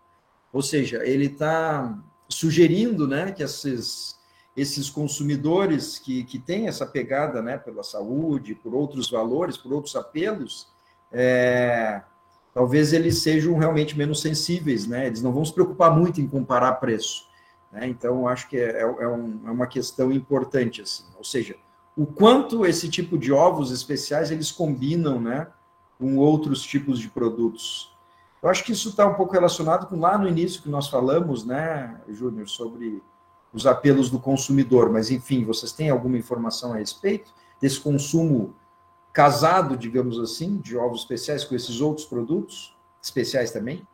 Ou 0.51 0.61
seja, 0.61 1.05
ele 1.05 1.25
está 1.25 1.97
sugerindo 2.29 3.07
né, 3.07 3.31
que 3.31 3.43
esses, 3.43 4.17
esses 4.55 4.89
consumidores 4.89 5.99
que, 5.99 6.23
que 6.23 6.39
têm 6.39 6.67
essa 6.67 6.85
pegada 6.85 7.41
né, 7.41 7.57
pela 7.57 7.83
saúde, 7.83 8.55
por 8.55 8.73
outros 8.73 9.09
valores, 9.09 9.57
por 9.57 9.71
outros 9.71 9.95
apelos, 9.95 10.67
é, 11.11 12.01
talvez 12.53 12.91
eles 12.91 13.19
sejam 13.19 13.57
realmente 13.57 13.97
menos 13.97 14.21
sensíveis, 14.21 14.87
né? 14.87 15.07
eles 15.07 15.21
não 15.21 15.31
vão 15.31 15.45
se 15.45 15.53
preocupar 15.53 15.95
muito 15.95 16.19
em 16.19 16.27
comparar 16.27 16.73
preço. 16.73 17.27
Né? 17.71 17.87
Então, 17.87 18.27
acho 18.27 18.49
que 18.49 18.57
é, 18.57 18.81
é, 18.81 19.07
um, 19.07 19.41
é, 19.45 19.51
uma 19.51 19.67
questão 19.67 20.11
importante, 20.11 20.81
assim. 20.81 21.05
Ou 21.17 21.23
seja, 21.23 21.55
o 21.95 22.05
quanto 22.05 22.65
esse 22.65 22.89
tipo 22.89 23.17
de 23.17 23.31
ovos 23.31 23.71
especiais 23.71 24.31
eles 24.31 24.51
combinam, 24.51 25.19
né, 25.21 25.47
com 25.97 26.17
outros 26.17 26.61
tipos 26.61 26.99
de 26.99 27.09
produtos. 27.09 27.95
Eu 28.41 28.49
acho 28.49 28.63
que 28.63 28.71
isso 28.71 28.89
está 28.89 29.05
um 29.05 29.15
pouco 29.15 29.33
relacionado 29.33 29.87
com 29.87 29.99
lá 29.99 30.17
no 30.17 30.27
início 30.27 30.61
que 30.61 30.69
nós 30.69 30.87
falamos, 30.87 31.43
né, 31.43 31.99
Júnior, 32.07 32.47
sobre 32.47 33.01
os 33.51 33.65
apelos 33.65 34.09
do 34.09 34.19
consumidor. 34.19 34.91
Mas, 34.91 35.09
enfim, 35.09 35.43
vocês 35.43 35.71
têm 35.71 35.89
alguma 35.89 36.17
informação 36.17 36.73
a 36.73 36.77
respeito 36.77 37.33
desse 37.59 37.79
consumo 37.79 38.55
casado, 39.11 39.75
digamos 39.75 40.19
assim, 40.19 40.57
de 40.57 40.77
ovos 40.77 41.01
especiais 41.01 41.43
com 41.43 41.55
esses 41.55 41.81
outros 41.81 42.05
produtos 42.05 42.75
especiais 43.01 43.51
também? 43.51 43.85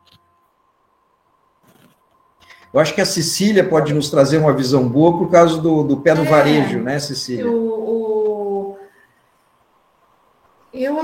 Eu 2.72 2.80
acho 2.80 2.94
que 2.94 3.00
a 3.00 3.06
Cecília 3.06 3.66
pode 3.66 3.94
nos 3.94 4.10
trazer 4.10 4.36
uma 4.36 4.52
visão 4.52 4.86
boa 4.88 5.16
por 5.16 5.30
causa 5.30 5.60
do, 5.60 5.84
do 5.84 5.98
pé 5.98 6.12
no 6.12 6.24
é, 6.24 6.28
varejo, 6.28 6.80
né, 6.80 6.98
Cecília? 6.98 7.44
Eu, 7.44 8.76
eu 10.72 10.98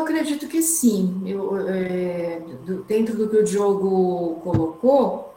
sim. 0.81 1.23
Eu, 1.27 1.69
é, 1.69 2.40
dentro 2.86 3.16
do 3.16 3.28
que 3.28 3.36
o 3.36 3.44
Diogo 3.44 4.40
colocou, 4.43 5.35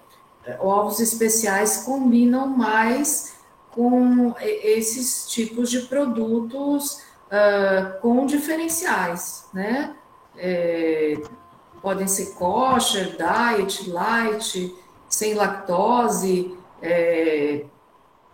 ovos 0.59 0.99
especiais 0.99 1.83
combinam 1.83 2.47
mais 2.47 3.33
com 3.71 4.33
esses 4.39 5.27
tipos 5.27 5.69
de 5.69 5.81
produtos 5.81 7.01
uh, 7.27 7.99
com 8.01 8.25
diferenciais, 8.25 9.45
né? 9.53 9.95
É, 10.37 11.21
podem 11.81 12.07
ser 12.07 12.33
kosher, 12.33 13.17
diet, 13.17 13.89
light, 13.89 14.73
sem 15.09 15.33
lactose. 15.33 16.55
É, 16.81 17.65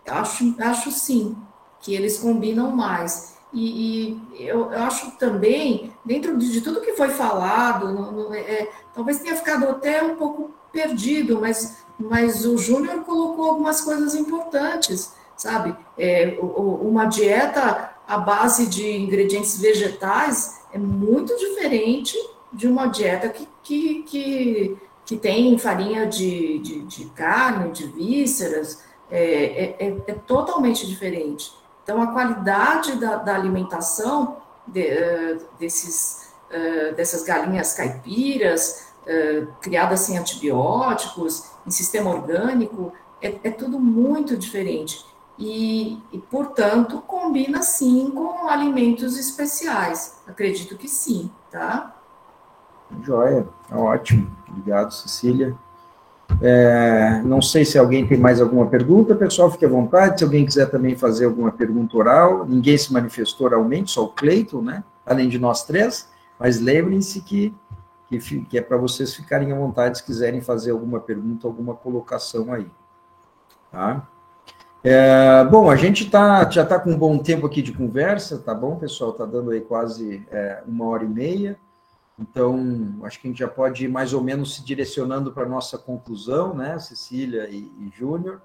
acho, 0.08 0.54
acho 0.60 0.90
sim 0.90 1.36
que 1.80 1.94
eles 1.94 2.18
combinam 2.18 2.70
mais. 2.70 3.38
E, 3.52 4.12
e 4.38 4.46
eu, 4.46 4.70
eu, 4.70 4.82
acho 4.82 5.10
também, 5.12 5.92
dentro 6.04 6.36
de, 6.36 6.60
tudo 6.60 6.80
que 6.80 6.92
foi 6.92 7.08
falado, 7.08 7.92
no, 7.92 8.12
no, 8.12 8.34
é, 8.34 8.68
talvez 8.94 9.18
tenha 9.18 9.36
ficado 9.36 9.68
até 9.68 10.02
um 10.02 10.14
pouco 10.16 10.52
perdido, 10.72 11.40
mas, 11.40 11.78
mas 11.98 12.46
o 12.46 12.56
Júnior 12.56 13.04
colocou 13.04 13.46
algumas 13.46 13.80
coisas 13.80 14.14
importantes, 14.14 15.12
sabe? 15.36 15.74
É, 15.98 16.38
uma 16.40 17.06
dieta 17.06 17.90
à 18.06 18.18
base 18.18 18.66
de 18.66 18.88
ingredientes 18.96 19.60
vegetais 19.60 20.60
é 20.72 20.78
muito 20.78 21.36
diferente 21.36 22.16
de 22.52 22.68
uma 22.68 22.86
dieta 22.86 23.28
que, 23.28 23.48
que, 23.62 24.02
que, 24.04 24.76
que 25.04 25.16
tem 25.16 25.58
farinha 25.58 26.06
de, 26.06 26.58
de, 26.60 26.82
de, 26.82 27.04
carne, 27.06 27.72
de 27.72 27.86
vísceras, 27.86 28.82
é, 29.10 29.22
é, 29.22 29.76
é, 29.78 29.96
é 30.06 30.14
totalmente 30.14 30.86
diferente. 30.86 31.52
Então, 31.90 32.00
a 32.02 32.06
qualidade 32.06 32.94
da, 33.00 33.16
da 33.16 33.34
alimentação 33.34 34.36
de, 34.64 34.80
uh, 34.80 35.40
desses, 35.58 36.30
uh, 36.48 36.94
dessas 36.94 37.24
galinhas 37.24 37.74
caipiras, 37.74 38.92
uh, 39.02 39.48
criadas 39.60 39.98
sem 39.98 40.16
antibióticos, 40.16 41.50
em 41.66 41.70
sistema 41.72 42.10
orgânico, 42.10 42.92
é, 43.20 43.40
é 43.42 43.50
tudo 43.50 43.80
muito 43.80 44.36
diferente 44.36 45.04
e, 45.36 46.00
e, 46.12 46.18
portanto, 46.18 47.02
combina 47.08 47.60
sim 47.60 48.12
com 48.12 48.46
alimentos 48.48 49.18
especiais. 49.18 50.20
Acredito 50.28 50.76
que 50.76 50.86
sim, 50.86 51.28
tá? 51.50 51.96
Joia, 53.02 53.48
tá 53.68 53.76
ótimo. 53.76 54.30
Obrigado, 54.48 54.92
Cecília. 54.92 55.58
É, 56.42 57.20
não 57.24 57.42
sei 57.42 57.64
se 57.64 57.78
alguém 57.78 58.06
tem 58.06 58.18
mais 58.18 58.40
alguma 58.40 58.66
pergunta, 58.66 59.14
pessoal, 59.14 59.50
fique 59.50 59.64
à 59.64 59.68
vontade. 59.68 60.18
Se 60.18 60.24
alguém 60.24 60.44
quiser 60.44 60.70
também 60.70 60.96
fazer 60.96 61.26
alguma 61.26 61.52
pergunta 61.52 61.96
oral, 61.96 62.46
ninguém 62.46 62.76
se 62.76 62.92
manifestou 62.92 63.46
oralmente, 63.46 63.90
só 63.90 64.04
o 64.04 64.08
Cleiton, 64.08 64.62
né? 64.62 64.84
Além 65.04 65.28
de 65.28 65.38
nós 65.38 65.64
três, 65.64 66.08
mas 66.38 66.60
lembrem-se 66.60 67.20
que, 67.22 67.54
que, 68.08 68.18
que 68.18 68.58
é 68.58 68.62
para 68.62 68.76
vocês 68.76 69.14
ficarem 69.14 69.52
à 69.52 69.56
vontade 69.56 69.98
se 69.98 70.04
quiserem 70.04 70.40
fazer 70.40 70.70
alguma 70.70 71.00
pergunta, 71.00 71.46
alguma 71.46 71.74
colocação 71.74 72.52
aí. 72.52 72.66
Tá? 73.70 74.06
É, 74.82 75.44
bom, 75.44 75.70
a 75.70 75.76
gente 75.76 76.08
tá, 76.08 76.48
já 76.48 76.62
está 76.62 76.78
com 76.78 76.90
um 76.90 76.98
bom 76.98 77.18
tempo 77.18 77.46
aqui 77.46 77.60
de 77.60 77.72
conversa, 77.72 78.38
tá 78.38 78.54
bom, 78.54 78.76
pessoal? 78.76 79.10
Está 79.10 79.26
dando 79.26 79.50
aí 79.50 79.60
quase 79.60 80.26
é, 80.30 80.62
uma 80.66 80.86
hora 80.86 81.04
e 81.04 81.08
meia. 81.08 81.58
Então, 82.20 82.98
acho 83.02 83.18
que 83.18 83.26
a 83.26 83.30
gente 83.30 83.38
já 83.38 83.48
pode 83.48 83.84
ir 83.84 83.88
mais 83.88 84.12
ou 84.12 84.22
menos 84.22 84.54
se 84.54 84.62
direcionando 84.62 85.32
para 85.32 85.44
a 85.44 85.48
nossa 85.48 85.78
conclusão, 85.78 86.54
né, 86.54 86.78
Cecília 86.78 87.48
e, 87.48 87.72
e 87.78 87.90
Júnior. 87.96 88.42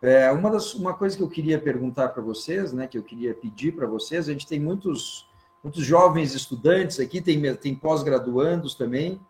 É, 0.00 0.28
uma, 0.32 0.50
das, 0.50 0.74
uma 0.74 0.92
coisa 0.92 1.16
que 1.16 1.22
eu 1.22 1.28
queria 1.28 1.60
perguntar 1.60 2.08
para 2.08 2.20
vocês, 2.20 2.72
né, 2.72 2.88
que 2.88 2.98
eu 2.98 3.02
queria 3.04 3.32
pedir 3.32 3.76
para 3.76 3.86
vocês, 3.86 4.28
a 4.28 4.32
gente 4.32 4.48
tem 4.48 4.58
muitos, 4.58 5.28
muitos 5.62 5.84
jovens 5.84 6.34
estudantes 6.34 6.98
aqui, 6.98 7.20
tem, 7.20 7.54
tem 7.54 7.76
pós-graduandos 7.76 8.74
também. 8.74 9.20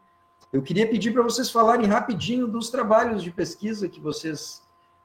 Eu 0.50 0.62
queria 0.62 0.88
pedir 0.88 1.12
para 1.12 1.22
vocês 1.22 1.50
falarem 1.50 1.86
rapidinho 1.86 2.46
dos 2.46 2.70
trabalhos 2.70 3.22
de 3.22 3.30
pesquisa 3.30 3.88
que 3.88 4.00
vocês 4.00 4.62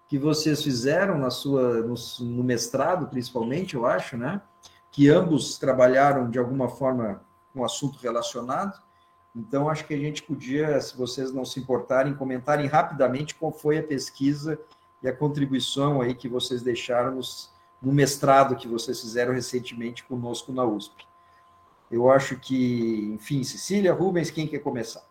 que 0.09 0.17
vocês 0.17 0.63
fizeram 0.63 1.17
na 1.17 1.29
sua 1.29 1.81
no, 1.81 1.95
no, 2.21 2.41
mestrado, 2.41 3.07
principalmente, 3.07 3.75
eu 3.75 3.85
acho, 3.85 4.15
né? 4.15 4.41
Que 4.89 5.09
ambos 5.09 5.57
trabalharam 5.57 6.29
de 6.29 6.39
alguma 6.39 6.69
forma 6.69 7.21
um 7.59 7.65
assunto 7.65 7.99
relacionado. 7.99 8.79
Então, 9.35 9.69
acho 9.69 9.85
que 9.85 9.93
a 9.93 9.97
gente 9.97 10.23
podia, 10.23 10.79
se 10.81 10.97
vocês 10.97 11.31
não 11.31 11.45
se 11.45 11.59
importarem, 11.59 12.15
comentarem 12.15 12.65
rapidamente 12.65 13.35
qual 13.35 13.51
foi 13.51 13.77
a 13.77 13.83
pesquisa 13.83 14.59
e 15.03 15.07
a 15.07 15.15
contribuição 15.15 16.01
aí 16.01 16.15
que 16.15 16.27
vocês 16.27 16.63
deixaram 16.63 17.15
nos, 17.15 17.51
no 17.81 17.93
mestrado 17.93 18.55
que 18.55 18.67
vocês 18.67 18.99
fizeram 18.99 19.33
recentemente 19.33 20.03
conosco 20.03 20.51
na 20.51 20.63
USP. 20.63 21.05
Eu 21.89 22.09
acho 22.09 22.37
que, 22.37 23.13
enfim, 23.13 23.43
Cecília, 23.43 23.93
Rubens, 23.93 24.31
quem 24.31 24.47
quer 24.47 24.59
começar? 24.59 25.03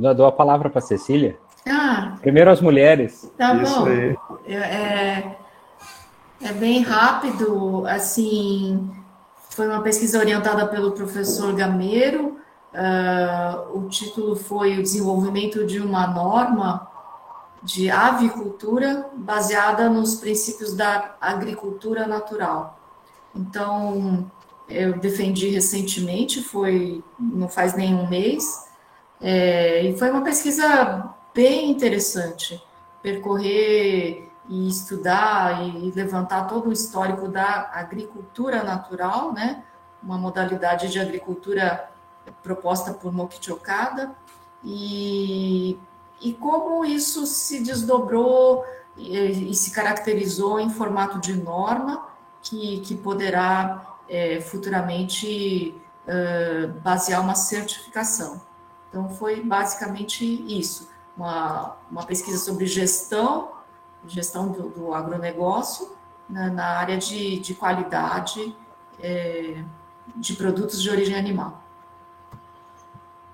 Eu 0.00 0.14
dou 0.14 0.26
a 0.26 0.32
palavra 0.32 0.70
para 0.70 0.80
Cecília. 0.80 1.38
Ah, 1.66 2.16
Primeiro 2.20 2.50
as 2.50 2.60
mulheres. 2.60 3.30
Tá 3.36 3.54
Isso 3.56 3.80
bom. 3.80 3.86
Aí. 3.86 4.16
É, 4.46 5.36
é 6.40 6.52
bem 6.52 6.82
rápido, 6.82 7.86
assim, 7.86 8.90
foi 9.58 9.66
uma 9.66 9.82
pesquisa 9.82 10.20
orientada 10.20 10.68
pelo 10.68 10.92
professor 10.92 11.52
Gameiro. 11.52 12.36
Uh, 12.72 13.76
o 13.76 13.88
título 13.88 14.36
foi 14.36 14.78
o 14.78 14.82
desenvolvimento 14.84 15.66
de 15.66 15.80
uma 15.80 16.06
norma 16.06 16.88
de 17.60 17.90
avicultura 17.90 19.10
baseada 19.16 19.90
nos 19.90 20.14
princípios 20.14 20.74
da 20.76 21.16
agricultura 21.20 22.06
natural. 22.06 22.78
Então, 23.34 24.30
eu 24.68 24.96
defendi 25.00 25.48
recentemente, 25.48 26.40
foi 26.40 27.02
não 27.18 27.48
faz 27.48 27.74
nenhum 27.74 28.06
mês, 28.06 28.64
é, 29.20 29.82
e 29.82 29.98
foi 29.98 30.08
uma 30.08 30.22
pesquisa 30.22 31.12
bem 31.34 31.68
interessante 31.72 32.62
percorrer 33.02 34.27
e 34.48 34.68
estudar 34.68 35.62
e 35.62 35.90
levantar 35.90 36.46
todo 36.46 36.70
o 36.70 36.72
histórico 36.72 37.28
da 37.28 37.70
agricultura 37.72 38.62
natural, 38.62 39.32
né? 39.32 39.62
Uma 40.02 40.16
modalidade 40.16 40.88
de 40.88 40.98
agricultura 40.98 41.90
proposta 42.42 42.92
por 42.92 43.12
Mokichi 43.12 43.52
e, 44.64 45.78
e 46.20 46.32
como 46.34 46.84
isso 46.84 47.26
se 47.26 47.62
desdobrou 47.62 48.64
e, 48.96 49.50
e 49.50 49.54
se 49.54 49.70
caracterizou 49.70 50.58
em 50.58 50.70
formato 50.70 51.18
de 51.18 51.34
norma 51.34 52.08
que, 52.42 52.80
que 52.80 52.94
poderá 52.96 53.96
é, 54.08 54.40
futuramente 54.40 55.74
uh, 56.06 56.68
basear 56.80 57.20
uma 57.20 57.34
certificação. 57.34 58.40
Então, 58.88 59.08
foi 59.10 59.42
basicamente 59.42 60.24
isso 60.24 60.88
uma, 61.16 61.76
uma 61.90 62.06
pesquisa 62.06 62.38
sobre 62.38 62.66
gestão, 62.66 63.50
gestão 64.06 64.52
do, 64.52 64.68
do 64.68 64.94
agronegócio, 64.94 65.96
na, 66.28 66.50
na, 66.50 66.64
área 66.64 66.98
de, 66.98 67.38
de 67.38 67.54
qualidade 67.54 68.54
é, 69.00 69.62
de 70.16 70.34
produtos 70.34 70.82
de 70.82 70.90
origem 70.90 71.16
animal. 71.16 71.62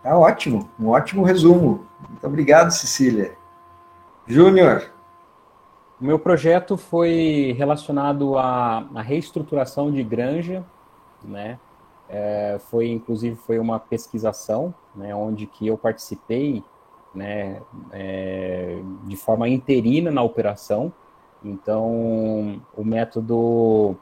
Tá 0.03 0.17
ótimo, 0.17 0.69
um 0.79 0.89
ótimo 0.89 1.25
resumo. 1.25 1.87
Muito 2.09 2.27
obrigado, 2.27 2.71
Cecília. 2.71 3.37
Júnior. 4.27 4.91
O 6.01 6.05
meu 6.05 6.19
projeto 6.19 6.77
foi 6.77 7.55
relacionado 7.57 8.37
à, 8.37 8.87
à 8.95 9.03
reestruturação 9.03 9.91
de 9.91 10.03
granja, 10.03 10.65
né? 11.23 11.59
É, 12.09 12.59
foi 12.71 12.89
inclusive 12.89 13.37
foi 13.37 13.59
uma 13.59 13.81
pesquisação, 13.81 14.75
né, 14.95 15.15
onde 15.15 15.47
que 15.47 15.67
eu 15.67 15.79
participei 15.79 16.63
né, 17.15 17.61
é, 17.93 18.79
de 19.05 19.17
forma 19.17 19.49
interina 19.49 20.11
na 20.11 20.23
operação. 20.23 20.93
Então, 21.43 22.61
o 22.77 22.85
método, 22.85 23.97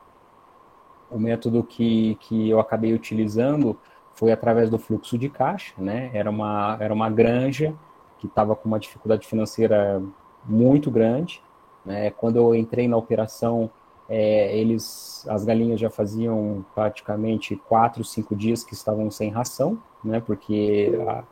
o 1.10 1.18
método 1.18 1.62
que, 1.64 2.16
que 2.20 2.48
eu 2.48 2.60
acabei 2.60 2.94
utilizando 2.94 3.76
foi 4.14 4.30
através 4.30 4.70
do 4.70 4.78
fluxo 4.78 5.18
de 5.18 5.28
caixa, 5.28 5.74
né? 5.78 6.10
Era 6.12 6.30
uma, 6.30 6.76
era 6.80 6.94
uma 6.94 7.10
granja 7.10 7.74
que 8.18 8.26
estava 8.26 8.54
com 8.54 8.68
uma 8.68 8.78
dificuldade 8.78 9.26
financeira 9.26 10.00
muito 10.44 10.90
grande. 10.90 11.42
Né? 11.84 12.10
Quando 12.10 12.36
eu 12.36 12.54
entrei 12.54 12.86
na 12.86 12.96
operação, 12.96 13.68
é, 14.08 14.56
eles, 14.56 15.26
as 15.28 15.44
galinhas 15.44 15.80
já 15.80 15.90
faziam 15.90 16.64
praticamente 16.74 17.56
quatro, 17.56 18.04
cinco 18.04 18.36
dias 18.36 18.62
que 18.62 18.74
estavam 18.74 19.10
sem 19.10 19.30
ração, 19.30 19.78
né? 20.04 20.20
Porque 20.20 20.92
a, 21.08 21.24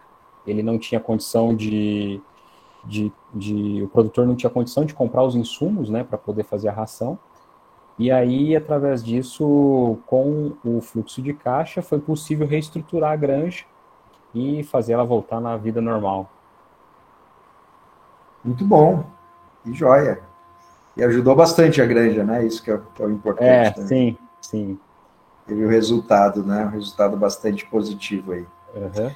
ele 0.47 0.63
não 0.63 0.79
tinha 0.79 1.01
condição 1.01 1.55
de, 1.55 2.21
de, 2.85 3.13
de, 3.35 3.83
o 3.83 3.89
produtor 3.89 4.27
não 4.27 4.35
tinha 4.35 4.51
condição 4.51 4.85
de 4.85 4.95
comprar 4.95 5.23
os 5.23 5.35
insumos, 5.35 5.89
né, 5.91 6.05
para 6.05 6.19
poder 6.19 6.45
fazer 6.45 6.69
a 6.69 6.73
ração. 6.73 7.19
E 7.99 8.11
aí, 8.11 8.57
através 8.57 9.05
disso, 9.05 9.99
com 10.07 10.53
o 10.65 10.81
fluxo 10.81 11.21
de 11.21 11.35
caixa, 11.35 11.83
foi 11.83 12.01
possível 12.01 12.47
reestruturar 12.47 13.13
a 13.13 13.17
granja 13.17 13.65
e 14.35 14.63
fazer 14.65 14.95
ela 14.95 15.05
voltar 15.05 15.41
na 15.41 15.57
vida 15.57 15.81
normal. 15.81 16.31
Muito 18.43 18.65
bom, 18.65 19.05
e 19.67 19.75
joia. 19.75 20.21
E 20.97 21.05
ajudou 21.05 21.37
bastante 21.37 21.81
a 21.81 21.87
granja, 21.87 22.25
né? 22.25 22.45
Isso 22.45 22.63
que 22.63 22.71
é, 22.71 22.81
que 22.95 23.03
é 23.03 23.07
o 23.07 23.11
importante. 23.11 23.49
É, 23.49 23.71
também. 23.71 23.89
sim, 23.89 24.19
sim. 24.41 24.79
Teve 25.47 25.65
o 25.65 25.69
resultado, 25.69 26.43
né? 26.43 26.65
Um 26.65 26.71
resultado 26.71 27.17
bastante 27.17 27.67
positivo 27.67 28.33
aí. 28.33 28.47
Uhum. 28.75 29.11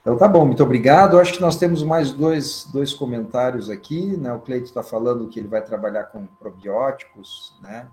Então 0.00 0.16
tá 0.16 0.26
bom, 0.26 0.46
muito 0.46 0.62
obrigado. 0.62 1.18
Acho 1.18 1.34
que 1.34 1.40
nós 1.40 1.56
temos 1.56 1.82
mais 1.82 2.12
dois, 2.12 2.66
dois 2.72 2.94
comentários 2.94 3.68
aqui. 3.68 4.16
Né? 4.16 4.32
O 4.32 4.40
Cleito 4.40 4.66
está 4.66 4.82
falando 4.82 5.28
que 5.28 5.38
ele 5.38 5.48
vai 5.48 5.62
trabalhar 5.62 6.04
com 6.04 6.26
probióticos, 6.26 7.58
né? 7.60 7.88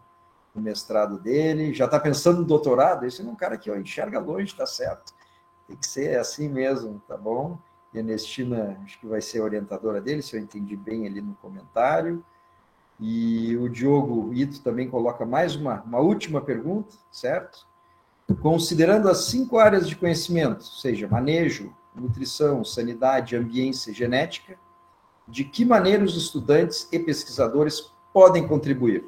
No 0.54 0.62
mestrado 0.62 1.20
dele. 1.20 1.74
Já 1.74 1.86
está 1.86 2.00
pensando 2.00 2.40
no 2.40 2.46
doutorado? 2.46 3.06
Esse 3.06 3.22
é 3.22 3.26
um 3.26 3.36
cara 3.36 3.58
que 3.58 3.70
ó, 3.70 3.76
enxerga 3.76 4.20
longe, 4.20 4.56
tá 4.56 4.66
certo. 4.66 5.14
Tem 5.68 5.76
que 5.76 5.86
ser 5.86 6.18
assim 6.18 6.48
mesmo, 6.48 7.02
tá 7.08 7.18
bom? 7.18 7.58
E 7.94 7.98
a 7.98 8.02
Ernestina, 8.02 8.80
acho 8.84 9.00
que 9.00 9.08
vai 9.08 9.22
ser 9.22 9.42
orientadora 9.42 10.00
dele, 10.00 10.22
se 10.22 10.36
eu 10.36 10.40
entendi 10.40 10.76
bem 10.76 11.08
ali 11.08 11.22
no 11.22 11.34
comentário. 11.36 12.24
E 13.00 13.58
o 13.58 13.68
Diogo 13.68 14.34
Ito 14.34 14.62
também 14.62 14.90
coloca 14.90 15.26
mais 15.26 15.56
uma, 15.56 15.82
uma 15.82 16.00
última 16.00 16.40
pergunta, 16.40 16.94
certo? 17.12 17.66
Considerando 18.42 19.10
as 19.10 19.26
cinco 19.26 19.58
áreas 19.58 19.88
de 19.88 19.96
conhecimento, 19.96 20.64
seja 20.64 21.08
manejo, 21.08 21.76
nutrição, 21.96 22.64
sanidade, 22.64 23.36
ambiência 23.36 23.92
e 23.92 23.94
genética, 23.94 24.58
de 25.28 25.44
que 25.44 25.66
maneira 25.66 26.04
os 26.04 26.16
estudantes 26.16 26.88
e 26.92 27.00
pesquisadores 27.00 27.92
podem 28.14 28.48
contribuir? 28.48 29.06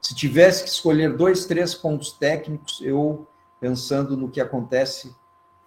Se 0.00 0.14
tivesse 0.14 0.64
que 0.64 0.70
escolher 0.70 1.16
dois, 1.16 1.46
três 1.46 1.74
pontos 1.74 2.12
técnicos, 2.12 2.80
eu 2.80 3.26
pensando 3.60 4.16
no 4.16 4.30
que 4.30 4.40
acontece 4.40 5.14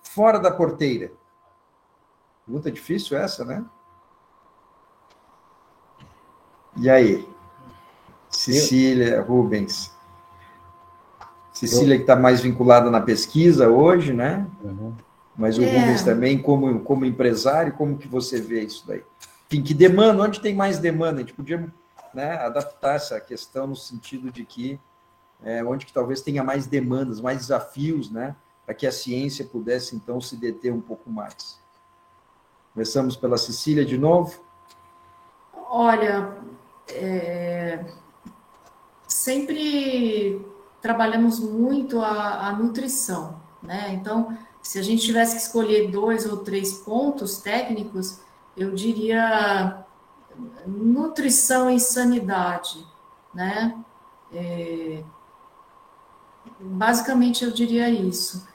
fora 0.02 0.40
da 0.40 0.52
porteira. 0.52 1.12
Pergunta 2.46 2.72
difícil 2.72 3.18
essa, 3.18 3.44
né? 3.44 3.66
E 6.78 6.90
aí? 6.90 7.28
Cecília 8.30 9.22
Rubens. 9.22 9.94
Cecília 11.52 11.98
que 11.98 12.04
está 12.04 12.16
mais 12.16 12.40
vinculada 12.40 12.90
na 12.90 13.02
pesquisa 13.02 13.68
hoje, 13.68 14.14
né? 14.14 14.48
Uhum. 14.64 14.94
Mas 15.40 15.58
o 15.58 15.64
é. 15.64 15.80
Rubens 15.80 16.04
também, 16.04 16.38
como, 16.38 16.82
como 16.82 17.06
empresário, 17.06 17.72
como 17.72 17.98
que 17.98 18.10
você 18.10 18.42
vê 18.42 18.62
isso 18.62 18.86
daí? 18.86 19.02
Enfim, 19.48 19.64
que 19.64 19.74
demanda, 19.74 20.22
onde 20.22 20.42
tem 20.42 20.54
mais 20.54 20.80
demanda? 20.80 21.16
A 21.16 21.20
gente 21.22 21.34
podia 21.34 21.74
né, 22.14 22.34
adaptar 22.34 22.98
essa 22.98 23.22
questão 23.22 23.66
no 23.66 23.76
sentido 23.76 24.30
de 24.30 24.44
que 24.44 24.78
é, 25.42 25.64
onde 25.64 25.86
que 25.86 25.94
talvez 25.94 26.22
tenha 26.22 26.44
mais 26.44 26.68
demandas, 26.68 27.22
mais 27.22 27.38
desafios, 27.38 28.12
né? 28.12 28.36
Para 28.66 28.76
que 28.76 28.86
a 28.86 28.92
ciência 28.92 29.46
pudesse, 29.46 29.96
então, 29.96 30.20
se 30.20 30.36
deter 30.36 30.74
um 30.74 30.82
pouco 30.82 31.10
mais. 31.10 31.58
Começamos 32.74 33.16
pela 33.16 33.38
Cecília 33.38 33.86
de 33.86 33.98
novo. 33.98 34.38
Olha, 35.70 36.36
é, 36.90 37.86
sempre 39.08 40.46
trabalhamos 40.82 41.40
muito 41.40 42.02
a, 42.02 42.50
a, 42.50 42.52
nutrição, 42.52 43.40
né? 43.64 43.94
Então, 43.94 44.38
se 44.62 44.80
a 44.80 44.82
gente 44.82 45.04
tivesse 45.04 45.36
que 45.36 45.42
escolher 45.42 45.90
dois 45.90 46.26
ou 46.26 46.38
três 46.38 46.74
pontos 46.74 47.38
técnicos, 47.38 48.20
eu 48.56 48.74
diria 48.74 49.86
nutrição 50.66 51.70
e 51.70 51.80
sanidade, 51.80 52.86
né? 53.34 53.78
É, 54.34 55.04
basicamente, 56.60 57.44
eu 57.44 57.52
diria 57.52 57.90
isso. 57.90 58.48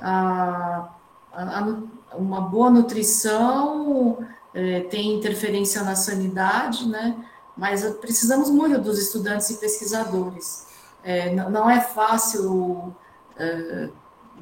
A, 0.00 0.88
a, 1.32 1.78
uma 2.14 2.40
boa 2.40 2.70
nutrição 2.70 4.18
é, 4.52 4.80
tem 4.80 5.14
interferência 5.14 5.82
na 5.82 5.96
sanidade, 5.96 6.88
né? 6.88 7.16
mas 7.56 7.84
precisamos 7.96 8.50
muito 8.50 8.80
dos 8.80 8.98
estudantes 8.98 9.50
e 9.50 9.58
pesquisadores. 9.58 10.66
É, 11.04 11.34
não, 11.34 11.68
é 11.68 11.80
fácil, 11.80 12.94
é, 13.36 13.88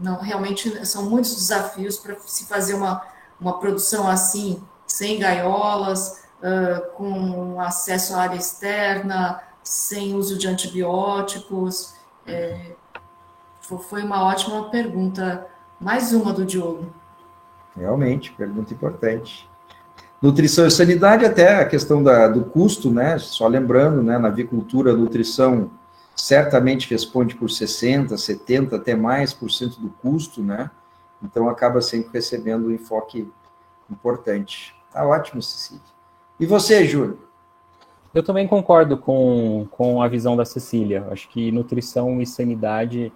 não, 0.00 0.18
realmente 0.18 0.86
são 0.86 1.08
muitos 1.08 1.34
desafios 1.34 1.98
para 1.98 2.16
se 2.20 2.46
fazer 2.46 2.74
uma, 2.74 3.02
uma 3.40 3.58
produção 3.58 4.08
assim, 4.08 4.62
sem 4.86 5.18
gaiolas, 5.18 6.22
uh, 6.40 6.90
com 6.96 7.60
acesso 7.60 8.14
à 8.14 8.22
área 8.22 8.36
externa, 8.36 9.40
sem 9.62 10.14
uso 10.14 10.38
de 10.38 10.48
antibióticos. 10.48 11.94
É, 12.26 12.72
foi 13.88 14.02
uma 14.02 14.24
ótima 14.24 14.68
pergunta, 14.70 15.46
mais 15.80 16.12
uma 16.12 16.32
do 16.32 16.44
Diogo. 16.44 16.92
Realmente, 17.76 18.32
pergunta 18.32 18.74
importante. 18.74 19.48
Nutrição 20.20 20.66
e 20.66 20.70
sanidade, 20.70 21.24
até 21.24 21.60
a 21.60 21.64
questão 21.64 22.02
da, 22.02 22.28
do 22.28 22.44
custo, 22.44 22.90
né? 22.90 23.16
Só 23.18 23.46
lembrando, 23.46 24.02
né? 24.02 24.18
Na 24.18 24.28
avicultura, 24.28 24.92
nutrição 24.92 25.70
certamente 26.20 26.90
responde 26.90 27.34
por 27.34 27.50
60, 27.50 28.16
70, 28.16 28.76
até 28.76 28.94
mais 28.94 29.32
por 29.32 29.50
cento 29.50 29.80
do 29.80 29.90
custo, 29.90 30.42
né? 30.42 30.70
Então 31.22 31.48
acaba 31.48 31.80
sempre 31.80 32.10
recebendo 32.12 32.68
um 32.68 32.70
enfoque 32.70 33.30
importante. 33.90 34.74
Tá 34.92 35.06
ótimo, 35.06 35.42
Cecília. 35.42 35.82
E 36.38 36.46
você, 36.46 36.84
Júlio? 36.84 37.18
Eu 38.14 38.22
também 38.22 38.46
concordo 38.46 38.96
com, 38.96 39.68
com 39.70 40.02
a 40.02 40.08
visão 40.08 40.36
da 40.36 40.44
Cecília. 40.44 41.06
Acho 41.10 41.28
que 41.28 41.52
nutrição 41.52 42.20
e 42.20 42.26
sanidade 42.26 43.12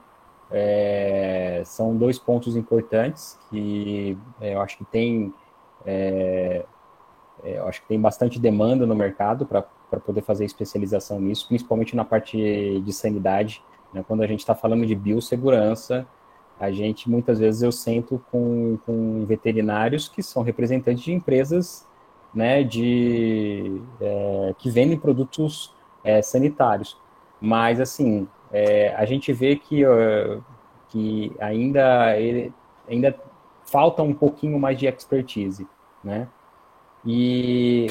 é, 0.51 1.63
são 1.65 1.97
dois 1.97 2.19
pontos 2.19 2.55
importantes 2.57 3.39
que 3.51 4.17
é, 4.41 4.55
eu 4.55 4.61
acho 4.61 4.79
que 4.79 4.85
tem 4.85 5.35
é, 5.85 6.65
é, 7.43 7.59
eu 7.59 7.67
acho 7.67 7.83
que 7.83 7.89
tem 7.89 8.01
bastante 8.01 8.39
demanda 8.39 8.87
no 8.87 8.95
mercado 8.95 9.45
para 9.45 9.65
poder 10.01 10.23
fazer 10.23 10.45
especialização 10.45 11.21
nisso, 11.21 11.47
principalmente 11.49 11.95
na 11.97 12.05
parte 12.05 12.81
de 12.81 12.93
sanidade. 12.93 13.63
Né? 13.93 14.05
Quando 14.07 14.23
a 14.23 14.27
gente 14.27 14.41
está 14.41 14.55
falando 14.55 14.87
de 14.87 14.95
biossegurança, 14.95 16.07
a 16.59 16.71
gente 16.71 17.11
muitas 17.11 17.39
vezes 17.39 17.63
eu 17.63 17.73
sento 17.73 18.23
com, 18.31 18.79
com 18.87 19.25
veterinários 19.27 20.09
que 20.09 20.23
são 20.23 20.43
representantes 20.43 21.03
de 21.03 21.13
empresas 21.13 21.87
né, 22.35 22.63
de, 22.65 23.81
é, 24.01 24.55
que 24.59 24.69
vendem 24.69 24.99
produtos 24.99 25.73
é, 26.03 26.21
sanitários. 26.21 26.97
Mas, 27.41 27.81
assim, 27.81 28.27
é, 28.53 28.95
a 28.95 29.05
gente 29.05 29.33
vê 29.33 29.57
que, 29.57 29.85
uh, 29.87 30.43
que 30.89 31.33
ainda, 31.39 32.19
ele, 32.19 32.53
ainda 32.89 33.15
falta 33.65 34.03
um 34.03 34.15
pouquinho 34.15 34.59
mais 34.59 34.79
de 34.79 34.87
expertise, 34.87 35.67
né? 36.03 36.29
E 37.07 37.87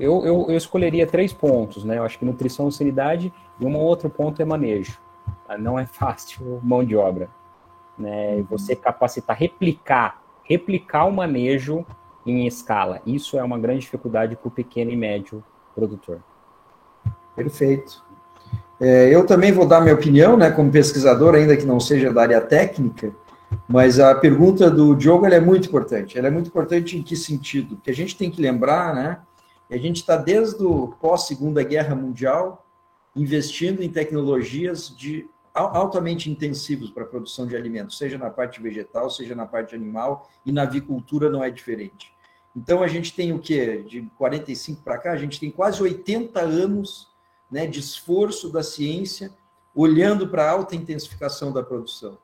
eu, 0.00 0.24
eu, 0.24 0.46
eu, 0.48 0.56
escolheria 0.56 1.06
três 1.06 1.32
pontos, 1.32 1.84
né? 1.84 1.98
Eu 1.98 2.04
acho 2.04 2.18
que 2.18 2.24
nutrição 2.24 2.68
e 2.68 2.72
sanidade, 2.72 3.32
e 3.60 3.64
um 3.64 3.76
outro 3.76 4.10
ponto 4.10 4.42
é 4.42 4.44
manejo. 4.44 4.98
Ah, 5.48 5.56
não 5.56 5.78
é 5.78 5.86
fácil 5.90 6.60
mão 6.62 6.84
de 6.84 6.96
obra. 6.96 7.28
Né? 7.96 8.36
Uhum. 8.36 8.46
Você 8.50 8.74
capacitar, 8.74 9.36
replicar, 9.36 10.20
replicar 10.42 11.04
o 11.04 11.12
manejo 11.12 11.86
em 12.26 12.46
escala. 12.46 13.00
Isso 13.06 13.38
é 13.38 13.42
uma 13.42 13.58
grande 13.58 13.80
dificuldade 13.80 14.36
para 14.36 14.48
o 14.48 14.50
pequeno 14.50 14.90
e 14.90 14.96
médio 14.96 15.44
produtor. 15.74 16.20
Perfeito. 17.36 18.02
É, 18.80 19.14
eu 19.14 19.26
também 19.26 19.52
vou 19.52 19.66
dar 19.66 19.80
minha 19.80 19.94
opinião, 19.94 20.36
né, 20.36 20.50
como 20.50 20.70
pesquisador, 20.70 21.34
ainda 21.34 21.56
que 21.56 21.66
não 21.66 21.78
seja 21.78 22.12
da 22.12 22.22
área 22.22 22.40
técnica, 22.40 23.14
mas 23.68 23.98
a 24.00 24.14
pergunta 24.14 24.70
do 24.70 24.94
Diogo 24.94 25.26
é 25.26 25.40
muito 25.40 25.68
importante. 25.68 26.18
Ela 26.18 26.28
é 26.28 26.30
muito 26.30 26.48
importante 26.48 26.96
em 26.96 27.02
que 27.02 27.16
sentido? 27.16 27.76
Porque 27.76 27.90
a 27.90 27.94
gente 27.94 28.16
tem 28.16 28.30
que 28.30 28.40
lembrar, 28.40 28.94
né? 28.94 29.20
A 29.70 29.76
gente 29.76 29.96
está 29.96 30.16
desde 30.16 30.62
o 30.64 30.88
pós-segunda 31.00 31.62
guerra 31.62 31.94
mundial 31.94 32.66
investindo 33.14 33.82
em 33.82 33.88
tecnologias 33.88 34.94
de 34.96 35.28
altamente 35.52 36.30
intensivos 36.30 36.90
para 36.90 37.02
a 37.02 37.06
produção 37.06 37.46
de 37.46 37.56
alimentos, 37.56 37.98
seja 37.98 38.16
na 38.16 38.30
parte 38.30 38.62
vegetal, 38.62 39.10
seja 39.10 39.34
na 39.34 39.46
parte 39.46 39.74
animal, 39.74 40.28
e 40.46 40.52
na 40.52 40.62
avicultura 40.62 41.28
não 41.28 41.42
é 41.42 41.50
diferente. 41.50 42.12
Então 42.54 42.82
a 42.82 42.88
gente 42.88 43.14
tem 43.14 43.32
o 43.32 43.38
que 43.38 43.82
de 43.82 44.02
45 44.16 44.82
para 44.82 44.98
cá, 44.98 45.12
a 45.12 45.16
gente 45.16 45.38
tem 45.38 45.50
quase 45.50 45.82
80 45.82 46.40
anos, 46.40 47.08
né, 47.50 47.66
de 47.66 47.80
esforço 47.80 48.48
da 48.48 48.62
ciência 48.62 49.32
olhando 49.74 50.28
para 50.28 50.44
a 50.44 50.50
alta 50.50 50.76
intensificação 50.76 51.52
da 51.52 51.62
produção. 51.62 52.18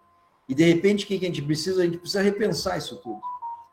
E 0.49 0.55
de 0.55 0.65
repente, 0.65 1.05
o 1.05 1.09
que 1.09 1.15
a 1.15 1.21
gente 1.21 1.43
precisa? 1.43 1.83
A 1.83 1.85
gente 1.85 1.99
precisa 1.99 2.23
repensar 2.23 2.79
isso 2.79 2.97
tudo, 2.97 3.21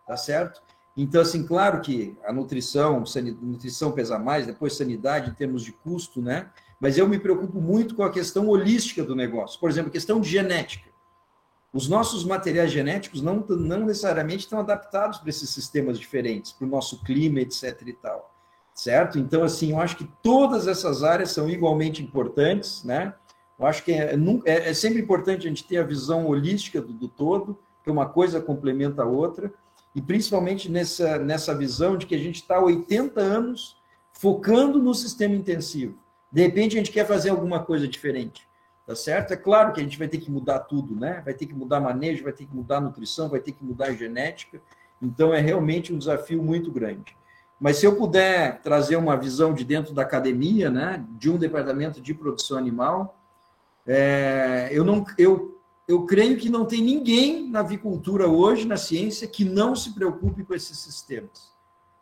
tá 0.07 0.17
certo? 0.17 0.61
Então, 0.95 1.21
assim, 1.21 1.45
claro 1.45 1.81
que 1.81 2.15
a 2.23 2.31
nutrição, 2.31 3.03
nutrição 3.41 3.91
pesa 3.91 4.19
mais, 4.19 4.45
depois 4.45 4.75
sanidade 4.75 5.31
em 5.31 5.33
termos 5.33 5.63
de 5.63 5.71
custo, 5.71 6.21
né? 6.21 6.51
Mas 6.79 6.97
eu 6.97 7.07
me 7.07 7.17
preocupo 7.17 7.59
muito 7.59 7.95
com 7.95 8.03
a 8.03 8.11
questão 8.11 8.47
holística 8.47 9.03
do 9.03 9.15
negócio. 9.15 9.59
Por 9.59 9.69
exemplo, 9.69 9.89
a 9.89 9.93
questão 9.93 10.21
de 10.21 10.29
genética. 10.29 10.91
Os 11.71 11.89
nossos 11.89 12.23
materiais 12.23 12.71
genéticos 12.71 13.21
não, 13.21 13.37
não 13.39 13.85
necessariamente 13.85 14.43
estão 14.43 14.59
adaptados 14.59 15.17
para 15.17 15.29
esses 15.29 15.49
sistemas 15.49 15.97
diferentes, 15.97 16.51
para 16.51 16.67
o 16.67 16.69
nosso 16.69 17.03
clima, 17.03 17.39
etc. 17.39 17.81
e 17.87 17.93
tal. 17.93 18.31
Certo? 18.75 19.17
Então, 19.17 19.43
assim, 19.43 19.71
eu 19.71 19.79
acho 19.79 19.97
que 19.97 20.07
todas 20.21 20.67
essas 20.67 21.03
áreas 21.03 21.31
são 21.31 21.49
igualmente 21.49 22.03
importantes, 22.03 22.83
né? 22.83 23.15
Eu 23.63 23.67
acho 23.67 23.83
que 23.83 23.93
é, 23.93 24.13
é, 24.45 24.69
é 24.69 24.73
sempre 24.73 25.01
importante 25.01 25.45
a 25.45 25.49
gente 25.49 25.63
ter 25.63 25.77
a 25.77 25.83
visão 25.83 26.27
holística 26.27 26.81
do, 26.81 26.91
do 26.91 27.07
todo, 27.07 27.57
que 27.81 27.89
uma 27.89 28.05
coisa 28.05 28.41
complementa 28.41 29.03
a 29.03 29.05
outra, 29.05 29.53
e 29.95 30.01
principalmente 30.01 30.69
nessa, 30.69 31.17
nessa 31.17 31.55
visão 31.55 31.95
de 31.95 32.05
que 32.05 32.13
a 32.13 32.17
gente 32.17 32.35
está 32.35 32.57
há 32.57 32.63
80 32.63 33.21
anos 33.21 33.77
focando 34.11 34.79
no 34.79 34.93
sistema 34.93 35.33
intensivo. 35.33 35.97
De 36.29 36.41
repente 36.41 36.75
a 36.75 36.79
gente 36.79 36.91
quer 36.91 37.07
fazer 37.07 37.29
alguma 37.29 37.63
coisa 37.63 37.87
diferente. 37.87 38.45
Tá 38.85 38.95
certo? 38.95 39.31
É 39.31 39.37
claro 39.37 39.71
que 39.71 39.79
a 39.79 39.83
gente 39.83 39.97
vai 39.97 40.09
ter 40.09 40.17
que 40.17 40.29
mudar 40.29 40.59
tudo, 40.59 40.93
né? 40.93 41.21
Vai 41.23 41.33
ter 41.33 41.45
que 41.45 41.53
mudar 41.53 41.79
manejo, 41.79 42.21
vai 42.21 42.33
ter 42.33 42.45
que 42.45 42.53
mudar 42.53 42.81
nutrição, 42.81 43.29
vai 43.29 43.39
ter 43.39 43.53
que 43.53 43.63
mudar 43.63 43.93
genética. 43.93 44.61
Então 45.01 45.33
é 45.33 45.39
realmente 45.39 45.93
um 45.93 45.97
desafio 45.97 46.43
muito 46.43 46.69
grande. 46.69 47.15
Mas 47.57 47.77
se 47.77 47.85
eu 47.85 47.95
puder 47.95 48.59
trazer 48.61 48.97
uma 48.97 49.15
visão 49.15 49.53
de 49.53 49.63
dentro 49.63 49.93
da 49.93 50.01
academia, 50.01 50.69
né, 50.69 51.01
de 51.11 51.29
um 51.29 51.37
departamento 51.37 52.01
de 52.01 52.13
produção 52.13 52.57
animal, 52.57 53.17
é, 53.85 54.69
eu 54.71 54.83
não, 54.83 55.05
eu, 55.17 55.59
eu 55.87 56.05
creio 56.05 56.37
que 56.37 56.49
não 56.49 56.65
tem 56.65 56.81
ninguém 56.81 57.49
na 57.49 57.59
avicultura 57.59 58.27
hoje, 58.27 58.65
na 58.65 58.77
ciência, 58.77 59.27
que 59.27 59.43
não 59.43 59.75
se 59.75 59.93
preocupe 59.93 60.43
com 60.43 60.53
esses 60.53 60.77
sistemas. 60.77 61.51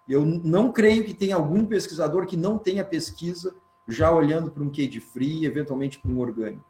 Eu 0.08 0.26
não 0.26 0.72
creio 0.72 1.04
que 1.04 1.14
tenha 1.14 1.36
algum 1.36 1.66
pesquisador 1.66 2.26
que 2.26 2.38
não 2.38 2.58
tenha 2.58 2.84
pesquisa 2.84 3.56
já 3.88 4.12
olhando 4.12 4.52
para 4.52 4.64
um 4.64 4.70
cage 4.70 5.00
free, 5.00 5.46
eventualmente 5.46 6.00
para 6.00 6.12
um 6.12 6.20
orgânico. 6.20 6.66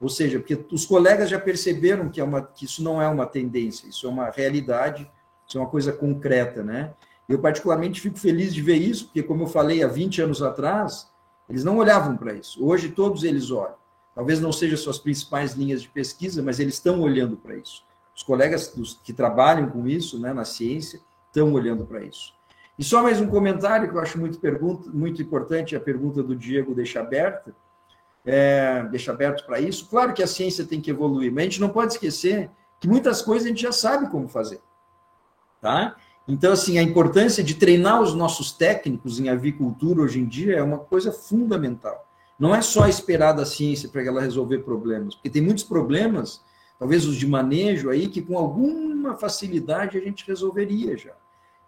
Ou 0.00 0.08
seja, 0.08 0.38
porque 0.38 0.66
os 0.72 0.84
colegas 0.84 1.30
já 1.30 1.38
perceberam 1.38 2.08
que, 2.08 2.20
é 2.20 2.24
uma, 2.24 2.42
que 2.42 2.64
isso 2.64 2.82
não 2.82 3.00
é 3.00 3.08
uma 3.08 3.24
tendência, 3.24 3.88
isso 3.88 4.06
é 4.06 4.10
uma 4.10 4.30
realidade, 4.30 5.10
isso 5.46 5.58
é 5.58 5.60
uma 5.60 5.70
coisa 5.70 5.92
concreta, 5.92 6.62
né? 6.62 6.92
Eu, 7.28 7.38
particularmente, 7.38 8.00
fico 8.00 8.18
feliz 8.18 8.52
de 8.52 8.60
ver 8.60 8.76
isso, 8.76 9.06
porque, 9.06 9.22
como 9.22 9.44
eu 9.44 9.46
falei 9.46 9.82
há 9.82 9.86
20 9.86 10.22
anos 10.22 10.42
atrás, 10.42 11.08
eles 11.48 11.62
não 11.62 11.78
olhavam 11.78 12.16
para 12.16 12.34
isso. 12.34 12.64
Hoje, 12.64 12.88
todos 12.88 13.22
eles 13.22 13.50
olham. 13.50 13.76
Talvez 14.14 14.40
não 14.40 14.52
sejam 14.52 14.76
suas 14.76 14.98
principais 14.98 15.54
linhas 15.54 15.82
de 15.82 15.88
pesquisa, 15.88 16.42
mas 16.42 16.60
eles 16.60 16.74
estão 16.74 17.00
olhando 17.00 17.36
para 17.36 17.56
isso. 17.56 17.82
Os 18.14 18.22
colegas 18.22 18.74
que 19.02 19.12
trabalham 19.12 19.70
com 19.70 19.88
isso, 19.88 20.18
né, 20.18 20.32
na 20.32 20.44
ciência, 20.44 21.00
estão 21.28 21.52
olhando 21.52 21.86
para 21.86 22.04
isso. 22.04 22.34
E 22.78 22.84
só 22.84 23.02
mais 23.02 23.20
um 23.20 23.26
comentário 23.26 23.88
que 23.88 23.96
eu 23.96 24.00
acho 24.00 24.18
muito, 24.18 24.38
pergunta, 24.38 24.90
muito 24.90 25.22
importante, 25.22 25.76
a 25.76 25.80
pergunta 25.80 26.22
do 26.22 26.36
Diego 26.36 26.74
deixa 26.74 27.00
aberta, 27.00 27.54
é, 28.24 28.82
deixa 28.90 29.12
aberto 29.12 29.44
para 29.46 29.60
isso. 29.60 29.88
Claro 29.88 30.12
que 30.12 30.22
a 30.22 30.26
ciência 30.26 30.64
tem 30.64 30.80
que 30.80 30.90
evoluir, 30.90 31.32
mas 31.32 31.42
a 31.42 31.44
gente 31.44 31.60
não 31.60 31.68
pode 31.70 31.92
esquecer 31.92 32.50
que 32.78 32.88
muitas 32.88 33.22
coisas 33.22 33.46
a 33.46 33.48
gente 33.48 33.62
já 33.62 33.72
sabe 33.72 34.10
como 34.10 34.28
fazer. 34.28 34.60
Tá? 35.60 35.96
Então, 36.26 36.52
assim, 36.52 36.78
a 36.78 36.82
importância 36.82 37.42
de 37.42 37.54
treinar 37.54 38.00
os 38.00 38.14
nossos 38.14 38.52
técnicos 38.52 39.18
em 39.18 39.28
avicultura 39.28 40.02
hoje 40.02 40.20
em 40.20 40.26
dia 40.26 40.56
é 40.56 40.62
uma 40.62 40.78
coisa 40.78 41.12
fundamental. 41.12 42.06
Não 42.42 42.52
é 42.52 42.60
só 42.60 42.88
esperar 42.88 43.34
da 43.34 43.46
ciência 43.46 43.88
para 43.88 44.02
ela 44.02 44.20
resolver 44.20 44.64
problemas, 44.64 45.14
porque 45.14 45.30
tem 45.30 45.40
muitos 45.40 45.62
problemas, 45.62 46.42
talvez 46.76 47.06
os 47.06 47.14
de 47.14 47.24
manejo 47.24 47.88
aí, 47.88 48.08
que 48.08 48.20
com 48.20 48.36
alguma 48.36 49.14
facilidade 49.14 49.96
a 49.96 50.00
gente 50.00 50.26
resolveria 50.26 50.98
já. 50.98 51.12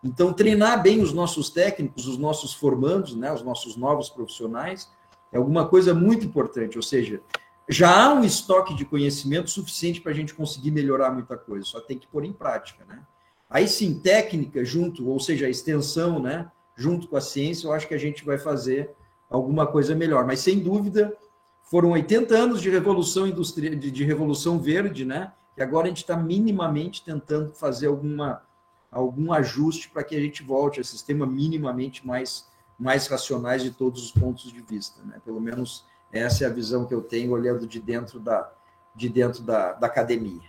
Então, 0.03 0.33
treinar 0.33 0.83
bem 0.83 1.01
os 1.01 1.13
nossos 1.13 1.49
técnicos, 1.49 2.09
os 2.09 2.19
nossos 2.19 2.53
formandos, 2.53 3.15
né, 3.15 3.33
os 3.33 3.41
nossos 3.41 3.77
novos 3.77 4.11
profissionais, 4.11 4.91
é 5.31 5.37
alguma 5.37 5.65
coisa 5.69 5.95
muito 5.95 6.27
importante. 6.27 6.77
Ou 6.77 6.83
seja, 6.83 7.21
já 7.69 8.07
há 8.07 8.13
um 8.13 8.25
estoque 8.25 8.75
de 8.75 8.85
conhecimento 8.85 9.51
suficiente 9.51 10.01
para 10.01 10.11
a 10.11 10.15
gente 10.17 10.35
conseguir 10.35 10.73
melhorar 10.73 11.13
muita 11.13 11.37
coisa, 11.37 11.65
só 11.65 11.81
tem 11.81 12.01
que 12.01 12.09
pôr 12.09 12.25
em 12.25 12.33
prática, 12.33 12.85
né? 12.85 13.01
Aí 13.49 13.69
sim, 13.69 14.01
técnica 14.01 14.65
junto, 14.65 15.09
ou 15.09 15.21
seja, 15.21 15.47
a 15.47 15.51
extensão, 15.51 16.19
né, 16.19 16.51
junto 16.77 17.07
com 17.07 17.17
a 17.17 17.21
ciência, 17.21 17.69
eu 17.69 17.73
acho 17.73 17.87
que 17.87 17.95
a 17.95 17.99
gente 17.99 18.25
vai 18.25 18.39
fazer 18.39 18.93
alguma 19.31 19.67
coisa 19.67 19.95
melhor. 19.95 20.27
Mas 20.27 20.41
sem 20.41 20.59
dúvida, 20.59 21.17
foram 21.63 21.91
80 21.91 22.35
anos 22.35 22.61
de 22.61 22.71
revolução 22.71 23.27
industrial, 23.27 23.75
de, 23.75 23.91
de 23.91 24.05
revolução 24.05 24.59
verde, 24.59 25.05
né? 25.05 25.33
E 25.57 25.63
agora 25.63 25.87
a 25.87 25.89
gente 25.89 25.99
está 25.99 26.17
minimamente 26.17 27.05
tentando 27.05 27.53
fazer 27.53 27.87
alguma 27.87 28.43
algum 28.91 29.33
ajuste 29.33 29.91
para 29.91 30.05
que 30.05 30.15
a 30.15 30.21
gente 30.21 30.41
volte 30.45 30.81
a 30.81 30.85
sistema 30.85 31.27
minimamente 31.27 32.07
mais 32.07 32.49
mais 32.79 33.07
racionais 33.07 33.63
de 33.63 33.71
todos 33.71 34.05
os 34.05 34.13
pontos 34.13 34.53
de 34.53 34.61
vista, 34.61 35.03
né? 35.05 35.21
Pelo 35.25 35.41
menos 35.41 35.85
essa 36.13 36.45
é 36.45 36.47
a 36.47 36.51
visão 36.51 36.87
que 36.87 36.95
eu 36.95 37.03
tenho 37.03 37.33
olhando 37.33 37.67
de 37.67 37.81
dentro 37.81 38.21
da 38.21 38.53
de 38.95 39.09
dentro 39.09 39.43
da, 39.43 39.73
da 39.73 39.87
academia. 39.87 40.43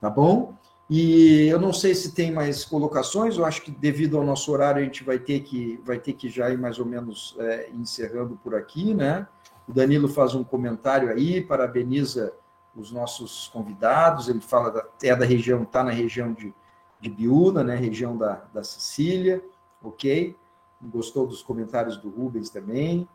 Tá 0.00 0.10
bom? 0.10 0.54
E 0.92 1.46
eu 1.46 1.60
não 1.60 1.72
sei 1.72 1.94
se 1.94 2.12
tem 2.12 2.32
mais 2.32 2.64
colocações, 2.64 3.36
eu 3.36 3.44
acho 3.44 3.62
que 3.62 3.70
devido 3.70 4.18
ao 4.18 4.24
nosso 4.24 4.50
horário 4.50 4.82
a 4.82 4.84
gente 4.84 5.04
vai 5.04 5.20
ter 5.20 5.38
que, 5.38 5.80
vai 5.84 6.00
ter 6.00 6.14
que 6.14 6.28
já 6.28 6.50
ir 6.50 6.58
mais 6.58 6.80
ou 6.80 6.84
menos 6.84 7.36
é, 7.38 7.70
encerrando 7.72 8.36
por 8.42 8.56
aqui, 8.56 8.92
né? 8.92 9.24
O 9.68 9.72
Danilo 9.72 10.08
faz 10.08 10.34
um 10.34 10.42
comentário 10.42 11.08
aí, 11.08 11.40
parabeniza 11.40 12.32
os 12.74 12.90
nossos 12.90 13.46
convidados, 13.52 14.28
ele 14.28 14.40
fala 14.40 14.68
da, 14.68 14.84
é 15.00 15.14
da 15.14 15.24
região, 15.24 15.62
está 15.62 15.84
na 15.84 15.92
região 15.92 16.32
de, 16.32 16.52
de 17.00 17.08
Biúna, 17.08 17.62
né? 17.62 17.76
Região 17.76 18.16
da, 18.16 18.42
da 18.52 18.64
Sicília, 18.64 19.40
ok? 19.80 20.36
Gostou 20.82 21.24
dos 21.24 21.40
comentários 21.40 21.98
do 21.98 22.10
Rubens 22.10 22.50
também, 22.50 23.08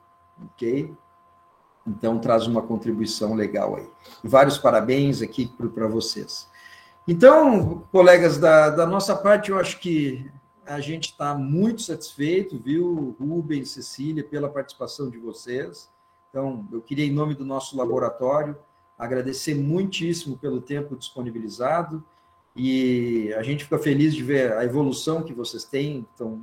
ok? 0.54 0.96
Então 1.86 2.20
traz 2.20 2.48
uma 2.48 2.62
contribuição 2.62 3.34
legal 3.34 3.76
aí. 3.76 3.90
Vários 4.24 4.58
parabéns 4.58 5.22
aqui 5.22 5.46
para 5.46 5.88
vocês. 5.88 6.48
Então, 7.08 7.84
colegas, 7.92 8.38
da, 8.40 8.72
da 8.72 8.86
nossa 8.86 9.16
parte, 9.16 9.52
eu 9.52 9.60
acho 9.60 9.80
que 9.80 10.30
a 10.66 10.80
gente 10.80 11.12
está 11.12 11.36
muito 11.36 11.84
satisfeito, 11.84 12.58
viu, 12.58 13.16
Rubens, 13.20 13.70
Cecília, 13.70 14.24
pela 14.24 14.50
participação 14.50 15.10
de 15.10 15.20
vocês. 15.20 15.88
Então, 16.30 16.68
eu 16.72 16.82
queria, 16.82 17.06
em 17.06 17.12
nome 17.12 17.36
do 17.36 17.46
nosso 17.46 17.78
laboratório, 17.78 18.58
agradecer 18.98 19.54
muitíssimo 19.54 20.36
pelo 20.38 20.60
tempo 20.60 20.96
disponibilizado 20.96 22.04
e 22.56 23.32
a 23.38 23.44
gente 23.44 23.66
fica 23.66 23.78
feliz 23.78 24.16
de 24.16 24.24
ver 24.24 24.54
a 24.54 24.64
evolução 24.64 25.22
que 25.22 25.34
vocês 25.34 25.64
têm, 25.64 26.08
estão 26.12 26.42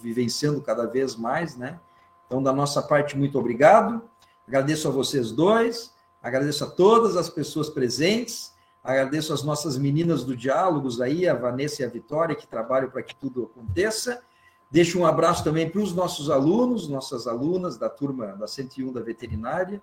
vivenciando 0.00 0.62
cada 0.62 0.86
vez 0.86 1.16
mais, 1.16 1.54
né? 1.54 1.78
Então, 2.26 2.42
da 2.42 2.52
nossa 2.52 2.80
parte, 2.80 3.16
muito 3.16 3.38
obrigado. 3.38 4.00
Agradeço 4.46 4.88
a 4.88 4.90
vocês 4.90 5.32
dois, 5.32 5.92
agradeço 6.22 6.64
a 6.64 6.70
todas 6.70 7.16
as 7.16 7.28
pessoas 7.28 7.68
presentes 7.68 8.56
Agradeço 8.82 9.32
as 9.32 9.42
nossas 9.42 9.76
meninas 9.76 10.24
do 10.24 10.36
Diálogos 10.36 11.00
aí, 11.00 11.28
a 11.28 11.34
Vanessa 11.34 11.82
e 11.82 11.84
a 11.84 11.88
Vitória, 11.88 12.34
que 12.34 12.46
trabalham 12.46 12.90
para 12.90 13.02
que 13.02 13.14
tudo 13.14 13.44
aconteça. 13.44 14.22
Deixo 14.70 14.98
um 14.98 15.06
abraço 15.06 15.42
também 15.42 15.68
para 15.68 15.80
os 15.80 15.94
nossos 15.94 16.30
alunos, 16.30 16.88
nossas 16.88 17.26
alunas 17.26 17.76
da 17.76 17.88
turma 17.88 18.28
da 18.28 18.46
101 18.46 18.92
da 18.92 19.00
veterinária. 19.00 19.82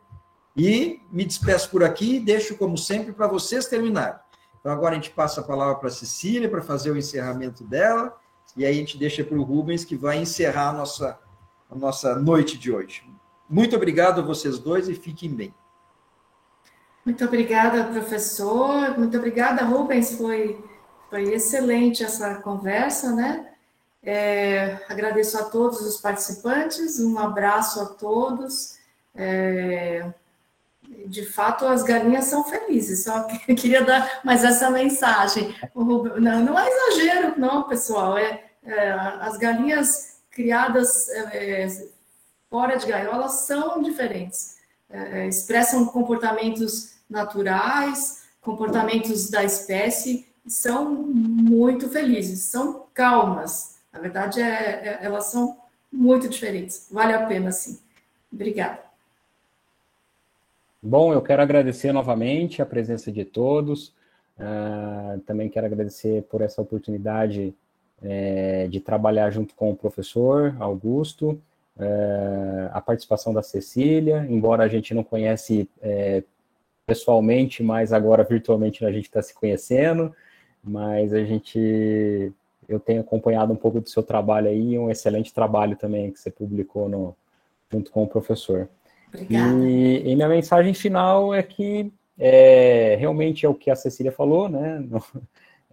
E 0.56 1.02
me 1.12 1.26
despeço 1.26 1.70
por 1.70 1.84
aqui 1.84 2.16
e 2.16 2.20
deixo, 2.20 2.56
como 2.56 2.78
sempre, 2.78 3.12
para 3.12 3.28
vocês 3.28 3.68
terminarem. 3.68 4.20
Então, 4.60 4.72
agora 4.72 4.94
a 4.94 4.96
gente 4.96 5.12
passa 5.12 5.42
a 5.42 5.44
palavra 5.44 5.76
para 5.76 5.90
a 5.90 5.92
Cecília 5.92 6.50
para 6.50 6.62
fazer 6.62 6.92
o 6.92 6.98
encerramento 6.98 7.64
dela. 7.64 8.16
E 8.56 8.66
aí 8.66 8.74
a 8.74 8.78
gente 8.78 8.98
deixa 8.98 9.24
para 9.24 9.38
o 9.38 9.44
Rubens, 9.44 9.84
que 9.84 9.96
vai 9.96 10.18
encerrar 10.18 10.70
a 10.70 10.74
nossa, 10.74 11.20
a 11.70 11.76
nossa 11.76 12.16
noite 12.16 12.58
de 12.58 12.72
hoje. 12.72 13.04
Muito 13.50 13.76
obrigado 13.76 14.22
a 14.22 14.24
vocês 14.24 14.58
dois 14.58 14.88
e 14.88 14.96
fiquem 14.96 15.30
bem. 15.30 15.54
Muito 17.06 17.24
obrigada, 17.24 17.84
professor. 17.84 18.98
Muito 18.98 19.16
obrigada, 19.16 19.64
Rubens. 19.64 20.18
Foi, 20.18 20.60
foi 21.08 21.36
excelente 21.36 22.04
essa 22.04 22.36
conversa, 22.42 23.12
né? 23.12 23.48
É, 24.02 24.80
agradeço 24.90 25.38
a 25.38 25.44
todos 25.44 25.82
os 25.82 25.98
participantes, 25.98 27.00
um 27.00 27.20
abraço 27.20 27.80
a 27.80 27.86
todos. 27.86 28.80
É, 29.14 30.12
de 31.06 31.26
fato, 31.26 31.68
as 31.68 31.84
galinhas 31.84 32.26
são 32.26 32.44
felizes, 32.44 33.04
só 33.04 33.24
que 33.24 33.54
queria 33.54 33.84
dar 33.84 34.22
mais 34.24 34.44
essa 34.44 34.72
mensagem. 34.72 35.56
Não, 35.76 36.44
não 36.44 36.60
é 36.60 36.68
exagero, 36.68 37.40
não, 37.40 37.64
pessoal. 37.64 38.18
É, 38.18 38.46
é 38.64 38.92
as 39.22 39.38
galinhas 39.38 40.22
criadas 40.32 41.08
é, 41.10 41.68
fora 42.50 42.78
de 42.78 42.88
gaiola 42.88 43.30
são 43.30 43.82
diferentes, 43.82 44.58
é, 44.90 45.28
expressam 45.28 45.86
comportamentos 45.86 46.95
naturais, 47.10 48.26
comportamentos 48.42 49.30
da 49.30 49.44
espécie, 49.44 50.28
são 50.48 50.94
muito 50.94 51.90
felizes, 51.90 52.42
são 52.42 52.86
calmas. 52.94 53.80
Na 53.92 54.00
verdade, 54.00 54.42
é, 54.42 54.46
é, 54.46 55.00
elas 55.02 55.26
são 55.26 55.58
muito 55.92 56.30
diferentes. 56.30 56.88
Vale 56.92 57.14
a 57.14 57.26
pena, 57.26 57.52
sim. 57.52 57.80
Obrigada. 58.32 58.80
Bom, 60.82 61.14
eu 61.14 61.22
quero 61.22 61.42
agradecer 61.42 61.92
novamente 61.92 62.62
a 62.62 62.66
presença 62.66 63.12
de 63.12 63.26
todos. 63.26 63.94
Uh, 64.38 65.20
também 65.26 65.50
quero 65.50 65.66
agradecer 65.66 66.24
por 66.24 66.42
essa 66.42 66.62
oportunidade 66.62 67.56
é, 68.04 68.68
de 68.68 68.80
trabalhar 68.80 69.32
junto 69.32 69.56
com 69.56 69.72
o 69.72 69.76
professor 69.76 70.56
Augusto, 70.60 71.42
é, 71.78 72.70
a 72.72 72.82
participação 72.82 73.34
da 73.34 73.42
Cecília, 73.42 74.26
embora 74.30 74.64
a 74.64 74.68
gente 74.68 74.94
não 74.94 75.04
conhece 75.04 75.70
é, 75.82 76.24
pessoalmente, 76.86 77.64
mas 77.64 77.92
agora 77.92 78.24
virtualmente 78.24 78.86
a 78.86 78.92
gente 78.92 79.06
está 79.06 79.22
se 79.22 79.34
conhecendo, 79.34 80.14
mas 80.64 81.14
a 81.14 81.24
gente, 81.24 82.32
eu 82.68 82.80
tenho 82.80 83.02
acompanhado 83.02 83.52
um 83.52 83.56
pouco 83.56 83.82
do 83.82 83.90
seu 83.90 84.04
trabalho 84.04 84.48
aí, 84.48 84.78
um 84.78 84.90
excelente 84.90 85.34
trabalho 85.34 85.76
também 85.76 86.12
que 86.12 86.20
você 86.20 86.30
publicou 86.30 86.88
no, 86.88 87.16
junto 87.72 87.92
com 87.92 88.04
o 88.04 88.08
professor. 88.08 88.70
Obrigada. 89.08 89.66
E, 89.66 90.12
e 90.12 90.16
minha 90.16 90.30
mensagem 90.30 90.74
final 90.74 91.34
é 91.34 91.42
que 91.42 91.92
é, 92.18 92.96
realmente 93.00 93.46
é 93.46 93.50
o 93.50 93.56
que 93.56 93.70
a 93.70 93.76
Cecília 93.76 94.12
falou, 94.12 94.48
né? 94.48 94.84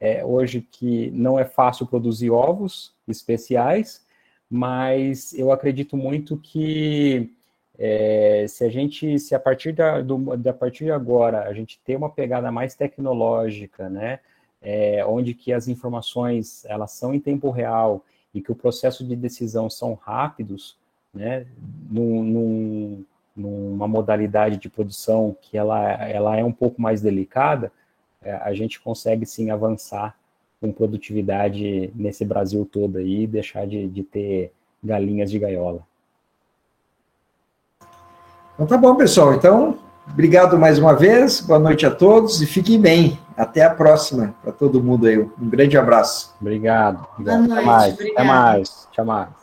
É, 0.04 0.24
hoje 0.24 0.66
que 0.68 1.12
não 1.12 1.38
é 1.38 1.44
fácil 1.44 1.86
produzir 1.86 2.28
ovos 2.28 2.92
especiais, 3.06 4.04
mas 4.50 5.32
eu 5.32 5.52
acredito 5.52 5.96
muito 5.96 6.36
que 6.36 7.32
é, 7.78 8.46
se 8.48 8.64
a 8.64 8.68
gente, 8.68 9.18
se 9.18 9.34
a 9.34 9.40
partir 9.40 9.72
da, 9.72 10.00
do, 10.00 10.32
a 10.48 10.52
partir 10.52 10.84
de 10.84 10.90
agora 10.90 11.44
a 11.44 11.52
gente 11.52 11.80
ter 11.84 11.96
uma 11.96 12.10
pegada 12.10 12.50
mais 12.52 12.74
tecnológica, 12.74 13.88
né, 13.88 14.20
é, 14.60 15.04
onde 15.04 15.34
que 15.34 15.52
as 15.52 15.68
informações 15.68 16.64
elas 16.66 16.92
são 16.92 17.14
em 17.14 17.20
tempo 17.20 17.50
real 17.50 18.04
e 18.34 18.40
que 18.40 18.52
o 18.52 18.54
processo 18.54 19.04
de 19.04 19.16
decisão 19.16 19.68
são 19.68 19.94
rápidos, 19.94 20.76
né, 21.12 21.46
num, 21.90 22.22
num, 22.22 23.04
numa 23.34 23.88
modalidade 23.88 24.58
de 24.58 24.68
produção 24.68 25.36
que 25.40 25.56
ela, 25.56 25.92
ela 26.06 26.36
é 26.36 26.44
um 26.44 26.52
pouco 26.52 26.80
mais 26.80 27.00
delicada, 27.00 27.72
é, 28.22 28.32
a 28.32 28.54
gente 28.54 28.80
consegue 28.80 29.26
sim 29.26 29.50
avançar 29.50 30.16
com 30.60 30.72
produtividade 30.72 31.90
nesse 31.94 32.24
Brasil 32.24 32.64
todo 32.70 32.98
aí 32.98 33.22
e 33.22 33.26
deixar 33.26 33.66
de, 33.66 33.88
de 33.88 34.04
ter 34.04 34.52
galinhas 34.82 35.30
de 35.30 35.38
gaiola. 35.38 35.84
Então 38.62 38.66
tá 38.68 38.76
bom, 38.76 38.94
pessoal. 38.94 39.34
Então, 39.34 39.76
obrigado 40.08 40.56
mais 40.56 40.78
uma 40.78 40.94
vez, 40.94 41.40
boa 41.40 41.58
noite 41.58 41.84
a 41.84 41.90
todos 41.90 42.40
e 42.40 42.46
fiquem 42.46 42.80
bem. 42.80 43.18
Até 43.36 43.64
a 43.64 43.70
próxima 43.70 44.36
para 44.40 44.52
todo 44.52 44.80
mundo 44.80 45.04
aí. 45.08 45.18
Um 45.18 45.30
grande 45.40 45.76
abraço. 45.76 46.32
Obrigado. 46.40 47.04
Boa 47.18 47.38
noite, 47.38 47.52
Até 47.54 47.64
mais. 47.64 47.94
Obrigada. 47.94 48.20
Até 48.20 48.24
mais. 48.24 48.88
Tchau 48.92 49.04
mais. 49.04 49.41